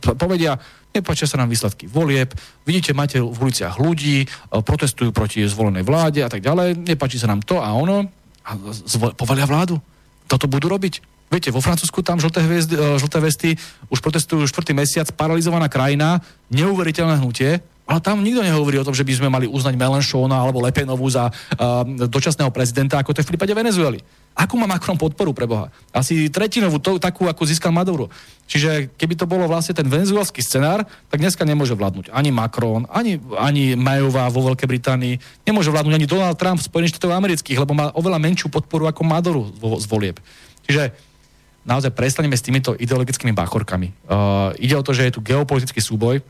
Povedia, 0.00 0.56
nepáčia 0.96 1.28
sa 1.28 1.36
nám 1.36 1.52
výsledky 1.52 1.84
volieb, 1.84 2.32
vidíte, 2.64 2.96
máte 2.96 3.20
v 3.20 3.36
uliciach 3.36 3.76
ľudí, 3.76 4.24
e, 4.24 4.26
protestujú 4.48 5.12
proti 5.12 5.44
zvolenej 5.44 5.84
vláde 5.84 6.24
a 6.24 6.32
tak 6.32 6.40
ďalej, 6.40 6.80
nepáči 6.88 7.20
sa 7.20 7.28
nám 7.28 7.44
to 7.44 7.60
a 7.60 7.68
ono, 7.76 8.08
a 8.40 8.50
zvo- 8.88 9.12
povalia 9.12 9.44
vládu. 9.44 9.76
Toto 10.24 10.48
budú 10.48 10.72
robiť. 10.72 11.04
Viete, 11.28 11.52
vo 11.52 11.60
Francúzsku 11.60 12.00
tam 12.00 12.16
žlté, 12.16 12.40
hviezdy, 12.40 12.74
e, 12.76 12.96
žlté 12.96 13.18
vesty 13.20 13.50
už 13.92 14.00
protestujú 14.00 14.48
štvrtý 14.48 14.72
mesiac, 14.72 15.08
paralizovaná 15.12 15.68
krajina, 15.68 16.24
neuveriteľné 16.48 17.20
hnutie, 17.20 17.60
ale 17.92 18.00
tam 18.00 18.24
nikto 18.24 18.40
nehovorí 18.40 18.80
o 18.80 18.86
tom, 18.88 18.96
že 18.96 19.04
by 19.04 19.12
sme 19.20 19.28
mali 19.28 19.44
uznať 19.44 19.76
Melanchona 19.76 20.40
alebo 20.40 20.64
Lepenovú 20.64 21.04
za 21.12 21.28
uh, 21.28 21.84
dočasného 21.84 22.48
prezidenta, 22.48 22.96
ako 22.96 23.12
to 23.12 23.20
je 23.20 23.28
v 23.28 23.36
prípade 23.36 23.52
Venezuely. 23.52 24.00
Akú 24.32 24.56
má 24.56 24.64
Macron 24.64 24.96
podporu 24.96 25.36
pre 25.36 25.44
Boha? 25.44 25.68
Asi 25.92 26.32
tretinovú, 26.32 26.80
to, 26.80 26.96
takú, 26.96 27.28
ako 27.28 27.44
získal 27.44 27.68
Maduro. 27.68 28.08
Čiže 28.48 28.88
keby 28.96 29.20
to 29.20 29.28
bolo 29.28 29.44
vlastne 29.44 29.76
ten 29.76 29.84
venezuelský 29.84 30.40
scenár, 30.40 30.88
tak 31.12 31.20
dneska 31.20 31.44
nemôže 31.44 31.76
vládnuť 31.76 32.08
ani 32.08 32.32
Macron, 32.32 32.88
ani, 32.88 33.20
ani 33.36 33.76
Mayová 33.76 34.32
vo 34.32 34.48
Veľkej 34.48 34.68
Británii, 34.72 35.44
nemôže 35.44 35.68
vládnuť 35.68 36.00
ani 36.00 36.08
Donald 36.08 36.40
Trump 36.40 36.64
v 36.64 36.68
Spojených 36.72 36.96
štátoch 36.96 37.12
amerických, 37.12 37.60
lebo 37.60 37.76
má 37.76 37.92
oveľa 37.92 38.16
menšiu 38.24 38.48
podporu 38.48 38.88
ako 38.88 39.04
Maduro 39.04 39.52
z 39.52 39.84
volieb. 39.84 40.16
Čiže 40.64 40.96
naozaj 41.68 41.92
prestaneme 41.92 42.32
s 42.32 42.40
týmito 42.40 42.72
ideologickými 42.72 43.36
bachorkami. 43.36 43.92
Uh, 44.08 44.56
ide 44.56 44.80
o 44.80 44.84
to, 44.84 44.96
že 44.96 45.12
je 45.12 45.12
tu 45.12 45.20
geopolitický 45.20 45.84
súboj. 45.84 46.24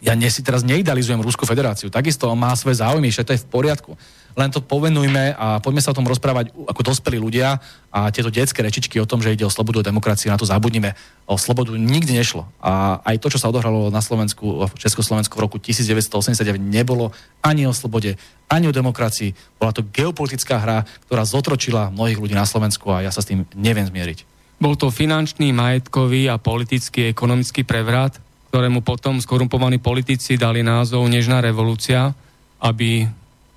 Ja 0.00 0.16
dnes 0.16 0.32
si 0.32 0.40
teraz 0.40 0.64
neidealizujem 0.64 1.20
Rusku 1.20 1.44
federáciu. 1.44 1.92
Takisto 1.92 2.32
má 2.32 2.56
svoje 2.56 2.80
záujmy, 2.80 3.12
že 3.12 3.20
to 3.20 3.36
je 3.36 3.44
v 3.44 3.50
poriadku. 3.52 4.00
Len 4.32 4.48
to 4.48 4.64
povenujme 4.64 5.36
a 5.36 5.60
poďme 5.60 5.84
sa 5.84 5.92
o 5.92 5.98
tom 5.98 6.08
rozprávať 6.08 6.56
ako 6.56 6.80
dospelí 6.80 7.20
ľudia 7.20 7.60
a 7.92 8.08
tieto 8.08 8.32
detské 8.32 8.64
rečičky 8.64 8.96
o 8.96 9.04
tom, 9.04 9.20
že 9.20 9.36
ide 9.36 9.44
o 9.44 9.52
slobodu 9.52 9.84
a 9.84 9.88
demokraciu, 9.92 10.32
na 10.32 10.40
to 10.40 10.48
zabudnime. 10.48 10.96
O 11.28 11.36
slobodu 11.36 11.76
nikdy 11.76 12.16
nešlo. 12.16 12.48
A 12.64 13.04
aj 13.04 13.20
to, 13.20 13.28
čo 13.28 13.42
sa 13.42 13.52
odohralo 13.52 13.92
na 13.92 14.00
Slovensku, 14.00 14.70
v 14.70 14.74
Československu 14.80 15.36
v 15.36 15.44
roku 15.44 15.60
1989, 15.60 16.56
nebolo 16.56 17.12
ani 17.44 17.68
o 17.68 17.74
slobode, 17.76 18.16
ani 18.48 18.70
o 18.70 18.72
demokracii. 18.72 19.36
Bola 19.60 19.76
to 19.76 19.84
geopolitická 19.84 20.56
hra, 20.62 20.88
ktorá 21.10 21.28
zotročila 21.28 21.92
mnohých 21.92 22.22
ľudí 22.22 22.32
na 22.32 22.48
Slovensku 22.48 22.88
a 22.88 23.04
ja 23.04 23.12
sa 23.12 23.20
s 23.20 23.28
tým 23.28 23.44
neviem 23.52 23.84
zmieriť. 23.84 24.24
Bol 24.62 24.80
to 24.80 24.88
finančný, 24.88 25.52
majetkový 25.52 26.32
a 26.32 26.40
politický, 26.40 27.12
ekonomický 27.12 27.66
prevrat, 27.66 28.16
ktorému 28.50 28.82
potom 28.82 29.22
skorumpovaní 29.22 29.78
politici 29.78 30.34
dali 30.34 30.66
názov 30.66 31.06
Nežná 31.06 31.38
revolúcia, 31.38 32.10
aby 32.58 33.06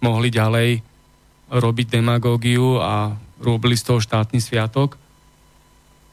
mohli 0.06 0.30
ďalej 0.30 0.86
robiť 1.50 1.88
demagógiu 1.90 2.78
a 2.78 3.18
robili 3.42 3.74
z 3.74 3.90
toho 3.90 4.00
štátny 4.00 4.38
sviatok. 4.38 5.02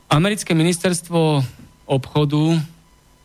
Americké 0.08 0.56
ministerstvo 0.56 1.44
obchodu 1.84 2.56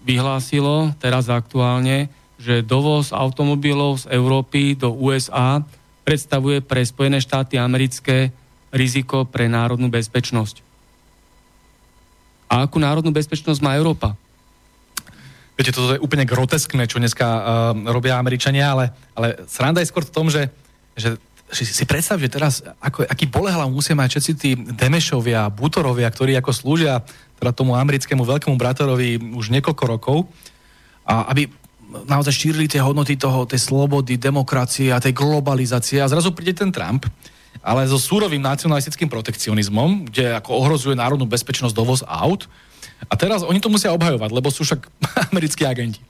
vyhlásilo 0.04 0.92
teraz 1.00 1.32
aktuálne, 1.32 2.12
že 2.36 2.60
dovoz 2.60 3.16
automobilov 3.16 4.04
z 4.04 4.12
Európy 4.12 4.76
do 4.76 4.92
USA 4.92 5.64
predstavuje 6.04 6.60
pre 6.60 6.84
Spojené 6.84 7.24
štáty 7.24 7.56
americké 7.56 8.30
riziko 8.76 9.24
pre 9.24 9.48
národnú 9.48 9.88
bezpečnosť. 9.88 10.60
A 12.52 12.68
akú 12.68 12.78
národnú 12.78 13.16
bezpečnosť 13.16 13.64
má 13.64 13.74
Európa? 13.80 14.20
Viete, 15.56 15.72
toto 15.72 15.96
je 15.96 16.04
úplne 16.04 16.28
groteskné, 16.28 16.84
čo 16.84 17.00
dneska 17.00 17.24
uh, 17.24 17.42
robia 17.88 18.20
Američania, 18.20 18.76
ale, 18.76 18.86
ale 19.16 19.48
sranda 19.48 19.80
je 19.80 19.88
skôr 19.88 20.04
v 20.04 20.12
tom, 20.12 20.28
že, 20.28 20.52
že 21.00 21.16
si 21.52 21.88
predstav, 21.88 22.20
že 22.20 22.28
teraz, 22.28 22.60
ako, 22.84 23.08
aký 23.08 23.32
bolehlav 23.32 23.72
musia 23.72 23.96
mať 23.96 24.20
všetci 24.20 24.32
tí 24.36 24.50
Demešovia, 24.58 25.48
Butorovia, 25.48 26.12
ktorí 26.12 26.36
ako 26.36 26.52
slúžia 26.52 27.06
teda 27.40 27.56
tomu 27.56 27.76
americkému 27.80 28.24
veľkému 28.28 28.56
bratorovi 28.60 29.16
už 29.36 29.54
niekoľko 29.56 29.84
rokov, 29.88 30.18
a 31.06 31.30
aby 31.32 31.48
naozaj 32.04 32.34
šírili 32.34 32.68
tie 32.68 32.82
hodnoty 32.84 33.16
toho, 33.16 33.48
tej 33.48 33.62
slobody, 33.62 34.20
demokracie 34.20 34.92
a 34.92 35.00
tej 35.00 35.16
globalizácie 35.16 36.02
a 36.02 36.12
zrazu 36.12 36.34
príde 36.36 36.58
ten 36.58 36.74
Trump, 36.74 37.08
ale 37.64 37.88
so 37.88 37.96
súrovým 37.96 38.42
nacionalistickým 38.44 39.08
protekcionizmom, 39.08 40.12
kde 40.12 40.36
ako 40.36 40.52
ohrozuje 40.60 40.98
národnú 40.98 41.24
bezpečnosť 41.30 41.72
dovoz 41.72 42.02
aut. 42.04 42.50
A 43.06 43.14
teraz 43.20 43.44
oni 43.46 43.60
to 43.62 43.70
musia 43.70 43.94
obhajovať, 43.94 44.30
lebo 44.32 44.48
sú 44.50 44.64
však 44.64 44.88
americkí 45.32 45.68
agenti. 45.68 46.02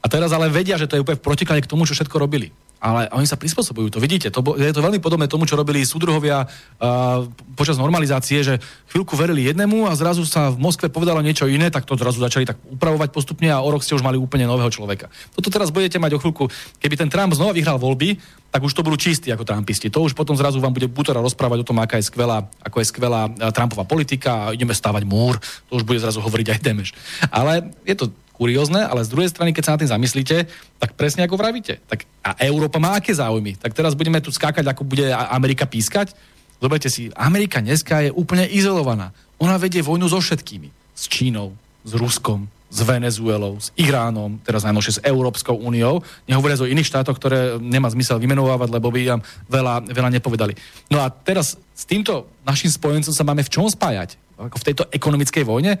A 0.00 0.06
teraz 0.08 0.32
ale 0.32 0.48
vedia, 0.48 0.80
že 0.80 0.88
to 0.88 0.96
je 0.98 1.02
úplne 1.04 1.18
v 1.18 1.26
protiklade 1.26 1.62
k 1.66 1.70
tomu, 1.70 1.84
čo 1.84 1.94
všetko 1.94 2.16
robili 2.16 2.50
ale 2.80 3.12
oni 3.12 3.28
sa 3.28 3.36
prispôsobujú. 3.36 3.92
To 3.92 4.00
vidíte, 4.00 4.32
to, 4.32 4.40
je 4.56 4.72
to 4.72 4.80
veľmi 4.80 5.04
podobné 5.04 5.28
tomu, 5.28 5.44
čo 5.44 5.54
robili 5.54 5.84
súdruhovia 5.84 6.48
uh, 6.48 7.28
počas 7.52 7.76
normalizácie, 7.76 8.40
že 8.40 8.56
chvíľku 8.88 9.20
verili 9.20 9.52
jednému 9.52 9.84
a 9.84 9.92
zrazu 9.92 10.24
sa 10.24 10.48
v 10.48 10.56
Moskve 10.56 10.88
povedalo 10.88 11.20
niečo 11.20 11.44
iné, 11.44 11.68
tak 11.68 11.84
to 11.84 12.00
zrazu 12.00 12.24
začali 12.24 12.48
tak 12.48 12.56
upravovať 12.72 13.12
postupne 13.12 13.52
a 13.52 13.60
o 13.60 13.68
rok 13.68 13.84
ste 13.84 13.92
už 13.92 14.02
mali 14.02 14.16
úplne 14.16 14.48
nového 14.48 14.72
človeka. 14.72 15.12
Toto 15.36 15.52
teraz 15.52 15.68
budete 15.68 16.00
mať 16.00 16.16
o 16.16 16.20
chvíľku, 16.24 16.48
keby 16.80 16.96
ten 16.96 17.12
Trump 17.12 17.36
znova 17.36 17.52
vyhral 17.52 17.76
voľby, 17.76 18.16
tak 18.50 18.64
už 18.64 18.72
to 18.72 18.82
budú 18.82 18.96
čistí 18.98 19.28
ako 19.30 19.44
Trumpisti. 19.46 19.92
To 19.92 20.02
už 20.08 20.16
potom 20.16 20.34
zrazu 20.34 20.58
vám 20.58 20.74
bude 20.74 20.88
Butora 20.90 21.22
rozprávať 21.22 21.62
o 21.62 21.68
tom, 21.68 21.78
aká 21.78 22.00
je 22.00 22.08
skvelá, 22.08 22.48
ako 22.64 22.82
je 22.82 22.90
skvelá 22.90 23.30
Trumpová 23.54 23.84
politika 23.86 24.50
a 24.50 24.52
ideme 24.56 24.74
stávať 24.74 25.06
múr. 25.06 25.38
To 25.70 25.78
už 25.78 25.86
bude 25.86 26.02
zrazu 26.02 26.18
hovoriť 26.18 26.46
aj 26.56 26.58
Demeš. 26.64 26.90
Ale 27.30 27.70
je 27.86 27.94
to 27.94 28.10
kuriózne, 28.40 28.88
ale 28.88 29.04
z 29.04 29.12
druhej 29.12 29.28
strany, 29.28 29.52
keď 29.52 29.62
sa 29.68 29.72
na 29.76 29.80
tým 29.84 29.92
zamyslíte, 29.92 30.48
tak 30.80 30.96
presne 30.96 31.28
ako 31.28 31.36
vravíte. 31.36 31.84
Tak 31.84 32.08
a 32.24 32.40
Európa 32.40 32.80
má 32.80 32.96
aké 32.96 33.12
záujmy? 33.12 33.60
Tak 33.60 33.76
teraz 33.76 33.92
budeme 33.92 34.24
tu 34.24 34.32
skákať, 34.32 34.64
ako 34.64 34.88
bude 34.88 35.12
Amerika 35.12 35.68
pískať? 35.68 36.16
Zoberte 36.56 36.88
si, 36.88 37.12
Amerika 37.12 37.60
dneska 37.60 38.00
je 38.00 38.08
úplne 38.08 38.48
izolovaná. 38.48 39.12
Ona 39.36 39.60
vedie 39.60 39.84
vojnu 39.84 40.08
so 40.08 40.24
všetkými. 40.24 40.72
S 40.96 41.04
Čínou, 41.12 41.52
s 41.84 41.92
Ruskom, 41.92 42.48
s 42.70 42.80
Venezuelou, 42.80 43.60
s 43.60 43.74
Iránom, 43.76 44.40
teraz 44.40 44.64
najmôžšie 44.64 44.96
s 44.96 45.04
Európskou 45.04 45.58
úniou, 45.58 46.00
nehovoriac 46.24 46.64
o 46.64 46.70
iných 46.70 46.86
štátoch, 46.86 47.18
ktoré 47.18 47.60
nemá 47.60 47.92
zmysel 47.92 48.22
vymenovávať, 48.22 48.68
lebo 48.72 48.88
by 48.88 49.18
nám 49.18 49.20
veľa, 49.50 49.74
veľa 49.90 50.10
nepovedali. 50.16 50.54
No 50.88 51.02
a 51.02 51.12
teraz 51.12 51.58
s 51.58 51.84
týmto 51.84 52.30
našim 52.46 52.72
spojencom 52.72 53.12
sa 53.12 53.26
máme 53.26 53.44
v 53.44 53.52
čom 53.52 53.66
spájať? 53.68 54.16
Ako 54.40 54.56
v 54.56 54.66
tejto 54.72 54.84
ekonomickej 54.88 55.44
vojne? 55.44 55.76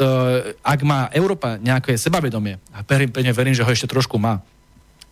Uh, 0.00 0.56
ak 0.64 0.80
má 0.82 1.06
Európa 1.12 1.60
nejaké 1.60 1.94
sebavedomie, 1.94 2.56
a 2.72 2.80
pevne 2.82 3.32
verím, 3.36 3.54
že 3.54 3.62
ho 3.62 3.70
ešte 3.70 3.86
trošku 3.86 4.16
má, 4.16 4.40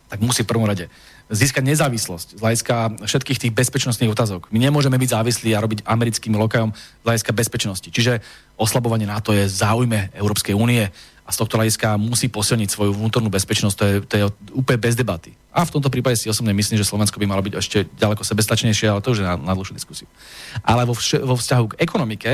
tak 0.09 0.25
musí 0.25 0.43
v 0.43 0.51
prvom 0.51 0.65
rade 0.65 0.89
získať 1.29 1.61
nezávislosť 1.61 2.29
z 2.37 2.41
hľadiska 2.41 2.75
všetkých 3.05 3.39
tých 3.45 3.53
bezpečnostných 3.53 4.09
otázok. 4.09 4.49
My 4.49 4.65
nemôžeme 4.65 4.97
byť 4.97 5.13
závislí 5.13 5.53
a 5.53 5.61
robiť 5.61 5.85
americkým 5.85 6.33
lokajom 6.41 6.73
z 6.73 7.05
hľadiska 7.05 7.33
bezpečnosti. 7.37 7.89
Čiže 7.93 8.25
oslabovanie 8.57 9.05
NATO 9.05 9.37
je 9.37 9.45
záujme 9.45 10.09
Európskej 10.17 10.57
únie 10.57 10.89
a 11.29 11.31
z 11.31 11.37
tohto 11.37 11.61
hľadiska 11.61 12.01
musí 12.01 12.33
posilniť 12.33 12.73
svoju 12.73 12.97
vnútornú 12.97 13.29
bezpečnosť, 13.29 13.77
to 13.77 13.85
je, 13.85 13.97
to 14.09 14.15
je 14.17 14.25
úplne 14.57 14.81
bez 14.81 14.97
debaty. 14.97 15.37
A 15.53 15.69
v 15.69 15.77
tomto 15.77 15.93
prípade 15.93 16.17
si 16.17 16.33
osobne 16.33 16.57
myslím, 16.57 16.81
že 16.81 16.89
Slovensko 16.89 17.21
by 17.21 17.29
malo 17.29 17.45
byť 17.45 17.55
ešte 17.61 17.85
ďaleko 18.01 18.25
sebestačnejšie, 18.25 18.89
ale 18.89 19.05
to 19.05 19.13
už 19.13 19.21
je 19.21 19.29
na, 19.29 19.37
na 19.37 19.53
dlhšiu 19.53 19.77
diskusiu. 19.77 20.09
Ale 20.65 20.89
vo, 20.89 20.97
vš- 20.97 21.21
vo 21.21 21.37
vzťahu 21.37 21.77
k 21.77 21.79
ekonomike, 21.85 22.31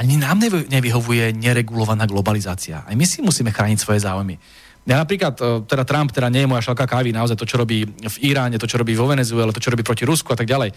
ani 0.00 0.16
nám 0.16 0.40
nevyhovuje 0.72 1.36
neregulovaná 1.36 2.08
globalizácia. 2.08 2.80
Aj 2.88 2.96
my 2.96 3.04
si 3.04 3.20
musíme 3.20 3.52
chrániť 3.52 3.78
svoje 3.84 4.00
záujmy. 4.00 4.40
Ja 4.88 4.96
napríklad, 4.96 5.36
e, 5.36 5.60
teda 5.68 5.84
Trump 5.84 6.08
teda 6.08 6.32
nie 6.32 6.48
je 6.48 6.48
moja 6.48 6.64
šalka 6.64 6.88
kávy, 6.88 7.12
naozaj 7.12 7.36
to, 7.36 7.44
čo 7.44 7.60
robí 7.60 7.84
v 7.84 8.16
Iráne, 8.24 8.56
to, 8.56 8.64
čo 8.64 8.80
robí 8.80 8.96
vo 8.96 9.04
Venezuele, 9.04 9.52
to, 9.52 9.60
čo 9.60 9.68
robí 9.68 9.84
proti 9.84 10.08
Rusku 10.08 10.32
a 10.32 10.38
tak 10.40 10.48
ďalej. 10.48 10.72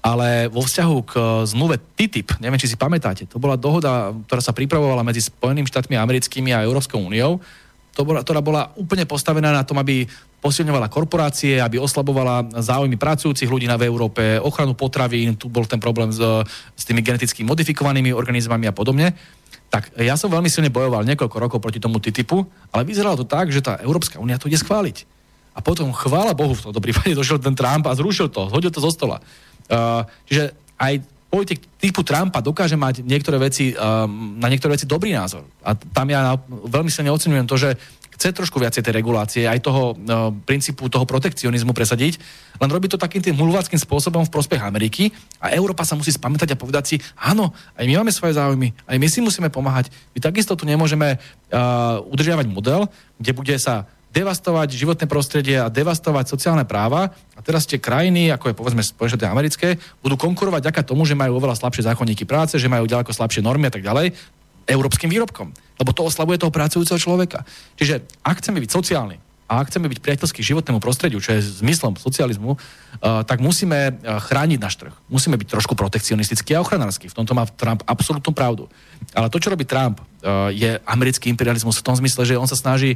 Ale 0.00 0.48
vo 0.48 0.62
vzťahu 0.62 0.96
k 1.02 1.12
e, 1.18 1.22
zmluve 1.50 1.82
TTIP, 1.98 2.38
neviem, 2.38 2.62
či 2.62 2.70
si 2.70 2.78
pamätáte, 2.78 3.26
to 3.26 3.42
bola 3.42 3.58
dohoda, 3.58 4.14
ktorá 4.30 4.38
sa 4.38 4.54
pripravovala 4.54 5.02
medzi 5.02 5.26
Spojenými 5.26 5.66
štátmi 5.66 5.98
americkými 5.98 6.54
a 6.54 6.62
Európskou 6.62 7.02
úniou, 7.02 7.42
ktorá 7.94 8.40
bola 8.40 8.70
úplne 8.78 9.04
postavená 9.04 9.50
na 9.50 9.66
tom, 9.66 9.78
aby 9.82 10.06
posilňovala 10.40 10.88
korporácie, 10.88 11.60
aby 11.60 11.76
oslabovala 11.76 12.48
záujmy 12.64 12.96
pracujúcich 12.96 13.50
ľudí 13.50 13.68
na 13.68 13.76
v 13.76 13.90
Európe, 13.90 14.40
ochranu 14.40 14.72
potravín, 14.72 15.36
tu 15.36 15.52
bol 15.52 15.68
ten 15.68 15.76
problém 15.76 16.08
s, 16.08 16.20
s 16.74 16.82
tými 16.88 17.04
geneticky 17.04 17.44
modifikovanými 17.44 18.16
organizmami 18.16 18.70
a 18.70 18.72
podobne. 18.72 19.12
Tak 19.70 20.00
ja 20.00 20.18
som 20.18 20.32
veľmi 20.32 20.50
silne 20.50 20.72
bojoval 20.72 21.06
niekoľko 21.06 21.36
rokov 21.36 21.58
proti 21.62 21.78
tomu 21.78 22.02
TTIPu, 22.02 22.38
ale 22.72 22.82
vyzeralo 22.82 23.20
to 23.20 23.26
tak, 23.28 23.52
že 23.52 23.62
tá 23.62 23.78
Európska 23.84 24.18
únia 24.18 24.40
to 24.40 24.50
ide 24.50 24.58
schváliť. 24.58 25.06
A 25.54 25.60
potom, 25.60 25.92
chvála 25.92 26.32
Bohu, 26.32 26.56
v 26.56 26.72
tomto 26.72 26.80
prípade 26.82 27.14
došiel 27.20 27.38
ten 27.38 27.54
Trump 27.54 27.86
a 27.86 27.94
zrušil 27.94 28.32
to, 28.32 28.48
zhodil 28.48 28.72
to 28.72 28.82
zo 28.82 28.90
stola. 28.90 29.20
Uh, 29.70 30.02
čiže 30.26 30.56
aj 30.80 31.04
politik 31.30 31.62
typu 31.78 32.02
Trumpa 32.02 32.42
dokáže 32.42 32.74
mať 32.74 33.06
niektoré 33.06 33.38
veci, 33.38 33.70
um, 33.72 34.36
na 34.36 34.50
niektoré 34.50 34.74
veci 34.74 34.90
dobrý 34.90 35.14
názor. 35.14 35.46
A 35.62 35.78
tam 35.78 36.10
ja 36.10 36.34
veľmi 36.50 36.90
silne 36.90 37.14
ocenujem 37.14 37.46
to, 37.46 37.54
že 37.54 37.78
chce 38.20 38.36
trošku 38.36 38.60
viacej 38.60 38.84
tej 38.84 38.92
regulácie, 38.92 39.48
aj 39.48 39.64
toho 39.64 39.96
no, 39.96 40.28
princípu 40.44 40.92
toho 40.92 41.08
protekcionizmu 41.08 41.72
presadiť, 41.72 42.20
len 42.60 42.68
robí 42.68 42.84
to 42.84 43.00
takým 43.00 43.24
tým 43.24 43.32
hulváckým 43.32 43.80
spôsobom 43.80 44.28
v 44.28 44.34
prospech 44.34 44.60
Ameriky 44.60 45.08
a 45.40 45.56
Európa 45.56 45.88
sa 45.88 45.96
musí 45.96 46.12
spamätať 46.12 46.52
a 46.52 46.60
povedať 46.60 46.84
si, 46.84 46.96
áno, 47.16 47.56
aj 47.80 47.88
my 47.88 48.04
máme 48.04 48.12
svoje 48.12 48.36
záujmy, 48.36 48.76
aj 48.84 48.96
my 49.00 49.06
si 49.08 49.24
musíme 49.24 49.48
pomáhať. 49.48 49.88
My 50.12 50.20
takisto 50.20 50.52
tu 50.52 50.68
nemôžeme 50.68 51.16
uh, 51.16 52.12
udržiavať 52.12 52.44
model, 52.52 52.92
kde 53.16 53.32
bude 53.32 53.56
sa 53.56 53.88
devastovať 54.10 54.74
životné 54.74 55.06
prostredie 55.06 55.56
a 55.58 55.70
devastovať 55.70 56.26
sociálne 56.26 56.66
práva. 56.66 57.14
A 57.38 57.40
teraz 57.40 57.64
tie 57.64 57.78
krajiny, 57.78 58.34
ako 58.34 58.50
je 58.50 58.58
povedzme 58.58 58.82
Spojené 58.82 59.30
americké, 59.30 59.78
budú 60.02 60.18
konkurovať 60.18 60.70
ďaká 60.70 60.82
tomu, 60.82 61.06
že 61.06 61.14
majú 61.14 61.38
oveľa 61.38 61.58
slabšie 61.62 61.86
zákonníky 61.86 62.26
práce, 62.26 62.58
že 62.58 62.66
majú 62.66 62.90
ďaleko 62.90 63.14
slabšie 63.14 63.40
normy 63.40 63.70
a 63.70 63.74
tak 63.74 63.86
ďalej 63.86 64.12
európskym 64.66 65.10
výrobkom. 65.10 65.50
Lebo 65.50 65.90
to 65.94 66.06
oslavuje 66.06 66.38
toho 66.38 66.54
pracujúceho 66.54 66.98
človeka. 66.98 67.46
Čiže 67.78 68.06
ak 68.22 68.42
chceme 68.42 68.62
byť 68.62 68.70
sociálni, 68.70 69.18
a 69.50 69.58
ak 69.58 69.74
chceme 69.74 69.90
byť 69.90 69.98
priateľský 69.98 70.46
životnému 70.46 70.78
prostrediu, 70.78 71.18
čo 71.18 71.34
je 71.34 71.42
zmyslom 71.42 71.98
socializmu, 71.98 72.54
uh, 72.54 73.26
tak 73.26 73.42
musíme 73.42 73.90
uh, 73.90 74.22
chrániť 74.22 74.58
náš 74.62 74.78
trh. 74.78 74.94
Musíme 75.10 75.34
byť 75.34 75.58
trošku 75.58 75.74
protekcionistický 75.74 76.54
a 76.54 76.62
ochranársky. 76.62 77.10
V 77.10 77.18
tomto 77.18 77.34
má 77.34 77.50
Trump 77.50 77.82
absolútnu 77.82 78.30
pravdu. 78.30 78.70
Ale 79.10 79.26
to, 79.26 79.42
čo 79.42 79.50
robí 79.50 79.66
Trump, 79.66 79.98
uh, 79.98 80.54
je 80.54 80.78
americký 80.86 81.26
imperializmus 81.34 81.82
v 81.82 81.86
tom 81.90 81.98
zmysle, 81.98 82.22
že 82.22 82.38
on 82.38 82.46
sa 82.46 82.54
snaží 82.54 82.94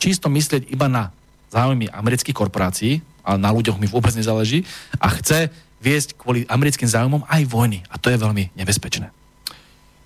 čisto 0.00 0.32
myslieť 0.32 0.72
iba 0.72 0.88
na 0.88 1.12
záujmy 1.52 1.92
amerických 1.92 2.32
korporácií, 2.32 3.04
a 3.20 3.36
na 3.36 3.52
ľuďoch 3.52 3.76
mi 3.76 3.84
vôbec 3.84 4.16
nezáleží, 4.16 4.64
a 4.96 5.12
chce 5.12 5.52
viesť 5.84 6.16
kvôli 6.16 6.48
americkým 6.48 6.88
záujmom 6.88 7.28
aj 7.28 7.42
vojny. 7.44 7.84
A 7.92 8.00
to 8.00 8.08
je 8.08 8.16
veľmi 8.16 8.56
nebezpečné. 8.56 9.12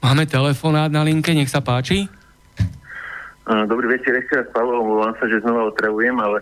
Máme 0.02 0.26
telefonát 0.26 0.90
na 0.90 1.06
linke, 1.06 1.30
nech 1.30 1.46
sa 1.46 1.62
páči. 1.62 2.10
Dobrý 3.50 3.98
večer, 3.98 4.14
ešte 4.14 4.38
raz, 4.38 4.46
Pavel, 4.54 4.78
omluvám 4.78 5.18
sa, 5.18 5.26
že 5.26 5.42
znova 5.42 5.74
otravujem, 5.74 6.14
ale 6.22 6.38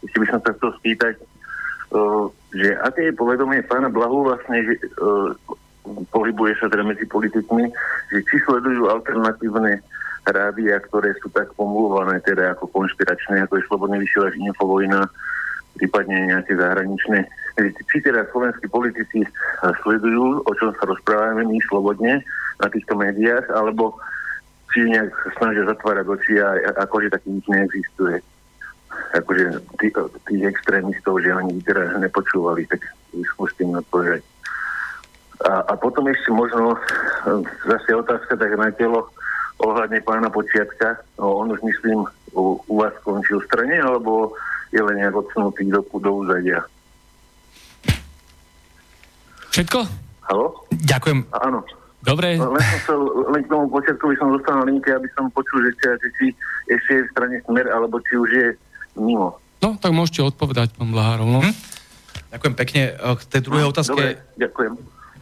ešte 0.00 0.16
by 0.24 0.26
som 0.32 0.40
sa 0.40 0.56
chcel 0.56 0.72
spýtať, 0.80 1.14
že 2.56 2.68
aké 2.80 3.12
je 3.12 3.20
povedomie 3.20 3.60
pána 3.68 3.92
Blahu 3.92 4.24
vlastne, 4.24 4.64
že 4.64 4.80
pohybuje 6.16 6.56
sa 6.56 6.72
teda 6.72 6.80
medzi 6.80 7.04
politikmi, 7.04 7.68
že 8.08 8.24
či 8.24 8.36
sledujú 8.48 8.88
alternatívne 8.88 9.84
rádia, 10.24 10.80
ktoré 10.88 11.12
sú 11.20 11.28
tak 11.36 11.52
pomluvané, 11.60 12.24
teda 12.24 12.56
ako 12.56 12.72
konšpiračné, 12.72 13.44
ako 13.44 13.60
je 13.60 13.66
Slobodný 13.68 13.96
vysielač 14.00 14.32
Infovojna, 14.40 15.04
prípadne 15.76 16.32
nejaké 16.32 16.56
zahraničné. 16.56 17.28
Či 17.60 17.96
teda 18.00 18.24
slovenskí 18.32 18.64
politici 18.72 19.28
sledujú, 19.84 20.40
o 20.40 20.52
čom 20.56 20.72
sa 20.80 20.88
rozprávame 20.88 21.44
my 21.44 21.60
slobodne 21.68 22.24
na 22.64 22.68
týchto 22.72 22.96
médiách, 22.96 23.44
alebo 23.52 24.00
či 24.76 24.84
nejak 24.92 25.08
snažia 25.40 25.64
zatvárať 25.64 26.04
oči 26.04 26.36
a 26.36 26.52
akože 26.84 27.08
taký 27.08 27.32
nič 27.32 27.48
neexistuje. 27.48 28.20
Akože 29.16 29.64
tých, 29.80 29.96
tých 30.28 30.42
extrémistov, 30.52 31.24
že 31.24 31.32
oni 31.32 31.64
teda 31.64 31.96
nepočúvali, 31.96 32.68
tak 32.68 32.84
skúste 33.32 33.64
mi 33.64 33.80
odpovedať. 33.80 34.20
A, 35.48 35.64
a 35.64 35.72
potom 35.80 36.04
ešte 36.12 36.28
možno 36.28 36.76
zase 37.64 37.88
otázka 37.96 38.36
tak 38.36 38.52
na 38.52 38.68
telo, 38.76 39.08
ohľadne 39.64 40.04
pána 40.04 40.28
Počiatka. 40.28 41.00
No, 41.16 41.40
on 41.40 41.56
už 41.56 41.64
myslím 41.64 42.04
u, 42.36 42.60
u 42.68 42.74
vás 42.76 42.92
skončil 43.00 43.40
v 43.40 43.48
strane, 43.48 43.80
alebo 43.80 44.36
je 44.76 44.80
len 44.84 45.00
nejak 45.00 45.16
odsunutý 45.16 45.72
do, 45.72 45.80
do 45.80 46.10
úzadia. 46.20 46.60
Všetko? 49.56 49.88
Halo? 50.28 50.68
Ďakujem. 50.68 51.32
Áno. 51.32 51.64
Dobre. 52.06 52.38
Len, 52.38 52.46
som 52.46 52.78
chcel, 52.86 53.00
len 53.34 53.42
k 53.42 53.48
tomu 53.50 53.66
počiatku 53.66 54.06
by 54.06 54.16
som 54.16 54.28
zostal 54.30 54.62
na 54.62 54.64
linke, 54.70 54.94
aby 54.94 55.10
som 55.18 55.26
počul, 55.34 55.58
že, 55.66 55.74
či, 55.74 55.86
že 55.90 56.08
či 56.14 56.26
ešte 56.70 56.92
je 56.94 57.02
v 57.02 57.10
strane 57.10 57.36
smer, 57.42 57.66
alebo 57.66 57.98
či 58.06 58.14
už 58.14 58.30
je 58.30 58.46
mimo. 58.94 59.42
No, 59.58 59.74
tak 59.74 59.90
môžete 59.90 60.22
odpovedať, 60.22 60.78
pán 60.78 60.94
Blahárov. 60.94 61.26
No. 61.26 61.42
Hm? 61.42 61.54
Ďakujem 62.30 62.54
pekne. 62.54 62.82
K 62.94 63.22
tej 63.26 63.40
druhej 63.42 63.64
no, 63.66 63.70
otázke... 63.74 63.98
Dobre, 63.98 64.22
ďakujem. 64.38 64.72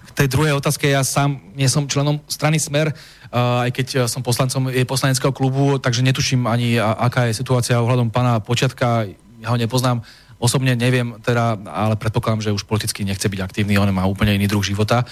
K 0.04 0.10
tej 0.12 0.28
druhej 0.28 0.54
otázke 0.60 0.84
ja 0.92 1.00
sám 1.00 1.40
nie 1.56 1.66
som 1.72 1.88
členom 1.88 2.20
strany 2.28 2.60
Smer, 2.60 2.92
aj 3.34 3.70
keď 3.74 3.86
e, 3.88 3.96
som 4.06 4.22
poslancom 4.22 4.70
jej 4.70 4.86
poslaneckého 4.86 5.34
klubu, 5.34 5.82
takže 5.82 6.06
netuším 6.06 6.46
ani, 6.46 6.78
aká 6.78 7.26
je 7.26 7.34
situácia 7.34 7.82
ohľadom 7.82 8.14
pána 8.14 8.38
Počiatka. 8.38 9.10
Ja 9.42 9.48
ho 9.50 9.58
nepoznám 9.58 10.06
osobne, 10.38 10.78
neviem 10.78 11.18
teda, 11.18 11.58
ale 11.66 11.98
predpokladám, 11.98 12.46
že 12.46 12.54
už 12.54 12.68
politicky 12.68 13.02
nechce 13.02 13.26
byť 13.26 13.40
aktívny, 13.42 13.74
on 13.74 13.90
má 13.90 14.06
úplne 14.06 14.36
iný 14.36 14.46
druh 14.46 14.62
života. 14.62 15.02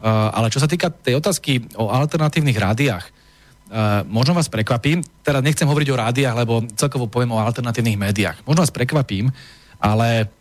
E, 0.00 0.08
ale 0.08 0.48
čo 0.48 0.58
sa 0.58 0.68
týka 0.68 0.88
tej 0.88 1.20
otázky 1.20 1.76
o 1.76 1.92
alternatívnych 1.92 2.56
rádiách, 2.56 3.04
e, 3.04 3.10
možno 4.08 4.32
vás 4.32 4.48
prekvapím, 4.48 5.04
teda 5.20 5.44
nechcem 5.44 5.68
hovoriť 5.68 5.88
o 5.92 6.00
rádiách, 6.00 6.36
lebo 6.40 6.64
celkovo 6.74 7.06
poviem 7.06 7.36
o 7.36 7.42
alternatívnych 7.44 8.00
médiách. 8.00 8.36
Možno 8.48 8.64
vás 8.64 8.72
prekvapím, 8.72 9.28
ale 9.80 10.32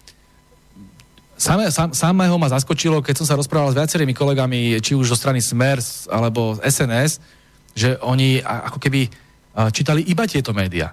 Samé, 1.40 1.72
sam, 1.72 1.96
samého 1.96 2.36
ma 2.36 2.52
zaskočilo, 2.52 3.00
keď 3.00 3.24
som 3.24 3.28
sa 3.32 3.40
rozprával 3.40 3.72
s 3.72 3.80
viacerými 3.80 4.12
kolegami, 4.12 4.76
či 4.84 4.92
už 4.92 5.08
zo 5.08 5.16
strany 5.16 5.40
Smers 5.40 6.04
alebo 6.12 6.60
SNS, 6.60 7.24
že 7.72 7.96
oni 8.04 8.44
ako 8.44 8.76
keby 8.76 9.08
čítali 9.72 10.04
iba 10.12 10.28
tieto 10.28 10.52
médiá. 10.52 10.92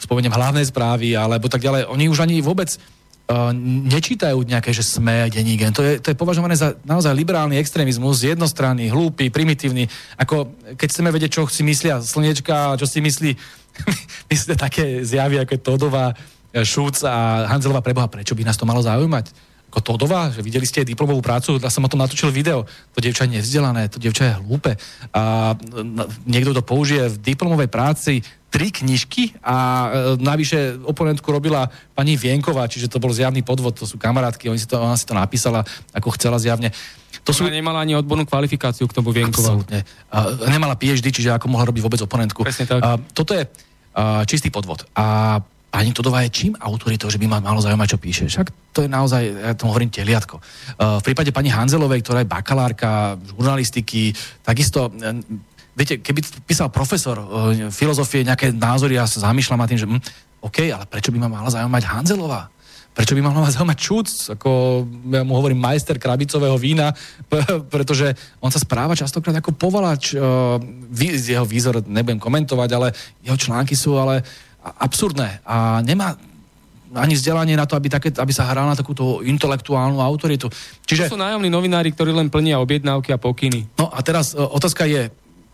Spomeniem 0.00 0.32
hlavné 0.32 0.64
správy 0.64 1.12
alebo 1.12 1.52
tak 1.52 1.60
ďalej. 1.60 1.92
Oni 1.92 2.08
už 2.08 2.24
ani 2.24 2.40
vôbec 2.40 2.72
nečítajú 3.86 4.44
nejaké, 4.44 4.74
že 4.74 4.84
sme 4.84 5.30
denní 5.30 5.56
gen. 5.56 5.72
To 5.72 5.82
je, 5.82 6.02
to 6.02 6.12
je 6.12 6.18
považované 6.18 6.58
za 6.58 6.76
naozaj 6.84 7.14
liberálny 7.16 7.56
extrémizmus, 7.56 8.26
jednostranný, 8.26 8.92
hlúpy, 8.92 9.32
primitívny. 9.32 9.88
Ako 10.20 10.52
keď 10.76 10.88
chceme 10.90 11.10
vedieť, 11.14 11.40
čo 11.40 11.42
si 11.48 11.62
myslia 11.64 12.02
slnečka, 12.02 12.76
čo 12.76 12.84
si 12.84 13.00
myslí, 13.00 13.30
myslíte 14.32 14.56
také 14.58 14.84
zjavy, 15.06 15.40
ako 15.40 15.52
je 15.54 15.64
Todová, 15.64 16.06
Šúc 16.52 17.00
a 17.08 17.48
Hanzelová 17.48 17.80
preboha, 17.80 18.12
prečo 18.12 18.36
by 18.36 18.44
nás 18.44 18.60
to 18.60 18.68
malo 18.68 18.84
zaujímať? 18.84 19.32
Ako 19.72 19.80
Todová, 19.80 20.28
že 20.28 20.44
videli 20.44 20.68
ste 20.68 20.84
diplomovú 20.84 21.24
prácu, 21.24 21.56
ja 21.56 21.72
som 21.72 21.80
o 21.80 21.88
tom 21.88 22.04
natočil 22.04 22.28
video. 22.28 22.68
To 22.92 23.00
dievča 23.00 23.24
je 23.24 23.40
nevzdelané, 23.40 23.88
to 23.88 23.96
dievča 23.96 24.28
je 24.28 24.38
hlúpe. 24.44 24.76
A 25.16 25.56
niekto 26.28 26.52
to 26.52 26.60
použije 26.60 27.08
v 27.08 27.32
diplomovej 27.32 27.72
práci 27.72 28.20
tri 28.52 28.68
knižky 28.68 29.40
a 29.40 29.56
e, 29.56 29.88
navyše 30.20 30.76
oponentku 30.84 31.24
robila 31.32 31.72
pani 31.96 32.20
Vienková, 32.20 32.68
čiže 32.68 32.92
to 32.92 33.00
bol 33.00 33.08
zjavný 33.08 33.40
podvod, 33.40 33.80
to 33.80 33.88
sú 33.88 33.96
kamarátky, 33.96 34.52
oni 34.52 34.60
si 34.60 34.68
to, 34.68 34.76
ona 34.76 34.92
si 34.92 35.08
to 35.08 35.16
napísala, 35.16 35.64
ako 35.96 36.12
chcela 36.20 36.36
zjavne. 36.36 36.68
To 37.24 37.32
sú... 37.32 37.48
nemala 37.48 37.80
ani 37.80 37.96
odbornú 37.96 38.28
kvalifikáciu 38.28 38.84
k 38.84 38.92
tomu 38.92 39.08
Vienková. 39.08 39.56
Absolutne. 39.56 39.88
A, 40.12 40.36
nemala 40.52 40.76
PhD, 40.76 41.08
čiže 41.08 41.32
ako 41.32 41.48
mohla 41.48 41.64
robiť 41.72 41.80
vôbec 41.80 42.00
oponentku. 42.04 42.44
Presne 42.44 42.68
tak. 42.68 42.84
A, 42.84 43.00
toto 43.00 43.32
je 43.32 43.48
a, 43.48 44.28
čistý 44.28 44.52
podvod. 44.52 44.84
A 44.92 45.40
pani 45.72 45.96
Todová 45.96 46.20
je 46.28 46.28
čím 46.28 46.52
autoritou, 46.60 47.08
že 47.08 47.16
by 47.16 47.24
ma 47.32 47.38
malo 47.40 47.64
zaujímať, 47.64 47.88
čo 47.88 47.96
píše. 47.96 48.24
Však 48.28 48.76
to 48.76 48.84
je 48.84 48.88
naozaj, 48.92 49.22
ja 49.24 49.56
tomu 49.56 49.72
hovorím 49.72 49.88
teliatko. 49.88 50.36
V 50.76 51.00
prípade 51.00 51.32
pani 51.32 51.48
Hanzelovej, 51.48 52.04
ktorá 52.04 52.20
je 52.20 52.28
bakalárka 52.28 53.16
žurnalistiky, 53.24 54.12
takisto 54.44 54.92
uh, 54.92 55.16
viete, 55.76 56.00
keby 56.00 56.20
písal 56.44 56.68
profesor 56.68 57.16
uh, 57.18 57.26
filozofie 57.72 58.24
nejaké 58.24 58.52
názory, 58.52 58.96
ja 58.96 59.08
sa 59.08 59.32
zamýšľam 59.32 59.60
nad 59.60 59.68
tým, 59.68 59.80
že 59.80 59.88
hm, 59.88 60.00
OK, 60.42 60.58
ale 60.68 60.84
prečo 60.90 61.14
by 61.14 61.18
ma 61.22 61.30
mala 61.30 61.48
zaujímať 61.48 61.82
Hanzelová? 61.86 62.50
Prečo 62.92 63.16
by 63.16 63.24
ma 63.24 63.32
mala 63.32 63.48
zaujímať 63.48 63.78
Čúc? 63.80 64.08
Ako 64.36 64.84
ja 65.08 65.24
mu 65.24 65.32
hovorím 65.40 65.64
majster 65.64 65.96
krabicového 65.96 66.60
vína, 66.60 66.92
pretože 67.72 68.12
on 68.42 68.52
sa 68.52 68.60
správa 68.60 68.92
častokrát 68.92 69.32
ako 69.40 69.56
povalač. 69.56 70.12
Uh, 70.12 70.60
jeho 70.92 71.48
výzor 71.48 71.80
nebudem 71.88 72.20
komentovať, 72.20 72.70
ale 72.76 72.92
jeho 73.24 73.38
články 73.38 73.72
sú 73.72 73.96
ale 73.96 74.20
absurdné 74.62 75.42
a 75.42 75.82
nemá 75.82 76.14
ani 76.92 77.16
vzdelanie 77.16 77.56
na 77.56 77.64
to, 77.64 77.72
aby, 77.72 77.88
také, 77.88 78.12
aby 78.12 78.32
sa 78.36 78.44
hral 78.44 78.68
na 78.68 78.76
takúto 78.76 79.24
intelektuálnu 79.24 79.96
autoritu. 79.96 80.52
Čiže... 80.84 81.08
To 81.08 81.16
sú 81.16 81.24
nájomní 81.24 81.48
novinári, 81.48 81.88
ktorí 81.88 82.12
len 82.12 82.28
plnia 82.28 82.60
objednávky 82.60 83.16
a 83.16 83.18
pokyny. 83.18 83.64
No 83.80 83.88
a 83.88 84.04
teraz 84.04 84.36
uh, 84.36 84.44
otázka 84.44 84.84
je, 84.84 85.08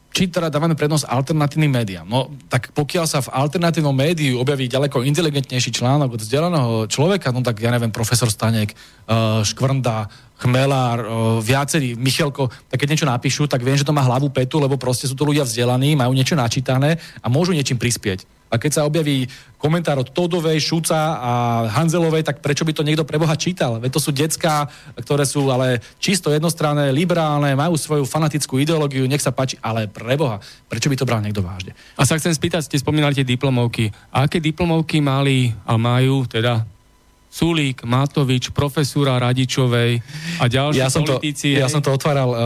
či 0.09 0.27
teda 0.27 0.49
dávame 0.49 0.75
prednosť 0.75 1.07
alternatívnym 1.07 1.71
médiám. 1.71 2.07
No, 2.09 2.33
tak 2.49 2.73
pokiaľ 2.73 3.05
sa 3.05 3.21
v 3.21 3.33
alternatívnom 3.33 3.93
médiu 3.93 4.41
objaví 4.41 4.67
ďaleko 4.67 5.05
inteligentnejší 5.05 5.71
článok 5.71 6.17
od 6.17 6.21
vzdelaného 6.25 6.73
človeka, 6.89 7.31
no 7.31 7.45
tak 7.45 7.61
ja 7.61 7.69
neviem, 7.69 7.93
profesor 7.93 8.33
Stanek, 8.33 8.73
uh, 8.73 9.45
Škvrnda, 9.45 10.09
Chmelár, 10.41 10.99
uh, 11.05 11.09
viacerí, 11.45 11.93
Michelko, 11.95 12.49
tak 12.73 12.81
keď 12.81 12.89
niečo 12.95 13.07
napíšu, 13.07 13.45
tak 13.47 13.61
viem, 13.61 13.77
že 13.77 13.85
to 13.85 13.95
má 13.95 14.01
hlavu 14.01 14.33
petu, 14.33 14.59
lebo 14.59 14.81
proste 14.81 15.05
sú 15.05 15.15
to 15.15 15.29
ľudia 15.29 15.45
vzdelaní, 15.45 15.93
majú 15.95 16.17
niečo 16.17 16.35
načítané 16.35 16.97
a 17.21 17.27
môžu 17.29 17.53
niečím 17.53 17.77
prispieť. 17.77 18.38
A 18.49 18.57
keď 18.57 18.71
sa 18.81 18.87
objaví 18.89 19.29
komentár 19.59 19.99
od 20.01 20.09
Todovej, 20.15 20.63
Šuca 20.63 21.19
a 21.19 21.33
Hanzelovej, 21.69 22.25
tak 22.25 22.41
prečo 22.41 22.63
by 22.63 22.73
to 22.73 22.87
niekto 22.87 23.05
preboha 23.05 23.35
čítal? 23.35 23.77
Veď 23.83 23.91
to 23.99 24.01
sú 24.01 24.11
decká, 24.15 24.71
ktoré 24.97 25.27
sú 25.27 25.51
ale 25.51 25.83
čisto 25.99 26.31
jednostranné, 26.33 26.95
liberálne, 26.95 27.59
majú 27.59 27.75
svoju 27.75 28.07
fanatickú 28.07 28.63
ideológiu, 28.63 29.05
nech 29.11 29.21
sa 29.21 29.35
páči, 29.35 29.59
ale 29.61 29.91
preboha, 29.91 30.39
prečo 30.71 30.89
by 30.89 30.97
to 30.97 31.09
bral 31.09 31.21
niekto 31.21 31.43
vážne? 31.43 31.75
A 31.99 32.07
sa 32.07 32.17
chcem 32.17 32.33
spýtať, 32.33 32.71
ste 32.71 32.81
spomínali 32.81 33.19
tie 33.19 33.27
diplomovky. 33.27 33.91
A 34.15 34.31
aké 34.31 34.39
diplomovky 34.39 35.03
mali 35.03 35.51
a 35.67 35.75
majú 35.75 36.25
teda 36.25 36.65
Sulík, 37.29 37.85
Matovič, 37.85 38.51
profesúra 38.57 39.21
Radičovej 39.21 40.01
a 40.41 40.49
ďalší 40.49 40.81
ja 40.81 40.89
som 40.89 41.05
politici. 41.05 41.55
To, 41.55 41.61
ja 41.61 41.69
som 41.69 41.85
to 41.85 41.93
otváral. 41.93 42.33
Uh, 42.33 42.39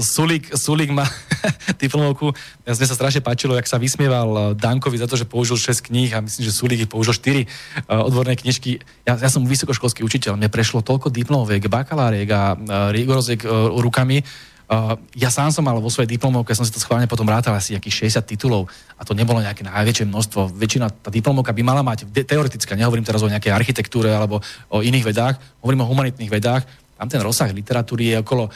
Sulík, 0.00 0.48
Sulík 0.56 0.88
má 0.88 1.04
diplomovku. 1.82 2.32
Ja 2.64 2.72
mne 2.72 2.88
sa 2.88 2.96
strašne 2.96 3.20
páčilo, 3.20 3.52
jak 3.60 3.68
sa 3.68 3.76
vysmieval 3.76 4.28
uh, 4.32 4.42
Dankovi 4.56 4.96
za 4.96 5.04
to, 5.04 5.20
že 5.20 5.28
použil 5.28 5.60
6 5.60 5.92
kníh 5.92 6.10
a 6.16 6.24
myslím, 6.24 6.48
že 6.48 6.52
Sulík 6.52 6.88
ich 6.88 6.90
použil 6.90 7.12
4 7.12 7.44
uh, 7.44 8.08
odborné 8.08 8.34
knižky. 8.34 8.80
Ja, 9.04 9.20
ja 9.20 9.28
som 9.28 9.44
vysokoškolský 9.44 10.00
učiteľ, 10.00 10.40
mne 10.40 10.48
prešlo 10.48 10.80
toľko 10.80 11.12
diplomoviek, 11.12 11.68
bakaláriek 11.68 12.28
a 12.32 12.56
uh, 12.56 12.88
rigoroziek 12.88 13.44
uh, 13.44 13.68
rukami, 13.76 14.24
Uh, 14.70 14.96
ja 15.18 15.28
sám 15.28 15.52
som 15.52 15.66
mal 15.66 15.76
vo 15.76 15.90
svojej 15.92 16.08
diplomovke, 16.08 16.54
som 16.56 16.64
si 16.64 16.72
to 16.72 16.80
schválne 16.80 17.04
potom 17.10 17.28
rátal 17.28 17.52
asi 17.52 17.76
nejakých 17.76 18.08
60 18.08 18.24
titulov 18.24 18.70
a 18.96 19.02
to 19.04 19.12
nebolo 19.12 19.42
nejaké 19.42 19.66
najväčšie 19.66 20.08
množstvo. 20.08 20.54
Väčšina, 20.54 20.88
tá 20.88 21.10
diplomovka 21.12 21.52
by 21.52 21.62
mala 21.66 21.82
mať, 21.84 22.08
teoreticky, 22.08 22.72
nehovorím 22.78 23.04
teraz 23.04 23.20
o 23.20 23.28
nejakej 23.28 23.52
architektúre 23.52 24.08
alebo 24.08 24.40
o 24.72 24.80
iných 24.80 25.04
vedách, 25.04 25.34
hovorím 25.60 25.84
o 25.84 25.90
humanitných 25.92 26.32
vedách, 26.32 26.62
tam 26.96 27.10
ten 27.10 27.20
rozsah 27.20 27.50
literatúry 27.52 28.14
je 28.14 28.16
okolo 28.22 28.48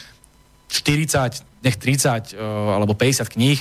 40, 0.72 1.62
nech 1.66 1.76
30 1.76 2.38
uh, 2.38 2.78
alebo 2.80 2.96
50 2.96 3.26
kníh, 3.28 3.60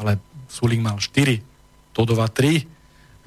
ale 0.00 0.16
Sulik 0.48 0.80
mal 0.80 0.96
4, 0.96 1.40
Todova 1.92 2.24
3, 2.28 2.71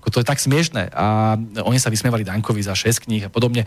To 0.06 0.22
je 0.22 0.26
tak 0.26 0.38
smiešné. 0.38 0.94
A 0.94 1.36
oni 1.66 1.82
sa 1.82 1.90
vysmievali 1.90 2.22
Dankovi 2.22 2.62
za 2.62 2.78
6 2.78 3.10
kníh 3.10 3.26
a 3.26 3.34
podobne. 3.34 3.66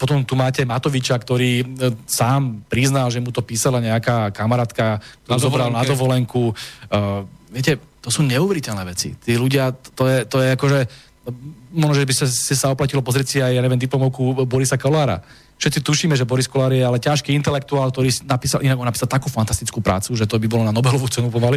Potom 0.00 0.24
tu 0.24 0.32
máte 0.32 0.64
Matoviča, 0.64 1.20
ktorý 1.20 1.64
sám 2.08 2.64
priznal, 2.66 3.12
že 3.12 3.20
mu 3.20 3.28
to 3.28 3.44
písala 3.44 3.84
nejaká 3.84 4.32
kamarátka, 4.32 5.04
ktorú 5.24 5.38
zobral 5.38 5.68
na 5.68 5.84
dovolenku. 5.84 6.56
Viete, 7.52 7.78
to 8.00 8.08
sú 8.08 8.24
neuveriteľné 8.24 8.82
veci. 8.88 9.14
Tí 9.20 9.36
ľudia, 9.36 9.74
to 9.74 10.08
je, 10.08 10.18
to 10.24 10.40
je 10.40 10.48
akože 10.56 10.80
možno, 11.74 11.94
že 11.98 12.06
by 12.06 12.14
sa, 12.14 12.26
si 12.30 12.54
sa 12.54 12.70
oplatilo 12.70 13.02
pozrieť 13.02 13.26
si 13.26 13.38
aj, 13.42 13.52
ja 13.52 13.62
neviem, 13.62 13.82
diplomovku 13.82 14.46
Borisa 14.46 14.78
Kolára 14.78 15.20
Všetci 15.56 15.80
tušíme, 15.80 16.12
že 16.12 16.28
Boris 16.28 16.44
Kolár 16.44 16.76
je 16.76 16.84
ale 16.84 17.00
ťažký 17.00 17.32
intelektuál, 17.32 17.88
ktorý 17.88 18.12
napísal, 18.28 18.60
inak 18.60 18.76
on 18.76 18.84
napísal 18.84 19.08
takú 19.08 19.32
fantastickú 19.32 19.80
prácu, 19.80 20.12
že 20.12 20.28
to 20.28 20.36
by 20.36 20.44
bolo 20.44 20.68
na 20.68 20.72
Nobelovú 20.72 21.08
cenu 21.08 21.32
pomaly. 21.32 21.56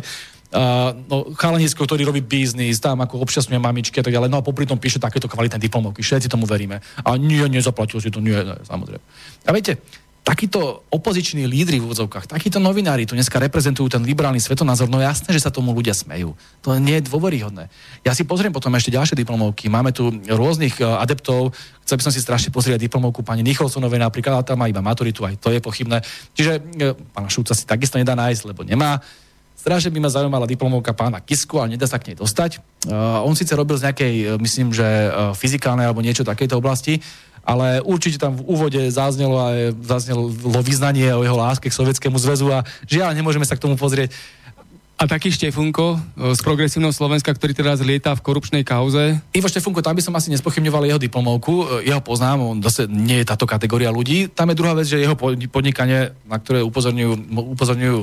Uh, 0.49 0.95
no, 1.11 1.29
chalanisko, 1.35 1.83
ktorý 1.83 2.07
robí 2.09 2.23
biznis, 2.23 2.79
tam 2.79 3.03
ako 3.03 3.21
občasňuje 3.21 3.59
mamičky 3.59 3.99
a 3.99 4.05
tak 4.07 4.15
ďalej, 4.15 4.31
no 4.33 4.39
a 4.39 4.47
popri 4.47 4.65
tom 4.65 4.81
píše 4.81 4.97
takéto 4.97 5.29
kvalitné 5.29 5.61
diplomovky, 5.61 6.01
všetci 6.01 6.31
tomu 6.31 6.49
veríme. 6.49 6.81
A 7.05 7.19
nie, 7.19 7.43
nezaplatil 7.51 8.01
si 8.01 8.09
to, 8.09 8.23
nie, 8.23 8.33
nie 8.33 8.55
samozrejme. 8.65 9.03
A 9.45 9.49
viete, 9.53 9.83
takíto 10.23 10.85
opoziční 10.93 11.49
lídry 11.49 11.81
v 11.81 11.89
úvodzovkách, 11.89 12.29
takíto 12.29 12.61
novinári 12.61 13.09
tu 13.09 13.17
dneska 13.17 13.41
reprezentujú 13.41 13.89
ten 13.89 14.03
liberálny 14.05 14.37
svetonázor, 14.37 14.85
no 14.91 15.01
jasné, 15.01 15.33
že 15.33 15.41
sa 15.41 15.49
tomu 15.49 15.73
ľudia 15.73 15.95
smejú. 15.97 16.37
To 16.61 16.77
nie 16.77 16.99
je 16.99 17.09
dôveryhodné. 17.09 17.71
Ja 18.05 18.13
si 18.13 18.27
pozriem 18.27 18.53
potom 18.53 18.69
ešte 18.77 18.93
ďalšie 18.93 19.17
diplomovky. 19.17 19.71
Máme 19.71 19.89
tu 19.95 20.11
rôznych 20.11 20.77
e, 20.77 20.85
adeptov. 20.85 21.55
Chcel 21.81 21.97
by 21.97 22.03
som 22.05 22.13
si 22.13 22.21
strašne 22.21 22.53
pozrieť 22.53 22.77
diplomovku 22.77 23.25
pani 23.25 23.41
Nicholsonovej 23.41 23.99
napríklad, 23.99 24.43
a 24.43 24.45
tam 24.45 24.61
má 24.61 24.69
iba 24.69 24.85
maturitu, 24.85 25.25
aj 25.25 25.41
to 25.41 25.49
je 25.49 25.59
pochybné. 25.63 26.05
Čiže 26.37 26.51
e, 26.77 26.93
pána 27.09 27.31
Šúca 27.31 27.57
si 27.57 27.65
takisto 27.65 27.97
nedá 27.97 28.13
nájsť, 28.13 28.53
lebo 28.53 28.61
nemá. 28.61 29.01
Strašne 29.59 29.91
by 29.91 29.99
ma 29.99 30.07
zaujímala 30.07 30.47
diplomovka 30.47 30.95
pána 30.95 31.19
Kisku, 31.19 31.59
ale 31.59 31.75
nedá 31.75 31.83
sa 31.83 31.99
k 31.99 32.11
nej 32.11 32.15
dostať. 32.15 32.63
Uh, 32.87 33.19
on 33.27 33.35
síce 33.35 33.51
robil 33.51 33.75
z 33.75 33.91
nejakej, 33.91 34.39
myslím, 34.39 34.71
že 34.71 34.87
fyzikálnej 35.35 35.83
alebo 35.83 35.99
niečo 35.99 36.23
takejto 36.23 36.55
oblasti, 36.55 37.03
ale 37.43 37.81
určite 37.83 38.19
tam 38.19 38.35
v 38.35 38.45
úvode 38.45 38.81
zaznelo 38.91 39.39
aj 39.39 39.75
zaznelo 39.83 40.29
vyznanie 40.61 41.11
o 41.13 41.23
jeho 41.23 41.37
láske 41.37 41.67
k 41.67 41.77
Sovietskému 41.77 42.17
zväzu 42.19 42.51
a 42.53 42.63
žiaľ, 42.85 43.15
nemôžeme 43.15 43.47
sa 43.47 43.57
k 43.57 43.63
tomu 43.63 43.75
pozrieť. 43.79 44.11
A 44.99 45.07
taký 45.07 45.31
Štefunko 45.31 45.95
z 46.35 46.39
progresívneho 46.43 46.91
Slovenska, 46.91 47.31
ktorý 47.31 47.55
teraz 47.55 47.79
lieta 47.79 48.11
v 48.11 48.19
korupčnej 48.19 48.67
kauze. 48.67 49.15
Ivo 49.31 49.47
Štefunko, 49.47 49.79
tam 49.79 49.95
by 49.95 50.03
som 50.03 50.11
asi 50.19 50.27
nespochybňoval 50.35 50.91
jeho 50.91 50.99
diplomovku, 50.99 51.87
jeho 51.87 52.03
poznám, 52.03 52.43
on 52.43 52.59
zase 52.59 52.83
nie 52.91 53.23
je 53.23 53.29
táto 53.31 53.47
kategória 53.47 53.95
ľudí. 53.95 54.27
Tam 54.27 54.51
je 54.51 54.59
druhá 54.59 54.75
vec, 54.75 54.91
že 54.91 54.99
jeho 54.99 55.15
podnikanie, 55.47 56.11
na 56.27 56.35
ktoré 56.35 56.59
upozorňujú, 56.67 57.31
upozorňujú 57.31 57.99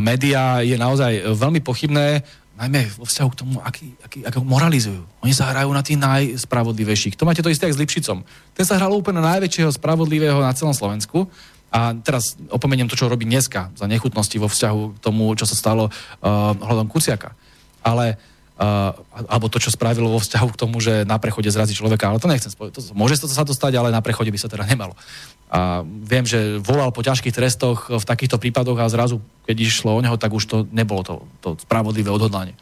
médiá, 0.00 0.64
je 0.64 0.80
naozaj 0.80 1.28
veľmi 1.28 1.60
pochybné 1.60 2.24
najmä 2.60 2.92
vo 3.00 3.08
vzťahu 3.08 3.28
k 3.32 3.38
tomu, 3.40 3.56
aký, 3.64 3.96
aký, 4.04 4.18
ako 4.28 4.44
moralizujú. 4.44 5.00
Oni 5.24 5.32
sa 5.32 5.48
hrajú 5.48 5.72
na 5.72 5.80
tých 5.80 5.96
najspravodlivejších. 5.96 7.16
To 7.16 7.24
máte 7.24 7.40
to 7.40 7.48
isté 7.48 7.72
s 7.72 7.80
Lipšicom. 7.80 8.20
Ten 8.52 8.64
sa 8.68 8.76
hral 8.76 8.92
úplne 8.92 9.24
na 9.24 9.40
najväčšieho 9.40 9.72
spravodlivého 9.72 10.44
na 10.44 10.52
celom 10.52 10.76
Slovensku. 10.76 11.24
A 11.72 11.96
teraz 11.96 12.36
opomeniem 12.52 12.90
to, 12.90 12.98
čo 12.98 13.08
robí 13.08 13.24
dneska 13.24 13.72
za 13.72 13.88
nechutnosti 13.88 14.36
vo 14.36 14.50
vzťahu 14.50 14.80
k 14.94 14.98
tomu, 15.00 15.32
čo 15.38 15.48
sa 15.48 15.56
stalo 15.56 15.88
uh, 15.88 16.52
hľadom 16.60 16.92
Kuciaka. 16.92 17.32
Ale 17.80 18.20
Uh, 18.20 18.29
alebo 18.60 19.48
to, 19.48 19.56
čo 19.56 19.72
spravilo 19.72 20.12
vo 20.12 20.20
vzťahu 20.20 20.48
k 20.52 20.60
tomu, 20.60 20.84
že 20.84 21.08
na 21.08 21.16
prechode 21.16 21.48
zrazí 21.48 21.72
človeka, 21.72 22.12
ale 22.12 22.20
to 22.20 22.28
nechcem 22.28 22.52
spojiť. 22.52 22.72
To, 22.76 22.80
môže 22.92 23.16
to 23.16 23.24
sa 23.24 23.48
to 23.48 23.56
stať, 23.56 23.80
ale 23.80 23.88
na 23.88 24.04
prechode 24.04 24.28
by 24.28 24.36
sa 24.36 24.52
teda 24.52 24.68
nemalo. 24.68 24.92
A 25.48 25.80
viem, 25.84 26.28
že 26.28 26.60
volal 26.60 26.92
po 26.92 27.00
ťažkých 27.00 27.32
trestoch 27.32 27.88
v 27.88 28.04
takýchto 28.04 28.36
prípadoch 28.36 28.76
a 28.76 28.92
zrazu, 28.92 29.24
keď 29.48 29.56
išlo 29.64 29.96
o 29.96 30.04
neho, 30.04 30.20
tak 30.20 30.36
už 30.36 30.44
to 30.44 30.56
nebolo 30.76 31.00
to, 31.00 31.14
to 31.40 31.48
spravodlivé 31.64 32.12
odhodlanie. 32.12 32.52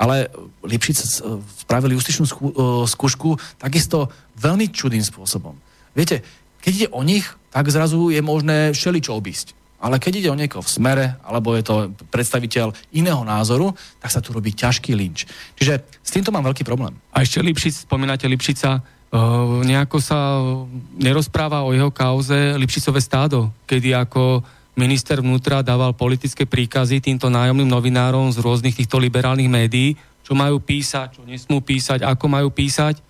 Ale 0.00 0.32
Lipšic 0.64 1.22
spravili 1.60 1.94
justičnú 1.94 2.24
skú, 2.24 2.46
skúšku 2.88 3.36
takisto 3.60 4.10
veľmi 4.40 4.72
čudným 4.72 5.04
spôsobom. 5.04 5.54
Viete, 5.92 6.24
keď 6.64 6.72
ide 6.72 6.88
o 6.90 7.04
nich, 7.04 7.28
tak 7.52 7.68
zrazu 7.68 8.08
je 8.10 8.24
možné 8.24 8.72
všeličo 8.72 9.12
obísť. 9.12 9.52
Ale 9.84 10.00
keď 10.00 10.12
ide 10.16 10.32
o 10.32 10.40
niekoho 10.40 10.64
v 10.64 10.72
smere, 10.72 11.20
alebo 11.20 11.52
je 11.52 11.60
to 11.60 11.92
predstaviteľ 12.08 12.72
iného 12.96 13.20
názoru, 13.20 13.76
tak 14.00 14.08
sa 14.08 14.24
tu 14.24 14.32
robí 14.32 14.56
ťažký 14.56 14.96
lynč. 14.96 15.28
Čiže 15.60 15.84
s 16.00 16.08
týmto 16.08 16.32
mám 16.32 16.48
veľký 16.48 16.64
problém. 16.64 16.96
A 17.12 17.20
ešte 17.20 17.44
Lipšic, 17.44 17.84
spomínate 17.84 18.24
Lipšica, 18.24 18.80
uh, 18.80 19.60
nejako 19.60 20.00
sa 20.00 20.40
nerozpráva 20.96 21.68
o 21.68 21.76
jeho 21.76 21.92
kauze 21.92 22.56
Lipšicové 22.56 23.04
stádo, 23.04 23.52
kedy 23.68 23.92
ako 23.92 24.40
minister 24.72 25.20
vnútra 25.20 25.60
dával 25.60 25.92
politické 25.92 26.48
príkazy 26.48 27.04
týmto 27.04 27.28
nájomným 27.28 27.68
novinárom 27.68 28.32
z 28.32 28.40
rôznych 28.40 28.80
týchto 28.80 28.96
liberálnych 28.96 29.52
médií, 29.52 30.00
čo 30.24 30.32
majú 30.32 30.64
písať, 30.64 31.20
čo 31.20 31.22
nesmú 31.28 31.60
písať, 31.60 32.00
ako 32.08 32.24
majú 32.32 32.48
písať. 32.48 33.04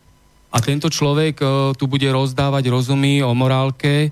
A 0.51 0.59
tento 0.59 0.91
človek 0.91 1.39
uh, 1.39 1.71
tu 1.79 1.87
bude 1.87 2.11
rozdávať 2.11 2.67
rozumy 2.67 3.23
o 3.23 3.31
morálke 3.31 4.11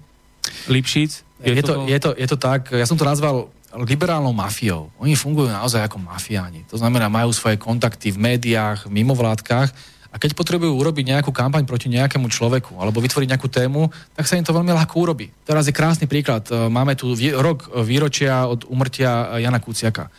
Lipšic, 0.70 1.31
je, 1.42 1.52
je, 1.58 1.62
to, 1.62 1.74
je, 1.84 1.98
to, 1.98 2.10
je 2.14 2.26
to 2.30 2.36
tak, 2.38 2.70
ja 2.70 2.86
som 2.86 2.94
to 2.94 3.04
nazval 3.04 3.50
liberálnou 3.72 4.36
mafiou. 4.36 4.92
Oni 5.00 5.16
fungujú 5.16 5.48
naozaj 5.48 5.88
ako 5.88 5.98
mafiáni. 5.98 6.62
To 6.68 6.76
znamená, 6.76 7.08
majú 7.08 7.32
svoje 7.32 7.56
kontakty 7.56 8.12
v 8.12 8.20
médiách, 8.20 8.86
v 8.86 9.00
mimovládkach 9.00 9.72
a 10.12 10.20
keď 10.20 10.36
potrebujú 10.36 10.76
urobiť 10.76 11.08
nejakú 11.08 11.32
kampaň 11.32 11.64
proti 11.64 11.88
nejakému 11.88 12.28
človeku 12.28 12.76
alebo 12.76 13.00
vytvoriť 13.00 13.28
nejakú 13.32 13.48
tému, 13.48 13.88
tak 14.12 14.28
sa 14.28 14.36
im 14.36 14.44
to 14.44 14.52
veľmi 14.52 14.68
ľahko 14.76 14.92
urobí. 15.00 15.32
Teraz 15.48 15.64
je 15.64 15.72
krásny 15.72 16.04
príklad. 16.04 16.44
E, 16.52 16.68
máme 16.68 16.92
tu 16.92 17.16
rok 17.16 17.72
výročia 17.80 18.44
od 18.44 18.68
umrtia 18.68 19.40
Jana 19.40 19.56
Kuciaka. 19.56 20.12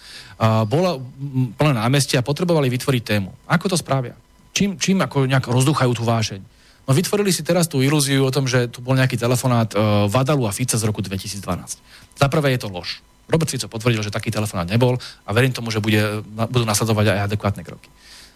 Bola 0.65 0.97
plné 1.55 1.73
námestie 1.77 2.17
a 2.17 2.25
potrebovali 2.25 2.67
vytvoriť 2.73 3.03
tému. 3.05 3.29
Ako 3.45 3.69
to 3.69 3.77
spravia? 3.77 4.17
Čím, 4.49 4.81
čím 4.81 4.97
ako 4.99 5.29
nejak 5.29 5.45
rozduchajú 5.45 5.93
tú 5.93 6.03
vášeň? 6.03 6.41
No 6.83 6.91
vytvorili 6.91 7.31
si 7.31 7.47
teraz 7.47 7.71
tú 7.71 7.79
ilúziu 7.79 8.27
o 8.27 8.33
tom, 8.33 8.43
že 8.43 8.67
tu 8.67 8.83
bol 8.83 8.99
nejaký 8.99 9.15
telefonát 9.15 9.71
uh, 9.71 10.05
Vadalu 10.11 10.43
a 10.47 10.51
Fica 10.51 10.75
z 10.75 10.83
roku 10.83 10.99
2012. 10.99 11.39
Za 12.19 12.27
prvé 12.27 12.55
je 12.55 12.67
to 12.67 12.67
lož. 12.67 12.99
Robert 13.31 13.47
Fico 13.47 13.71
potvrdil, 13.71 14.03
že 14.03 14.11
taký 14.11 14.35
telefonát 14.35 14.67
nebol 14.67 14.99
a 15.23 15.29
verím 15.31 15.55
tomu, 15.55 15.71
že 15.71 15.79
bude, 15.79 16.27
budú 16.27 16.67
nasledovať 16.67 17.15
aj 17.15 17.19
adekvátne 17.31 17.63
kroky. 17.63 17.87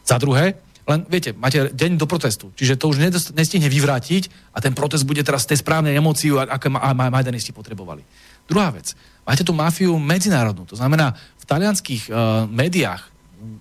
Za 0.08 0.16
druhé, 0.16 0.56
len 0.88 1.04
viete, 1.12 1.36
máte 1.36 1.68
deň 1.76 2.00
do 2.00 2.08
protestu, 2.08 2.56
čiže 2.56 2.80
to 2.80 2.88
už 2.88 3.04
nestihne 3.36 3.68
vyvrátiť 3.68 4.56
a 4.56 4.64
ten 4.64 4.72
protest 4.72 5.04
bude 5.04 5.20
teraz 5.20 5.44
tej 5.44 5.60
správnej 5.60 6.00
emóciu, 6.00 6.40
aké 6.40 6.72
majdanisti 6.72 7.52
potrebovali. 7.52 8.08
Druhá 8.48 8.72
vec, 8.72 8.96
máte 9.28 9.44
tu 9.44 9.52
mafiu 9.52 10.00
medzinárodnú, 10.00 10.64
to 10.64 10.80
znamená 10.80 11.12
v 11.36 11.44
talianských 11.44 12.08
uh, 12.08 12.48
médiách 12.48 13.12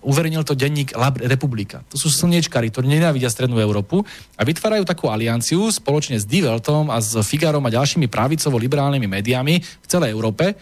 uverejnil 0.00 0.40
to 0.46 0.56
denník 0.56 0.96
Lab 0.96 1.20
Republika. 1.20 1.84
To 1.92 2.00
sú 2.00 2.08
slniečkári, 2.08 2.72
ktorí 2.72 2.88
nenávidia 2.88 3.28
Strednú 3.28 3.60
Európu 3.60 4.00
a 4.36 4.42
vytvárajú 4.42 4.88
takú 4.88 5.12
alianciu 5.12 5.68
spoločne 5.68 6.16
s 6.16 6.24
Die 6.24 6.40
a 6.46 6.98
s 7.02 7.12
Figarom 7.26 7.64
a 7.66 7.74
ďalšími 7.74 8.08
pravicovo-liberálnymi 8.08 9.04
médiami 9.04 9.60
v 9.60 9.86
celej 9.86 10.16
Európe, 10.16 10.56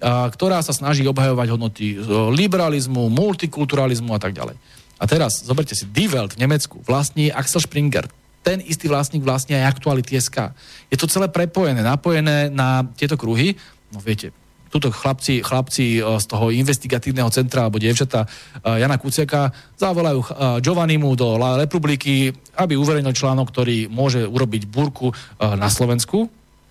ktorá 0.00 0.62
sa 0.62 0.72
snaží 0.72 1.04
obhajovať 1.04 1.48
hodnoty 1.52 1.98
liberalizmu, 2.32 3.10
multikulturalizmu 3.10 4.14
a 4.14 4.20
tak 4.22 4.32
ďalej. 4.32 4.56
A 5.00 5.04
teraz, 5.08 5.44
zoberte 5.44 5.72
si, 5.76 5.88
Die 5.88 6.08
Welt 6.08 6.36
v 6.36 6.44
Nemecku 6.44 6.80
vlastní 6.84 7.32
Axel 7.32 7.64
Springer, 7.64 8.08
ten 8.40 8.64
istý 8.64 8.88
vlastník 8.88 9.20
vlastní 9.20 9.52
aj 9.60 9.76
Aktuality 9.76 10.16
SK. 10.16 10.56
Je 10.88 10.96
to 10.96 11.04
celé 11.04 11.28
prepojené, 11.28 11.84
napojené 11.84 12.48
na 12.48 12.88
tieto 12.96 13.20
kruhy. 13.20 13.52
No 13.92 14.00
viete, 14.00 14.32
tuto 14.70 14.94
chlapci, 14.94 15.42
chlapci 15.42 15.98
eh, 15.98 16.02
z 16.16 16.24
toho 16.30 16.54
investigatívneho 16.54 17.28
centra 17.34 17.66
alebo 17.66 17.82
dievčata 17.82 18.24
eh, 18.24 18.80
Jana 18.80 18.96
Kuciaka 18.96 19.50
zavolajú 19.76 20.20
eh, 20.22 20.26
Giovannimu 20.62 21.18
do 21.18 21.34
La 21.36 21.58
Republiky, 21.58 22.30
aby 22.56 22.78
uverejnil 22.78 23.12
článok, 23.12 23.50
ktorý 23.50 23.90
môže 23.90 24.22
urobiť 24.22 24.70
búrku 24.70 25.10
na 25.40 25.66
Slovensku. 25.66 26.30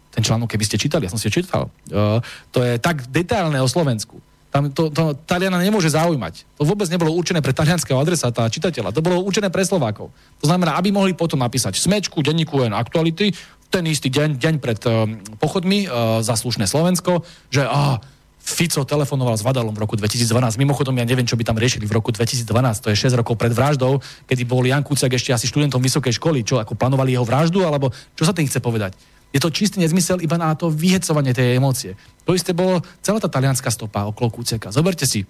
Ten 0.10 0.24
článok, 0.24 0.56
keby 0.56 0.66
ste 0.66 0.78
čítali, 0.80 1.06
ja 1.06 1.12
som 1.12 1.20
si 1.22 1.28
ho 1.30 1.34
čítal, 1.34 1.70
to 2.50 2.60
je 2.62 2.78
tak 2.82 3.10
detailné 3.10 3.62
o 3.62 3.70
Slovensku. 3.70 4.22
Tam 4.50 4.74
to, 4.74 4.90
to 4.90 5.14
Taliana 5.30 5.62
nemôže 5.62 5.94
zaujímať. 5.94 6.58
To 6.58 6.66
vôbec 6.66 6.90
nebolo 6.90 7.14
určené 7.14 7.38
pre 7.38 7.54
talianského 7.54 8.02
adresáta 8.02 8.46
a 8.46 8.50
čitateľa. 8.50 8.90
To 8.98 9.06
bolo 9.06 9.22
určené 9.22 9.54
pre 9.54 9.62
Slovákov. 9.62 10.10
To 10.42 10.46
znamená, 10.50 10.74
aby 10.74 10.90
mohli 10.90 11.14
potom 11.14 11.38
napísať 11.38 11.78
smečku, 11.78 12.26
denníku 12.26 12.66
N 12.66 12.74
aktuality, 12.74 13.30
ten 13.70 13.86
istý 13.86 14.10
deň, 14.10 14.42
deň 14.42 14.56
pred 14.58 14.80
uh, 14.90 15.06
pochodmi 15.38 15.86
uh, 15.86 16.20
za 16.26 16.34
slušné 16.34 16.66
Slovensko, 16.66 17.22
že 17.54 17.64
uh, 17.64 18.02
Fico 18.50 18.82
telefonoval 18.82 19.38
s 19.38 19.46
Vadalom 19.46 19.78
v 19.78 19.86
roku 19.86 19.94
2012. 19.94 20.58
Mimochodom, 20.58 20.98
ja 20.98 21.06
neviem, 21.06 21.28
čo 21.28 21.38
by 21.38 21.46
tam 21.46 21.62
riešili 21.62 21.86
v 21.86 21.94
roku 21.94 22.10
2012. 22.10 22.50
To 22.82 22.90
je 22.90 22.98
6 22.98 23.14
rokov 23.22 23.38
pred 23.38 23.54
vraždou, 23.54 24.02
kedy 24.26 24.42
bol 24.50 24.66
Jan 24.66 24.82
Kuciak 24.82 25.14
ešte 25.14 25.30
asi 25.30 25.46
študentom 25.46 25.78
vysokej 25.78 26.18
školy. 26.18 26.42
Čo, 26.42 26.58
ako 26.58 26.74
plánovali 26.74 27.14
jeho 27.14 27.28
vraždu, 27.28 27.62
alebo 27.62 27.94
čo 28.18 28.26
sa 28.26 28.34
tým 28.34 28.50
chce 28.50 28.58
povedať? 28.58 28.98
Je 29.30 29.38
to 29.38 29.54
čistý 29.54 29.78
nezmysel 29.78 30.18
iba 30.26 30.42
na 30.42 30.58
to 30.58 30.74
vyhecovanie 30.74 31.38
tej 31.38 31.62
emócie. 31.62 31.94
To 32.26 32.34
isté 32.34 32.58
bolo 32.58 32.82
celá 33.06 33.22
tá 33.22 33.30
talianská 33.30 33.70
stopa 33.70 34.10
okolo 34.10 34.34
Kuciaka. 34.34 34.74
Zoberte 34.74 35.06
si, 35.06 35.30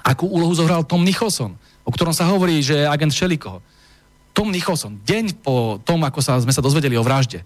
akú 0.00 0.24
úlohu 0.24 0.56
zohral 0.56 0.88
Tom 0.88 1.04
Nicholson, 1.04 1.52
o 1.84 1.90
ktorom 1.92 2.16
sa 2.16 2.24
hovorí, 2.32 2.64
že 2.64 2.80
je 2.80 2.88
agent 2.88 3.12
Šelikoho. 3.12 3.60
Tom 4.32 4.48
Nicholson, 4.48 4.96
deň 5.04 5.44
po 5.44 5.76
tom, 5.84 6.00
ako 6.00 6.24
sa, 6.24 6.40
sme 6.40 6.54
sa 6.54 6.64
dozvedeli 6.64 6.96
o 6.96 7.04
vražde, 7.04 7.44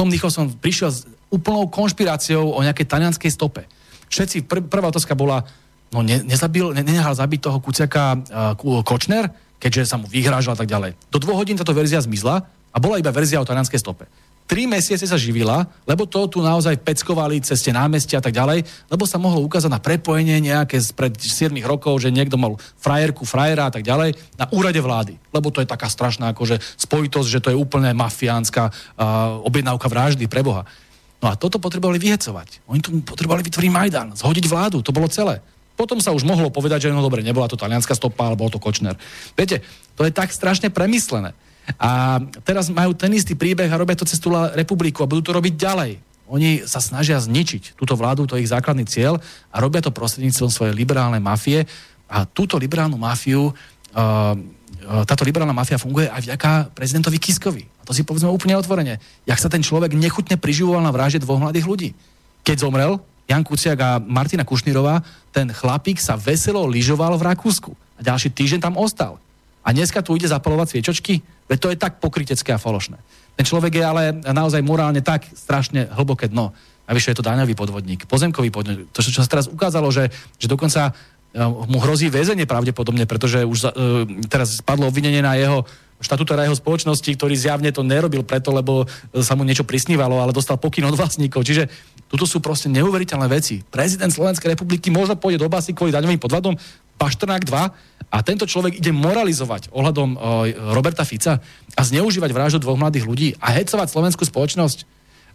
tom 0.00 0.08
Nicholson 0.08 0.48
prišiel 0.56 0.88
s 0.88 1.04
úplnou 1.28 1.68
konšpiráciou 1.68 2.56
o 2.56 2.60
nejakej 2.64 2.88
talianskej 2.88 3.28
stope. 3.28 3.68
Všetci, 4.08 4.48
pr- 4.48 4.64
prvá 4.64 4.88
otázka 4.88 5.12
bola, 5.12 5.44
no 5.92 6.00
ne, 6.00 6.24
nezabil, 6.24 6.72
ne, 6.72 6.80
nenehal 6.80 7.12
zabiť 7.12 7.40
toho 7.44 7.60
Kuciaka 7.60 8.16
uh, 8.56 8.82
Kočner? 8.82 9.28
keďže 9.60 9.92
sa 9.92 10.00
mu 10.00 10.08
vyhrážal 10.08 10.56
a 10.56 10.58
tak 10.58 10.72
ďalej. 10.72 10.96
Do 11.12 11.20
dvoch 11.20 11.36
hodín 11.36 11.60
táto 11.60 11.76
verzia 11.76 12.00
zmizla 12.00 12.48
a 12.72 12.76
bola 12.80 12.96
iba 12.96 13.12
verzia 13.12 13.38
o 13.38 13.46
talianskej 13.46 13.76
stope. 13.76 14.08
Tri 14.50 14.66
mesiace 14.66 15.06
sa 15.06 15.14
živila, 15.14 15.62
lebo 15.86 16.10
to 16.10 16.26
tu 16.26 16.42
naozaj 16.42 16.74
peckovali 16.82 17.38
cez 17.38 17.62
tie 17.62 17.70
námestia 17.70 18.18
a 18.18 18.24
tak 18.26 18.34
ďalej, 18.34 18.66
lebo 18.90 19.06
sa 19.06 19.14
mohlo 19.14 19.46
ukázať 19.46 19.70
na 19.70 19.78
prepojenie 19.78 20.42
nejaké 20.42 20.82
pred 20.90 21.14
7 21.14 21.54
rokov, 21.62 22.02
že 22.02 22.10
niekto 22.10 22.34
mal 22.34 22.58
frajerku, 22.82 23.22
frajera 23.22 23.70
a 23.70 23.72
tak 23.78 23.86
ďalej 23.86 24.18
na 24.34 24.50
úrade 24.50 24.82
vlády. 24.82 25.14
Lebo 25.30 25.54
to 25.54 25.62
je 25.62 25.70
taká 25.70 25.86
strašná 25.86 26.34
akože 26.34 26.58
spojitosť, 26.82 27.28
že 27.30 27.38
to 27.46 27.54
je 27.54 27.60
úplne 27.62 27.94
mafiánska 27.94 28.74
uh, 28.74 29.38
objednávka 29.46 29.86
vraždy 29.86 30.26
pre 30.26 30.42
Boha. 30.42 30.66
No 31.22 31.30
a 31.30 31.38
toto 31.38 31.62
potrebovali 31.62 32.02
vyhecovať. 32.02 32.66
Oni 32.66 32.82
tu 32.82 32.90
potrebovali 33.06 33.46
vytvoriť 33.46 33.70
Majdan, 33.70 34.18
zhodiť 34.18 34.50
vládu, 34.50 34.82
to 34.82 34.90
bolo 34.90 35.06
celé. 35.06 35.38
Potom 35.78 36.02
sa 36.02 36.10
už 36.10 36.26
mohlo 36.26 36.50
povedať, 36.50 36.90
že 36.90 36.92
no 36.92 36.98
dobre, 36.98 37.22
nebola 37.22 37.46
to 37.46 37.54
talianská 37.54 37.94
stopa, 37.94 38.26
ale 38.26 38.34
bol 38.34 38.50
to 38.50 38.58
Kočner. 38.58 38.98
Viete, 39.38 39.62
to 39.94 40.02
je 40.02 40.10
tak 40.10 40.34
strašne 40.34 40.74
premyslené. 40.74 41.38
A 41.76 42.18
teraz 42.42 42.72
majú 42.72 42.96
ten 42.96 43.12
istý 43.14 43.36
príbeh 43.36 43.68
a 43.68 43.78
robia 43.78 43.94
to 43.94 44.08
cez 44.08 44.18
tú 44.18 44.32
republiku 44.32 45.04
a 45.04 45.10
budú 45.10 45.30
to 45.30 45.36
robiť 45.36 45.54
ďalej. 45.54 45.92
Oni 46.30 46.62
sa 46.62 46.78
snažia 46.78 47.18
zničiť 47.18 47.74
túto 47.74 47.98
vládu, 47.98 48.26
to 48.26 48.38
je 48.38 48.46
ich 48.46 48.54
základný 48.54 48.86
cieľ 48.86 49.18
a 49.50 49.56
robia 49.58 49.82
to 49.82 49.90
prostredníctvom 49.90 50.50
svojej 50.50 50.74
liberálnej 50.74 51.18
mafie 51.18 51.66
a 52.06 52.22
túto 52.22 52.54
liberálnu 52.54 52.94
mafiu 52.94 53.50
uh, 53.50 54.34
táto 54.80 55.26
liberálna 55.26 55.52
mafia 55.52 55.76
funguje 55.76 56.08
aj 56.08 56.24
vďaka 56.24 56.50
prezidentovi 56.72 57.18
Kiskovi. 57.20 57.62
A 57.62 57.82
to 57.84 57.92
si 57.92 58.06
povedzme 58.06 58.32
úplne 58.32 58.56
otvorene. 58.56 58.96
Jak 59.28 59.38
sa 59.38 59.52
ten 59.52 59.60
človek 59.60 59.92
nechutne 59.92 60.40
priživoval 60.40 60.80
na 60.80 60.94
vražde 60.94 61.20
dvoch 61.20 61.38
mladých 61.38 61.68
ľudí. 61.68 61.90
Keď 62.42 62.56
zomrel 62.64 62.96
Jan 63.28 63.44
Kuciak 63.44 63.78
a 63.78 63.90
Martina 64.00 64.42
Kušnírová, 64.42 65.04
ten 65.30 65.52
chlapík 65.52 66.00
sa 66.00 66.16
veselo 66.16 66.64
lyžoval 66.66 67.14
v 67.20 67.26
Rakúsku. 67.28 67.70
A 67.94 68.00
ďalší 68.00 68.32
týždeň 68.32 68.60
tam 68.64 68.74
ostal. 68.80 69.20
A 69.60 69.76
dneska 69.76 70.00
tu 70.00 70.16
ide 70.16 70.26
zapalovať 70.26 70.74
sviečočky? 70.74 71.20
Veď 71.50 71.58
to 71.58 71.68
je 71.74 71.82
tak 71.82 71.98
pokrytecké 71.98 72.54
a 72.54 72.62
falošné. 72.62 72.94
Ten 73.34 73.42
človek 73.42 73.74
je 73.74 73.84
ale 73.84 74.02
naozaj 74.22 74.62
morálne 74.62 75.02
tak 75.02 75.26
strašne 75.34 75.90
hlboké 75.90 76.30
dno. 76.30 76.54
Navyše 76.86 77.10
je 77.10 77.18
to 77.18 77.26
daňový 77.26 77.58
podvodník, 77.58 78.06
pozemkový 78.06 78.54
podvodník. 78.54 78.94
To, 78.94 79.02
čo 79.02 79.18
sa 79.18 79.26
teraz 79.26 79.50
ukázalo, 79.50 79.90
že, 79.90 80.14
že 80.38 80.46
dokonca 80.46 80.90
e, 81.34 81.42
mu 81.42 81.82
hrozí 81.82 82.06
väzenie 82.06 82.46
pravdepodobne, 82.46 83.06
pretože 83.06 83.42
už 83.42 83.58
uh, 83.66 83.70
teraz 84.30 84.62
spadlo 84.62 84.86
obvinenie 84.86 85.22
na 85.22 85.34
jeho 85.34 85.66
štatútora 86.00 86.48
jeho 86.48 86.56
spoločnosti, 86.56 87.06
ktorý 87.12 87.36
zjavne 87.36 87.70
to 87.70 87.84
nerobil 87.84 88.24
preto, 88.24 88.50
lebo 88.56 88.88
sa 89.20 89.36
mu 89.36 89.44
niečo 89.44 89.68
prisnívalo, 89.68 90.16
ale 90.16 90.32
dostal 90.32 90.56
pokyn 90.56 90.88
od 90.88 90.96
vlastníkov. 90.96 91.44
Čiže 91.44 91.68
tuto 92.08 92.24
sú 92.24 92.40
proste 92.40 92.72
neuveriteľné 92.72 93.28
veci. 93.28 93.60
Prezident 93.60 94.08
Slovenskej 94.08 94.56
republiky 94.56 94.88
možno 94.88 95.20
pôjde 95.20 95.44
do 95.44 95.52
basy 95.52 95.76
kvôli 95.76 95.92
daňovým 95.92 96.18
podvodom, 96.18 96.56
Paštrnák 97.00 97.48
2 97.48 98.12
a 98.12 98.18
tento 98.20 98.44
človek 98.44 98.76
ide 98.76 98.92
moralizovať 98.92 99.72
ohľadom 99.72 100.08
uh, 100.12 100.20
Roberta 100.76 101.08
Fica 101.08 101.40
a 101.72 101.80
zneužívať 101.80 102.30
vraždu 102.36 102.58
dvoch 102.60 102.76
mladých 102.76 103.08
ľudí 103.08 103.28
a 103.40 103.56
hecovať 103.56 103.88
slovenskú 103.88 104.28
spoločnosť. 104.28 104.78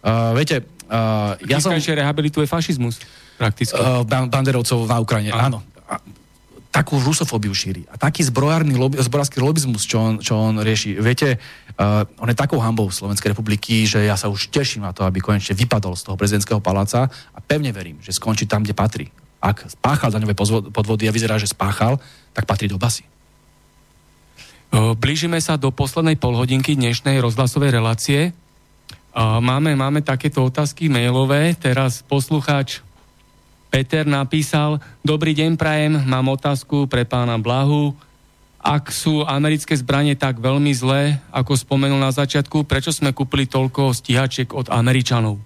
Uh, 0.06 0.38
viete, 0.38 0.62
uh, 0.92 1.34
ja 1.50 1.58
som... 1.58 1.74
rehabilituje 1.74 2.46
fašizmus 2.46 3.02
prakticky. 3.42 3.80
Uh, 3.80 4.06
banderovcov 4.06 4.86
na 4.86 5.02
Ukrajine, 5.02 5.34
áno. 5.34 5.66
áno. 5.90 6.00
takú 6.70 7.02
rusofóbiu 7.02 7.56
šíri. 7.56 7.88
A 7.90 7.98
taký 7.98 8.22
zbrojárny 8.22 8.78
lobi, 8.78 9.02
zbrojársky 9.02 9.42
lobizmus, 9.42 9.88
čo 9.88 9.98
on, 9.98 10.14
čo 10.22 10.38
on 10.38 10.62
rieši. 10.62 11.00
Viete, 11.02 11.42
uh, 11.80 12.06
on 12.22 12.30
je 12.30 12.38
takou 12.38 12.62
hambou 12.62 12.92
Slovenskej 12.92 13.34
republiky, 13.34 13.90
že 13.90 14.06
ja 14.06 14.20
sa 14.20 14.30
už 14.30 14.54
teším 14.54 14.86
na 14.86 14.94
to, 14.94 15.08
aby 15.08 15.24
konečne 15.24 15.58
vypadol 15.58 15.98
z 15.98 16.12
toho 16.12 16.20
prezidentského 16.20 16.62
paláca 16.62 17.10
a 17.10 17.40
pevne 17.40 17.74
verím, 17.74 17.98
že 18.04 18.14
skončí 18.14 18.46
tam, 18.46 18.62
kde 18.62 18.78
patrí 18.78 19.08
ak 19.46 19.70
spáchal 19.78 20.10
daňové 20.10 20.34
podvody 20.74 21.06
a 21.06 21.14
vyzerá, 21.14 21.38
že 21.38 21.46
spáchal, 21.46 22.02
tak 22.34 22.50
patrí 22.50 22.66
do 22.66 22.82
basy. 22.82 23.06
Blížime 24.74 25.38
sa 25.38 25.54
do 25.54 25.70
poslednej 25.70 26.18
polhodinky 26.18 26.74
dnešnej 26.74 27.22
rozhlasovej 27.22 27.70
relácie. 27.78 28.34
Máme, 29.16 29.78
máme 29.78 30.02
takéto 30.02 30.44
otázky 30.44 30.90
mailové. 30.90 31.54
Teraz 31.56 32.02
poslucháč 32.04 32.82
Peter 33.70 34.04
napísal, 34.04 34.82
dobrý 35.06 35.38
deň 35.38 35.56
prajem, 35.56 35.94
mám 36.04 36.32
otázku 36.32 36.90
pre 36.90 37.06
pána 37.06 37.40
Blahu. 37.40 37.94
Ak 38.60 38.90
sú 38.90 39.22
americké 39.24 39.78
zbranie 39.78 40.18
tak 40.18 40.42
veľmi 40.42 40.74
zlé, 40.74 41.22
ako 41.30 41.54
spomenul 41.54 42.02
na 42.02 42.10
začiatku, 42.10 42.66
prečo 42.66 42.90
sme 42.90 43.14
kúpili 43.14 43.46
toľko 43.46 43.94
stíhačiek 43.94 44.52
od 44.58 44.74
Američanov? 44.74 45.38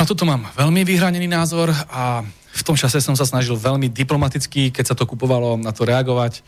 Na 0.00 0.08
toto 0.08 0.24
mám 0.24 0.48
veľmi 0.56 0.80
vyhranený 0.80 1.28
názor 1.28 1.68
a 1.92 2.24
v 2.56 2.62
tom 2.64 2.72
čase 2.72 3.04
som 3.04 3.12
sa 3.12 3.28
snažil 3.28 3.52
veľmi 3.52 3.92
diplomaticky, 3.92 4.72
keď 4.72 4.84
sa 4.88 4.96
to 4.96 5.04
kupovalo, 5.04 5.60
na 5.60 5.76
to 5.76 5.84
reagovať 5.84 6.40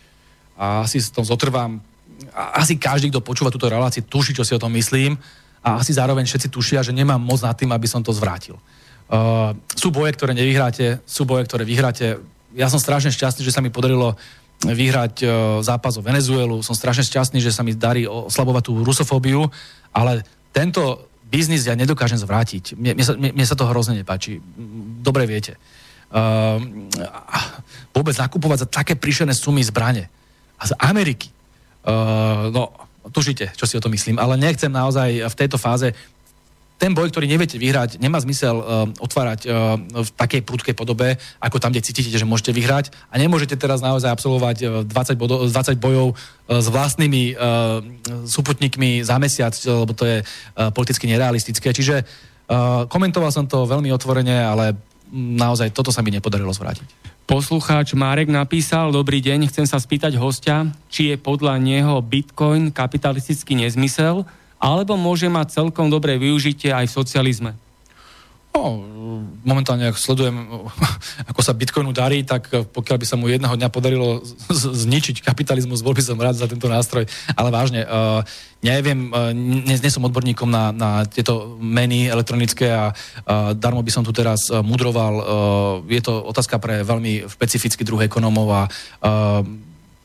a 0.57 0.89
asi 0.89 0.97
s 0.97 1.13
tom 1.13 1.21
zotrvám. 1.21 1.77
A 2.33 2.65
asi 2.65 2.81
každý, 2.81 3.13
kto 3.13 3.21
počúva 3.21 3.53
túto 3.53 3.69
reláciu, 3.69 4.09
tuší, 4.09 4.33
čo 4.33 4.41
si 4.41 4.57
o 4.57 4.63
tom 4.63 4.73
myslím 4.73 5.21
a 5.61 5.77
asi 5.85 5.93
zároveň 5.93 6.25
všetci 6.25 6.49
tušia, 6.49 6.81
že 6.81 6.97
nemám 6.97 7.21
moc 7.21 7.45
nad 7.45 7.53
tým, 7.53 7.69
aby 7.77 7.85
som 7.85 8.01
to 8.01 8.09
zvrátil. 8.17 8.57
Uh, 9.13 9.53
sú 9.77 9.93
boje, 9.93 10.17
ktoré 10.17 10.33
nevyhráte, 10.33 11.05
sú 11.05 11.29
boje, 11.29 11.45
ktoré 11.45 11.69
vyhráte. 11.69 12.25
Ja 12.57 12.73
som 12.73 12.81
strašne 12.81 13.13
šťastný, 13.13 13.45
že 13.45 13.53
sa 13.53 13.61
mi 13.61 13.69
podarilo 13.69 14.17
vyhrať 14.65 15.29
zápas 15.61 16.01
o 16.01 16.07
Venezuelu. 16.07 16.65
Som 16.65 16.73
strašne 16.73 17.05
šťastný, 17.05 17.37
že 17.37 17.53
sa 17.53 17.61
mi 17.61 17.77
darí 17.77 18.09
oslabovať 18.09 18.63
tú 18.65 18.81
rusofóbiu, 18.81 19.45
ale 19.93 20.25
tento 20.57 21.12
biznis 21.33 21.65
ja 21.65 21.73
nedokážem 21.73 22.21
zvrátiť. 22.21 22.77
Mne, 22.77 22.93
mne, 22.93 23.05
sa, 23.09 23.17
mne, 23.17 23.33
mne 23.33 23.47
sa 23.49 23.57
to 23.57 23.65
hrozne 23.65 23.97
nepáči. 23.97 24.45
Dobre 25.01 25.25
viete. 25.25 25.57
Uh, 26.13 26.61
vôbec 27.97 28.13
nakupovať 28.13 28.69
za 28.69 28.69
také 28.69 28.93
príšené 28.93 29.33
sumy 29.33 29.65
zbrane. 29.65 30.13
A 30.61 30.69
z 30.69 30.77
Ameriky. 30.77 31.33
Uh, 31.89 32.53
no, 32.53 32.69
tušite, 33.09 33.57
čo 33.57 33.65
si 33.65 33.75
o 33.75 33.83
to 33.83 33.89
myslím. 33.89 34.21
Ale 34.21 34.37
nechcem 34.37 34.69
naozaj 34.69 35.25
v 35.33 35.39
tejto 35.41 35.57
fáze 35.57 35.97
ten 36.83 36.99
boj, 36.99 37.15
ktorý 37.15 37.31
neviete 37.31 37.63
vyhrať, 37.63 38.03
nemá 38.03 38.19
zmysel 38.19 38.59
uh, 38.59 38.91
otvárať 38.99 39.47
uh, 39.47 39.79
v 39.79 40.09
takej 40.19 40.43
prudkej 40.43 40.75
podobe, 40.75 41.15
ako 41.39 41.63
tam, 41.63 41.71
kde 41.71 41.87
cítite, 41.87 42.11
že 42.11 42.27
môžete 42.27 42.51
vyhrať. 42.51 42.91
A 43.07 43.23
nemôžete 43.23 43.55
teraz 43.55 43.79
naozaj 43.79 44.11
absolvovať 44.11 44.57
uh, 44.67 44.91
20, 44.91 45.15
bodo, 45.15 45.47
20 45.47 45.79
bojov 45.79 46.19
uh, 46.19 46.59
s 46.59 46.67
vlastnými 46.67 47.39
uh, 47.39 47.79
súputníkmi 48.27 49.07
za 49.07 49.23
mesiac, 49.23 49.55
lebo 49.63 49.95
to 49.95 50.11
je 50.11 50.27
uh, 50.27 50.75
politicky 50.75 51.07
nerealistické. 51.07 51.71
Čiže 51.71 52.03
uh, 52.03 52.91
komentoval 52.91 53.31
som 53.31 53.47
to 53.47 53.63
veľmi 53.63 53.95
otvorene, 53.95 54.43
ale 54.43 54.75
naozaj 55.15 55.71
toto 55.71 55.95
sa 55.95 56.03
mi 56.03 56.11
nepodarilo 56.11 56.51
zvrátiť. 56.51 57.15
Poslucháč 57.31 57.95
Marek 57.95 58.27
napísal, 58.27 58.91
dobrý 58.91 59.23
deň, 59.23 59.55
chcem 59.55 59.71
sa 59.71 59.79
spýtať 59.79 60.19
hostia, 60.19 60.67
či 60.91 61.15
je 61.15 61.17
podľa 61.17 61.63
neho 61.63 62.03
Bitcoin 62.03 62.75
kapitalistický 62.75 63.55
nezmysel, 63.55 64.27
alebo 64.63 64.95
môže 64.95 65.27
mať 65.27 65.59
celkom 65.59 65.91
dobré 65.91 66.15
využitie 66.23 66.71
aj 66.71 66.87
v 66.87 66.97
socializme? 67.03 67.53
No, 68.53 68.85
momentálne, 69.49 69.89
ak 69.89 69.97
sledujem, 69.97 70.37
ako 71.33 71.41
sa 71.41 71.57
Bitcoinu 71.57 71.91
darí, 71.97 72.21
tak 72.21 72.53
pokiaľ 72.53 72.97
by 73.01 73.07
sa 73.09 73.17
mu 73.17 73.33
jedného 73.33 73.57
dňa 73.57 73.73
podarilo 73.73 74.21
zničiť 74.53 75.25
kapitalizmus, 75.25 75.81
bol 75.81 75.97
by 75.97 76.05
som 76.05 76.21
rád 76.21 76.37
za 76.37 76.45
tento 76.45 76.69
nástroj. 76.69 77.09
Ale 77.33 77.49
vážne, 77.49 77.89
uh, 77.89 78.21
neviem, 78.61 79.09
uh, 79.09 79.33
nie, 79.33 79.73
nie 79.73 79.91
som 79.91 80.05
odborníkom 80.05 80.53
na, 80.53 80.69
na 80.69 80.91
tieto 81.09 81.57
meny 81.59 82.13
elektronické 82.13 82.69
a 82.69 82.93
uh, 82.93 83.57
darmo 83.57 83.81
by 83.81 83.89
som 83.91 84.05
tu 84.05 84.13
teraz 84.13 84.53
uh, 84.53 84.61
mudroval. 84.61 85.15
Uh, 85.17 85.25
je 85.89 86.05
to 86.05 86.13
otázka 86.13 86.61
pre 86.61 86.85
veľmi 86.85 87.25
špecifický 87.33 87.89
druh 87.89 88.05
ekonomov 88.05 88.47
a 88.53 88.63
uh, 88.69 89.41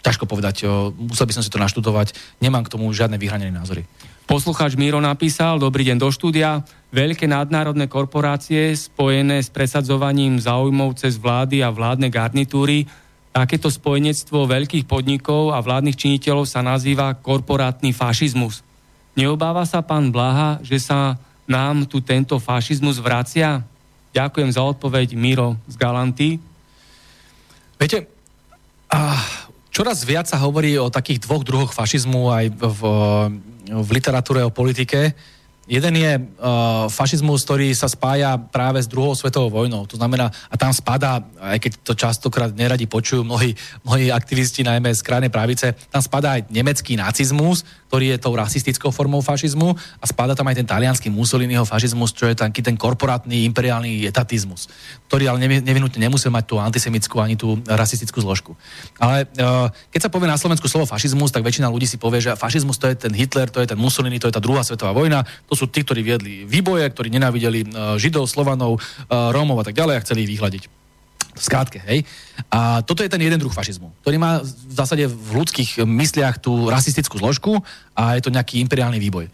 ťažko 0.08 0.24
povedať, 0.24 0.64
uh, 0.64 0.88
musel 0.96 1.28
by 1.28 1.36
som 1.36 1.44
si 1.44 1.52
to 1.52 1.60
naštudovať. 1.60 2.16
Nemám 2.40 2.64
k 2.64 2.72
tomu 2.72 2.88
žiadne 2.96 3.20
vyhranené 3.20 3.52
názory. 3.52 3.84
Poslucháč 4.28 4.76
Miro 4.76 5.00
napísal, 5.00 5.56
dobrý 5.56 5.88
deň 5.88 6.04
do 6.04 6.12
štúdia. 6.12 6.60
Veľké 6.92 7.32
nadnárodné 7.32 7.88
korporácie 7.88 8.76
spojené 8.76 9.40
s 9.40 9.48
presadzovaním 9.48 10.36
záujmov 10.36 11.00
cez 11.00 11.16
vlády 11.16 11.64
a 11.64 11.72
vládne 11.72 12.12
garnitúry, 12.12 12.92
takéto 13.32 13.72
spojenectvo 13.72 14.44
veľkých 14.44 14.84
podnikov 14.84 15.56
a 15.56 15.64
vládnych 15.64 15.96
činiteľov 15.96 16.44
sa 16.44 16.60
nazýva 16.60 17.16
korporátny 17.16 17.96
fašizmus. 17.96 18.68
Neobáva 19.16 19.64
sa 19.64 19.80
pán 19.80 20.12
Blaha, 20.12 20.60
že 20.60 20.84
sa 20.84 21.16
nám 21.48 21.88
tu 21.88 22.04
tento 22.04 22.36
fašizmus 22.36 23.00
vracia? 23.00 23.64
Ďakujem 24.12 24.52
za 24.52 24.60
odpoveď, 24.60 25.16
Miro 25.16 25.56
z 25.72 25.80
Galanty. 25.80 26.36
Viete, 27.80 28.12
a 28.92 29.24
čoraz 29.72 30.04
viac 30.04 30.28
sa 30.28 30.36
hovorí 30.44 30.76
o 30.76 30.92
takých 30.92 31.24
dvoch 31.24 31.48
druhoch 31.48 31.72
fašizmu 31.72 32.28
aj 32.28 32.46
v 32.52 32.62
v 32.76 32.82
literatúre 33.72 34.44
o 34.44 34.54
politike. 34.54 35.14
Jeden 35.68 36.00
je 36.00 36.16
uh, 36.16 36.88
fašizmus, 36.88 37.44
ktorý 37.44 37.76
sa 37.76 37.92
spája 37.92 38.40
práve 38.40 38.80
s 38.80 38.88
druhou 38.88 39.12
svetovou 39.12 39.52
vojnou. 39.52 39.84
To 39.92 40.00
znamená, 40.00 40.32
a 40.48 40.56
tam 40.56 40.72
spadá, 40.72 41.20
aj 41.44 41.60
keď 41.60 41.72
to 41.84 41.92
častokrát 41.92 42.56
neradi 42.56 42.88
počujú 42.88 43.28
mnohí, 43.28 43.52
mnohí 43.84 44.08
aktivisti, 44.08 44.64
najmä 44.64 44.96
z 44.96 45.04
krajnej 45.04 45.28
pravice, 45.28 45.76
tam 45.92 46.00
spadá 46.00 46.40
aj 46.40 46.48
nemecký 46.48 46.96
nacizmus, 46.96 47.68
ktorý 47.88 48.16
je 48.16 48.18
tou 48.20 48.36
rasistickou 48.36 48.92
formou 48.92 49.24
fašizmu 49.24 49.74
a 49.74 50.06
spadá 50.06 50.36
tam 50.36 50.48
aj 50.52 50.60
ten 50.60 50.68
talianský 50.68 51.08
Mussoliniho 51.08 51.64
fašizmus, 51.64 52.12
čo 52.12 52.28
je 52.28 52.36
taký 52.36 52.60
ten 52.60 52.76
korporátny 52.76 53.48
imperiálny 53.48 54.06
etatizmus, 54.06 54.68
ktorý 55.08 55.32
ale 55.32 55.40
nevinutne 55.64 55.98
nemusí 55.98 56.28
mať 56.28 56.44
tú 56.46 56.56
antisemickú 56.60 57.24
ani 57.24 57.40
tú 57.40 57.58
rasistickú 57.64 58.20
zložku. 58.20 58.52
Ale 59.00 59.26
uh, 59.40 59.72
keď 59.90 60.08
sa 60.08 60.14
povie 60.14 60.28
na 60.28 60.38
Slovensku 60.38 60.68
slovo 60.68 60.86
fašizmus, 60.86 61.32
tak 61.32 61.48
väčšina 61.48 61.72
ľudí 61.72 61.88
si 61.88 61.96
povie, 61.96 62.20
že 62.20 62.36
fašizmus 62.36 62.78
to 62.78 62.92
je 62.92 62.96
ten 63.00 63.14
Hitler, 63.16 63.48
to 63.48 63.64
je 63.64 63.72
ten 63.72 63.80
Mussolini, 63.80 64.20
to 64.20 64.28
je 64.28 64.36
tá 64.36 64.44
druhá 64.44 64.62
svetová 64.62 64.92
vojna, 64.92 65.24
to 65.48 65.56
sú 65.56 65.72
tí, 65.72 65.82
ktorí 65.88 66.04
viedli 66.04 66.44
výboje, 66.44 66.86
ktorí 66.92 67.08
nenávideli 67.10 67.60
uh, 67.72 67.96
Židov, 67.96 68.28
Slovanov, 68.28 68.78
uh, 68.78 69.32
Rómov 69.32 69.64
a 69.64 69.66
tak 69.66 69.80
ďalej 69.80 69.96
a 69.98 70.04
chceli 70.04 70.28
ich 70.28 70.38
vyhľadiť 70.38 70.77
skrátke, 71.40 71.80
hej. 71.86 72.04
A 72.52 72.82
toto 72.82 73.02
je 73.02 73.10
ten 73.10 73.22
jeden 73.22 73.40
druh 73.40 73.54
fašizmu, 73.54 73.94
ktorý 74.02 74.18
má 74.18 74.42
v 74.44 74.74
zásade 74.74 75.06
v 75.08 75.30
ľudských 75.42 75.86
mysliach 75.86 76.42
tú 76.42 76.68
rasistickú 76.68 77.18
zložku 77.18 77.62
a 77.98 78.18
je 78.18 78.22
to 78.26 78.34
nejaký 78.34 78.60
imperiálny 78.62 78.98
výboj. 78.98 79.26
E, 79.26 79.32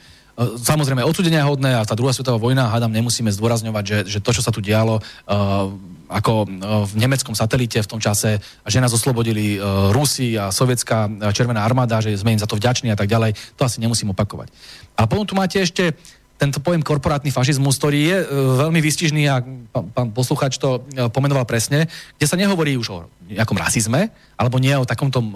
samozrejme, 0.59 1.05
odsudenia 1.05 1.47
hodné 1.47 1.77
a 1.77 1.88
tá 1.88 1.95
druhá 1.95 2.11
svetová 2.11 2.38
vojna, 2.38 2.69
hádam, 2.69 2.93
nemusíme 2.93 3.31
zdôrazňovať, 3.34 3.84
že, 3.84 3.97
že 4.17 4.19
to, 4.19 4.31
čo 4.34 4.41
sa 4.45 4.51
tu 4.53 4.59
dialo, 4.59 4.99
uh, 4.99 5.69
ako 6.13 6.45
v 6.85 6.93
nemeckom 6.93 7.34
satelite 7.34 7.81
v 7.81 7.89
tom 7.89 7.97
čase, 7.97 8.38
že 8.67 8.77
nás 8.77 8.93
oslobodili 8.93 9.57
Rusi 9.89 10.38
a 10.38 10.53
sovietská 10.53 11.09
červená 11.34 11.65
armáda, 11.65 12.05
že 12.05 12.13
sme 12.13 12.38
im 12.38 12.41
za 12.41 12.45
to 12.45 12.59
vďační 12.59 12.93
a 12.93 12.97
tak 12.99 13.09
ďalej, 13.09 13.34
to 13.57 13.65
asi 13.65 13.81
nemusím 13.81 14.13
opakovať. 14.13 14.53
A 14.93 15.09
potom 15.09 15.25
tu 15.25 15.34
máte 15.34 15.57
ešte 15.57 15.97
tento 16.38 16.60
pojem 16.60 16.81
korporátny 16.81 17.30
fašizmus, 17.30 17.77
ktorý 17.80 17.99
je 18.03 18.18
e, 18.19 18.26
veľmi 18.60 18.80
vystižný 18.84 19.23
a 19.30 19.39
pán, 19.43 19.85
pán 19.93 20.10
posluchač 20.11 20.57
to 20.60 20.81
e, 20.81 21.07
pomenoval 21.07 21.45
presne, 21.47 21.88
kde 22.18 22.26
sa 22.27 22.35
nehovorí 22.35 22.76
už 22.76 22.88
o 22.91 22.97
nejakom 23.30 23.55
rasizme, 23.55 24.11
alebo 24.35 24.57
nie 24.57 24.73
o 24.76 24.84
takomto 24.84 25.22
e, 25.22 25.27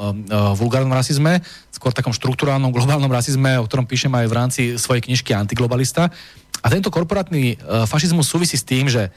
vulgárnom 0.57 0.91
rasizme, 0.91 1.40
skôr 1.72 1.94
takom 1.94 2.11
štruktúrálnom 2.11 2.74
globálnom 2.74 3.11
rasizme, 3.14 3.56
o 3.61 3.65
ktorom 3.69 3.88
píšem 3.88 4.11
aj 4.11 4.26
v 4.26 4.36
rámci 4.36 4.61
svojej 4.76 5.06
knižky 5.06 5.32
Antiglobalista. 5.32 6.10
A 6.65 6.68
tento 6.74 6.90
korporátny 6.90 7.61
fašizmus 7.86 8.26
súvisí 8.26 8.57
s 8.57 8.65
tým, 8.65 8.90
že 8.90 9.14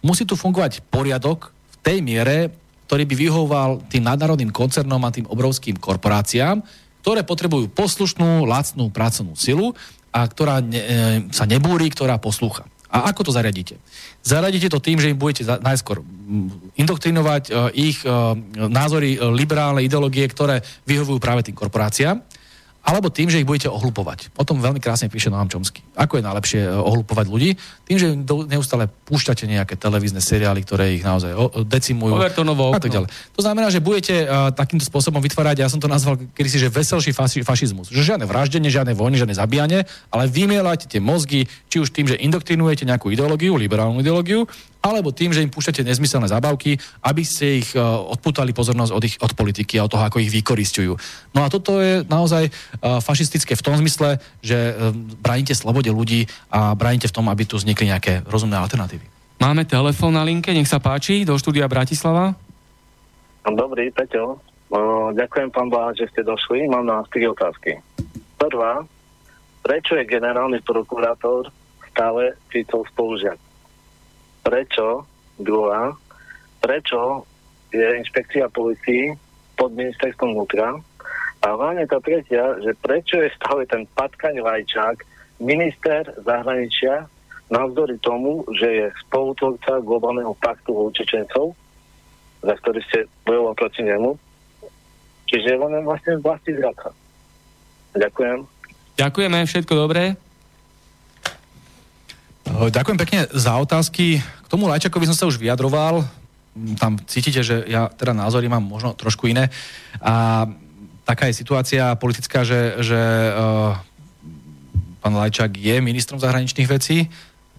musí 0.00 0.24
tu 0.24 0.34
fungovať 0.34 0.80
poriadok 0.88 1.52
v 1.52 1.76
tej 1.84 1.98
miere, 2.00 2.48
ktorý 2.88 3.04
by 3.04 3.14
vyhovoval 3.14 3.70
tým 3.92 4.08
nadnárodným 4.08 4.48
koncernom 4.48 4.98
a 5.04 5.12
tým 5.12 5.28
obrovským 5.28 5.76
korporáciám, 5.76 6.64
ktoré 7.04 7.20
potrebujú 7.24 7.68
poslušnú, 7.72 8.48
lacnú 8.48 8.88
pracovnú 8.88 9.36
silu 9.36 9.76
a 10.12 10.20
ktorá 10.24 10.64
ne, 10.64 10.80
e, 10.80 10.94
sa 11.30 11.44
nebúri, 11.44 11.92
ktorá 11.92 12.16
poslúcha. 12.16 12.64
A 12.88 13.12
ako 13.12 13.28
to 13.28 13.32
zariadíte? 13.36 13.76
Zariadíte 14.24 14.72
to 14.72 14.80
tým, 14.80 14.96
že 14.96 15.12
im 15.12 15.20
budete 15.20 15.44
najskôr 15.60 16.00
indoktrinovať 16.72 17.42
uh, 17.52 17.68
ich 17.76 18.00
uh, 18.08 18.32
názory 18.56 19.20
uh, 19.20 19.28
liberálne 19.28 19.84
ideológie, 19.84 20.24
ktoré 20.24 20.64
vyhovujú 20.88 21.20
práve 21.20 21.44
tým 21.44 21.52
korporáciám 21.52 22.24
alebo 22.82 23.12
tým, 23.12 23.28
že 23.28 23.42
ich 23.42 23.48
budete 23.48 23.68
ohlupovať. 23.68 24.32
O 24.38 24.46
tom 24.46 24.64
veľmi 24.64 24.80
krásne 24.80 25.12
píše 25.12 25.28
Noam 25.28 25.50
Chomsky. 25.50 25.84
Ako 25.92 26.18
je 26.18 26.24
najlepšie 26.24 26.60
e, 26.64 26.70
ohlupovať 26.72 27.26
ľudí? 27.28 27.50
Tým, 27.84 27.98
že 28.00 28.08
neustále 28.48 28.88
púšťate 28.88 29.44
nejaké 29.44 29.76
televízne 29.76 30.24
seriály, 30.24 30.64
ktoré 30.64 30.96
ich 30.96 31.04
naozaj 31.04 31.36
decimujú. 31.68 32.16
Overtonovo 32.16 32.72
a 32.72 32.80
tak 32.80 32.94
ďalej. 32.94 33.08
To 33.36 33.40
znamená, 33.44 33.68
že 33.68 33.84
budete 33.84 34.24
uh, 34.24 34.52
takýmto 34.52 34.88
spôsobom 34.88 35.20
vytvárať, 35.20 35.64
ja 35.64 35.68
som 35.68 35.80
to 35.80 35.88
nazval 35.88 36.16
kedysi, 36.32 36.60
že 36.60 36.72
veselší 36.72 37.12
faši, 37.12 37.44
fašizmus. 37.44 37.92
Že 37.92 38.14
žiadne 38.14 38.26
vraždenie, 38.28 38.72
žiadne 38.72 38.92
vojny, 38.96 39.20
žiadne 39.20 39.36
zabíjanie, 39.36 39.80
ale 40.12 40.24
vymielate 40.28 40.88
tie 40.88 41.00
mozgy, 41.00 41.48
či 41.68 41.76
už 41.80 41.92
tým, 41.92 42.08
že 42.08 42.20
indoktrinujete 42.20 42.88
nejakú 42.88 43.12
ideológiu, 43.12 43.56
liberálnu 43.56 44.00
ideológiu, 44.00 44.48
alebo 44.78 45.10
tým, 45.10 45.34
že 45.34 45.42
im 45.42 45.50
púšťate 45.50 45.82
nezmyselné 45.82 46.30
zábavky, 46.30 46.78
aby 47.02 47.22
ste 47.26 47.60
ich 47.60 47.74
uh, 47.74 47.98
odputali 48.14 48.54
pozornosť 48.54 48.92
od, 48.94 49.02
ich, 49.02 49.16
od 49.18 49.32
politiky 49.34 49.76
a 49.78 49.84
od 49.84 49.90
toho, 49.90 50.04
ako 50.06 50.22
ich 50.22 50.30
vykoristujú. 50.30 50.94
No 51.34 51.42
a 51.42 51.50
toto 51.50 51.82
je 51.82 52.06
naozaj 52.06 52.48
uh, 52.48 53.02
fašistické 53.02 53.58
v 53.58 53.64
tom 53.64 53.74
zmysle, 53.74 54.22
že 54.38 54.54
uh, 54.72 54.94
bránite 55.18 55.58
slobode 55.58 55.90
ľudí 55.90 56.30
a 56.48 56.78
bránite 56.78 57.10
v 57.10 57.16
tom, 57.18 57.26
aby 57.26 57.42
tu 57.42 57.58
vznikli 57.58 57.90
nejaké 57.90 58.22
rozumné 58.30 58.54
alternatívy. 58.54 59.02
Máme 59.38 59.66
telefón 59.66 60.18
na 60.18 60.26
linke, 60.26 60.50
nech 60.50 60.70
sa 60.70 60.82
páči, 60.82 61.22
do 61.22 61.38
štúdia 61.38 61.70
Bratislava. 61.70 62.34
Dobrý, 63.46 63.90
Peťo. 63.90 64.38
Uh, 64.68 65.10
ďakujem, 65.16 65.48
pán 65.50 65.72
Bá, 65.72 65.90
že 65.96 66.06
ste 66.12 66.22
došli. 66.22 66.70
Mám 66.70 66.86
na 66.86 67.02
tri 67.08 67.26
otázky. 67.26 67.80
Prvá, 68.38 68.86
prečo 69.64 69.98
je 69.98 70.06
generálny 70.06 70.62
prokurátor 70.62 71.50
stále 71.90 72.38
Ficov 72.52 72.86
spolužiak? 72.94 73.47
Prečo, 74.48 75.04
druhá, 75.36 75.92
prečo 76.64 77.28
je 77.68 77.84
inšpekcia 77.84 78.48
policii 78.48 79.12
pod 79.60 79.76
ministerstvom 79.76 80.32
vnútra 80.32 80.80
a 81.44 81.46
hlavne 81.52 81.84
tá 81.84 82.00
tretia, 82.00 82.56
že 82.64 82.72
prečo 82.80 83.20
je 83.20 83.28
stále 83.36 83.68
ten 83.68 83.84
Patkaň 83.92 84.40
Lajčák 84.40 85.04
minister 85.36 86.08
zahraničia 86.24 87.04
navzdory 87.52 88.00
tomu, 88.00 88.44
že 88.56 88.68
je 88.68 88.86
spolutvorca 89.04 89.84
globálneho 89.84 90.32
paktu 90.40 90.72
o 90.72 90.88
Čečencov, 90.92 91.52
za 92.40 92.54
ktorý 92.64 92.80
ste 92.88 93.04
bojoval 93.28 93.52
proti 93.52 93.84
nemu. 93.84 94.16
Čiže 95.28 95.60
on 95.60 95.76
je 95.76 95.82
vlastne 95.84 96.14
vlasti 96.24 96.56
zraka. 96.56 96.88
Ďakujem. 97.92 98.48
Ďakujeme, 98.96 99.38
všetko 99.44 99.74
dobré. 99.76 100.16
Ďakujem 102.48 102.98
pekne 102.98 103.20
za 103.28 103.60
otázky. 103.60 104.24
K 104.24 104.48
tomu 104.48 104.72
Lajčakovi 104.72 105.04
som 105.04 105.12
sa 105.12 105.28
už 105.28 105.36
vyjadroval. 105.36 106.00
Tam 106.80 106.96
cítite, 107.04 107.44
že 107.44 107.60
ja 107.68 107.92
teda 107.92 108.16
názory 108.16 108.48
mám 108.48 108.64
možno 108.64 108.96
trošku 108.96 109.28
iné. 109.28 109.52
A 110.00 110.48
taká 111.04 111.28
je 111.28 111.36
situácia 111.36 111.92
politická, 112.00 112.48
že, 112.48 112.80
že 112.80 112.96
uh, 112.96 113.76
pán 115.04 115.14
Lajčák 115.14 115.52
je 115.60 115.76
ministrom 115.84 116.16
zahraničných 116.16 116.68
vecí. 116.68 117.04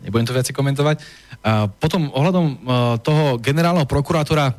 Nebudem 0.02 0.26
to 0.26 0.34
viac 0.34 0.50
komentovať. 0.50 0.98
Uh, 1.00 1.70
potom 1.78 2.10
ohľadom 2.10 2.46
uh, 2.50 2.58
toho 2.98 3.38
generálneho 3.38 3.86
prokurátora, 3.86 4.58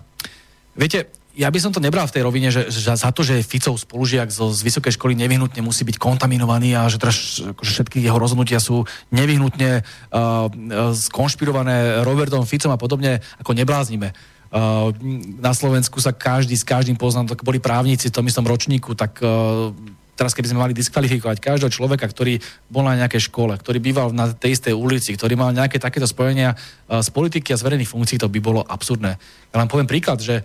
viete, 0.78 1.10
ja 1.34 1.46
by 1.46 1.58
som 1.62 1.70
to 1.70 1.78
nebral 1.78 2.10
v 2.10 2.14
tej 2.18 2.22
rovine, 2.26 2.50
že, 2.50 2.66
že 2.74 2.90
za 2.90 3.10
to, 3.14 3.22
že 3.22 3.46
Ficov 3.46 3.78
spolužiak 3.78 4.34
zo, 4.34 4.50
z 4.50 4.66
vysokej 4.66 4.98
školy 4.98 5.14
nevyhnutne 5.14 5.62
musí 5.62 5.86
byť 5.86 5.96
kontaminovaný 5.96 6.74
a 6.74 6.90
že 6.90 6.98
teraz 6.98 7.38
akože 7.38 7.70
všetky 7.70 8.02
jeho 8.02 8.18
rozhodnutia 8.18 8.58
sú 8.58 8.82
nevyhnutne 9.14 9.80
uh, 9.80 10.50
skonšpirované 10.90 12.02
Robertom 12.02 12.42
Ficom 12.42 12.74
a 12.74 12.80
podobne, 12.80 13.22
ako 13.38 13.54
nebláznime. 13.54 14.10
Uh, 14.50 14.90
na 15.38 15.54
Slovensku 15.54 16.02
sa 16.02 16.10
každý 16.10 16.58
s 16.58 16.66
každým 16.66 16.98
poznám, 16.98 17.30
tak 17.30 17.46
boli 17.46 17.62
právnici 17.62 18.10
v 18.10 18.16
tom 18.18 18.26
istom 18.26 18.42
ročníku, 18.42 18.98
tak 18.98 19.22
uh, 19.22 19.70
teraz 20.18 20.34
keby 20.34 20.50
sme 20.50 20.62
mali 20.66 20.74
diskvalifikovať 20.74 21.38
každého 21.38 21.70
človeka, 21.70 22.10
ktorý 22.10 22.42
bol 22.66 22.82
na 22.82 22.98
nejakej 22.98 23.30
škole, 23.30 23.54
ktorý 23.54 23.78
býval 23.78 24.10
na 24.10 24.34
tej 24.34 24.58
istej 24.58 24.74
ulici, 24.74 25.14
ktorý 25.14 25.38
mal 25.38 25.54
nejaké 25.54 25.78
takéto 25.78 26.10
spojenia 26.10 26.58
uh, 26.58 26.98
z 26.98 27.08
politiky 27.14 27.54
a 27.54 27.60
z 27.62 27.64
verejných 27.70 27.88
funkcií, 27.88 28.18
to 28.18 28.26
by 28.26 28.42
bolo 28.42 28.66
absurdné. 28.66 29.14
Ja 29.54 29.56
len 29.56 29.70
poviem 29.70 29.86
príklad, 29.86 30.18
že 30.18 30.42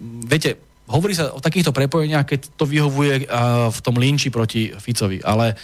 viete, 0.00 0.56
hovorí 0.88 1.16
sa 1.16 1.32
o 1.32 1.40
takýchto 1.40 1.72
prepojeniach, 1.72 2.28
keď 2.28 2.40
to 2.56 2.64
vyhovuje 2.68 3.26
v 3.72 3.78
tom 3.80 3.96
linči 3.96 4.28
proti 4.28 4.72
Ficovi, 4.76 5.24
ale 5.24 5.56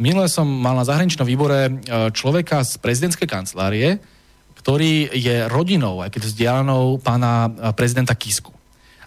minule 0.00 0.30
som 0.32 0.48
mal 0.48 0.72
na 0.72 0.88
zahraničnom 0.88 1.28
výbore 1.28 1.84
človeka 2.16 2.64
z 2.64 2.80
prezidentskej 2.80 3.28
kancelárie, 3.28 4.00
ktorý 4.60 5.08
je 5.12 5.48
rodinou, 5.48 6.04
aj 6.04 6.12
keď 6.12 6.22
vzdialenou 6.28 7.00
pána 7.00 7.48
prezidenta 7.72 8.12
Kisku. 8.12 8.52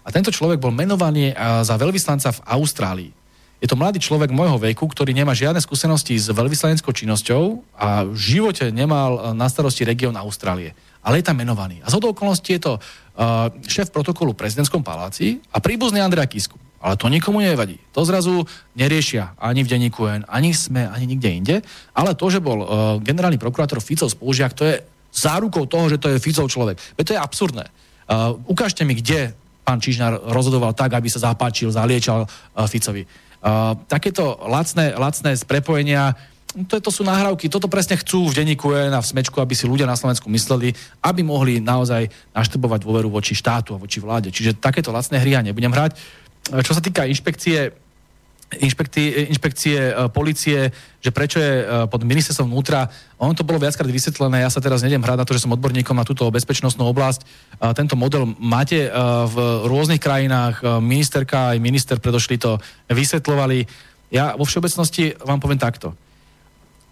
A 0.04 0.12
tento 0.12 0.28
človek 0.28 0.60
bol 0.60 0.74
menovaný 0.74 1.32
za 1.62 1.78
veľvyslanca 1.80 2.34
v 2.34 2.44
Austrálii. 2.44 3.10
Je 3.62 3.70
to 3.70 3.80
mladý 3.80 3.96
človek 3.96 4.28
môjho 4.28 4.60
veku, 4.60 4.84
ktorý 4.84 5.16
nemá 5.16 5.32
žiadne 5.32 5.56
skúsenosti 5.56 6.20
s 6.20 6.28
veľvyslaneckou 6.28 6.92
činnosťou 6.92 7.64
a 7.72 8.04
v 8.04 8.12
živote 8.12 8.68
nemal 8.68 9.32
na 9.32 9.48
starosti 9.48 9.88
región 9.88 10.12
Austrálie. 10.20 10.76
Ale 11.00 11.22
je 11.22 11.24
tam 11.24 11.40
menovaný. 11.40 11.80
A 11.80 11.88
z 11.88 11.96
okolností 11.96 12.60
je 12.60 12.62
to 12.68 12.72
šéf 13.66 13.94
protokolu 13.94 14.34
v 14.34 14.40
prezidentskom 14.42 14.82
paláci 14.82 15.38
a 15.54 15.62
príbuzný 15.62 16.02
Andrea 16.02 16.26
Kisku. 16.26 16.58
Ale 16.84 17.00
to 17.00 17.08
nikomu 17.08 17.40
nevadí. 17.40 17.80
To 17.96 18.04
zrazu 18.04 18.44
neriešia 18.76 19.32
ani 19.40 19.64
v 19.64 19.70
denníku 19.72 20.04
N, 20.04 20.20
ani 20.28 20.52
SME, 20.52 20.84
ani 20.84 21.08
nikde 21.08 21.28
inde. 21.32 21.56
Ale 21.96 22.12
to, 22.12 22.28
že 22.28 22.44
bol 22.44 22.60
uh, 22.60 22.68
generálny 23.00 23.40
prokurátor 23.40 23.80
Ficov 23.80 24.12
spolužiak, 24.12 24.52
to 24.52 24.68
je 24.68 24.84
zárukou 25.08 25.64
toho, 25.64 25.88
že 25.88 25.96
to 25.96 26.12
je 26.12 26.20
Ficov 26.20 26.50
človek. 26.52 26.76
Veď 26.98 27.04
to 27.08 27.14
je 27.16 27.24
absurdné. 27.24 27.64
Uh, 28.04 28.36
ukážte 28.50 28.84
mi, 28.84 29.00
kde 29.00 29.32
pán 29.64 29.80
Čižnár 29.80 30.28
rozhodoval 30.28 30.76
tak, 30.76 30.92
aby 30.92 31.08
sa 31.08 31.32
zapáčil, 31.32 31.72
zaliečal 31.72 32.28
uh, 32.28 32.68
Ficovi. 32.68 33.08
Uh, 33.40 33.78
takéto 33.88 34.36
lacné, 34.44 34.92
lacné 34.92 35.40
sprepojenia 35.40 36.12
to, 36.12 36.20
to 36.54 36.90
sú 36.94 37.02
nahrávky, 37.02 37.50
toto 37.50 37.66
presne 37.66 37.98
chcú 37.98 38.30
v 38.30 38.38
denníku 38.38 38.70
N 38.70 38.94
a 38.94 39.02
v 39.02 39.10
smečku, 39.10 39.42
aby 39.42 39.58
si 39.58 39.66
ľudia 39.66 39.90
na 39.90 39.98
Slovensku 39.98 40.30
mysleli, 40.30 40.70
aby 41.02 41.26
mohli 41.26 41.58
naozaj 41.58 42.06
naštrbovať 42.30 42.86
dôveru 42.86 43.10
voči 43.10 43.34
štátu 43.34 43.74
a 43.74 43.82
voči 43.82 43.98
vláde. 43.98 44.30
Čiže 44.30 44.62
takéto 44.62 44.94
lacné 44.94 45.18
hry 45.18 45.34
ja 45.34 45.42
nebudem 45.42 45.74
hrať. 45.74 45.98
Čo 46.62 46.78
sa 46.78 46.84
týka 46.84 47.10
inšpekcie, 47.10 47.74
inšpekcie, 48.54 49.34
inšpekcie 49.34 49.76
policie, 50.14 50.70
že 51.02 51.10
prečo 51.10 51.42
je 51.42 51.66
pod 51.90 52.06
ministerstvom 52.06 52.46
vnútra. 52.46 52.86
Ono 53.18 53.34
to 53.34 53.42
bolo 53.42 53.58
viackrát 53.58 53.90
vysvetlené, 53.90 54.46
ja 54.46 54.50
sa 54.52 54.62
teraz 54.62 54.86
nedem 54.86 55.02
hrať 55.02 55.18
na 55.18 55.26
to, 55.26 55.34
že 55.34 55.42
som 55.42 55.56
odborníkom 55.58 55.96
na 55.98 56.06
túto 56.06 56.30
bezpečnostnú 56.30 56.86
oblasť. 56.86 57.26
Tento 57.74 57.98
model 57.98 58.30
máte 58.38 58.86
v 59.26 59.36
rôznych 59.66 59.98
krajinách, 59.98 60.62
ministerka 60.78 61.56
aj 61.56 61.58
minister 61.58 61.98
predošli 61.98 62.38
to 62.38 62.62
vysvetlovali. 62.86 63.66
Ja 64.14 64.38
vo 64.38 64.46
všeobecnosti 64.46 65.18
vám 65.18 65.42
poviem 65.42 65.58
takto. 65.58 65.98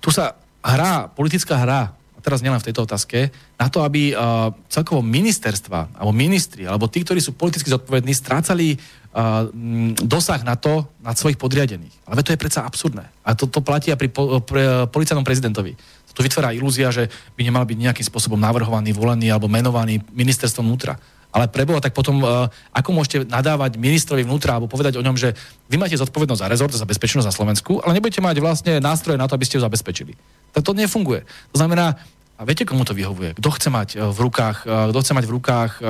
Tu 0.02 0.10
sa 0.10 0.34
hrá, 0.60 1.06
politická 1.06 1.56
hra 1.56 1.94
teraz 2.22 2.40
nielen 2.40 2.62
v 2.62 2.66
tejto 2.70 2.86
otázke, 2.86 3.34
na 3.58 3.66
to, 3.66 3.82
aby 3.82 4.14
uh, 4.14 4.54
celkovo 4.70 5.02
ministerstva, 5.02 5.98
alebo 5.98 6.14
ministri, 6.14 6.64
alebo 6.64 6.86
tí, 6.86 7.02
ktorí 7.02 7.18
sú 7.18 7.34
politicky 7.34 7.66
zodpovední, 7.66 8.14
strácali 8.14 8.78
uh, 8.78 9.50
dosah 9.98 10.40
na 10.46 10.54
to, 10.54 10.86
nad 11.02 11.18
svojich 11.18 11.36
podriadených. 11.36 12.06
Ale 12.06 12.22
to 12.22 12.30
je 12.30 12.38
predsa 12.38 12.62
absurdné. 12.62 13.10
A 13.26 13.34
to, 13.34 13.50
to 13.50 13.58
platí 13.58 13.90
aj 13.90 13.98
pri, 13.98 14.08
po, 14.14 14.38
pre, 14.38 14.86
policajnom 14.86 15.26
prezidentovi. 15.26 15.74
To 16.14 16.22
vytvára 16.22 16.54
ilúzia, 16.54 16.94
že 16.94 17.10
by 17.34 17.42
nemal 17.42 17.66
byť 17.66 17.78
nejakým 17.90 18.06
spôsobom 18.06 18.38
navrhovaný, 18.38 18.94
volený 18.94 19.32
alebo 19.32 19.50
menovaný 19.50 19.98
ministerstvom 20.14 20.62
vnútra. 20.68 21.00
Ale 21.32 21.48
preboha, 21.48 21.80
tak 21.80 21.96
potom, 21.96 22.20
uh, 22.20 22.52
ako 22.76 22.92
môžete 22.92 23.24
nadávať 23.24 23.80
ministrovi 23.80 24.20
vnútra 24.20 24.60
alebo 24.60 24.68
povedať 24.68 25.00
o 25.00 25.04
ňom, 25.04 25.16
že 25.16 25.32
vy 25.72 25.80
máte 25.80 25.96
zodpovednosť 25.96 26.44
za 26.44 26.50
rezort, 26.52 26.72
za 26.76 26.84
bezpečnosť 26.84 27.24
na 27.24 27.32
Slovensku, 27.32 27.80
ale 27.80 27.96
nebudete 27.96 28.20
mať 28.20 28.36
vlastne 28.44 28.72
nástroje 28.84 29.16
na 29.16 29.24
to, 29.24 29.40
aby 29.40 29.48
ste 29.48 29.56
ju 29.56 29.64
zabezpečili. 29.64 30.12
Tak 30.52 30.60
to 30.60 30.76
nefunguje. 30.76 31.24
To 31.56 31.56
znamená, 31.56 31.96
a 32.36 32.42
viete, 32.44 32.68
komu 32.68 32.84
to 32.84 32.92
vyhovuje? 32.92 33.32
Kto 33.40 33.48
chce 33.48 33.68
mať 33.72 33.88
uh, 33.96 34.12
v 34.12 34.18
rukách, 34.28 34.68
uh, 34.68 34.92
kto 34.92 34.98
chce 35.00 35.12
mať 35.16 35.24
v 35.24 35.34
rukách 35.40 35.72
uh, 35.80 35.88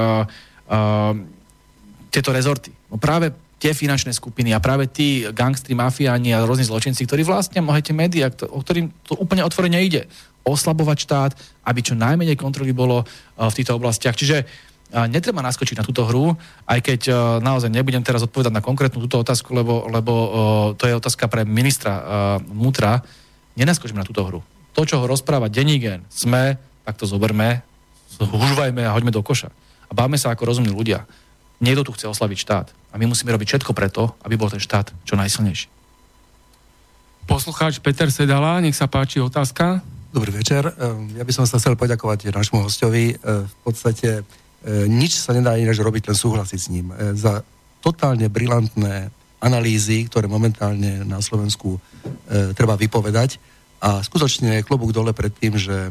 uh, 0.71 1.13
tieto 2.15 2.31
rezorty? 2.31 2.71
No 2.87 3.03
práve 3.03 3.35
tie 3.63 3.75
finančné 3.75 4.11
skupiny 4.11 4.51
a 4.51 4.59
práve 4.59 4.91
tí 4.91 5.23
gangstri, 5.31 5.79
mafiáni 5.79 6.35
a 6.35 6.43
rôzni 6.43 6.67
zločinci, 6.67 7.07
ktorí 7.07 7.23
vlastne 7.23 7.63
mohete 7.63 7.95
médiá, 7.95 8.27
o 8.51 8.59
ktorým 8.59 8.91
to 9.07 9.15
úplne 9.15 9.47
otvorene 9.47 9.79
ide. 9.79 10.11
Oslabovať 10.43 10.99
štát, 11.07 11.33
aby 11.71 11.79
čo 11.87 11.95
najmenej 11.95 12.35
kontroly 12.35 12.75
bolo 12.75 13.07
v 13.39 13.55
týchto 13.55 13.79
oblastiach. 13.79 14.19
Čiže 14.19 14.43
netreba 15.09 15.41
naskočiť 15.41 15.81
na 15.81 15.85
túto 15.85 16.05
hru, 16.05 16.37
aj 16.69 16.79
keď 16.85 17.01
uh, 17.09 17.17
naozaj 17.41 17.73
nebudem 17.73 18.05
teraz 18.05 18.21
odpovedať 18.21 18.53
na 18.53 18.61
konkrétnu 18.61 19.01
túto 19.09 19.25
otázku, 19.25 19.57
lebo, 19.57 19.89
lebo 19.89 20.13
uh, 20.13 20.31
to 20.77 20.85
je 20.85 20.93
otázka 20.93 21.33
pre 21.33 21.49
ministra 21.49 21.93
uh, 21.97 22.05
vnútra. 22.45 23.01
Nenaskočíme 23.57 24.01
na 24.01 24.09
túto 24.09 24.21
hru. 24.25 24.41
To, 24.77 24.83
čo 24.85 25.01
ho 25.01 25.09
rozpráva 25.09 25.49
Denigen, 25.49 26.05
sme, 26.13 26.61
tak 26.85 27.01
to 27.01 27.09
zoberme, 27.09 27.65
hužvajme 28.21 28.85
a 28.85 28.93
hoďme 28.93 29.13
do 29.13 29.25
koša. 29.25 29.49
A 29.89 29.93
báme 29.93 30.21
sa 30.21 30.33
ako 30.33 30.49
rozumní 30.49 30.73
ľudia. 30.73 31.05
Niekto 31.61 31.89
tu 31.89 31.93
chce 31.97 32.09
oslaviť 32.09 32.39
štát. 32.41 32.67
A 32.93 33.01
my 33.01 33.09
musíme 33.09 33.33
robiť 33.33 33.49
všetko 33.49 33.73
preto, 33.73 34.17
aby 34.25 34.37
bol 34.37 34.49
ten 34.53 34.61
štát 34.61 34.93
čo 35.05 35.17
najsilnejší. 35.17 35.69
Poslucháč 37.29 37.81
Peter 37.81 38.09
Sedala, 38.11 38.61
nech 38.61 38.77
sa 38.77 38.89
páči 38.89 39.23
otázka. 39.23 39.81
Dobrý 40.13 40.33
večer. 40.33 40.69
Ehm, 40.69 41.17
ja 41.17 41.25
by 41.25 41.33
som 41.33 41.45
sa 41.49 41.57
chcel 41.57 41.79
poďakovať 41.79 42.35
nášmu 42.35 42.67
hostovi. 42.67 43.15
Ehm, 43.15 43.49
v 43.49 43.57
podstate 43.65 44.09
E, 44.21 44.42
nič 44.87 45.19
sa 45.19 45.35
nedá 45.35 45.59
ináč 45.59 45.83
robiť, 45.83 46.13
len 46.13 46.19
súhlasiť 46.19 46.61
s 46.61 46.71
ním. 46.71 46.95
E, 46.95 47.19
za 47.19 47.43
totálne 47.83 48.31
brilantné 48.31 49.11
analýzy, 49.43 50.07
ktoré 50.07 50.31
momentálne 50.31 51.03
na 51.03 51.19
Slovensku 51.19 51.77
e, 51.77 51.81
treba 52.55 52.79
vypovedať. 52.79 53.43
A 53.83 53.99
skutočne 53.99 54.63
klobúk 54.63 54.95
dole 54.95 55.11
pred 55.11 55.35
tým, 55.35 55.59
že 55.59 55.91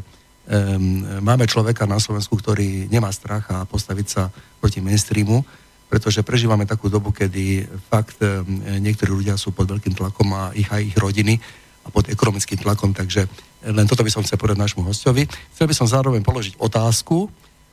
máme 1.20 1.44
človeka 1.44 1.84
na 1.84 2.00
Slovensku, 2.00 2.40
ktorý 2.40 2.88
nemá 2.88 3.12
strach 3.12 3.44
a 3.52 3.68
postaviť 3.68 4.06
sa 4.08 4.32
proti 4.56 4.80
mainstreamu, 4.80 5.44
pretože 5.92 6.24
prežívame 6.24 6.64
takú 6.64 6.88
dobu, 6.88 7.12
kedy 7.12 7.68
fakt 7.92 8.16
e, 8.24 8.40
niektorí 8.80 9.12
ľudia 9.12 9.36
sú 9.36 9.52
pod 9.52 9.68
veľkým 9.68 9.92
tlakom 9.92 10.32
a 10.32 10.56
ich 10.56 10.72
aj 10.72 10.80
ich 10.80 10.96
rodiny 10.96 11.36
a 11.84 11.92
pod 11.92 12.08
ekonomickým 12.08 12.56
tlakom, 12.64 12.96
takže 12.96 13.28
len 13.68 13.84
toto 13.84 14.00
by 14.00 14.10
som 14.10 14.24
chcel 14.24 14.40
povedať 14.40 14.58
nášmu 14.58 14.86
hostovi. 14.86 15.28
Chcel 15.28 15.66
by 15.68 15.74
som 15.76 15.84
zároveň 15.84 16.24
položiť 16.24 16.56
otázku, 16.56 17.28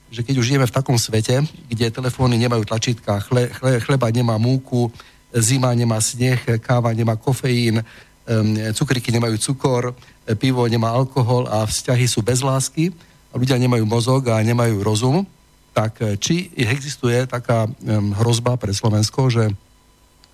že 0.09 0.25
keď 0.25 0.35
už 0.41 0.47
žijeme 0.49 0.67
v 0.67 0.75
takom 0.75 0.97
svete, 0.97 1.45
kde 1.69 1.93
telefóny 1.93 2.37
nemajú 2.41 2.65
tlačítka, 2.65 3.21
chle, 3.29 3.49
chle, 3.53 3.79
chleba 3.79 4.09
nemá 4.09 4.37
múku, 4.41 4.89
zima 5.33 5.69
nemá 5.77 6.01
sneh, 6.01 6.41
káva 6.61 6.89
nemá 6.93 7.13
kofeín, 7.15 7.85
cukriky 8.73 9.09
nemajú 9.13 9.37
cukor, 9.37 9.93
pivo 10.37 10.65
nemá 10.69 10.93
alkohol 10.93 11.49
a 11.49 11.65
vzťahy 11.65 12.05
sú 12.05 12.21
bez 12.21 12.45
lásky 12.45 12.93
a 13.33 13.37
ľudia 13.37 13.57
nemajú 13.57 13.85
mozog 13.85 14.29
a 14.29 14.41
nemajú 14.41 14.81
rozum, 14.81 15.25
tak 15.73 16.01
eh, 16.01 16.17
či 16.17 16.49
existuje 16.57 17.25
taká 17.29 17.69
hrozba 18.21 18.57
pre 18.57 18.73
Slovensko, 18.73 19.29
že 19.29 19.49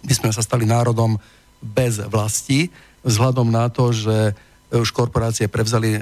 my 0.06 0.14
sme 0.14 0.30
sa 0.31 0.43
stali 0.43 0.68
národom 0.68 1.18
bez 1.60 1.97
vlasti, 1.97 2.69
vzhľadom 3.02 3.49
na 3.49 3.72
to, 3.72 3.89
že 3.89 4.38
už 4.73 4.89
korporácie 4.91 5.45
prevzali 5.45 5.93
e, 5.93 6.01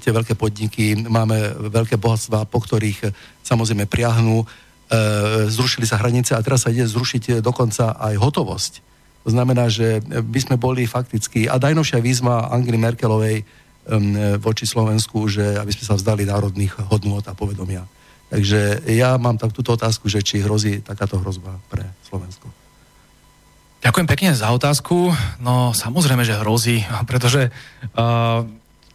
tie 0.00 0.08
veľké 0.08 0.32
podniky, 0.34 1.04
máme 1.04 1.68
veľké 1.68 2.00
bohatstva, 2.00 2.48
po 2.48 2.64
ktorých 2.64 2.98
e, 3.04 3.08
samozrejme 3.44 3.84
priahnú, 3.84 4.44
zrušili 5.52 5.84
sa 5.84 6.00
hranice 6.00 6.32
a 6.32 6.40
teraz 6.40 6.64
sa 6.64 6.72
ide 6.72 6.88
zrušiť 6.88 7.44
dokonca 7.44 8.00
aj 8.00 8.16
hotovosť. 8.24 8.72
To 9.20 9.36
znamená, 9.36 9.68
že 9.68 10.00
by 10.00 10.40
sme 10.40 10.56
boli 10.56 10.88
fakticky, 10.88 11.44
a 11.44 11.60
najnovšia 11.60 12.00
výzva 12.00 12.48
Angry 12.48 12.80
Merkelovej 12.80 13.44
voči 14.40 14.64
Slovensku, 14.64 15.28
že 15.28 15.60
aby 15.60 15.76
sme 15.76 15.84
sa 15.84 15.92
vzdali 15.92 16.24
národných 16.24 16.88
hodnôt 16.88 17.20
a 17.20 17.36
povedomia. 17.36 17.84
Takže 18.32 18.88
ja 18.88 19.20
mám 19.20 19.36
tak 19.36 19.52
túto 19.52 19.76
otázku, 19.76 20.08
že 20.08 20.24
či 20.24 20.40
hrozí 20.40 20.80
takáto 20.80 21.20
hrozba 21.20 21.60
pre 21.68 21.84
Slovensko. 22.08 22.48
Ďakujem 23.78 24.10
pekne 24.10 24.34
za 24.34 24.50
otázku. 24.50 25.14
No 25.38 25.70
samozrejme, 25.70 26.26
že 26.26 26.34
hrozí, 26.34 26.82
pretože 27.06 27.54
uh, 27.94 28.42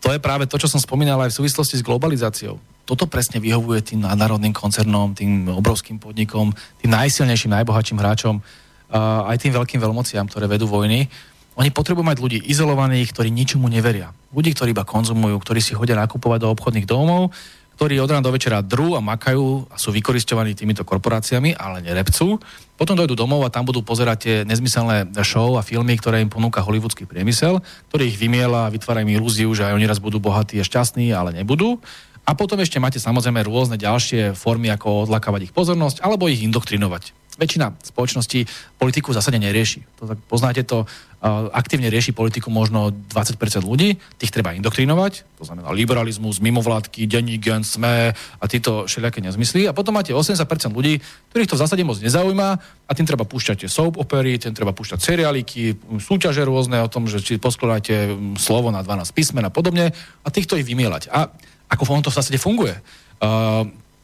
to 0.03 0.11
je 0.11 0.19
práve 0.19 0.43
to, 0.43 0.59
čo 0.59 0.67
som 0.67 0.83
spomínal 0.83 1.23
aj 1.23 1.31
v 1.31 1.39
súvislosti 1.39 1.79
s 1.79 1.85
globalizáciou. 1.87 2.59
Toto 2.83 3.07
presne 3.07 3.39
vyhovuje 3.39 3.79
tým 3.79 4.03
národným 4.03 4.51
koncernom, 4.51 5.15
tým 5.15 5.47
obrovským 5.47 6.03
podnikom, 6.03 6.51
tým 6.83 6.91
najsilnejším, 6.91 7.63
najbohatším 7.63 7.95
hráčom, 7.95 8.35
uh, 8.43 9.31
aj 9.31 9.47
tým 9.47 9.55
veľkým 9.55 9.79
veľmociam, 9.79 10.27
ktoré 10.27 10.51
vedú 10.51 10.67
vojny. 10.67 11.07
Oni 11.55 11.71
potrebujú 11.71 12.03
mať 12.03 12.19
ľudí 12.19 12.39
izolovaných, 12.43 13.15
ktorí 13.15 13.31
ničomu 13.31 13.71
neveria. 13.71 14.11
Ľudí, 14.35 14.51
ktorí 14.51 14.75
iba 14.75 14.83
konzumujú, 14.83 15.39
ktorí 15.39 15.63
si 15.63 15.79
hodia 15.79 15.95
nakupovať 15.95 16.43
do 16.43 16.51
obchodných 16.51 16.89
domov, 16.89 17.31
ktorí 17.75 17.97
od 17.99 18.09
rána 18.09 18.25
do 18.25 18.33
večera 18.33 18.61
drú 18.61 18.93
a 18.93 19.01
makajú 19.01 19.69
a 19.69 19.75
sú 19.81 19.89
vykoristovaní 19.89 20.53
týmito 20.53 20.85
korporáciami, 20.85 21.57
ale 21.57 21.81
nerepcú. 21.81 22.37
Potom 22.77 22.97
dojdú 22.97 23.17
domov 23.17 23.45
a 23.45 23.53
tam 23.53 23.65
budú 23.65 23.81
pozerať 23.81 24.17
tie 24.19 24.35
nezmyselné 24.45 25.09
show 25.25 25.57
a 25.57 25.65
filmy, 25.65 25.97
ktoré 25.97 26.21
im 26.21 26.29
ponúka 26.29 26.61
hollywoodský 26.61 27.09
priemysel, 27.09 27.63
ktorý 27.89 28.13
ich 28.13 28.17
vymiela 28.21 28.67
a 28.67 28.73
vytvára 28.73 29.01
im 29.01 29.13
ilúziu, 29.13 29.49
že 29.57 29.65
aj 29.65 29.73
oni 29.77 29.85
raz 29.89 29.97
budú 29.97 30.21
bohatí 30.21 30.61
a 30.61 30.65
šťastní, 30.67 31.13
ale 31.15 31.33
nebudú. 31.33 31.81
A 32.23 32.39
potom 32.39 32.55
ešte 32.63 32.79
máte 32.79 33.03
samozrejme 33.03 33.43
rôzne 33.43 33.75
ďalšie 33.75 34.31
formy, 34.37 34.71
ako 34.71 35.09
odlakávať 35.09 35.51
ich 35.51 35.53
pozornosť 35.55 35.99
alebo 35.99 36.31
ich 36.31 36.39
indoktrinovať 36.39 37.22
väčšina 37.37 37.73
spoločností 37.81 38.45
politiku 38.77 39.15
zásade 39.15 39.39
nerieši. 39.41 39.83
To, 39.99 40.09
tak 40.09 40.19
poznáte 40.29 40.61
to, 40.67 40.85
uh, 40.85 41.49
aktívne 41.55 41.87
rieši 41.87 42.11
politiku 42.11 42.51
možno 42.53 42.91
20% 42.91 43.39
ľudí, 43.63 43.97
tých 44.19 44.31
treba 44.33 44.53
indoktrinovať, 44.53 45.39
to 45.39 45.43
znamená 45.47 45.71
liberalizmus, 45.71 46.43
mimovládky, 46.43 47.07
denní 47.07 47.39
gen, 47.39 47.63
sme 47.63 48.13
a 48.13 48.43
títo 48.45 48.85
všelijaké 48.85 49.23
nezmysly. 49.23 49.65
A 49.65 49.73
potom 49.73 49.95
máte 49.95 50.11
80% 50.11 50.43
ľudí, 50.71 50.99
ktorých 51.31 51.49
to 51.49 51.57
v 51.57 51.63
zásade 51.63 51.83
moc 51.87 51.97
nezaujíma 51.97 52.49
a 52.59 52.91
tým 52.91 53.07
treba 53.07 53.25
púšťať 53.25 53.65
soap 53.71 53.97
opery, 53.97 54.37
tým 54.37 54.53
treba 54.53 54.75
púšťať 54.75 54.99
seriáliky, 54.99 55.79
súťaže 55.97 56.43
rôzne 56.45 56.83
o 56.83 56.91
tom, 56.91 57.09
že 57.09 57.23
či 57.23 57.41
poskladáte 57.41 58.13
slovo 58.37 58.69
na 58.69 58.83
12 58.83 59.15
písmen 59.15 59.45
a 59.47 59.51
podobne 59.53 59.95
a 59.95 60.27
týchto 60.29 60.59
ich 60.59 60.67
vymielať. 60.67 61.09
A 61.09 61.31
ako 61.71 61.89
on 61.89 62.05
to 62.05 62.13
v 62.13 62.17
zásade 62.21 62.37
funguje? 62.37 62.77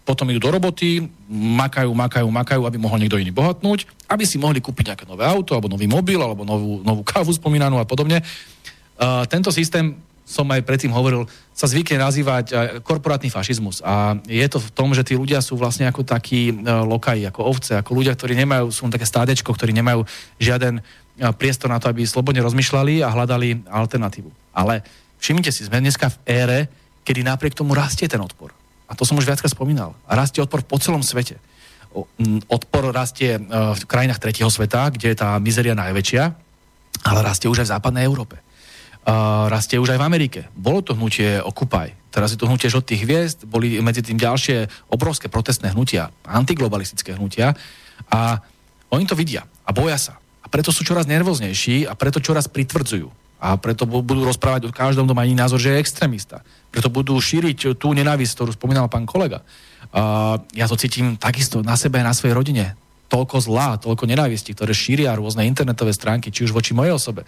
Potom 0.10 0.26
idú 0.34 0.42
do 0.42 0.50
roboty, 0.50 1.06
makajú, 1.30 1.94
makajú, 1.94 2.26
makajú, 2.26 2.62
aby 2.66 2.82
mohol 2.82 2.98
niekto 2.98 3.22
iný 3.22 3.30
bohatnúť, 3.30 3.86
aby 4.10 4.26
si 4.26 4.42
mohli 4.42 4.58
kúpiť 4.58 4.90
nejaké 4.90 5.06
nové 5.06 5.22
auto, 5.22 5.54
alebo 5.54 5.70
nový 5.70 5.86
mobil, 5.86 6.18
alebo 6.18 6.42
novú, 6.42 6.82
novú 6.82 7.06
kávu 7.06 7.30
spomínanú 7.30 7.78
a 7.78 7.86
podobne. 7.86 8.26
Uh, 8.98 9.22
tento 9.30 9.54
systém, 9.54 9.94
som 10.26 10.50
aj 10.50 10.66
predtým 10.66 10.90
hovoril, 10.90 11.30
sa 11.54 11.70
zvykne 11.70 12.02
nazývať 12.02 12.46
uh, 12.50 12.58
korporátny 12.82 13.30
fašizmus. 13.30 13.86
A 13.86 14.18
je 14.26 14.42
to 14.50 14.58
v 14.58 14.74
tom, 14.74 14.98
že 14.98 15.06
tí 15.06 15.14
ľudia 15.14 15.46
sú 15.46 15.54
vlastne 15.62 15.86
ako 15.86 16.02
takí 16.02 16.58
uh, 16.58 16.82
lokaji, 16.90 17.30
ako 17.30 17.46
ovce, 17.46 17.78
ako 17.78 17.94
ľudia, 17.94 18.18
ktorí 18.18 18.34
nemajú, 18.34 18.74
sú 18.74 18.90
také 18.90 19.06
stádečko, 19.06 19.54
ktorí 19.54 19.78
nemajú 19.78 20.10
žiaden 20.42 20.82
uh, 20.82 21.30
priestor 21.38 21.70
na 21.70 21.78
to, 21.78 21.86
aby 21.86 22.02
slobodne 22.02 22.42
rozmýšľali 22.42 23.06
a 23.06 23.14
hľadali 23.14 23.62
alternatívu. 23.70 24.58
Ale 24.58 24.82
všimnite 25.22 25.54
si, 25.54 25.70
sme 25.70 25.86
dneska 25.86 26.10
v 26.10 26.18
ére, 26.26 26.60
kedy 27.06 27.22
napriek 27.22 27.54
tomu 27.54 27.78
rastie 27.78 28.10
ten 28.10 28.18
odpor 28.18 28.58
a 28.90 28.98
to 28.98 29.06
som 29.06 29.16
už 29.22 29.30
viackrát 29.30 29.54
spomínal, 29.54 29.94
rastie 30.10 30.42
odpor 30.42 30.66
po 30.66 30.82
celom 30.82 31.06
svete. 31.06 31.38
Odpor 32.50 32.90
rastie 32.90 33.38
e, 33.38 33.42
v 33.50 33.84
krajinách 33.86 34.22
tretieho 34.22 34.50
sveta, 34.50 34.90
kde 34.90 35.14
je 35.14 35.18
tá 35.18 35.38
mizeria 35.38 35.78
najväčšia, 35.78 36.24
ale 37.06 37.20
rastie 37.22 37.48
už 37.50 37.64
aj 37.64 37.68
v 37.70 37.74
západnej 37.78 38.04
Európe. 38.06 38.42
Uh, 39.00 39.48
rastie 39.48 39.80
už 39.80 39.96
aj 39.96 40.00
v 40.04 40.06
Amerike. 40.06 40.42
Bolo 40.54 40.84
to 40.84 40.92
hnutie 40.92 41.40
Occupy, 41.40 41.96
teraz 42.12 42.36
je 42.36 42.38
to 42.38 42.52
hnutie 42.52 42.68
žltých 42.68 43.08
hviezd, 43.08 43.40
boli 43.48 43.80
medzi 43.80 44.04
tým 44.04 44.20
ďalšie 44.20 44.68
obrovské 44.92 45.32
protestné 45.32 45.72
hnutia, 45.72 46.12
antiglobalistické 46.28 47.16
hnutia 47.16 47.56
a 48.12 48.44
oni 48.92 49.08
to 49.08 49.16
vidia 49.16 49.48
a 49.64 49.72
boja 49.72 49.96
sa. 49.96 50.14
A 50.44 50.52
preto 50.52 50.76
sú 50.76 50.84
čoraz 50.84 51.08
nervóznejší 51.08 51.88
a 51.88 51.96
preto 51.96 52.20
čoraz 52.20 52.52
pritvrdzujú. 52.52 53.08
A 53.40 53.56
preto 53.56 53.88
budú 53.88 54.28
rozprávať 54.28 54.68
o 54.68 54.76
každom, 54.76 55.08
kto 55.08 55.16
má 55.16 55.24
iný 55.24 55.40
názor, 55.40 55.64
že 55.64 55.72
je 55.72 55.82
extrémista. 55.82 56.44
Preto 56.70 56.92
budú 56.92 57.16
šíriť 57.16 57.80
tú 57.80 57.96
nenávisť, 57.96 58.36
ktorú 58.36 58.52
spomínal 58.54 58.92
pán 58.92 59.08
kolega. 59.08 59.42
Uh, 59.90 60.44
ja 60.52 60.68
to 60.68 60.76
cítim 60.76 61.16
takisto 61.16 61.64
na 61.64 61.80
sebe 61.80 62.04
na 62.04 62.12
svojej 62.12 62.36
rodine 62.36 62.66
toľko 63.10 63.42
zlá, 63.42 63.82
toľko 63.82 64.06
nenávisti, 64.06 64.54
ktoré 64.54 64.72
šíria 64.72 65.18
rôzne 65.18 65.50
internetové 65.50 65.92
stránky, 65.92 66.30
či 66.30 66.46
už 66.46 66.54
voči 66.54 66.78
mojej 66.78 66.94
osobe. 66.94 67.26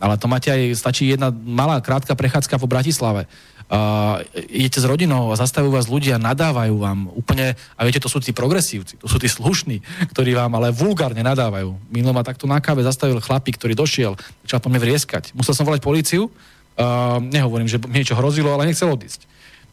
Ale 0.00 0.16
to 0.16 0.24
máte 0.24 0.48
aj, 0.48 0.72
stačí 0.72 1.12
jedna 1.12 1.28
malá, 1.30 1.84
krátka 1.84 2.16
prechádzka 2.16 2.56
po 2.56 2.66
Bratislave. 2.66 3.28
Uh, 3.68 4.24
idete 4.48 4.80
s 4.80 4.88
rodinou 4.88 5.28
a 5.28 5.36
zastavujú 5.36 5.76
vás 5.76 5.92
ľudia, 5.92 6.16
nadávajú 6.16 6.72
vám 6.80 7.12
úplne, 7.12 7.52
a 7.76 7.84
viete, 7.84 8.00
to 8.00 8.08
sú 8.08 8.16
tí 8.16 8.32
progresívci, 8.32 8.96
to 8.96 9.04
sú 9.04 9.20
tí 9.20 9.28
slušní, 9.28 9.84
ktorí 10.08 10.32
vám 10.32 10.56
ale 10.56 10.72
vulgárne 10.72 11.20
nadávajú. 11.20 11.76
Minulý 11.92 12.16
ma 12.16 12.24
takto 12.24 12.48
na 12.48 12.64
káve 12.64 12.80
zastavil 12.80 13.20
chlapík, 13.20 13.60
ktorý 13.60 13.76
došiel, 13.76 14.16
začal 14.48 14.64
po 14.64 14.72
mne 14.72 14.80
vrieskať. 14.80 15.36
Musel 15.36 15.52
som 15.52 15.68
volať 15.68 15.84
políciu, 15.84 16.32
uh, 16.32 17.20
nehovorím, 17.20 17.68
že 17.68 17.76
mi 17.76 18.00
niečo 18.00 18.16
hrozilo, 18.16 18.56
ale 18.56 18.72
nechcel 18.72 18.88
odísť 18.88 19.27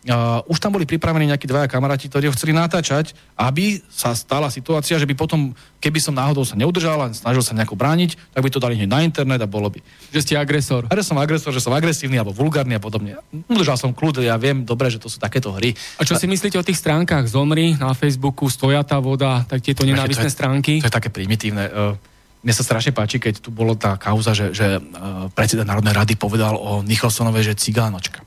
uh, 0.10 0.41
už 0.45 0.57
tam 0.61 0.73
boli 0.73 0.86
pripravení 0.86 1.30
nejakí 1.30 1.49
dvaja 1.49 1.68
kamaráti, 1.69 2.10
ktorí 2.10 2.30
ho 2.30 2.36
chceli 2.38 2.53
natáčať, 2.53 3.18
aby 3.38 3.82
sa 3.90 4.14
stala 4.14 4.53
situácia, 4.53 5.02
že 5.02 5.10
by 5.10 5.18
potom, 5.18 5.53
keby 5.82 5.99
som 6.02 6.14
náhodou 6.14 6.45
sa 6.45 6.53
neudržal 6.53 7.02
a 7.02 7.07
snažil 7.11 7.41
sa 7.41 7.57
nejako 7.57 7.77
brániť, 7.77 8.18
tak 8.34 8.41
by 8.45 8.49
to 8.53 8.61
dali 8.61 8.77
hneď 8.77 8.90
na 8.90 9.02
internet 9.02 9.41
a 9.41 9.49
bolo 9.49 9.73
by. 9.73 9.80
Že 10.14 10.22
ste 10.22 10.34
agresor. 10.38 10.86
A 10.90 10.94
že 10.94 11.03
som 11.06 11.18
agresor, 11.18 11.52
že 11.52 11.61
som 11.61 11.73
agresívny 11.73 12.22
alebo 12.22 12.34
vulgárny 12.34 12.77
a 12.77 12.82
podobne. 12.82 13.18
Udržal 13.49 13.77
som 13.77 13.91
kľud, 13.91 14.22
ja 14.22 14.38
viem 14.38 14.61
dobre, 14.61 14.94
že 14.94 15.02
to 15.02 15.10
sú 15.10 15.18
takéto 15.18 15.53
hry. 15.53 15.73
A 15.98 16.06
čo 16.06 16.14
si 16.15 16.30
myslíte 16.30 16.61
o 16.61 16.65
tých 16.65 16.77
stránkach 16.77 17.26
Zomri 17.26 17.73
na 17.76 17.94
Facebooku, 17.98 18.48
Stoja 18.49 18.86
tá 18.86 19.02
voda, 19.02 19.44
tak 19.49 19.65
tieto 19.65 19.84
nenávisné 19.84 20.30
stránky? 20.30 20.82
To 20.82 20.90
je 20.90 20.94
také 20.94 21.10
primitívne. 21.10 21.65
Uh, 21.69 21.98
mne 22.45 22.53
sa 22.53 22.61
strašne 22.61 22.94
páči, 22.94 23.18
keď 23.18 23.41
tu 23.41 23.49
bolo 23.49 23.73
tá 23.73 23.98
kauza, 23.98 24.38
že, 24.38 24.53
že 24.53 24.77
uh, 24.77 25.34
predseda 25.34 25.65
Národnej 25.65 25.98
rady 25.98 26.14
povedal 26.14 26.53
o 26.53 26.86
Nicholsonovej, 26.86 27.49
že 27.49 27.57
cigánočka. 27.57 28.22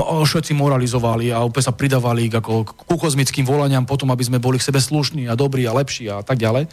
A 0.00 0.24
všetci 0.24 0.56
moralizovali 0.56 1.30
a 1.30 1.44
úplne 1.44 1.66
sa 1.68 1.76
pridávali 1.76 2.32
k, 2.32 2.40
ako, 2.40 2.64
ku 2.64 2.96
kozmickým 2.96 3.44
volaniam 3.44 3.84
potom, 3.84 4.08
aby 4.10 4.24
sme 4.24 4.42
boli 4.42 4.56
k 4.56 4.66
sebe 4.66 4.80
slušní 4.80 5.28
a 5.28 5.36
dobrí 5.36 5.68
a 5.68 5.76
lepší 5.76 6.08
a 6.08 6.24
tak 6.24 6.40
ďalej. 6.40 6.68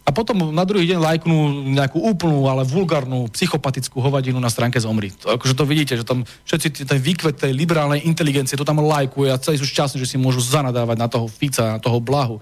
A 0.00 0.16
potom 0.16 0.50
na 0.50 0.64
druhý 0.64 0.88
deň 0.90 0.98
lajknú 0.98 1.36
nejakú 1.76 2.00
úplnú, 2.00 2.48
ale 2.48 2.64
vulgárnu, 2.64 3.28
psychopatickú 3.30 4.00
hovadinu 4.00 4.40
na 4.40 4.48
stránke 4.48 4.80
Zomri. 4.80 5.12
To, 5.22 5.36
akože 5.36 5.54
to 5.54 5.68
vidíte, 5.68 5.94
že 6.00 6.08
tam 6.08 6.24
všetci 6.48 6.88
ten 6.88 6.98
výkvet 6.98 7.36
tej 7.36 7.52
liberálnej 7.52 8.02
inteligencie 8.08 8.56
to 8.56 8.64
tam 8.64 8.80
lajkuje 8.80 9.28
a 9.28 9.38
celý 9.38 9.60
sú 9.60 9.68
šťastní, 9.68 10.00
že 10.00 10.10
si 10.10 10.16
môžu 10.16 10.40
zanadávať 10.40 10.96
na 10.96 11.06
toho 11.06 11.28
Fica, 11.28 11.76
na 11.76 11.78
toho 11.78 12.00
Blahu. 12.00 12.40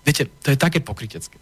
Viete, 0.00 0.26
to 0.40 0.48
je 0.50 0.58
také 0.58 0.80
pokrytecké. 0.80 1.36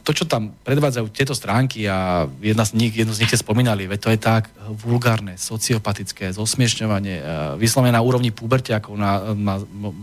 To, 0.00 0.10
čo 0.16 0.24
tam 0.24 0.56
predvádzajú 0.64 1.06
tieto 1.12 1.36
stránky 1.36 1.84
a 1.84 2.24
jedna 2.40 2.64
z 2.64 2.72
nich, 2.74 2.92
jednu 2.96 3.12
z 3.12 3.20
nich 3.22 3.30
ste 3.30 3.44
spomínali, 3.44 3.84
veď 3.84 3.98
to 4.00 4.08
je 4.10 4.18
tak 4.18 4.48
vulgárne, 4.80 5.36
sociopatické, 5.36 6.32
zosmiešňovanie, 6.32 7.16
uh, 7.20 7.26
vyslovene 7.60 7.94
na 7.94 8.02
úrovni 8.02 8.32
ako 8.32 8.96
na, 8.96 9.36
na, 9.36 9.54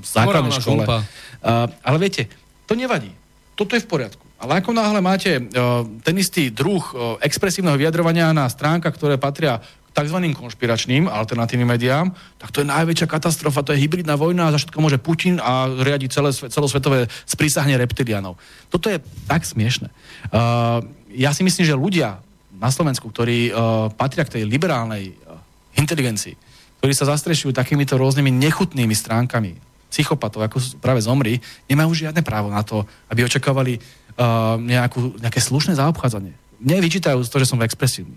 základnej 0.05 0.53
škole. 0.55 0.83
Uh, 0.85 1.67
ale 1.81 1.97
viete, 1.97 2.29
to 2.69 2.77
nevadí. 2.77 3.11
Toto 3.57 3.73
je 3.75 3.83
v 3.83 3.89
poriadku. 3.89 4.25
Ale 4.41 4.57
ako 4.57 4.73
náhle 4.73 5.01
máte 5.05 5.37
uh, 5.37 5.85
ten 6.01 6.17
istý 6.17 6.49
druh 6.49 6.81
uh, 6.93 7.17
expresívneho 7.21 7.77
vyjadrovania 7.77 8.33
na 8.33 8.49
stránkach, 8.49 8.97
ktoré 8.97 9.21
patria 9.21 9.61
tzv. 9.91 10.17
konšpiračným 10.31 11.11
alternatívnym 11.11 11.67
médiám, 11.67 12.15
tak 12.39 12.49
to 12.55 12.63
je 12.63 12.71
najväčšia 12.71 13.07
katastrofa, 13.11 13.63
to 13.63 13.75
je 13.75 13.83
hybridná 13.83 14.15
vojna 14.15 14.47
a 14.47 14.53
za 14.55 14.63
všetko 14.63 14.79
môže 14.79 15.03
Putin 15.03 15.37
a 15.43 15.67
riadi 15.67 16.07
celé, 16.07 16.31
celosvetové 16.31 17.11
sprísahne 17.27 17.75
reptilianov. 17.75 18.39
Toto 18.71 18.87
je 18.87 19.03
tak 19.27 19.43
smiešne. 19.43 19.91
Uh, 20.31 20.79
ja 21.11 21.35
si 21.35 21.43
myslím, 21.43 21.67
že 21.67 21.75
ľudia 21.75 22.23
na 22.55 22.69
Slovensku, 22.71 23.11
ktorí 23.11 23.51
uh, 23.51 23.91
patria 23.91 24.23
k 24.23 24.39
tej 24.39 24.43
liberálnej 24.47 25.11
uh, 25.11 25.35
inteligencii, 25.75 26.39
ktorí 26.79 26.93
sa 26.95 27.11
zastrešujú 27.11 27.51
takýmito 27.51 27.99
rôznymi 27.99 28.31
nechutnými 28.31 28.95
stránkami 28.95 29.59
psychopatov, 29.91 30.47
ako 30.47 30.57
práve 30.79 31.03
zomri, 31.03 31.43
nemajú 31.67 32.07
žiadne 32.07 32.23
právo 32.23 32.47
na 32.47 32.63
to, 32.63 32.87
aby 33.11 33.27
očakávali 33.27 33.75
uh, 33.75 34.55
nejakú, 34.55 35.19
nejaké 35.19 35.43
slušné 35.43 35.75
zaobchádzanie. 35.75 36.31
Mne 36.63 36.77
vyčítajú 36.79 37.19
to, 37.27 37.37
že 37.43 37.49
som 37.51 37.59
expresívny. 37.59 38.15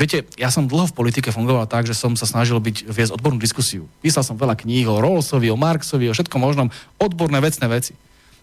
Viete, 0.00 0.24
ja 0.40 0.48
som 0.48 0.64
dlho 0.64 0.88
v 0.88 0.96
politike 0.96 1.28
fungoval 1.28 1.68
tak, 1.68 1.84
že 1.84 1.92
som 1.92 2.16
sa 2.16 2.24
snažil 2.24 2.56
byť, 2.56 2.88
viesť 2.88 3.12
odbornú 3.20 3.36
diskusiu. 3.36 3.84
Písal 4.00 4.24
som 4.24 4.40
veľa 4.40 4.56
kníh 4.56 4.88
o 4.88 4.96
Rawlsovi, 4.96 5.52
o 5.52 5.60
Marxovi, 5.60 6.08
o 6.08 6.16
všetkom 6.16 6.40
možnom, 6.40 6.72
odborné 6.96 7.36
vecné 7.44 7.68
veci. 7.68 7.92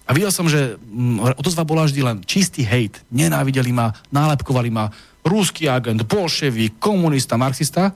A 0.06 0.14
videl 0.14 0.30
som, 0.30 0.46
že 0.46 0.78
mm, 0.78 1.42
odozva 1.42 1.66
bola 1.66 1.90
vždy 1.90 2.02
len 2.06 2.18
čistý 2.30 2.62
hejt. 2.62 3.02
Nenávideli 3.10 3.74
ma, 3.74 3.90
nálepkovali 4.14 4.70
ma, 4.70 4.94
rúský 5.26 5.66
agent, 5.66 6.06
bolševik, 6.06 6.78
komunista, 6.78 7.42
marxista. 7.42 7.90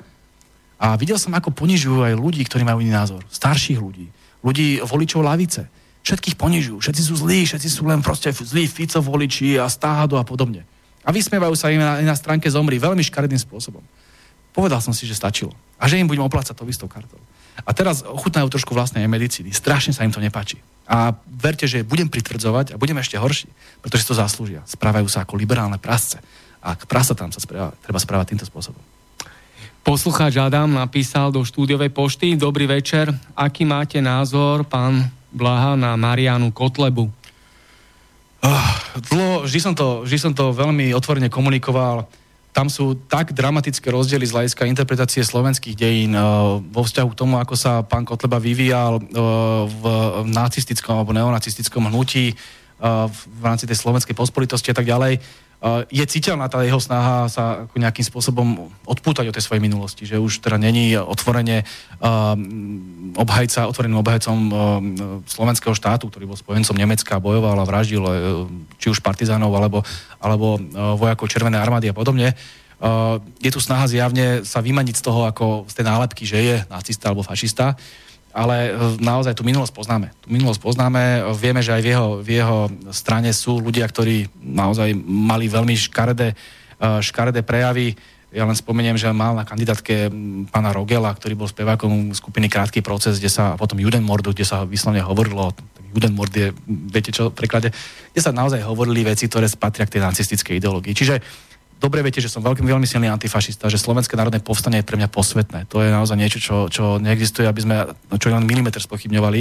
A 0.81 0.97
videl 0.97 1.21
som, 1.21 1.29
ako 1.37 1.53
ponižujú 1.53 2.01
aj 2.01 2.17
ľudí, 2.17 2.41
ktorí 2.41 2.65
majú 2.65 2.81
iný 2.81 2.97
názor. 2.97 3.21
Starších 3.29 3.77
ľudí, 3.77 4.09
ľudí 4.41 4.81
voličov 4.81 5.21
lavice. 5.21 5.69
Všetkých 6.01 6.33
ponižujú, 6.33 6.81
všetci 6.81 7.01
sú 7.05 7.13
zlí, 7.13 7.45
všetci 7.45 7.69
sú 7.69 7.85
len 7.85 8.01
proste 8.01 8.33
zlí 8.33 8.65
Fico 8.65 8.97
voliči 9.05 9.61
a 9.61 9.69
stádo 9.69 10.17
a 10.17 10.25
podobne. 10.25 10.65
A 11.01 11.09
vysmievajú 11.09 11.55
sa 11.57 11.73
im 11.73 11.81
na, 11.81 11.97
na 12.01 12.15
stránke 12.17 12.45
zomri 12.49 12.77
veľmi 12.77 13.01
škaredým 13.01 13.39
spôsobom. 13.41 13.81
Povedal 14.51 14.83
som 14.83 14.91
si, 14.91 15.07
že 15.07 15.17
stačilo. 15.17 15.55
A 15.79 15.87
že 15.87 15.97
im 15.97 16.05
budem 16.05 16.21
oplácať 16.21 16.53
to 16.53 16.67
istou 16.67 16.91
kartou. 16.91 17.17
A 17.61 17.71
teraz 17.71 18.03
ochutnajú 18.03 18.47
trošku 18.51 18.75
vlastnej 18.75 19.05
medicíny. 19.07 19.51
Strašne 19.51 19.95
sa 19.95 20.05
im 20.05 20.13
to 20.13 20.23
nepáči. 20.23 20.59
A 20.85 21.15
verte, 21.27 21.65
že 21.69 21.87
budem 21.87 22.11
pritvrdzovať 22.11 22.75
a 22.75 22.79
budem 22.79 22.99
ešte 22.99 23.15
horší, 23.15 23.47
pretože 23.79 24.07
to 24.07 24.17
zaslúžia. 24.17 24.61
Správajú 24.67 25.07
sa 25.07 25.23
ako 25.23 25.39
liberálne 25.39 25.79
prasce. 25.79 26.19
A 26.61 26.77
k 26.77 26.85
tam 27.17 27.33
sa 27.33 27.41
správa, 27.41 27.73
treba 27.81 27.97
správať 27.97 28.37
týmto 28.37 28.45
spôsobom. 28.45 28.81
Poslucháč 29.81 30.37
Adam 30.37 30.77
napísal 30.77 31.33
do 31.33 31.41
štúdiovej 31.41 31.89
pošty. 31.89 32.37
Dobrý 32.37 32.69
večer. 32.69 33.09
Aký 33.33 33.65
máte 33.65 33.97
názor, 33.97 34.61
pán 34.69 35.09
Blaha, 35.33 35.73
na 35.73 35.97
Marianu 35.97 36.53
Kotlebu? 36.53 37.09
Oh, 38.41 39.45
vždy 39.45 39.59
som, 39.61 39.73
to, 39.77 40.01
vždy 40.01 40.17
som 40.17 40.33
to 40.33 40.49
veľmi 40.49 40.97
otvorene 40.97 41.29
komunikoval. 41.29 42.09
Tam 42.51 42.67
sú 42.67 42.97
tak 43.07 43.31
dramatické 43.31 43.93
rozdiely 43.93 44.27
z 44.27 44.33
hľadiska 44.33 44.67
interpretácie 44.67 45.21
slovenských 45.23 45.77
dejín 45.77 46.17
uh, 46.17 46.57
vo 46.59 46.81
vzťahu 46.83 47.09
k 47.13 47.19
tomu, 47.21 47.37
ako 47.37 47.55
sa 47.55 47.85
pán 47.85 48.03
Kotleba 48.03 48.41
vyvíjal 48.41 48.99
uh, 48.99 49.03
v 49.69 49.83
nacistickom 50.27 50.99
alebo 50.99 51.15
neonacistickom 51.15 51.87
hnutí 51.87 52.33
uh, 52.33 53.07
v 53.07 53.43
rámci 53.45 53.69
tej 53.69 53.77
slovenskej 53.77 54.17
pospolitosti 54.17 54.73
a 54.73 54.75
tak 54.75 54.89
ďalej 54.89 55.21
je 55.93 56.01
citeľná 56.09 56.49
tá 56.49 56.65
jeho 56.65 56.81
snaha 56.81 57.29
sa 57.29 57.69
ako 57.69 57.77
nejakým 57.77 58.01
spôsobom 58.01 58.73
odpútať 58.89 59.29
od 59.29 59.35
tej 59.37 59.45
svojej 59.45 59.61
minulosti, 59.61 60.09
že 60.09 60.17
už 60.17 60.41
teda 60.41 60.57
není 60.57 60.97
otvorene 60.97 61.61
uh, 62.01 62.33
obhajca, 63.13 63.69
otvoreným 63.69 64.01
obhajcom 64.01 64.37
uh, 64.49 64.57
slovenského 65.29 65.77
štátu, 65.77 66.09
ktorý 66.09 66.25
bol 66.25 66.37
spojencom 66.37 66.73
Nemecka, 66.73 67.21
bojoval 67.21 67.61
a 67.61 67.69
vraždil 67.69 68.01
či 68.81 68.89
už 68.89 69.05
partizánov 69.05 69.53
alebo, 69.53 69.85
alebo 70.17 70.57
vojakov 70.97 71.29
Červenej 71.29 71.61
armády 71.61 71.93
a 71.93 71.97
podobne. 71.97 72.33
Uh, 72.81 73.21
je 73.37 73.53
tu 73.53 73.61
snaha 73.61 73.85
zjavne 73.85 74.41
sa 74.41 74.65
vymaniť 74.65 74.97
z 74.97 75.05
toho, 75.05 75.29
ako 75.29 75.69
z 75.69 75.73
tej 75.77 75.85
nálepky, 75.85 76.25
že 76.25 76.37
je 76.41 76.55
nacista 76.73 77.13
alebo 77.13 77.21
fašista. 77.21 77.77
Uh, 77.77 78.10
ale 78.31 78.71
e, 78.71 78.99
naozaj 78.99 79.35
tú 79.35 79.43
minulosť 79.43 79.75
poznáme. 79.75 80.11
Tú 80.23 80.31
minulosť 80.31 80.59
poznáme, 80.63 81.27
vieme, 81.35 81.59
že 81.59 81.75
aj 81.75 81.81
v 81.83 81.89
jeho, 81.91 82.07
v 82.19 82.29
jeho 82.39 82.57
strane 82.91 83.29
sú 83.35 83.59
ľudia, 83.59 83.87
ktorí 83.87 84.31
naozaj 84.39 84.95
mali 85.05 85.51
veľmi 85.51 85.75
škaredé, 85.75 86.33
e, 86.33 86.35
škaredé 87.03 87.43
prejavy. 87.43 87.95
Ja 88.31 88.47
len 88.47 88.55
spomeniem, 88.55 88.95
že 88.95 89.11
mal 89.11 89.35
na 89.35 89.43
kandidátke 89.43 90.07
pána 90.47 90.71
Rogela, 90.71 91.11
ktorý 91.11 91.35
bol 91.35 91.51
spevákom 91.51 92.15
skupiny 92.15 92.47
Krátky 92.47 92.79
proces, 92.79 93.19
kde 93.19 93.27
sa 93.27 93.59
potom 93.59 93.75
Judenmordu, 93.75 94.31
kde 94.31 94.47
sa 94.47 94.63
vyslovne 94.63 95.03
hovorilo, 95.03 95.51
Judenmord 95.91 96.31
je, 96.31 96.55
viete 96.67 97.11
čo, 97.11 97.27
v 97.27 97.35
preklade, 97.35 97.75
kde 98.15 98.21
sa 98.23 98.31
naozaj 98.31 98.63
hovorili 98.63 99.03
veci, 99.03 99.27
ktoré 99.27 99.51
spatria 99.51 99.83
k 99.83 99.99
tej 99.99 100.07
nacistickej 100.07 100.63
ideológii. 100.63 100.95
Čiže 100.95 101.19
dobre 101.81 102.05
viete, 102.05 102.21
že 102.21 102.29
som 102.29 102.45
veľký, 102.45 102.61
veľmi 102.61 102.85
silný 102.85 103.09
antifašista, 103.09 103.65
že 103.65 103.81
Slovenské 103.81 104.13
národné 104.13 104.37
povstanie 104.37 104.85
je 104.85 104.87
pre 104.87 105.01
mňa 105.01 105.09
posvetné. 105.09 105.65
To 105.73 105.81
je 105.81 105.89
naozaj 105.89 106.13
niečo, 106.13 106.37
čo, 106.37 106.69
čo 106.69 107.01
neexistuje, 107.01 107.49
aby 107.49 107.61
sme 107.65 107.75
čo 108.21 108.29
len 108.29 108.45
milimeter 108.45 108.77
spochybňovali. 108.77 109.39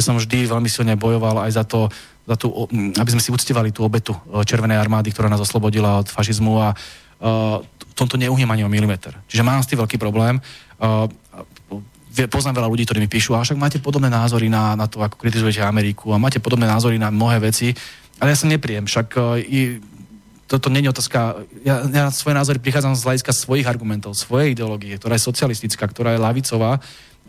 Ja 0.00 0.02
som 0.02 0.16
vždy 0.16 0.48
veľmi 0.48 0.72
silne 0.72 0.96
bojoval 0.96 1.44
aj 1.44 1.52
za 1.52 1.64
to, 1.68 1.92
za 2.24 2.40
tú, 2.40 2.48
aby 2.72 3.10
sme 3.12 3.20
si 3.20 3.28
uctievali 3.28 3.76
tú 3.76 3.84
obetu 3.84 4.16
e, 4.16 4.40
Červenej 4.48 4.80
armády, 4.80 5.12
ktorá 5.12 5.28
nás 5.28 5.42
oslobodila 5.44 6.00
od 6.00 6.08
fašizmu 6.08 6.54
a 6.56 6.68
uh, 6.72 7.60
tomto 7.92 8.16
neuhniem 8.16 8.48
ani 8.48 8.64
o 8.64 8.72
milimeter. 8.72 9.14
Čiže 9.28 9.46
mám 9.46 9.60
s 9.62 9.68
tým 9.68 9.78
veľký 9.84 10.00
problém. 10.00 10.40
Uh, 10.80 11.06
poznám 12.28 12.60
veľa 12.60 12.72
ľudí, 12.72 12.84
ktorí 12.84 12.98
mi 13.00 13.08
píšu, 13.08 13.36
a 13.36 13.44
však 13.44 13.56
máte 13.56 13.78
podobné 13.80 14.12
názory 14.12 14.48
na, 14.48 14.76
na 14.76 14.84
to, 14.88 15.00
ako 15.00 15.16
kritizujete 15.16 15.64
Ameriku 15.64 16.12
a 16.12 16.20
máte 16.20 16.42
podobné 16.42 16.68
názory 16.68 17.00
na 17.00 17.08
mnohé 17.08 17.40
veci, 17.40 17.72
ale 18.20 18.36
ja 18.36 18.38
sa 18.38 18.50
nepriem. 18.50 18.84
Však 18.84 19.16
toto 20.52 20.68
je 20.68 20.84
otázka, 20.84 21.48
ja, 21.64 21.80
ja 21.88 22.02
na 22.08 22.12
svoje 22.12 22.36
názory 22.36 22.60
prichádzam 22.60 22.92
z 22.92 23.08
hľadiska 23.08 23.32
svojich 23.32 23.64
argumentov, 23.64 24.12
svojej 24.12 24.52
ideológie, 24.52 25.00
ktorá 25.00 25.16
je 25.16 25.24
socialistická, 25.24 25.88
ktorá 25.88 26.12
je 26.12 26.20
lavicová 26.20 26.76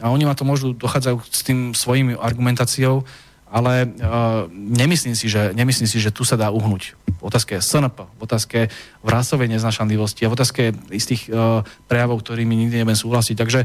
a 0.04 0.12
oni 0.12 0.28
ma 0.28 0.36
to 0.36 0.44
môžu 0.44 0.76
dochádzajú 0.76 1.18
s 1.24 1.42
tým 1.48 1.60
svojimi 1.72 2.20
argumentáciou, 2.20 3.08
ale 3.54 3.86
uh, 3.86 4.50
nemyslím, 4.52 5.14
si, 5.14 5.30
že, 5.30 5.54
nemyslím 5.54 5.86
si, 5.86 6.02
že 6.02 6.10
tu 6.10 6.26
sa 6.26 6.34
dá 6.34 6.50
uhnúť. 6.50 6.98
V 7.22 7.24
otázke 7.30 7.62
SNP, 7.62 8.10
v 8.18 8.22
otázke 8.26 8.60
vrásovej 9.06 9.48
neznašanlivosti 9.54 10.26
a 10.26 10.32
v 10.34 10.36
otázke 10.36 10.64
istých 10.90 11.30
uh, 11.30 11.62
prejavov, 11.86 12.26
ktorými 12.26 12.50
nikdy 12.50 12.82
nebudem 12.82 12.98
súhlasiť. 12.98 13.36
Takže, 13.38 13.60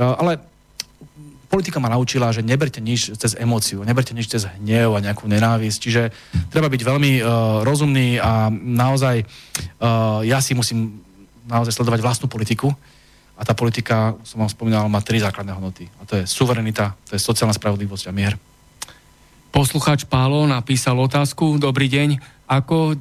uh, 0.00 0.16
ale 0.16 0.40
politika 1.46 1.78
ma 1.78 1.88
naučila, 1.88 2.34
že 2.34 2.42
neberte 2.42 2.82
nič 2.82 3.14
cez 3.16 3.32
emóciu, 3.38 3.86
neberte 3.86 4.12
nič 4.12 4.26
cez 4.28 4.44
hnev 4.58 4.92
a 4.92 5.00
nejakú 5.00 5.30
nenávisť. 5.30 5.78
Čiže 5.78 6.02
treba 6.50 6.66
byť 6.66 6.82
veľmi 6.82 7.12
uh, 7.18 7.26
rozumný 7.62 8.18
a 8.18 8.50
naozaj 8.52 9.22
uh, 9.22 10.20
ja 10.26 10.42
si 10.42 10.52
musím 10.52 11.00
naozaj 11.46 11.78
sledovať 11.78 12.02
vlastnú 12.02 12.26
politiku 12.26 12.74
a 13.36 13.44
tá 13.44 13.52
politika, 13.52 14.16
som 14.24 14.40
vám 14.42 14.50
spomínal, 14.50 14.88
má 14.88 15.04
tri 15.04 15.20
základné 15.20 15.52
hodnoty. 15.54 15.86
A 16.00 16.08
to 16.08 16.18
je 16.18 16.24
suverenita, 16.24 16.96
to 17.06 17.14
je 17.14 17.20
sociálna 17.20 17.54
spravodlivosť 17.54 18.08
a 18.08 18.12
mier. 18.12 18.34
Posluchač 19.52 20.04
Pálo 20.04 20.44
napísal 20.44 21.00
otázku. 21.00 21.56
Dobrý 21.56 21.88
deň. 21.88 22.20
Ako 22.48 22.96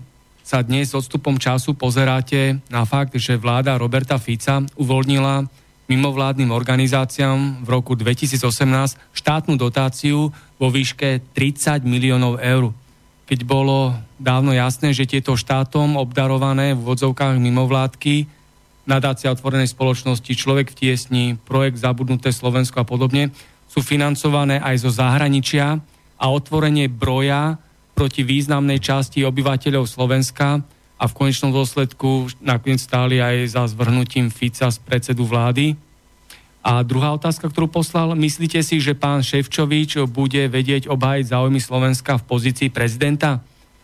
sa 0.45 0.61
dnes 0.61 0.93
s 0.93 0.97
odstupom 0.97 1.41
času 1.41 1.73
pozeráte 1.73 2.61
na 2.69 2.85
fakt, 2.85 3.17
že 3.17 3.33
vláda 3.33 3.81
Roberta 3.81 4.21
Fica 4.21 4.61
uvoľnila 4.77 5.49
mimovládnym 5.85 6.49
organizáciám 6.49 7.61
v 7.61 7.67
roku 7.69 7.93
2018 7.93 8.97
štátnu 9.13 9.53
dotáciu 9.57 10.33
vo 10.57 10.67
výške 10.73 11.21
30 11.33 11.85
miliónov 11.85 12.41
eur. 12.41 12.73
Keď 13.25 13.39
bolo 13.45 13.93
dávno 14.21 14.53
jasné, 14.53 14.93
že 14.93 15.09
tieto 15.09 15.33
štátom 15.33 15.97
obdarované 15.97 16.77
v 16.77 16.81
vodzovkách 16.85 17.41
mimovládky, 17.41 18.29
nadácia 18.85 19.33
otvorenej 19.33 19.73
spoločnosti, 19.73 20.29
človek 20.29 20.73
v 20.73 20.77
tiesni, 20.77 21.25
projekt 21.41 21.81
Zabudnuté 21.81 22.29
Slovensko 22.29 22.81
a 22.81 22.85
podobne, 22.85 23.33
sú 23.65 23.81
financované 23.81 24.61
aj 24.61 24.85
zo 24.85 24.91
zahraničia 24.93 25.81
a 26.21 26.25
otvorenie 26.29 26.85
broja 26.85 27.57
proti 27.97 28.21
významnej 28.21 28.77
časti 28.77 29.25
obyvateľov 29.25 29.89
Slovenska 29.89 30.61
a 30.95 31.11
v 31.11 31.15
konečnom 31.17 31.51
dôsledku 31.51 32.31
nakoniec 32.39 32.79
stáli 32.79 33.19
aj 33.19 33.59
za 33.59 33.63
zvrhnutím 33.67 34.31
Fica 34.31 34.71
z 34.71 34.79
predsedu 34.79 35.27
vlády. 35.27 35.75
A 36.65 36.81
druhá 36.81 37.13
otázka, 37.13 37.45
ktorú 37.45 37.69
poslal, 37.69 38.17
myslíte 38.17 38.57
si, 38.65 38.81
že 38.81 38.97
pán 38.97 39.21
Ševčovič 39.21 40.01
bude 40.09 40.49
vedieť 40.49 40.89
obhájiť 40.89 41.29
záujmy 41.29 41.61
Slovenska 41.61 42.17
v 42.17 42.25
pozícii 42.25 42.73
prezidenta? 42.73 43.43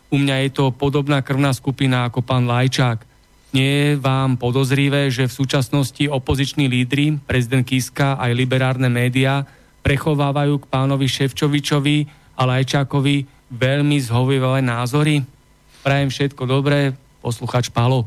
U 0.09 0.17
mňa 0.17 0.35
je 0.47 0.49
to 0.49 0.65
podobná 0.73 1.21
krvná 1.21 1.53
skupina 1.53 2.09
ako 2.09 2.25
pán 2.25 2.49
Lajčák. 2.49 3.05
Nie 3.51 3.69
je 3.69 3.89
vám 3.99 4.39
podozrivé, 4.39 5.11
že 5.11 5.27
v 5.27 5.37
súčasnosti 5.43 6.03
opoziční 6.07 6.71
lídry, 6.71 7.19
prezident 7.27 7.67
Kiska 7.67 8.15
aj 8.17 8.31
liberárne 8.33 8.87
médiá 8.87 9.43
prechovávajú 9.83 10.63
k 10.63 10.69
pánovi 10.71 11.05
Ševčovičovi 11.05 12.07
a 12.39 12.47
Lajčákovi 12.47 13.27
veľmi 13.51 13.97
zhovivé 13.99 14.63
názory? 14.63 15.40
Prajem 15.81 16.13
všetko 16.13 16.45
dobré, 16.45 16.93
posluchač 17.25 17.73
Palo. 17.73 18.05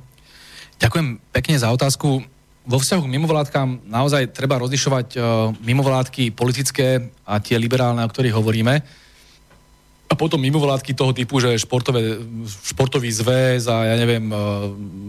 Ďakujem 0.78 1.18
pekne 1.34 1.58
za 1.58 1.74
otázku. 1.74 2.22
Vo 2.64 2.78
vzťahu 2.78 3.02
k 3.02 3.12
mimovládkam 3.18 3.82
naozaj 3.90 4.30
treba 4.30 4.62
rozlišovať 4.62 5.06
uh, 5.18 5.50
mimovládky 5.58 6.30
politické 6.30 7.10
a 7.26 7.42
tie 7.42 7.58
liberálne, 7.58 7.98
o 8.06 8.08
ktorých 8.08 8.38
hovoríme 8.38 8.78
a 10.04 10.12
potom 10.12 10.36
mimovládky 10.36 10.92
toho 10.92 11.16
typu, 11.16 11.40
že 11.40 11.56
športové, 11.56 12.20
športový 12.68 13.08
zväz 13.08 13.64
a 13.72 13.88
ja 13.88 13.96
neviem, 13.96 14.28
e, 14.28 14.36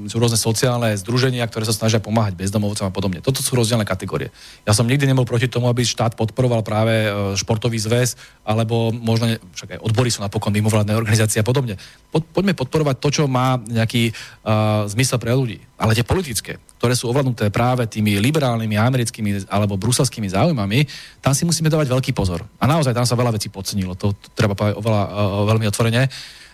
sú 0.08 0.16
rôzne 0.16 0.40
sociálne 0.40 0.96
združenia, 0.96 1.44
ktoré 1.52 1.68
sa 1.68 1.76
snažia 1.76 2.00
pomáhať 2.00 2.40
bezdomovcom 2.40 2.88
a 2.88 2.96
podobne. 2.96 3.20
Toto 3.20 3.44
sú 3.44 3.60
rozdielne 3.60 3.84
kategórie. 3.84 4.32
Ja 4.64 4.72
som 4.72 4.88
nikdy 4.88 5.04
nebol 5.04 5.28
proti 5.28 5.52
tomu, 5.52 5.68
aby 5.68 5.84
štát 5.84 6.16
podporoval 6.16 6.64
práve 6.64 7.06
e, 7.06 7.10
športový 7.36 7.76
zväz, 7.76 8.16
alebo 8.48 8.96
možno, 8.96 9.36
však 9.36 9.76
aj 9.76 9.84
odbory 9.84 10.08
sú 10.08 10.24
napokon 10.24 10.56
mimovládne 10.56 10.96
organizácie 10.96 11.44
a 11.44 11.46
podobne. 11.46 11.76
Pod, 12.16 12.24
poďme 12.32 12.56
podporovať 12.56 12.96
to, 13.04 13.10
čo 13.12 13.24
má 13.28 13.60
nejaký 13.60 14.14
uh, 14.14 14.88
zmysel 14.88 15.20
pre 15.20 15.36
ľudí. 15.36 15.60
Ale 15.76 15.92
tie 15.92 16.08
politické, 16.08 16.56
ktoré 16.80 16.96
sú 16.96 17.12
ovládnuté 17.12 17.52
práve 17.52 17.84
tými 17.84 18.16
liberálnymi, 18.24 18.80
americkými 18.80 19.52
alebo 19.52 19.76
bruselskými 19.76 20.32
záujmami, 20.32 20.88
tam 21.20 21.36
si 21.36 21.44
musíme 21.44 21.68
dávať 21.68 21.92
veľký 21.92 22.12
pozor. 22.16 22.48
A 22.60 22.64
naozaj 22.64 22.96
tam 22.96 23.04
sa 23.04 23.20
veľa 23.20 23.36
vecí 23.36 23.52
podcenilo. 23.52 23.92
To, 24.00 24.16
to 24.16 24.28
treba 24.32 24.56
povedať 24.56 24.80
oveľa, 24.80 25.04
uh, 25.04 25.44
veľmi 25.52 25.66
otvorene. 25.68 26.08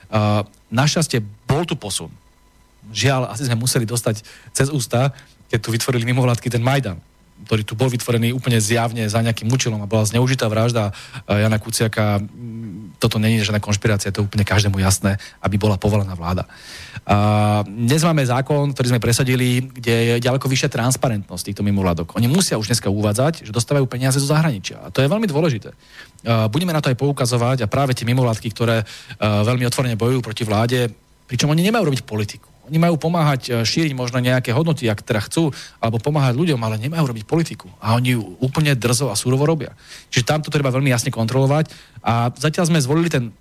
Uh, 0.10 0.42
našťastie 0.74 1.22
bol 1.46 1.70
tu 1.70 1.78
posun. 1.78 2.10
Žiaľ, 2.90 3.30
asi 3.30 3.46
sme 3.46 3.62
museli 3.62 3.86
dostať 3.86 4.26
cez 4.58 4.74
ústa, 4.74 5.14
keď 5.54 5.60
tu 5.62 5.70
vytvorili 5.70 6.10
mimovládky 6.10 6.50
ten 6.50 6.66
Majdan 6.66 6.98
ktorý 7.46 7.62
tu 7.66 7.74
bol 7.76 7.90
vytvorený 7.90 8.32
úplne 8.34 8.62
zjavne 8.62 9.06
za 9.10 9.20
nejakým 9.22 9.50
účelom 9.50 9.82
a 9.82 9.90
bola 9.90 10.06
zneužitá 10.06 10.48
vražda 10.48 10.94
Jana 11.28 11.58
Kuciaka. 11.58 12.22
Toto 13.02 13.18
není 13.18 13.42
žiadna 13.42 13.58
konšpirácia, 13.58 14.14
je 14.14 14.22
úplne 14.22 14.46
každému 14.46 14.78
jasné, 14.78 15.18
aby 15.42 15.58
bola 15.58 15.74
povolená 15.82 16.14
vláda. 16.14 16.46
A 17.10 17.66
dnes 17.66 18.06
máme 18.06 18.22
zákon, 18.22 18.78
ktorý 18.78 18.94
sme 18.94 19.02
presadili, 19.02 19.66
kde 19.66 19.96
je 20.06 20.14
ďaleko 20.22 20.46
vyššia 20.46 20.70
transparentnosť 20.70 21.50
týchto 21.50 21.66
mimovládok. 21.66 22.14
Oni 22.14 22.30
musia 22.30 22.62
už 22.62 22.70
dneska 22.70 22.94
uvádzať, 22.94 23.50
že 23.50 23.56
dostávajú 23.56 23.90
peniaze 23.90 24.22
zo 24.22 24.30
zahraničia. 24.30 24.86
A 24.86 24.94
to 24.94 25.02
je 25.02 25.10
veľmi 25.10 25.26
dôležité. 25.26 25.74
Budeme 26.54 26.78
na 26.78 26.82
to 26.84 26.94
aj 26.94 27.02
poukazovať 27.02 27.66
a 27.66 27.72
práve 27.72 27.98
tie 27.98 28.06
mimovládky, 28.06 28.48
ktoré 28.54 28.86
veľmi 29.18 29.66
otvorene 29.66 29.98
bojujú 29.98 30.22
proti 30.22 30.46
vláde, 30.46 30.94
pričom 31.26 31.50
oni 31.50 31.66
nemajú 31.66 31.90
robiť 31.90 32.06
politiku. 32.06 32.46
Oni 32.72 32.80
majú 32.80 32.96
pomáhať 32.96 33.42
e, 33.52 33.68
šíriť 33.68 33.92
možno 33.92 34.24
nejaké 34.24 34.56
hodnoty, 34.56 34.88
ak 34.88 35.04
teda 35.04 35.20
chcú, 35.28 35.52
alebo 35.84 36.00
pomáhať 36.00 36.40
ľuďom, 36.40 36.60
ale 36.64 36.80
nemajú 36.80 37.04
robiť 37.04 37.28
politiku. 37.28 37.68
A 37.84 38.00
oni 38.00 38.16
ju 38.16 38.40
úplne 38.40 38.72
drzo 38.80 39.12
a 39.12 39.20
súrovo 39.20 39.44
robia. 39.44 39.76
Čiže 40.08 40.24
tam 40.24 40.40
to 40.40 40.48
treba 40.48 40.72
veľmi 40.72 40.88
jasne 40.88 41.12
kontrolovať. 41.12 41.68
A 42.00 42.32
zatiaľ 42.32 42.72
sme 42.72 42.80
zvolili 42.80 43.12
ten 43.12 43.36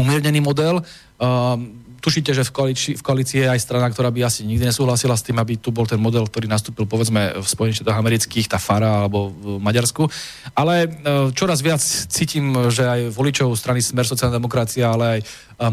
umiernený 0.00 0.40
model. 0.40 0.80
Um, 1.20 1.87
tušíte, 1.98 2.30
že 2.32 2.46
v 2.46 2.52
koalícii, 2.54 2.94
v 2.96 3.02
koalícii 3.02 3.38
je 3.44 3.48
aj 3.50 3.60
strana, 3.60 3.90
ktorá 3.90 4.08
by 4.08 4.26
asi 4.26 4.46
nikdy 4.46 4.70
nesúhlasila 4.70 5.18
s 5.18 5.26
tým, 5.26 5.36
aby 5.38 5.58
tu 5.58 5.74
bol 5.74 5.84
ten 5.84 5.98
model, 5.98 6.26
ktorý 6.26 6.46
nastúpil 6.46 6.86
povedzme 6.86 7.38
v 7.38 7.46
Spojených 7.46 7.82
štátoch 7.82 7.98
amerických, 7.98 8.46
tá 8.46 8.58
Fara 8.62 9.04
alebo 9.04 9.34
v 9.34 9.58
Maďarsku. 9.58 10.06
Ale 10.54 10.86
e, 10.86 10.88
čoraz 11.34 11.60
viac 11.60 11.82
cítim, 11.82 12.54
že 12.70 12.86
aj 12.86 13.00
voličov 13.12 13.52
strany 13.58 13.82
Smer 13.82 14.06
sociálna 14.06 14.38
demokracia, 14.38 14.90
ale 14.90 15.20
aj 15.20 15.20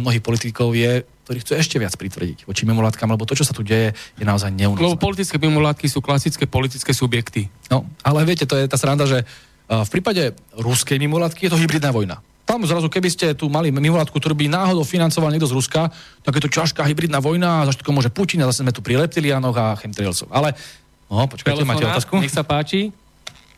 mnohých 0.01 0.25
politikov 0.25 0.73
je 0.73 1.05
ktorí 1.25 1.41
chcú 1.41 1.57
ešte 1.57 1.81
viac 1.81 1.89
pritvrdiť 1.97 2.45
voči 2.45 2.69
mimovládkam, 2.69 3.09
lebo 3.09 3.25
to, 3.25 3.33
čo 3.33 3.41
sa 3.41 3.49
tu 3.49 3.65
deje, 3.65 3.97
je 4.13 4.21
naozaj 4.21 4.53
neunúcne. 4.53 4.93
Lebo 4.93 5.01
politické 5.01 5.41
mimovládky 5.41 5.89
sú 5.89 5.97
klasické 5.97 6.45
politické 6.45 6.93
subjekty. 6.93 7.49
No, 7.73 7.81
ale 8.05 8.21
viete, 8.29 8.45
to 8.45 8.53
je 8.53 8.69
tá 8.69 8.77
sranda, 8.77 9.09
že 9.09 9.25
v 9.65 9.89
prípade 9.89 10.37
ruskej 10.53 11.01
mimovládky 11.01 11.49
je 11.49 11.51
to 11.51 11.57
hybridná 11.57 11.89
vojna. 11.89 12.21
Tam 12.45 12.61
zrazu, 12.61 12.85
keby 12.93 13.09
ste 13.09 13.33
tu 13.33 13.49
mali 13.49 13.73
mimovládku, 13.73 14.13
ktorú 14.21 14.37
by 14.37 14.45
náhodou 14.45 14.85
financoval 14.85 15.33
niekto 15.33 15.49
z 15.49 15.57
Ruska, 15.57 15.89
tak 16.21 16.37
je 16.37 16.45
to 16.45 16.53
ťažká 16.53 16.85
hybridná 16.85 17.17
vojna 17.17 17.65
za 17.65 17.73
všetko 17.73 17.89
môže 17.89 18.13
Putin 18.13 18.45
a 18.45 18.49
zase 18.53 18.61
sme 18.61 18.69
tu 18.69 18.85
pri 18.85 19.01
reptilianoch 19.01 19.57
a 19.57 19.73
chemtrailsov. 19.81 20.29
Ale, 20.29 20.53
no, 21.09 21.25
počkajte, 21.25 21.65
máte 21.65 21.89
otázku? 21.89 22.21
Nech 22.21 22.29
sa 22.29 22.45
páči. 22.45 22.93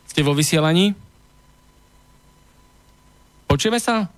Ste 0.08 0.24
vo 0.24 0.32
vysielaní? 0.32 0.96
Počujeme 3.44 3.76
sa? 3.76 4.08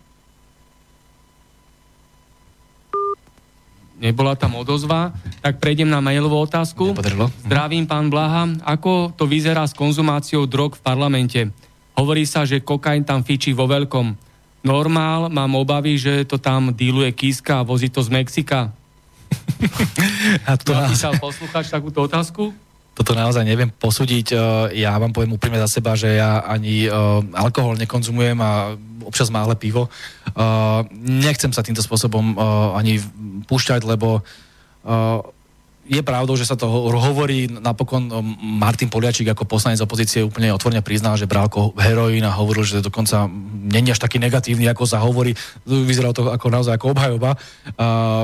nebola 4.00 4.32
tam 4.34 4.56
odozva, 4.56 5.12
tak 5.44 5.60
prejdem 5.60 5.86
na 5.86 6.00
mailovú 6.00 6.40
otázku. 6.40 6.96
Nepodarilo. 6.96 7.28
Zdravím, 7.44 7.84
pán 7.84 8.08
Blaha. 8.08 8.48
Ako 8.64 9.12
to 9.12 9.28
vyzerá 9.28 9.68
s 9.68 9.76
konzumáciou 9.76 10.48
drog 10.48 10.80
v 10.80 10.82
parlamente? 10.82 11.40
Hovorí 11.94 12.24
sa, 12.24 12.48
že 12.48 12.64
kokain 12.64 13.04
tam 13.04 13.20
fičí 13.20 13.52
vo 13.52 13.68
veľkom. 13.68 14.29
Normál, 14.60 15.32
mám 15.32 15.56
obavy, 15.56 15.96
že 15.96 16.24
to 16.28 16.36
tam 16.36 16.76
díluje 16.76 17.12
Kiska 17.12 17.60
a 17.60 17.66
vozí 17.66 17.88
to 17.88 18.04
z 18.04 18.12
Mexika. 18.12 18.72
a 20.48 20.56
to 20.60 20.76
napísal 20.76 21.16
poslucháč 21.16 21.72
takúto 21.72 22.04
otázku? 22.04 22.52
toto 23.00 23.16
naozaj 23.16 23.48
neviem 23.48 23.72
posúdiť. 23.72 24.36
E, 24.36 24.36
ja 24.84 24.92
vám 25.00 25.16
poviem 25.16 25.32
úprimne 25.32 25.56
za 25.56 25.80
seba, 25.80 25.96
že 25.96 26.20
ja 26.20 26.44
ani 26.44 26.84
uh, 26.84 27.24
alkohol 27.32 27.80
nekonzumujem 27.80 28.36
a 28.44 28.76
občas 29.08 29.32
máhle 29.32 29.56
pivo. 29.56 29.88
Uh, 30.36 30.84
nechcem 31.00 31.48
sa 31.56 31.64
týmto 31.64 31.80
spôsobom 31.80 32.36
ani 32.76 33.00
púšťať, 33.48 33.88
lebo 33.88 34.20
je 35.90 36.06
pravdou, 36.06 36.38
že 36.38 36.46
sa 36.46 36.54
to 36.54 36.70
hovorí, 36.70 37.50
napokon 37.50 38.06
um, 38.14 38.22
Martin 38.38 38.86
Poliačík 38.86 39.26
ako 39.34 39.42
poslanec 39.42 39.82
opozície 39.82 40.22
úplne 40.22 40.54
otvorene 40.54 40.86
priznal, 40.86 41.18
že 41.18 41.26
bral 41.26 41.50
heroín 41.82 42.22
a 42.22 42.30
hovoril, 42.30 42.62
že 42.62 42.78
dokonca 42.78 43.26
není 43.66 43.90
až 43.90 43.98
taký 43.98 44.22
negatívny, 44.22 44.70
ako 44.70 44.86
sa 44.86 45.02
hovorí. 45.02 45.34
Vyzeralo 45.66 46.14
to 46.14 46.30
ako 46.30 46.46
naozaj 46.46 46.78
ako 46.78 46.94
obhajoba. 46.94 47.34
A 47.74 48.22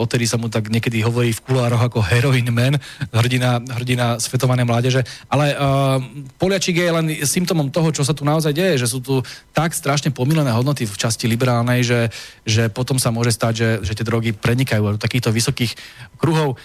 odtedy 0.00 0.24
sa 0.24 0.40
mu 0.40 0.48
tak 0.48 0.72
niekedy 0.72 1.04
hovorí 1.04 1.36
v 1.36 1.44
kulároch 1.44 1.84
ako 1.84 2.00
heroin 2.00 2.48
man, 2.48 2.80
hrdina, 3.12 3.60
hrdina 3.60 4.16
svetované 4.16 4.64
mládeže. 4.64 5.04
Ale 5.28 5.52
uh, 5.52 6.00
Poliačík 6.40 6.80
je 6.80 6.96
len 6.96 7.06
symptomom 7.28 7.68
toho, 7.68 7.92
čo 7.92 8.08
sa 8.08 8.16
tu 8.16 8.24
naozaj 8.24 8.56
deje, 8.56 8.80
že 8.80 8.88
sú 8.88 9.04
tu 9.04 9.20
tak 9.52 9.76
strašne 9.76 10.16
pomilené 10.16 10.48
hodnoty 10.48 10.88
v 10.88 10.96
časti 10.96 11.28
liberálnej, 11.28 11.84
že, 11.84 12.08
že 12.48 12.72
potom 12.72 12.96
sa 12.96 13.12
môže 13.12 13.36
stať, 13.36 13.52
že, 13.52 13.70
že 13.84 13.92
tie 14.00 14.08
drogy 14.08 14.32
prenikajú 14.32 14.96
do 14.96 15.02
takýchto 15.02 15.28
vysokých 15.28 15.76
kruhov. 16.16 16.56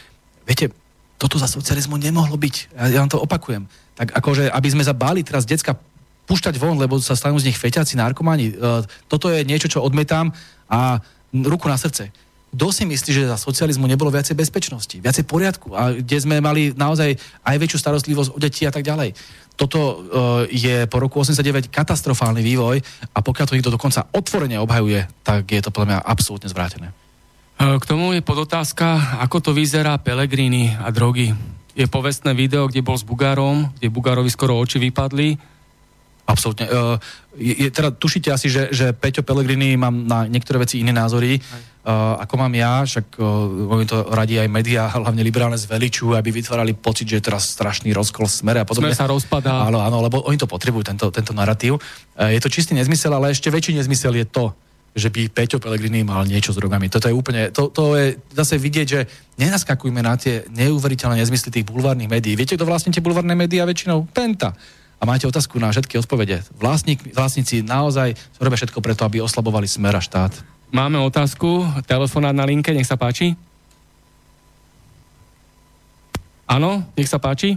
Viete, 0.47 0.71
toto 1.19 1.35
za 1.35 1.49
socializmu 1.49 1.99
nemohlo 1.99 2.39
byť. 2.39 2.55
Ja, 2.77 2.97
ja 2.97 2.99
vám 3.03 3.11
to 3.11 3.19
opakujem. 3.19 3.67
Tak 3.99 4.15
akože, 4.15 4.47
aby 4.47 4.69
sme 4.71 4.85
sa 4.85 4.95
teraz 4.95 5.43
decka 5.43 5.75
púšťať 6.27 6.55
von, 6.59 6.77
lebo 6.77 6.99
sa 6.99 7.17
stanú 7.17 7.39
z 7.41 7.49
nich 7.49 7.57
feťaci, 7.57 7.97
narkomani. 7.97 8.53
E, 8.53 8.83
toto 9.07 9.31
je 9.31 9.47
niečo, 9.47 9.71
čo 9.71 9.83
odmetám 9.83 10.35
a 10.67 10.99
ruku 11.31 11.71
na 11.71 11.79
srdce. 11.79 12.11
kto 12.47 12.71
si 12.71 12.83
myslí, 12.87 13.11
že 13.11 13.31
za 13.31 13.37
socializmu 13.37 13.87
nebolo 13.87 14.11
viacej 14.11 14.33
bezpečnosti, 14.33 14.97
viacej 14.97 15.27
poriadku 15.27 15.75
a 15.75 15.93
kde 15.93 16.17
sme 16.17 16.39
mali 16.39 16.71
naozaj 16.73 17.13
aj 17.43 17.55
väčšiu 17.59 17.77
starostlivosť 17.79 18.29
o 18.33 18.39
deti 18.39 18.63
a 18.63 18.71
tak 18.71 18.87
ďalej. 18.87 19.13
Toto 19.59 19.77
uh, 19.77 19.97
je 20.47 20.87
po 20.87 20.97
roku 20.97 21.21
89 21.21 21.67
katastrofálny 21.69 22.41
vývoj 22.41 22.79
a 23.13 23.19
pokiaľ 23.19 23.45
to 23.45 23.55
niekto 23.59 23.73
dokonca 23.73 24.09
otvorene 24.15 24.57
obhajuje, 24.63 25.05
tak 25.27 25.49
je 25.49 25.59
to 25.59 25.69
podľa 25.75 25.87
mňa 25.91 25.99
absolútne 26.07 26.49
zvrátené. 26.49 26.95
K 27.57 27.83
tomu 27.89 28.13
je 28.13 28.21
podotázka, 28.21 29.17
ako 29.25 29.37
to 29.41 29.51
vyzerá 29.53 29.97
Pelegrini 29.97 30.77
a 30.77 30.93
drogy. 30.93 31.33
Je 31.73 31.89
povestné 31.89 32.37
video, 32.37 32.69
kde 32.69 32.85
bol 32.85 32.93
s 32.93 33.01
Bugárom, 33.01 33.73
kde 33.77 33.89
Bugárovi 33.89 34.29
skoro 34.29 34.57
oči 34.61 34.77
vypadli 34.77 35.57
Absolútne. 36.27 36.67
Uh, 36.67 36.99
je, 37.39 37.55
je, 37.55 37.69
teda 37.71 37.95
tušíte 37.95 38.27
asi, 38.27 38.51
že, 38.51 38.67
že 38.75 38.91
Peťo 38.91 39.23
Pellegrini 39.23 39.79
mám 39.79 40.03
na 40.03 40.27
niektoré 40.27 40.59
veci 40.59 40.83
iné 40.83 40.91
názory, 40.91 41.39
uh, 41.39 42.19
ako 42.19 42.35
mám 42.35 42.51
ja, 42.51 42.83
však 42.83 43.15
uh, 43.15 43.71
oni 43.71 43.87
to 43.87 44.11
radí 44.11 44.35
aj 44.35 44.51
médiá, 44.51 44.91
hlavne 44.99 45.23
liberálne 45.23 45.55
zveličujú, 45.55 46.19
aby 46.19 46.35
vytvárali 46.35 46.75
pocit, 46.75 47.07
že 47.07 47.23
je 47.23 47.27
teraz 47.31 47.47
strašný 47.55 47.95
rozkol 47.95 48.27
v 48.27 48.35
smere 48.43 48.59
a 48.59 48.67
podobne. 48.67 48.91
Smer 48.91 48.99
sa 48.99 49.07
rozpadá. 49.07 49.71
Áno, 49.71 49.79
áno, 49.79 50.03
lebo 50.03 50.19
oni 50.27 50.35
to 50.35 50.51
potrebujú, 50.51 50.83
tento, 50.91 51.07
tento 51.15 51.31
narratív. 51.31 51.79
Uh, 51.79 52.27
je 52.35 52.43
to 52.43 52.51
čistý 52.51 52.75
nezmysel, 52.75 53.15
ale 53.15 53.31
ešte 53.31 53.47
väčší 53.47 53.79
nezmysel 53.79 54.11
je 54.19 54.27
to, 54.27 54.51
že 54.93 55.09
by 55.09 55.29
Peťo 55.29 55.57
Pellegrini 55.59 56.05
mal 56.05 56.23
niečo 56.23 56.53
s 56.53 56.59
drogami. 56.59 56.87
Toto 56.87 57.09
je 57.09 57.15
úplne, 57.15 57.49
to, 57.49 57.69
to 57.69 57.97
je 57.97 58.17
zase 58.33 58.57
vidieť, 58.57 58.87
že 58.87 59.05
nenaskakujme 59.37 60.01
na 60.01 60.17
tie 60.17 60.45
neuveriteľné 60.49 61.21
nezmysly 61.21 61.53
tých 61.53 61.67
bulvárnych 61.69 62.09
médií. 62.09 62.33
Viete, 62.33 62.57
kto 62.57 62.65
vlastne 62.65 62.89
tie 62.89 63.03
bulvárne 63.03 63.37
médiá 63.37 63.67
väčšinou? 63.67 64.09
Penta 64.09 64.57
a 64.97 65.03
máte 65.05 65.29
otázku 65.29 65.61
na 65.61 65.69
všetky 65.69 66.01
odpovede. 66.01 66.41
Vlastník, 66.57 67.13
vlastníci 67.13 67.61
naozaj 67.61 68.17
robia 68.41 68.57
všetko 68.57 68.81
preto, 68.81 69.05
aby 69.05 69.21
oslabovali 69.21 69.69
smer 69.69 69.93
a 69.93 70.01
štát. 70.01 70.33
Máme 70.73 70.99
otázku, 70.99 71.63
telefonát 71.85 72.33
na 72.33 72.43
linke, 72.43 72.73
nech 72.73 72.89
sa 72.89 72.97
páči. 72.97 73.37
Áno, 76.49 76.83
nech 76.97 77.07
sa 77.07 77.21
páči. 77.21 77.55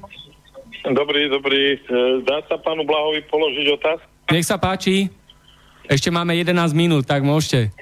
Dobrý, 0.84 1.28
dobrý. 1.32 1.76
E, 1.76 2.24
dá 2.24 2.44
sa 2.46 2.60
pánu 2.60 2.84
Blahovi 2.84 3.24
položiť 3.28 3.66
otázku? 3.76 4.08
Nech 4.30 4.46
sa 4.46 4.60
páči. 4.60 5.08
Ešte 5.90 6.14
máme 6.14 6.38
11 6.38 6.70
minút, 6.70 7.02
tak 7.02 7.26
môžete. 7.26 7.74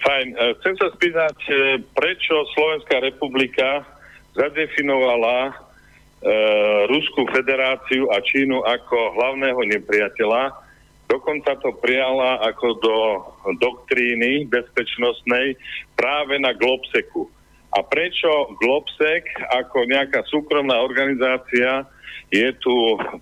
Fajn. 0.00 0.28
E, 0.32 0.36
chcem 0.56 0.74
sa 0.80 0.88
spýtať, 0.88 1.36
e, 1.44 1.52
prečo 1.92 2.32
Slovenská 2.56 2.96
republika 3.04 3.84
zadefinovala 4.32 5.38
e, 5.44 5.52
Ruskú 6.88 7.28
federáciu 7.28 8.08
a 8.08 8.24
Čínu 8.24 8.64
ako 8.64 8.96
hlavného 9.20 9.60
nepriateľa. 9.68 10.56
Dokonca 11.12 11.60
to 11.60 11.76
prijala 11.76 12.40
ako 12.40 12.66
do 12.80 12.96
doktríny 13.60 14.48
bezpečnostnej 14.48 15.60
práve 15.92 16.40
na 16.40 16.56
Globseku. 16.56 17.28
A 17.76 17.84
prečo 17.84 18.56
Globsek 18.56 19.28
ako 19.60 19.84
nejaká 19.92 20.24
súkromná 20.24 20.80
organizácia 20.80 21.84
je 22.32 22.48
tu 22.64 22.72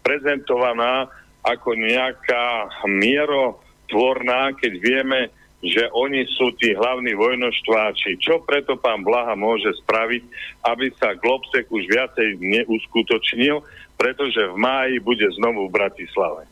prezentovaná 0.07 1.11
ako 1.41 1.73
nejaká 1.77 2.69
mierotvorná, 2.87 4.53
keď 4.57 4.73
vieme, 4.81 5.21
že 5.61 5.93
oni 5.93 6.25
sú 6.41 6.57
tí 6.57 6.73
hlavní 6.73 7.13
vojnoštváči. 7.13 8.17
Čo 8.17 8.41
preto 8.49 8.81
pán 8.81 9.05
Blaha 9.05 9.37
môže 9.37 9.69
spraviť, 9.85 10.23
aby 10.65 10.89
sa 10.97 11.13
Globsek 11.21 11.69
už 11.69 11.85
viacej 11.85 12.41
neuskutočnil, 12.41 13.61
pretože 14.01 14.41
v 14.41 14.57
máji 14.57 14.97
bude 15.05 15.29
znovu 15.37 15.69
v 15.69 15.75
Bratislave. 15.77 16.49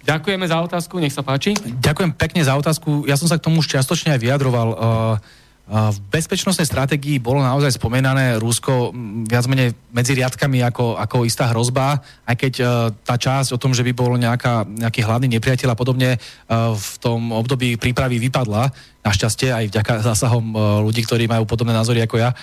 Ďakujeme 0.00 0.48
za 0.48 0.64
otázku, 0.64 0.96
nech 0.96 1.12
sa 1.12 1.20
páči. 1.20 1.52
Ďakujem 1.60 2.16
pekne 2.16 2.40
za 2.40 2.56
otázku. 2.56 3.04
Ja 3.04 3.20
som 3.20 3.28
sa 3.28 3.36
k 3.36 3.44
tomu 3.44 3.60
už 3.60 3.68
čiastočne 3.68 4.16
aj 4.16 4.20
vyjadroval. 4.24 4.68
Uh, 4.72 5.39
v 5.70 5.98
bezpečnostnej 6.10 6.66
stratégii 6.66 7.22
bolo 7.22 7.46
naozaj 7.46 7.78
spomenané 7.78 8.42
Rusko 8.42 8.90
viac 9.22 9.46
menej 9.46 9.70
medzi 9.94 10.18
riadkami 10.18 10.66
ako, 10.66 10.98
ako 10.98 11.22
istá 11.22 11.46
hrozba, 11.54 12.02
aj 12.26 12.34
keď 12.34 12.54
uh, 12.58 12.68
tá 13.06 13.14
časť 13.14 13.54
o 13.54 13.60
tom, 13.62 13.70
že 13.70 13.86
by 13.86 13.94
bol 13.94 14.18
nejaká, 14.18 14.66
nejaký 14.66 15.06
hlavný 15.06 15.30
nepriateľ 15.38 15.70
a 15.70 15.78
podobne 15.78 16.18
uh, 16.18 16.74
v 16.74 16.90
tom 16.98 17.30
období 17.30 17.78
prípravy 17.78 18.18
vypadla, 18.18 18.74
našťastie 19.06 19.54
aj 19.54 19.64
vďaka 19.70 19.92
zásahom 20.10 20.44
uh, 20.50 20.82
ľudí, 20.82 21.06
ktorí 21.06 21.30
majú 21.30 21.46
podobné 21.46 21.70
názory 21.70 22.02
ako 22.02 22.18
ja. 22.18 22.34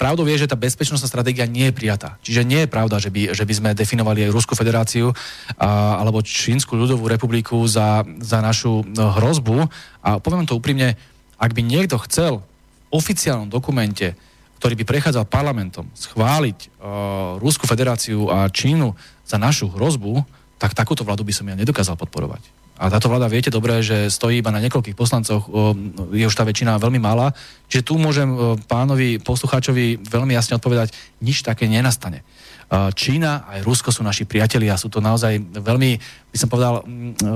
Pravdou 0.00 0.24
je, 0.24 0.40
že 0.40 0.48
tá 0.48 0.56
bezpečnostná 0.56 1.04
stratégia 1.04 1.44
nie 1.44 1.68
je 1.68 1.76
prijatá. 1.76 2.16
Čiže 2.24 2.48
nie 2.48 2.64
je 2.64 2.72
pravda, 2.72 2.96
že 2.96 3.12
by, 3.12 3.36
že 3.36 3.44
by 3.44 3.52
sme 3.52 3.76
definovali 3.76 4.24
aj 4.24 4.32
Rusku 4.32 4.56
federáciu 4.56 5.12
alebo 5.60 6.24
Čínsku 6.24 6.72
ľudovú 6.72 7.04
republiku 7.04 7.60
za, 7.68 8.00
za 8.24 8.40
našu 8.40 8.80
hrozbu. 8.96 9.68
A 10.00 10.16
poviem 10.24 10.48
to 10.48 10.56
úprimne, 10.56 10.96
ak 11.42 11.50
by 11.50 11.62
niekto 11.66 11.98
chcel 12.06 12.38
v 12.38 13.02
oficiálnom 13.02 13.50
dokumente, 13.50 14.14
ktorý 14.62 14.78
by 14.78 14.84
prechádzal 14.86 15.26
parlamentom, 15.26 15.90
schváliť 15.90 16.58
uh, 16.70 17.42
Rusku 17.42 17.66
federáciu 17.66 18.30
a 18.30 18.46
Čínu 18.46 18.94
za 19.26 19.42
našu 19.42 19.66
hrozbu, 19.66 20.22
tak 20.62 20.78
takúto 20.78 21.02
vládu 21.02 21.26
by 21.26 21.34
som 21.34 21.50
ja 21.50 21.58
nedokázal 21.58 21.98
podporovať. 21.98 22.46
A 22.78 22.86
táto 22.86 23.10
vláda, 23.10 23.30
viete 23.30 23.50
dobre, 23.50 23.82
že 23.82 24.10
stojí 24.10 24.38
iba 24.38 24.54
na 24.54 24.62
niekoľkých 24.62 24.94
poslancoch, 24.94 25.50
uh, 25.50 25.74
je 26.14 26.22
už 26.22 26.38
tá 26.38 26.46
väčšina 26.46 26.78
veľmi 26.78 27.02
malá, 27.02 27.34
čiže 27.66 27.90
tu 27.90 27.98
môžem 27.98 28.30
uh, 28.30 28.54
pánovi 28.70 29.18
poslucháčovi 29.18 29.98
veľmi 29.98 30.38
jasne 30.38 30.62
odpovedať, 30.62 30.94
nič 31.18 31.42
také 31.42 31.66
nenastane. 31.66 32.22
Čína 32.72 33.44
aj 33.52 33.68
Rusko 33.68 33.92
sú 33.92 34.00
naši 34.00 34.24
priatelia, 34.24 34.80
sú 34.80 34.88
to 34.88 35.04
naozaj 35.04 35.36
veľmi, 35.44 35.92
by 36.32 36.38
som 36.40 36.48
povedal, 36.48 36.80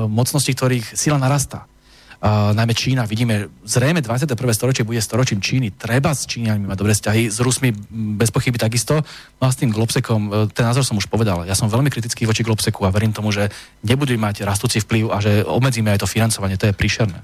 mocnosti, 0.08 0.48
ktorých 0.48 0.96
sila 0.96 1.20
narastá 1.20 1.68
najmä 2.28 2.74
Čína, 2.74 3.06
vidíme, 3.06 3.48
zrejme 3.62 4.02
21. 4.02 4.34
storočie 4.54 4.84
bude 4.84 4.98
storočím 5.02 5.38
Číny, 5.38 5.70
treba 5.70 6.14
s 6.14 6.26
Číňanmi 6.26 6.66
mať 6.66 6.78
dobré 6.78 6.92
vzťahy, 6.94 7.22
s 7.30 7.38
Rusmi 7.38 7.70
bez 8.18 8.34
pochyby 8.34 8.58
takisto, 8.58 9.04
no 9.38 9.44
a 9.46 9.52
s 9.52 9.60
tým 9.60 9.70
Globsekom, 9.70 10.20
e, 10.26 10.30
ten 10.50 10.66
názor 10.66 10.82
som 10.82 10.98
už 10.98 11.06
povedal, 11.06 11.46
ja 11.46 11.54
som 11.54 11.70
veľmi 11.70 11.92
kritický 11.92 12.26
voči 12.26 12.42
Globseku 12.42 12.82
a 12.86 12.94
verím 12.94 13.14
tomu, 13.14 13.30
že 13.30 13.52
nebudú 13.86 14.14
mať 14.18 14.42
rastúci 14.42 14.82
vplyv 14.82 15.12
a 15.12 15.18
že 15.22 15.46
obmedzíme 15.46 15.92
aj 15.92 16.02
to 16.02 16.10
financovanie, 16.10 16.58
to 16.58 16.66
je 16.66 16.74
príšerné. 16.74 17.20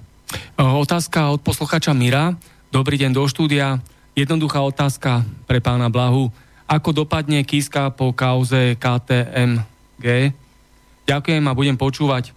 Otázka 0.56 1.32
od 1.32 1.40
posluchača 1.44 1.92
Mira. 1.92 2.36
Dobrý 2.72 2.96
deň 2.96 3.12
do 3.12 3.24
štúdia. 3.28 3.84
Jednoduchá 4.16 4.64
otázka 4.64 5.24
pre 5.44 5.60
pána 5.60 5.92
Blahu. 5.92 6.32
Ako 6.68 6.92
dopadne 6.96 7.44
Kiska 7.44 7.92
po 7.92 8.16
kauze 8.16 8.80
KTMG? 8.80 10.32
Ďakujem 11.04 11.44
a 11.44 11.52
budem 11.52 11.76
počúvať. 11.76 12.32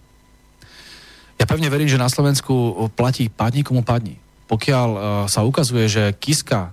Ja 1.36 1.44
pevne 1.44 1.68
verím, 1.68 1.92
že 1.92 2.00
na 2.00 2.08
Slovensku 2.08 2.88
platí 2.96 3.28
padni 3.28 3.62
komu 3.62 3.84
padni. 3.84 4.16
Pokiaľ 4.46 4.90
uh, 4.90 5.02
sa 5.28 5.42
ukazuje, 5.44 5.90
že 5.90 6.14
Kiska 6.16 6.72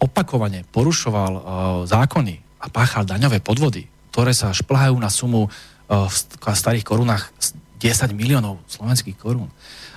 opakovane 0.00 0.64
porušoval 0.70 1.32
uh, 1.32 1.42
zákony 1.84 2.34
a 2.62 2.66
páchal 2.72 3.04
daňové 3.08 3.40
podvody, 3.40 3.84
ktoré 4.12 4.32
sa 4.32 4.52
šplhajú 4.52 4.96
na 4.96 5.10
sumu 5.12 5.46
uh, 5.46 5.50
v 6.08 6.14
starých 6.56 6.86
korunách 6.86 7.32
10 7.76 8.16
miliónov 8.16 8.64
slovenských 8.70 9.16
korún. 9.18 9.50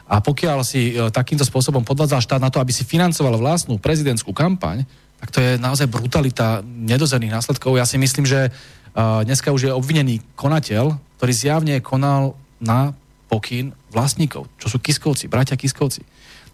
A 0.09 0.19
pokiaľ 0.19 0.65
si 0.65 0.97
uh, 0.97 1.13
takýmto 1.13 1.45
spôsobom 1.45 1.85
podvádzal 1.85 2.25
štát 2.25 2.41
na 2.41 2.51
to, 2.51 2.59
aby 2.59 2.73
si 2.73 2.83
financoval 2.83 3.39
vlastnú 3.39 3.77
prezidentskú 3.77 4.33
kampaň, 4.33 4.83
tak 5.19 5.29
to 5.35 5.39
je 5.43 5.51
naozaj 5.59 5.91
brutalita 5.91 6.63
nedozerných 6.63 7.35
následkov. 7.35 7.75
Ja 7.75 7.85
si 7.87 7.99
myslím, 7.99 8.25
že 8.25 8.49
uh, 8.49 9.21
dneska 9.23 9.51
už 9.51 9.69
je 9.69 9.75
obvinený 9.75 10.23
konateľ, 10.33 10.95
ktorý 11.19 11.33
zjavne 11.35 11.75
konal 11.83 12.33
na 12.59 12.95
pokyn 13.29 13.71
vlastníkov, 13.93 14.49
čo 14.57 14.67
sú 14.67 14.81
Kiskovci, 14.81 15.29
bratia 15.29 15.53
Kiskovci. 15.53 16.01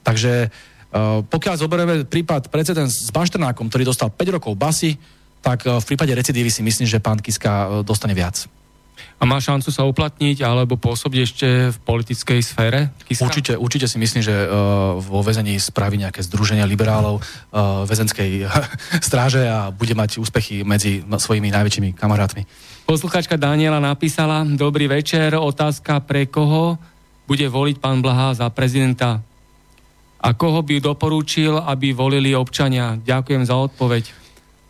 Takže 0.04 0.52
uh, 0.52 1.24
pokiaľ 1.24 1.56
zoberieme 1.56 1.96
prípad 2.04 2.52
precedens 2.52 3.08
s 3.08 3.10
Bašternákom, 3.10 3.72
ktorý 3.72 3.88
dostal 3.88 4.12
5 4.12 4.36
rokov 4.36 4.54
basy, 4.60 5.00
tak 5.40 5.64
uh, 5.64 5.80
v 5.80 5.88
prípade 5.88 6.12
recidívy 6.12 6.52
si 6.52 6.62
myslím, 6.62 6.86
že 6.86 7.00
pán 7.00 7.24
Kiska 7.24 7.52
uh, 7.52 7.70
dostane 7.82 8.14
viac. 8.14 8.46
A 9.16 9.24
má 9.24 9.40
šancu 9.40 9.72
sa 9.72 9.88
uplatniť 9.88 10.44
alebo 10.44 10.76
pôsobiť 10.76 11.20
ešte 11.24 11.48
v 11.72 11.78
politickej 11.88 12.40
sfére? 12.44 12.92
Kiska? 13.08 13.24
Určite, 13.24 13.54
určite 13.56 13.88
si 13.88 13.96
myslím, 13.96 14.20
že 14.24 14.36
uh, 14.36 15.00
vo 15.00 15.24
väzení 15.24 15.56
spraví 15.56 15.96
nejaké 15.96 16.20
združenia 16.20 16.68
liberálov 16.68 17.24
uh, 17.24 17.88
väzenskej 17.88 18.44
stráže 19.08 19.48
a 19.48 19.72
bude 19.72 19.96
mať 19.96 20.20
úspechy 20.20 20.68
medzi 20.68 21.04
svojimi 21.08 21.48
najväčšími 21.48 21.96
kamarátmi. 21.96 22.44
Posluchačka 22.86 23.34
Daniela 23.34 23.82
napísala, 23.82 24.46
dobrý 24.46 24.86
večer, 24.86 25.34
otázka 25.34 26.06
pre 26.06 26.30
koho 26.30 26.78
bude 27.26 27.50
voliť 27.50 27.82
pán 27.82 28.06
Blaha 28.06 28.38
za 28.38 28.46
prezidenta 28.54 29.26
a 30.22 30.30
koho 30.38 30.62
by 30.62 30.78
doporúčil, 30.78 31.58
aby 31.66 31.98
volili 31.98 32.38
občania? 32.38 32.94
Ďakujem 33.02 33.42
za 33.42 33.58
odpoveď. 33.58 34.04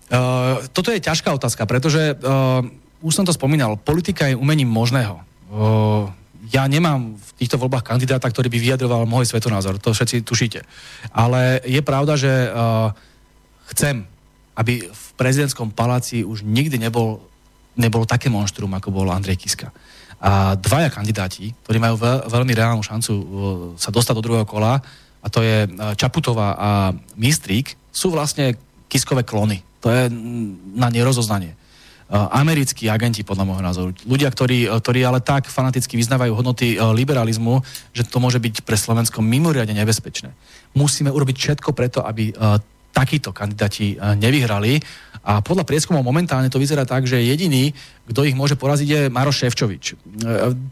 Uh, 0.08 0.64
toto 0.72 0.96
je 0.96 1.04
ťažká 1.04 1.28
otázka, 1.36 1.68
pretože 1.68 2.16
uh, 2.16 2.64
už 3.04 3.12
som 3.12 3.28
to 3.28 3.36
spomínal, 3.36 3.76
politika 3.76 4.32
je 4.32 4.40
umením 4.40 4.72
možného. 4.72 5.20
Uh, 5.52 6.08
ja 6.56 6.64
nemám 6.72 7.20
v 7.20 7.30
týchto 7.36 7.60
voľbách 7.60 7.84
kandidáta, 7.84 8.32
ktorý 8.32 8.48
by 8.48 8.60
vyjadroval 8.64 9.04
môj 9.04 9.28
svetonázor, 9.28 9.76
to 9.76 9.92
všetci 9.92 10.24
tušíte. 10.24 10.64
Ale 11.12 11.60
je 11.68 11.84
pravda, 11.84 12.16
že 12.16 12.32
uh, 12.48 12.96
chcem, 13.76 14.08
aby 14.56 14.88
v 14.88 15.06
prezidentskom 15.20 15.76
paláci 15.76 16.24
už 16.24 16.48
nikdy 16.48 16.80
nebol 16.80 17.20
nebolo 17.76 18.08
také 18.08 18.32
monštrum, 18.32 18.72
ako 18.76 18.92
bol 18.92 19.08
Andrej 19.12 19.40
Kiska. 19.40 19.72
A 20.20 20.56
dvaja 20.56 20.90
kandidáti, 20.90 21.52
ktorí 21.68 21.78
majú 21.78 22.00
veľ, 22.00 22.32
veľmi 22.32 22.54
reálnu 22.56 22.84
šancu 22.84 23.12
uh, 23.14 23.24
sa 23.76 23.92
dostať 23.92 24.16
do 24.18 24.26
druhého 24.26 24.48
kola, 24.48 24.80
a 25.26 25.28
to 25.28 25.42
je 25.42 25.66
Čaputová 25.98 26.54
a 26.54 26.70
Mistrík, 27.18 27.74
sú 27.90 28.14
vlastne 28.14 28.54
kiskové 28.86 29.26
klony. 29.26 29.66
To 29.82 29.90
je 29.90 30.06
na 30.78 30.94
nerozoznanie. 30.94 31.58
Americkí 32.14 32.86
agenti, 32.86 33.26
podľa 33.26 33.50
môjho 33.50 33.66
názoru. 33.66 33.90
Ľudia, 34.06 34.30
ktorí, 34.30 34.70
ktorí 34.70 35.02
ale 35.02 35.26
tak 35.26 35.50
fanaticky 35.50 35.98
vyznávajú 35.98 36.30
hodnoty 36.38 36.78
liberalizmu, 36.78 37.66
že 37.90 38.06
to 38.06 38.22
môže 38.22 38.38
byť 38.38 38.62
pre 38.62 38.78
Slovensko 38.78 39.26
mimoriadne 39.26 39.74
nebezpečné. 39.74 40.30
Musíme 40.78 41.10
urobiť 41.10 41.36
všetko 41.42 41.74
preto, 41.74 42.06
aby 42.06 42.30
takíto 42.96 43.36
kandidáti 43.36 44.00
eh, 44.00 44.16
nevyhrali. 44.16 44.80
A 45.26 45.42
podľa 45.44 45.68
prieskumov 45.68 46.06
momentálne 46.06 46.48
to 46.48 46.62
vyzerá 46.62 46.86
tak, 46.88 47.04
že 47.04 47.18
jediný, 47.20 47.74
kto 48.08 48.24
ich 48.24 48.38
môže 48.38 48.56
poraziť, 48.56 48.88
je 48.88 49.02
Maroš 49.12 49.44
Ševčovič. 49.44 49.84
Eh, 49.92 49.96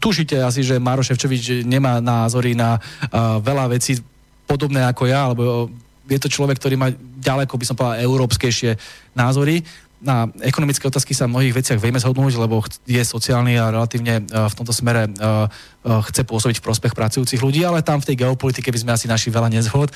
tušite 0.00 0.40
asi, 0.40 0.64
že 0.64 0.80
Maroš 0.80 1.12
Ševčovič 1.12 1.68
nemá 1.68 2.00
názory 2.00 2.56
na 2.56 2.80
eh, 2.80 3.08
veľa 3.44 3.76
vecí 3.76 4.00
podobné 4.48 4.80
ako 4.88 5.04
ja, 5.04 5.28
alebo 5.28 5.68
je 6.04 6.20
to 6.20 6.28
človek, 6.28 6.60
ktorý 6.60 6.76
má 6.76 6.88
ďaleko, 7.24 7.56
by 7.56 7.64
som 7.64 7.76
povedal, 7.76 8.04
európskejšie 8.04 8.76
názory 9.16 9.64
na 10.02 10.28
ekonomické 10.42 10.84
otázky 10.88 11.14
sa 11.14 11.30
v 11.30 11.38
mnohých 11.38 11.56
veciach 11.60 11.78
vieme 11.80 12.02
zhodnúť, 12.02 12.34
lebo 12.36 12.60
je 12.84 13.02
sociálny 13.02 13.56
a 13.56 13.72
relatívne 13.72 14.24
uh, 14.26 14.50
v 14.50 14.54
tomto 14.58 14.74
smere 14.74 15.06
uh, 15.06 15.46
uh, 15.46 16.00
chce 16.10 16.26
pôsobiť 16.26 16.58
v 16.60 16.66
prospech 16.66 16.92
pracujúcich 16.92 17.40
ľudí, 17.40 17.62
ale 17.62 17.86
tam 17.86 18.02
v 18.02 18.12
tej 18.12 18.26
geopolitike 18.26 18.72
by 18.72 18.78
sme 18.80 18.92
asi 18.96 19.06
našli 19.06 19.30
veľa 19.30 19.48
nezhod. 19.52 19.92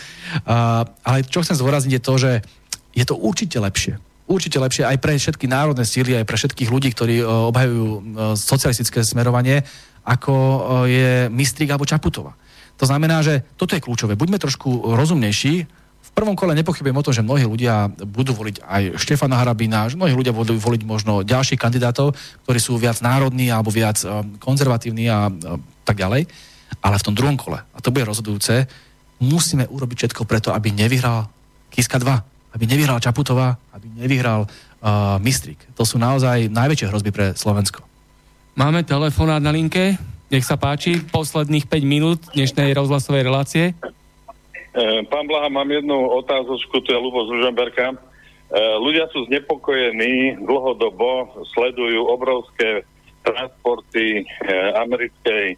Ale 1.05 1.19
čo 1.27 1.41
chcem 1.45 1.57
zdôrazniť 1.57 1.93
je 1.97 2.03
to, 2.03 2.15
že 2.19 2.31
je 2.93 3.05
to 3.05 3.15
určite 3.17 3.57
lepšie. 3.59 3.97
Určite 4.29 4.61
lepšie 4.61 4.85
aj 4.85 4.97
pre 5.01 5.17
všetky 5.17 5.49
národné 5.49 5.89
síly, 5.89 6.13
aj 6.13 6.29
pre 6.29 6.37
všetkých 6.37 6.69
ľudí, 6.69 6.93
ktorí 6.93 7.25
obhajujú 7.25 7.89
socialistické 8.37 9.01
smerovanie, 9.01 9.65
ako 10.05 10.35
je 10.85 11.33
Mistrík 11.33 11.73
alebo 11.73 11.89
Čaputová. 11.89 12.37
To 12.79 12.85
znamená, 12.87 13.25
že 13.25 13.43
toto 13.57 13.75
je 13.75 13.83
kľúčové. 13.83 14.15
Buďme 14.15 14.39
trošku 14.39 14.95
rozumnejší, 14.95 15.67
prvom 16.19 16.35
kole 16.35 16.59
nepochybujem 16.59 16.99
o 16.99 17.05
tom, 17.07 17.15
že 17.15 17.23
mnohí 17.23 17.47
ľudia 17.47 17.95
budú 17.95 18.35
voliť 18.35 18.67
aj 18.67 18.83
Štefana 18.99 19.39
Harabina, 19.39 19.87
že 19.87 19.95
mnohí 19.95 20.11
ľudia 20.11 20.35
budú 20.35 20.59
voliť 20.59 20.83
možno 20.83 21.23
ďalších 21.23 21.63
kandidátov, 21.63 22.19
ktorí 22.43 22.59
sú 22.59 22.75
viac 22.75 22.99
národní 22.99 23.55
alebo 23.55 23.71
viac 23.71 24.03
um, 24.03 24.35
konzervatívni 24.43 25.07
a 25.07 25.31
um, 25.31 25.63
tak 25.87 25.95
ďalej. 26.03 26.27
Ale 26.83 26.99
v 26.99 27.07
tom 27.07 27.15
druhom 27.15 27.39
kole, 27.39 27.63
a 27.63 27.79
to 27.79 27.95
bude 27.95 28.03
rozhodujúce, 28.03 28.67
musíme 29.23 29.71
urobiť 29.71 30.11
všetko 30.11 30.27
preto, 30.27 30.51
aby 30.51 30.75
nevyhral 30.75 31.31
Kiska 31.71 32.03
2, 32.03 32.59
aby 32.59 32.65
nevyhral 32.67 32.99
Čaputová, 32.99 33.55
aby 33.71 33.87
nevyhral 33.95 34.43
uh, 34.43 35.23
Mistrik. 35.23 35.63
To 35.79 35.87
sú 35.87 36.03
naozaj 36.03 36.51
najväčšie 36.51 36.91
hrozby 36.91 37.15
pre 37.15 37.27
Slovensko. 37.39 37.87
Máme 38.59 38.83
telefonát 38.83 39.39
na 39.39 39.55
linke. 39.55 39.95
Nech 40.35 40.43
sa 40.43 40.59
páči, 40.59 40.99
posledných 41.15 41.71
5 41.71 41.79
minút 41.87 42.21
dnešnej 42.35 42.75
rozhlasovej 42.75 43.23
relácie. 43.23 43.65
E, 44.69 45.03
pán 45.09 45.25
Blaha, 45.25 45.49
mám 45.49 45.71
jednu 45.71 46.13
otázočku, 46.13 46.81
to 46.85 46.93
je 46.93 46.99
Lubo 47.01 47.25
z 47.25 47.41
Ružomberka. 47.41 47.93
E, 47.93 47.97
ľudia 48.77 49.09
sú 49.09 49.25
znepokojení, 49.29 50.45
dlhodobo 50.45 51.41
sledujú 51.57 52.05
obrovské 52.05 52.85
transporty 53.25 54.23
e, 54.23 54.53
americkej 54.77 55.57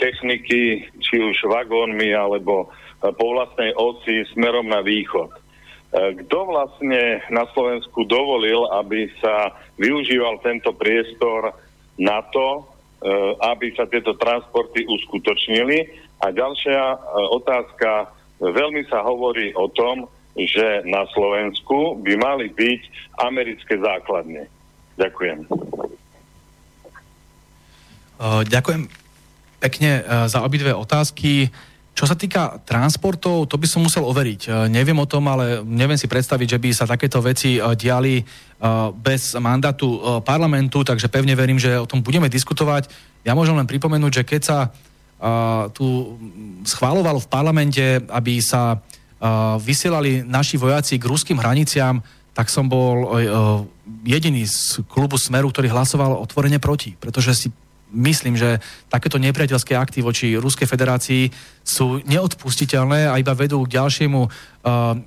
techniky, 0.00 0.88
či 0.96 1.14
už 1.20 1.44
vagónmi 1.44 2.16
alebo 2.16 2.72
po 3.04 3.26
vlastnej 3.36 3.76
osi 3.76 4.24
smerom 4.32 4.64
na 4.64 4.80
východ. 4.80 5.28
Kto 5.92 6.38
vlastne 6.48 7.20
na 7.28 7.44
Slovensku 7.52 8.08
dovolil, 8.08 8.64
aby 8.80 9.12
sa 9.20 9.52
využíval 9.76 10.40
tento 10.40 10.72
priestor 10.72 11.52
na 12.00 12.24
to, 12.32 12.64
aby 13.44 13.76
sa 13.76 13.84
tieto 13.92 14.16
transporty 14.16 14.88
uskutočnili? 14.88 15.84
A 16.24 16.32
ďalšia 16.32 17.04
otázka, 17.28 18.17
veľmi 18.38 18.86
sa 18.86 19.02
hovorí 19.02 19.50
o 19.54 19.66
tom, 19.70 20.06
že 20.38 20.86
na 20.86 21.02
Slovensku 21.10 21.98
by 21.98 22.14
mali 22.14 22.46
byť 22.54 22.80
americké 23.18 23.74
základne. 23.82 24.46
Ďakujem. 24.94 25.50
Ďakujem 28.46 28.82
pekne 29.58 29.90
za 30.30 30.42
obidve 30.46 30.70
otázky. 30.74 31.50
Čo 31.98 32.06
sa 32.06 32.14
týka 32.14 32.62
transportov, 32.62 33.50
to 33.50 33.58
by 33.58 33.66
som 33.66 33.82
musel 33.82 34.06
overiť. 34.06 34.70
Neviem 34.70 35.02
o 35.02 35.10
tom, 35.10 35.26
ale 35.26 35.66
neviem 35.66 35.98
si 35.98 36.06
predstaviť, 36.06 36.54
že 36.54 36.62
by 36.62 36.70
sa 36.70 36.86
takéto 36.86 37.18
veci 37.18 37.58
diali 37.74 38.22
bez 38.94 39.34
mandátu 39.34 40.22
parlamentu, 40.22 40.86
takže 40.86 41.10
pevne 41.10 41.34
verím, 41.34 41.58
že 41.58 41.74
o 41.74 41.90
tom 41.90 41.98
budeme 41.98 42.30
diskutovať. 42.30 42.86
Ja 43.26 43.34
môžem 43.34 43.58
len 43.58 43.66
pripomenúť, 43.66 44.22
že 44.22 44.26
keď 44.26 44.42
sa 44.46 44.58
tu 45.74 46.14
schválovalo 46.62 47.18
v 47.18 47.30
parlamente, 47.30 47.84
aby 48.06 48.38
sa 48.38 48.78
vysielali 49.58 50.22
naši 50.22 50.54
vojaci 50.54 50.94
k 50.94 51.08
ruským 51.10 51.42
hraniciám, 51.42 51.98
tak 52.30 52.46
som 52.46 52.70
bol 52.70 53.18
jediný 54.06 54.46
z 54.46 54.86
klubu 54.86 55.18
Smeru, 55.18 55.50
ktorý 55.50 55.74
hlasoval 55.74 56.22
otvorene 56.22 56.62
proti, 56.62 56.94
pretože 56.94 57.34
si 57.34 57.48
myslím, 57.88 58.36
že 58.36 58.60
takéto 58.92 59.16
nepriateľské 59.16 59.72
akty 59.72 60.04
voči 60.04 60.36
Ruskej 60.36 60.68
federácii 60.68 61.32
sú 61.64 62.04
neodpustiteľné 62.04 63.08
a 63.08 63.16
iba 63.16 63.32
vedú 63.32 63.64
k 63.64 63.80
ďalšiemu 63.80 64.20
uh, 64.22 64.30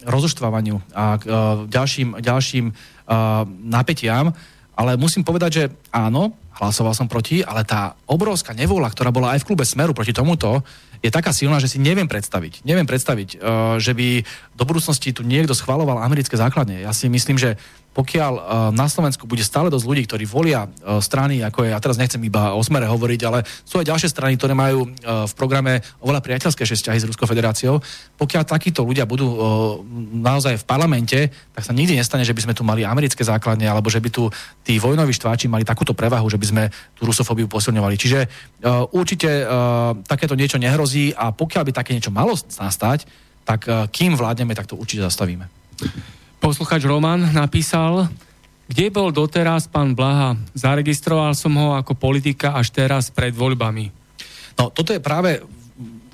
rozoštvávaniu 0.10 0.82
a 0.92 1.16
k 1.22 1.24
ďalším, 1.70 2.20
ďalším 2.20 2.66
napätiam. 3.70 4.34
Ale 4.74 4.98
musím 4.98 5.22
povedať, 5.22 5.52
že 5.52 5.64
áno, 5.94 6.34
hlasoval 6.62 6.94
som 6.94 7.10
proti, 7.10 7.42
ale 7.42 7.66
tá 7.66 7.98
obrovská 8.06 8.54
nevola, 8.54 8.86
ktorá 8.86 9.10
bola 9.10 9.34
aj 9.34 9.42
v 9.42 9.48
klube 9.50 9.66
Smeru 9.66 9.98
proti 9.98 10.14
tomuto, 10.14 10.62
je 11.02 11.10
taká 11.10 11.34
silná, 11.34 11.58
že 11.58 11.66
si 11.66 11.82
neviem 11.82 12.06
predstaviť. 12.06 12.62
Neviem 12.62 12.86
predstaviť, 12.86 13.42
uh, 13.42 13.82
že 13.82 13.98
by 13.98 14.22
do 14.54 14.64
budúcnosti 14.70 15.10
tu 15.10 15.26
niekto 15.26 15.58
schvaloval 15.58 16.06
americké 16.06 16.38
základne. 16.38 16.86
Ja 16.86 16.94
si 16.94 17.10
myslím, 17.10 17.42
že 17.42 17.58
pokiaľ 17.92 18.34
uh, 18.40 18.44
na 18.72 18.88
Slovensku 18.88 19.28
bude 19.28 19.44
stále 19.44 19.68
dosť 19.68 19.84
ľudí, 19.84 20.08
ktorí 20.08 20.24
volia 20.24 20.64
uh, 20.64 21.04
strany, 21.04 21.44
ako 21.44 21.68
je, 21.68 21.76
ja 21.76 21.80
teraz 21.84 22.00
nechcem 22.00 22.24
iba 22.24 22.56
o 22.56 22.64
smere 22.64 22.88
hovoriť, 22.88 23.22
ale 23.28 23.44
sú 23.68 23.84
aj 23.84 23.92
ďalšie 23.92 24.10
strany, 24.16 24.40
ktoré 24.40 24.56
majú 24.56 24.88
uh, 24.88 25.28
v 25.28 25.34
programe 25.36 25.84
oveľa 26.00 26.24
priateľské 26.24 26.64
vzťahy 26.64 27.04
s 27.04 27.08
Ruskou 27.08 27.28
federáciou. 27.28 27.84
Pokiaľ 28.16 28.44
takíto 28.48 28.88
ľudia 28.88 29.04
budú 29.04 29.28
naozaj 30.24 30.62
v 30.62 30.68
parlamente, 30.70 31.20
tak 31.52 31.68
sa 31.68 31.74
nikdy 31.76 32.00
nestane, 32.00 32.24
že 32.24 32.32
by 32.32 32.48
sme 32.48 32.54
tu 32.56 32.64
mali 32.64 32.86
americké 32.86 33.26
základne, 33.26 33.68
alebo 33.68 33.92
že 33.92 34.00
by 34.00 34.10
tu 34.14 34.30
tí 34.62 34.80
vojnoví 34.80 35.12
štváči 35.12 35.52
mali 35.52 35.68
takúto 35.68 35.92
prevahu, 35.92 36.30
že 36.30 36.38
by 36.38 36.48
sme 36.48 36.64
tú 36.96 37.10
rusofóbiu 37.10 37.50
posilňovali. 37.50 37.96
Čiže 37.98 38.20
určite 38.94 39.42
takéto 40.06 40.38
niečo 40.38 40.62
nehrozí 40.62 41.12
a 41.18 41.34
pokiaľ 41.34 41.64
by 41.66 41.72
také 41.74 41.92
niečo 41.98 42.14
malo 42.14 42.38
nastať, 42.38 43.10
tak 43.42 43.66
kým 43.90 44.14
vládneme, 44.14 44.54
tak 44.54 44.70
to 44.70 44.78
určite 44.78 45.02
zastavíme. 45.02 45.50
Posluchač 46.42 46.82
Roman 46.90 47.22
napísal, 47.38 48.10
kde 48.66 48.90
bol 48.90 49.14
doteraz 49.14 49.70
pán 49.70 49.94
Blaha? 49.94 50.34
Zaregistroval 50.58 51.38
som 51.38 51.54
ho 51.54 51.78
ako 51.78 51.94
politika 51.94 52.58
až 52.58 52.74
teraz 52.74 53.14
pred 53.14 53.30
voľbami. 53.30 53.94
No, 54.58 54.74
toto 54.74 54.90
je 54.90 54.98
práve 54.98 55.38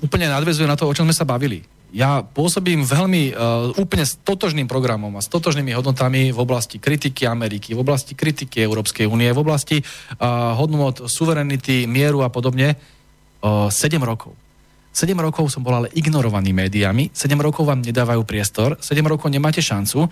úplne 0.04 0.28
nadvezuje 0.28 0.68
na 0.68 0.76
to, 0.76 0.84
o 0.84 0.92
čom 0.92 1.08
sme 1.08 1.16
sa 1.16 1.24
bavili. 1.24 1.64
Ja 1.96 2.20
pôsobím 2.20 2.84
veľmi 2.84 3.32
uh, 3.32 3.72
úplne 3.80 4.04
s 4.04 4.20
totožným 4.20 4.68
programom 4.68 5.16
a 5.16 5.24
s 5.24 5.32
totožnými 5.32 5.72
hodnotami 5.72 6.28
v 6.28 6.38
oblasti 6.38 6.76
kritiky 6.76 7.24
Ameriky, 7.24 7.72
v 7.72 7.80
oblasti 7.80 8.12
kritiky 8.12 8.60
Európskej 8.60 9.08
únie, 9.08 9.32
v 9.32 9.40
oblasti 9.40 9.80
uh, 9.80 10.52
hodnot 10.60 11.08
suverenity, 11.08 11.88
mieru 11.88 12.20
a 12.20 12.28
podobne 12.28 12.76
uh, 12.76 13.72
7 13.72 13.96
rokov. 14.04 14.36
7 14.92 15.14
rokov 15.18 15.52
som 15.52 15.62
bol 15.62 15.74
ale 15.78 15.92
ignorovaný 15.94 16.50
médiami, 16.50 17.12
7 17.14 17.34
rokov 17.38 17.68
vám 17.68 17.84
nedávajú 17.84 18.24
priestor, 18.24 18.74
7 18.80 18.98
rokov 19.04 19.30
nemáte 19.30 19.62
šancu, 19.62 20.08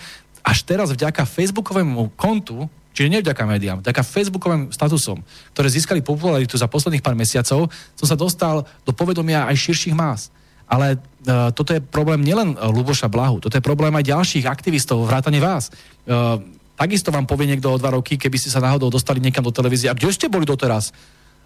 až 0.46 0.58
teraz 0.62 0.94
vďaka 0.94 1.26
facebookovému 1.26 2.14
kontu, 2.14 2.70
čiže 2.94 3.10
nie 3.10 3.20
vďaka 3.20 3.42
médiám, 3.42 3.78
vďaka 3.82 4.02
facebookovým 4.06 4.70
statusom, 4.70 5.26
ktoré 5.52 5.68
získali 5.68 6.06
popularitu 6.06 6.54
za 6.54 6.70
posledných 6.70 7.02
pár 7.02 7.18
mesiacov, 7.18 7.66
som 7.98 8.06
sa 8.06 8.14
dostal 8.14 8.62
do 8.86 8.92
povedomia 8.94 9.50
aj 9.50 9.58
širších 9.58 9.96
más. 9.98 10.30
Ale 10.66 10.98
uh, 10.98 11.50
toto 11.54 11.74
je 11.74 11.82
problém 11.82 12.22
nielen 12.22 12.58
Luboša 12.58 13.10
Blahu, 13.10 13.38
toto 13.42 13.54
je 13.54 13.62
problém 13.62 13.94
aj 13.94 14.06
ďalších 14.06 14.46
aktivistov, 14.46 15.02
vrátane 15.06 15.38
vás. 15.38 15.70
Uh, 16.06 16.42
takisto 16.78 17.10
vám 17.10 17.26
povie 17.26 17.50
niekto 17.50 17.70
o 17.70 17.78
dva 17.78 17.94
roky, 17.94 18.18
keby 18.18 18.38
ste 18.38 18.50
sa 18.50 18.62
náhodou 18.62 18.90
dostali 18.90 19.18
niekam 19.18 19.46
do 19.46 19.54
televízie. 19.54 19.90
A 19.90 19.98
kde 19.98 20.10
ste 20.14 20.30
boli 20.30 20.46
doteraz? 20.46 20.94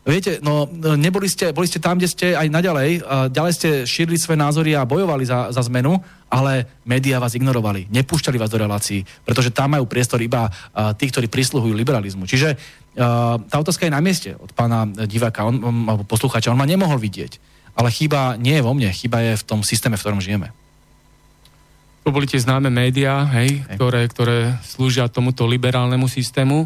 Viete, 0.01 0.40
no 0.40 0.64
neboli 0.97 1.28
ste, 1.28 1.52
boli 1.52 1.68
ste 1.68 1.77
tam, 1.77 2.01
kde 2.01 2.09
ste 2.09 2.27
aj 2.32 2.48
naďalej, 2.48 3.05
ďalej 3.31 3.52
ste 3.52 3.68
šírili 3.85 4.16
svoje 4.16 4.40
názory 4.40 4.72
a 4.72 4.89
bojovali 4.89 5.28
za, 5.28 5.52
za 5.52 5.60
zmenu, 5.68 6.01
ale 6.32 6.81
médiá 6.89 7.20
vás 7.20 7.36
ignorovali, 7.36 7.85
nepúšťali 7.93 8.40
vás 8.40 8.48
do 8.48 8.56
relácií, 8.56 9.05
pretože 9.28 9.52
tam 9.52 9.77
majú 9.77 9.85
priestor 9.85 10.24
iba 10.24 10.48
tí, 10.97 11.05
ktorí 11.05 11.28
prisluhujú 11.28 11.77
liberalizmu. 11.77 12.24
Čiže 12.24 12.56
tá 12.97 13.56
otázka 13.60 13.85
je 13.85 13.93
na 13.93 14.01
mieste 14.01 14.32
od 14.40 14.48
pána 14.56 14.89
diváka, 15.05 15.44
on, 15.44 15.60
alebo 15.85 16.09
poslucháča, 16.09 16.48
on 16.48 16.56
ma 16.56 16.64
nemohol 16.64 16.97
vidieť, 16.97 17.36
ale 17.77 17.93
chyba 17.93 18.40
nie 18.40 18.56
je 18.56 18.64
vo 18.64 18.72
mne, 18.72 18.89
chyba 18.97 19.20
je 19.20 19.32
v 19.36 19.44
tom 19.44 19.60
systéme, 19.60 20.01
v 20.01 20.02
ktorom 20.02 20.24
žijeme. 20.24 20.48
To 22.09 22.16
boli 22.16 22.24
tie 22.24 22.40
známe 22.40 22.72
médiá, 22.72 23.28
hej, 23.36 23.60
hej. 23.60 23.77
Ktoré, 23.77 24.09
ktoré 24.09 24.39
slúžia 24.64 25.12
tomuto 25.12 25.44
liberálnemu 25.44 26.09
systému. 26.09 26.64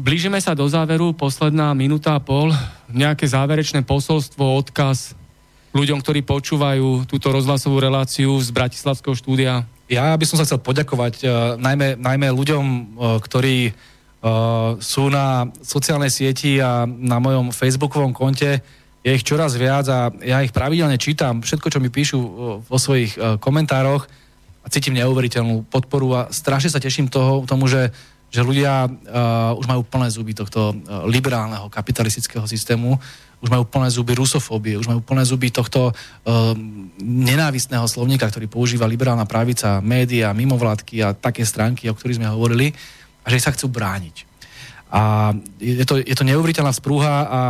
Blížime 0.00 0.40
sa 0.40 0.56
do 0.56 0.64
záveru, 0.64 1.12
posledná 1.12 1.76
minúta 1.76 2.16
a 2.16 2.24
pol. 2.24 2.48
Nejaké 2.88 3.28
záverečné 3.28 3.84
posolstvo, 3.84 4.40
odkaz 4.40 5.12
ľuďom, 5.76 6.00
ktorí 6.00 6.24
počúvajú 6.24 7.04
túto 7.04 7.28
rozhlasovú 7.28 7.84
reláciu 7.84 8.32
z 8.40 8.48
Bratislavského 8.48 9.12
štúdia? 9.12 9.68
Ja 9.92 10.16
by 10.16 10.24
som 10.24 10.40
sa 10.40 10.48
chcel 10.48 10.56
poďakovať 10.64 11.14
uh, 11.20 11.28
najmä, 11.60 12.00
najmä 12.00 12.32
ľuďom, 12.32 12.64
uh, 12.64 13.20
ktorí 13.20 13.76
uh, 13.76 14.80
sú 14.80 15.12
na 15.12 15.52
sociálnej 15.60 16.08
sieti 16.08 16.56
a 16.64 16.88
na 16.88 17.20
mojom 17.20 17.52
facebookovom 17.52 18.16
konte. 18.16 18.64
Je 19.04 19.12
ich 19.12 19.20
čoraz 19.20 19.52
viac 19.60 19.84
a 19.92 20.08
ja 20.24 20.40
ich 20.40 20.56
pravidelne 20.56 20.96
čítam. 20.96 21.44
Všetko, 21.44 21.76
čo 21.76 21.76
mi 21.76 21.92
píšu 21.92 22.16
uh, 22.16 22.30
vo 22.64 22.78
svojich 22.80 23.20
uh, 23.20 23.36
komentároch 23.36 24.08
a 24.64 24.66
cítim 24.72 24.96
neuveriteľnú 24.96 25.68
podporu 25.68 26.08
a 26.16 26.20
strašne 26.32 26.72
sa 26.72 26.80
teším 26.80 27.12
toho, 27.12 27.44
tomu, 27.44 27.68
že, 27.68 27.92
že 28.30 28.46
ľudia 28.46 28.86
uh, 28.86 29.58
už 29.58 29.66
majú 29.66 29.82
plné 29.82 30.08
zuby 30.14 30.32
tohto 30.32 30.70
uh, 30.70 31.04
liberálneho 31.04 31.66
kapitalistického 31.66 32.46
systému 32.46 32.94
už 33.40 33.48
majú 33.48 33.64
plné 33.64 33.88
zuby 33.88 34.12
rusofóbie, 34.12 34.76
už 34.76 34.84
majú 34.84 35.00
plné 35.00 35.24
zuby 35.24 35.48
tohto 35.48 35.90
uh, 35.90 36.52
nenávistného 37.00 37.88
slovníka, 37.88 38.28
ktorý 38.28 38.46
používa 38.52 38.84
liberálna 38.84 39.24
pravica, 39.24 39.80
média, 39.80 40.36
mimovládky 40.36 40.96
a 41.00 41.16
také 41.16 41.48
stránky, 41.48 41.88
o 41.88 41.96
ktorých 41.96 42.20
sme 42.20 42.28
hovorili, 42.28 42.68
a 43.24 43.26
že 43.32 43.40
sa 43.40 43.52
chcú 43.56 43.72
brániť. 43.72 44.28
A 44.92 45.32
je 45.56 45.86
to, 45.88 46.02
je 46.02 46.16
to 46.16 46.28
neuveriteľná 46.28 46.72
sprúha 46.74 47.14
a 47.24 47.40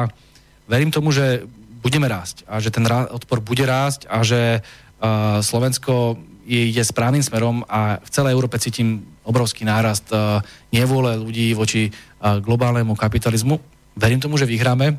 verím 0.70 0.94
tomu, 0.94 1.10
že 1.10 1.42
budeme 1.82 2.06
rásť 2.06 2.44
a 2.46 2.60
že 2.62 2.70
ten 2.70 2.84
odpor 2.86 3.40
bude 3.42 3.64
rásť 3.64 4.06
a 4.06 4.22
že 4.22 4.60
uh, 4.60 5.40
Slovensko 5.42 6.20
je, 6.46 6.70
ide 6.70 6.84
správnym 6.84 7.24
smerom 7.24 7.66
a 7.66 7.98
v 7.98 8.10
celej 8.12 8.36
Európe 8.36 8.60
cítim 8.62 9.02
obrovský 9.30 9.62
nárast 9.62 10.10
uh, 10.10 10.42
nevôle 10.74 11.14
ľudí 11.14 11.54
voči 11.54 11.88
uh, 11.88 12.42
globálnemu 12.42 12.98
kapitalizmu 12.98 13.62
verím 14.00 14.20
tomu, 14.22 14.40
že 14.40 14.48
vyhráme. 14.48 14.96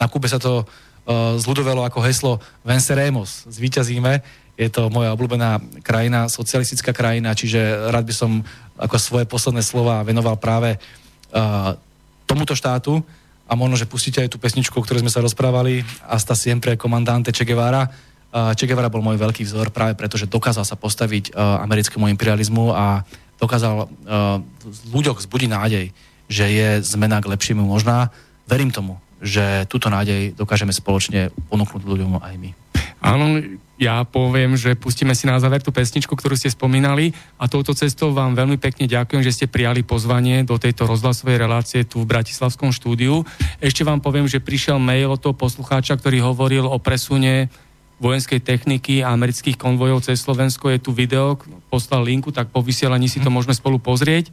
Na 0.00 0.06
Kube 0.06 0.28
sa 0.30 0.38
to 0.38 0.64
zľudovelo 1.42 1.82
ako 1.82 1.98
heslo 2.04 2.38
Venceremos, 2.62 3.48
zvíťazíme. 3.50 4.22
Je 4.60 4.68
to 4.68 4.92
moja 4.92 5.10
obľúbená 5.16 5.58
krajina, 5.80 6.28
socialistická 6.28 6.92
krajina, 6.92 7.32
čiže 7.32 7.90
rád 7.90 8.06
by 8.06 8.14
som 8.14 8.30
ako 8.76 8.96
svoje 9.00 9.24
posledné 9.26 9.64
slova 9.64 10.04
venoval 10.04 10.36
práve 10.36 10.76
tomuto 12.28 12.54
štátu 12.54 13.00
a 13.50 13.58
možno, 13.58 13.74
že 13.80 13.90
pustíte 13.90 14.22
aj 14.22 14.30
tú 14.30 14.38
pesničku, 14.38 14.76
o 14.78 14.84
ktorej 14.84 15.02
sme 15.02 15.10
sa 15.10 15.24
rozprávali, 15.24 15.82
Hasta 16.06 16.38
siempre 16.38 16.78
comandante 16.78 17.34
Che 17.34 17.42
Guevara. 17.42 17.88
Che 18.30 18.64
Guevara 18.64 18.90
bol 18.90 19.02
môj 19.02 19.18
veľký 19.18 19.42
vzor 19.42 19.74
práve 19.74 19.98
preto, 19.98 20.14
že 20.14 20.30
dokázal 20.30 20.62
sa 20.62 20.78
postaviť 20.78 21.34
americkému 21.34 22.06
imperializmu 22.14 22.70
a 22.70 23.02
dokázal 23.42 23.90
v 24.62 24.90
ľuďoch 24.94 25.18
zbudiť 25.26 25.50
nádej 25.50 25.86
že 26.30 26.46
je 26.46 26.68
zmena 26.86 27.18
k 27.18 27.26
lepšiemu 27.26 27.66
možná. 27.66 28.14
Verím 28.46 28.70
tomu, 28.70 29.02
že 29.18 29.66
túto 29.66 29.90
nádej 29.90 30.38
dokážeme 30.38 30.70
spoločne 30.70 31.34
ponúknuť 31.50 31.82
ľuďom 31.82 32.22
aj 32.22 32.34
my. 32.38 32.50
Áno, 33.02 33.42
ja 33.80 34.04
poviem, 34.04 34.54
že 34.54 34.76
pustíme 34.76 35.16
si 35.16 35.24
na 35.24 35.40
záver 35.40 35.64
tú 35.64 35.72
pesničku, 35.72 36.12
ktorú 36.12 36.36
ste 36.36 36.52
spomínali 36.52 37.16
a 37.40 37.48
touto 37.48 37.72
cestou 37.72 38.12
vám 38.12 38.36
veľmi 38.36 38.60
pekne 38.60 38.86
ďakujem, 38.86 39.24
že 39.24 39.34
ste 39.34 39.46
prijali 39.50 39.82
pozvanie 39.82 40.44
do 40.44 40.60
tejto 40.60 40.84
rozhlasovej 40.86 41.40
relácie 41.40 41.82
tu 41.82 42.04
v 42.04 42.10
Bratislavskom 42.12 42.70
štúdiu. 42.70 43.24
Ešte 43.58 43.82
vám 43.82 44.04
poviem, 44.04 44.28
že 44.28 44.38
prišiel 44.38 44.76
mail 44.78 45.10
od 45.10 45.18
toho 45.18 45.34
poslucháča, 45.34 45.96
ktorý 45.96 46.22
hovoril 46.22 46.68
o 46.68 46.76
presune 46.78 47.50
vojenskej 48.00 48.40
techniky 48.40 49.04
a 49.04 49.12
amerických 49.12 49.60
konvojov 49.60 50.08
cez 50.08 50.24
Slovensko. 50.24 50.72
Je 50.72 50.80
tu 50.80 50.90
video, 50.90 51.36
poslal 51.68 52.02
linku, 52.08 52.32
tak 52.32 52.48
po 52.48 52.64
vysielaní 52.64 53.06
si 53.06 53.20
to 53.20 53.28
môžeme 53.28 53.52
spolu 53.52 53.76
pozrieť. 53.76 54.32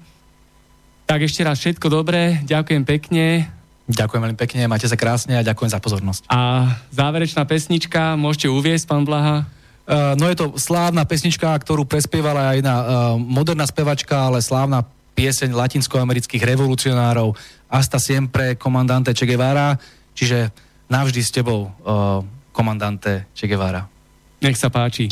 Tak 1.03 1.23
ešte 1.23 1.43
raz 1.43 1.59
všetko 1.59 1.87
dobré, 1.91 2.41
ďakujem 2.47 2.83
pekne. 2.87 3.47
Ďakujem 3.87 4.21
veľmi 4.23 4.39
pekne, 4.39 4.67
máte 4.67 4.87
sa 4.87 4.99
krásne 4.99 5.39
a 5.39 5.47
ďakujem 5.47 5.71
za 5.71 5.79
pozornosť. 5.79 6.27
A 6.27 6.71
záverečná 6.91 7.47
pesnička, 7.47 8.19
môžete 8.19 8.51
uviesť, 8.51 8.87
pán 8.91 9.07
Blaha? 9.07 9.47
Uh, 9.87 10.19
no 10.19 10.27
je 10.27 10.35
to 10.35 10.59
slávna 10.59 11.07
pesnička, 11.07 11.47
ktorú 11.55 11.87
prespievala 11.87 12.51
aj 12.51 12.55
jedna 12.59 12.75
uh, 12.75 12.85
moderná 13.15 13.63
spevačka, 13.63 14.27
ale 14.27 14.43
slávna 14.43 14.83
pieseň 15.15 15.55
latinskoamerických 15.55 16.43
revolucionárov 16.43 17.31
Asta 17.67 17.99
siempre, 17.99 18.55
komandante 18.55 19.11
Che 19.11 19.27
Guevara, 19.27 19.75
čiže 20.15 20.51
navždy 20.87 21.19
s 21.19 21.31
tebou, 21.35 21.67
uh, 21.67 22.23
komandante 22.57 23.27
Che 23.37 23.45
Guevara. 23.45 23.85
Nech 24.41 24.57
sa 24.57 24.73
páči. 24.73 25.05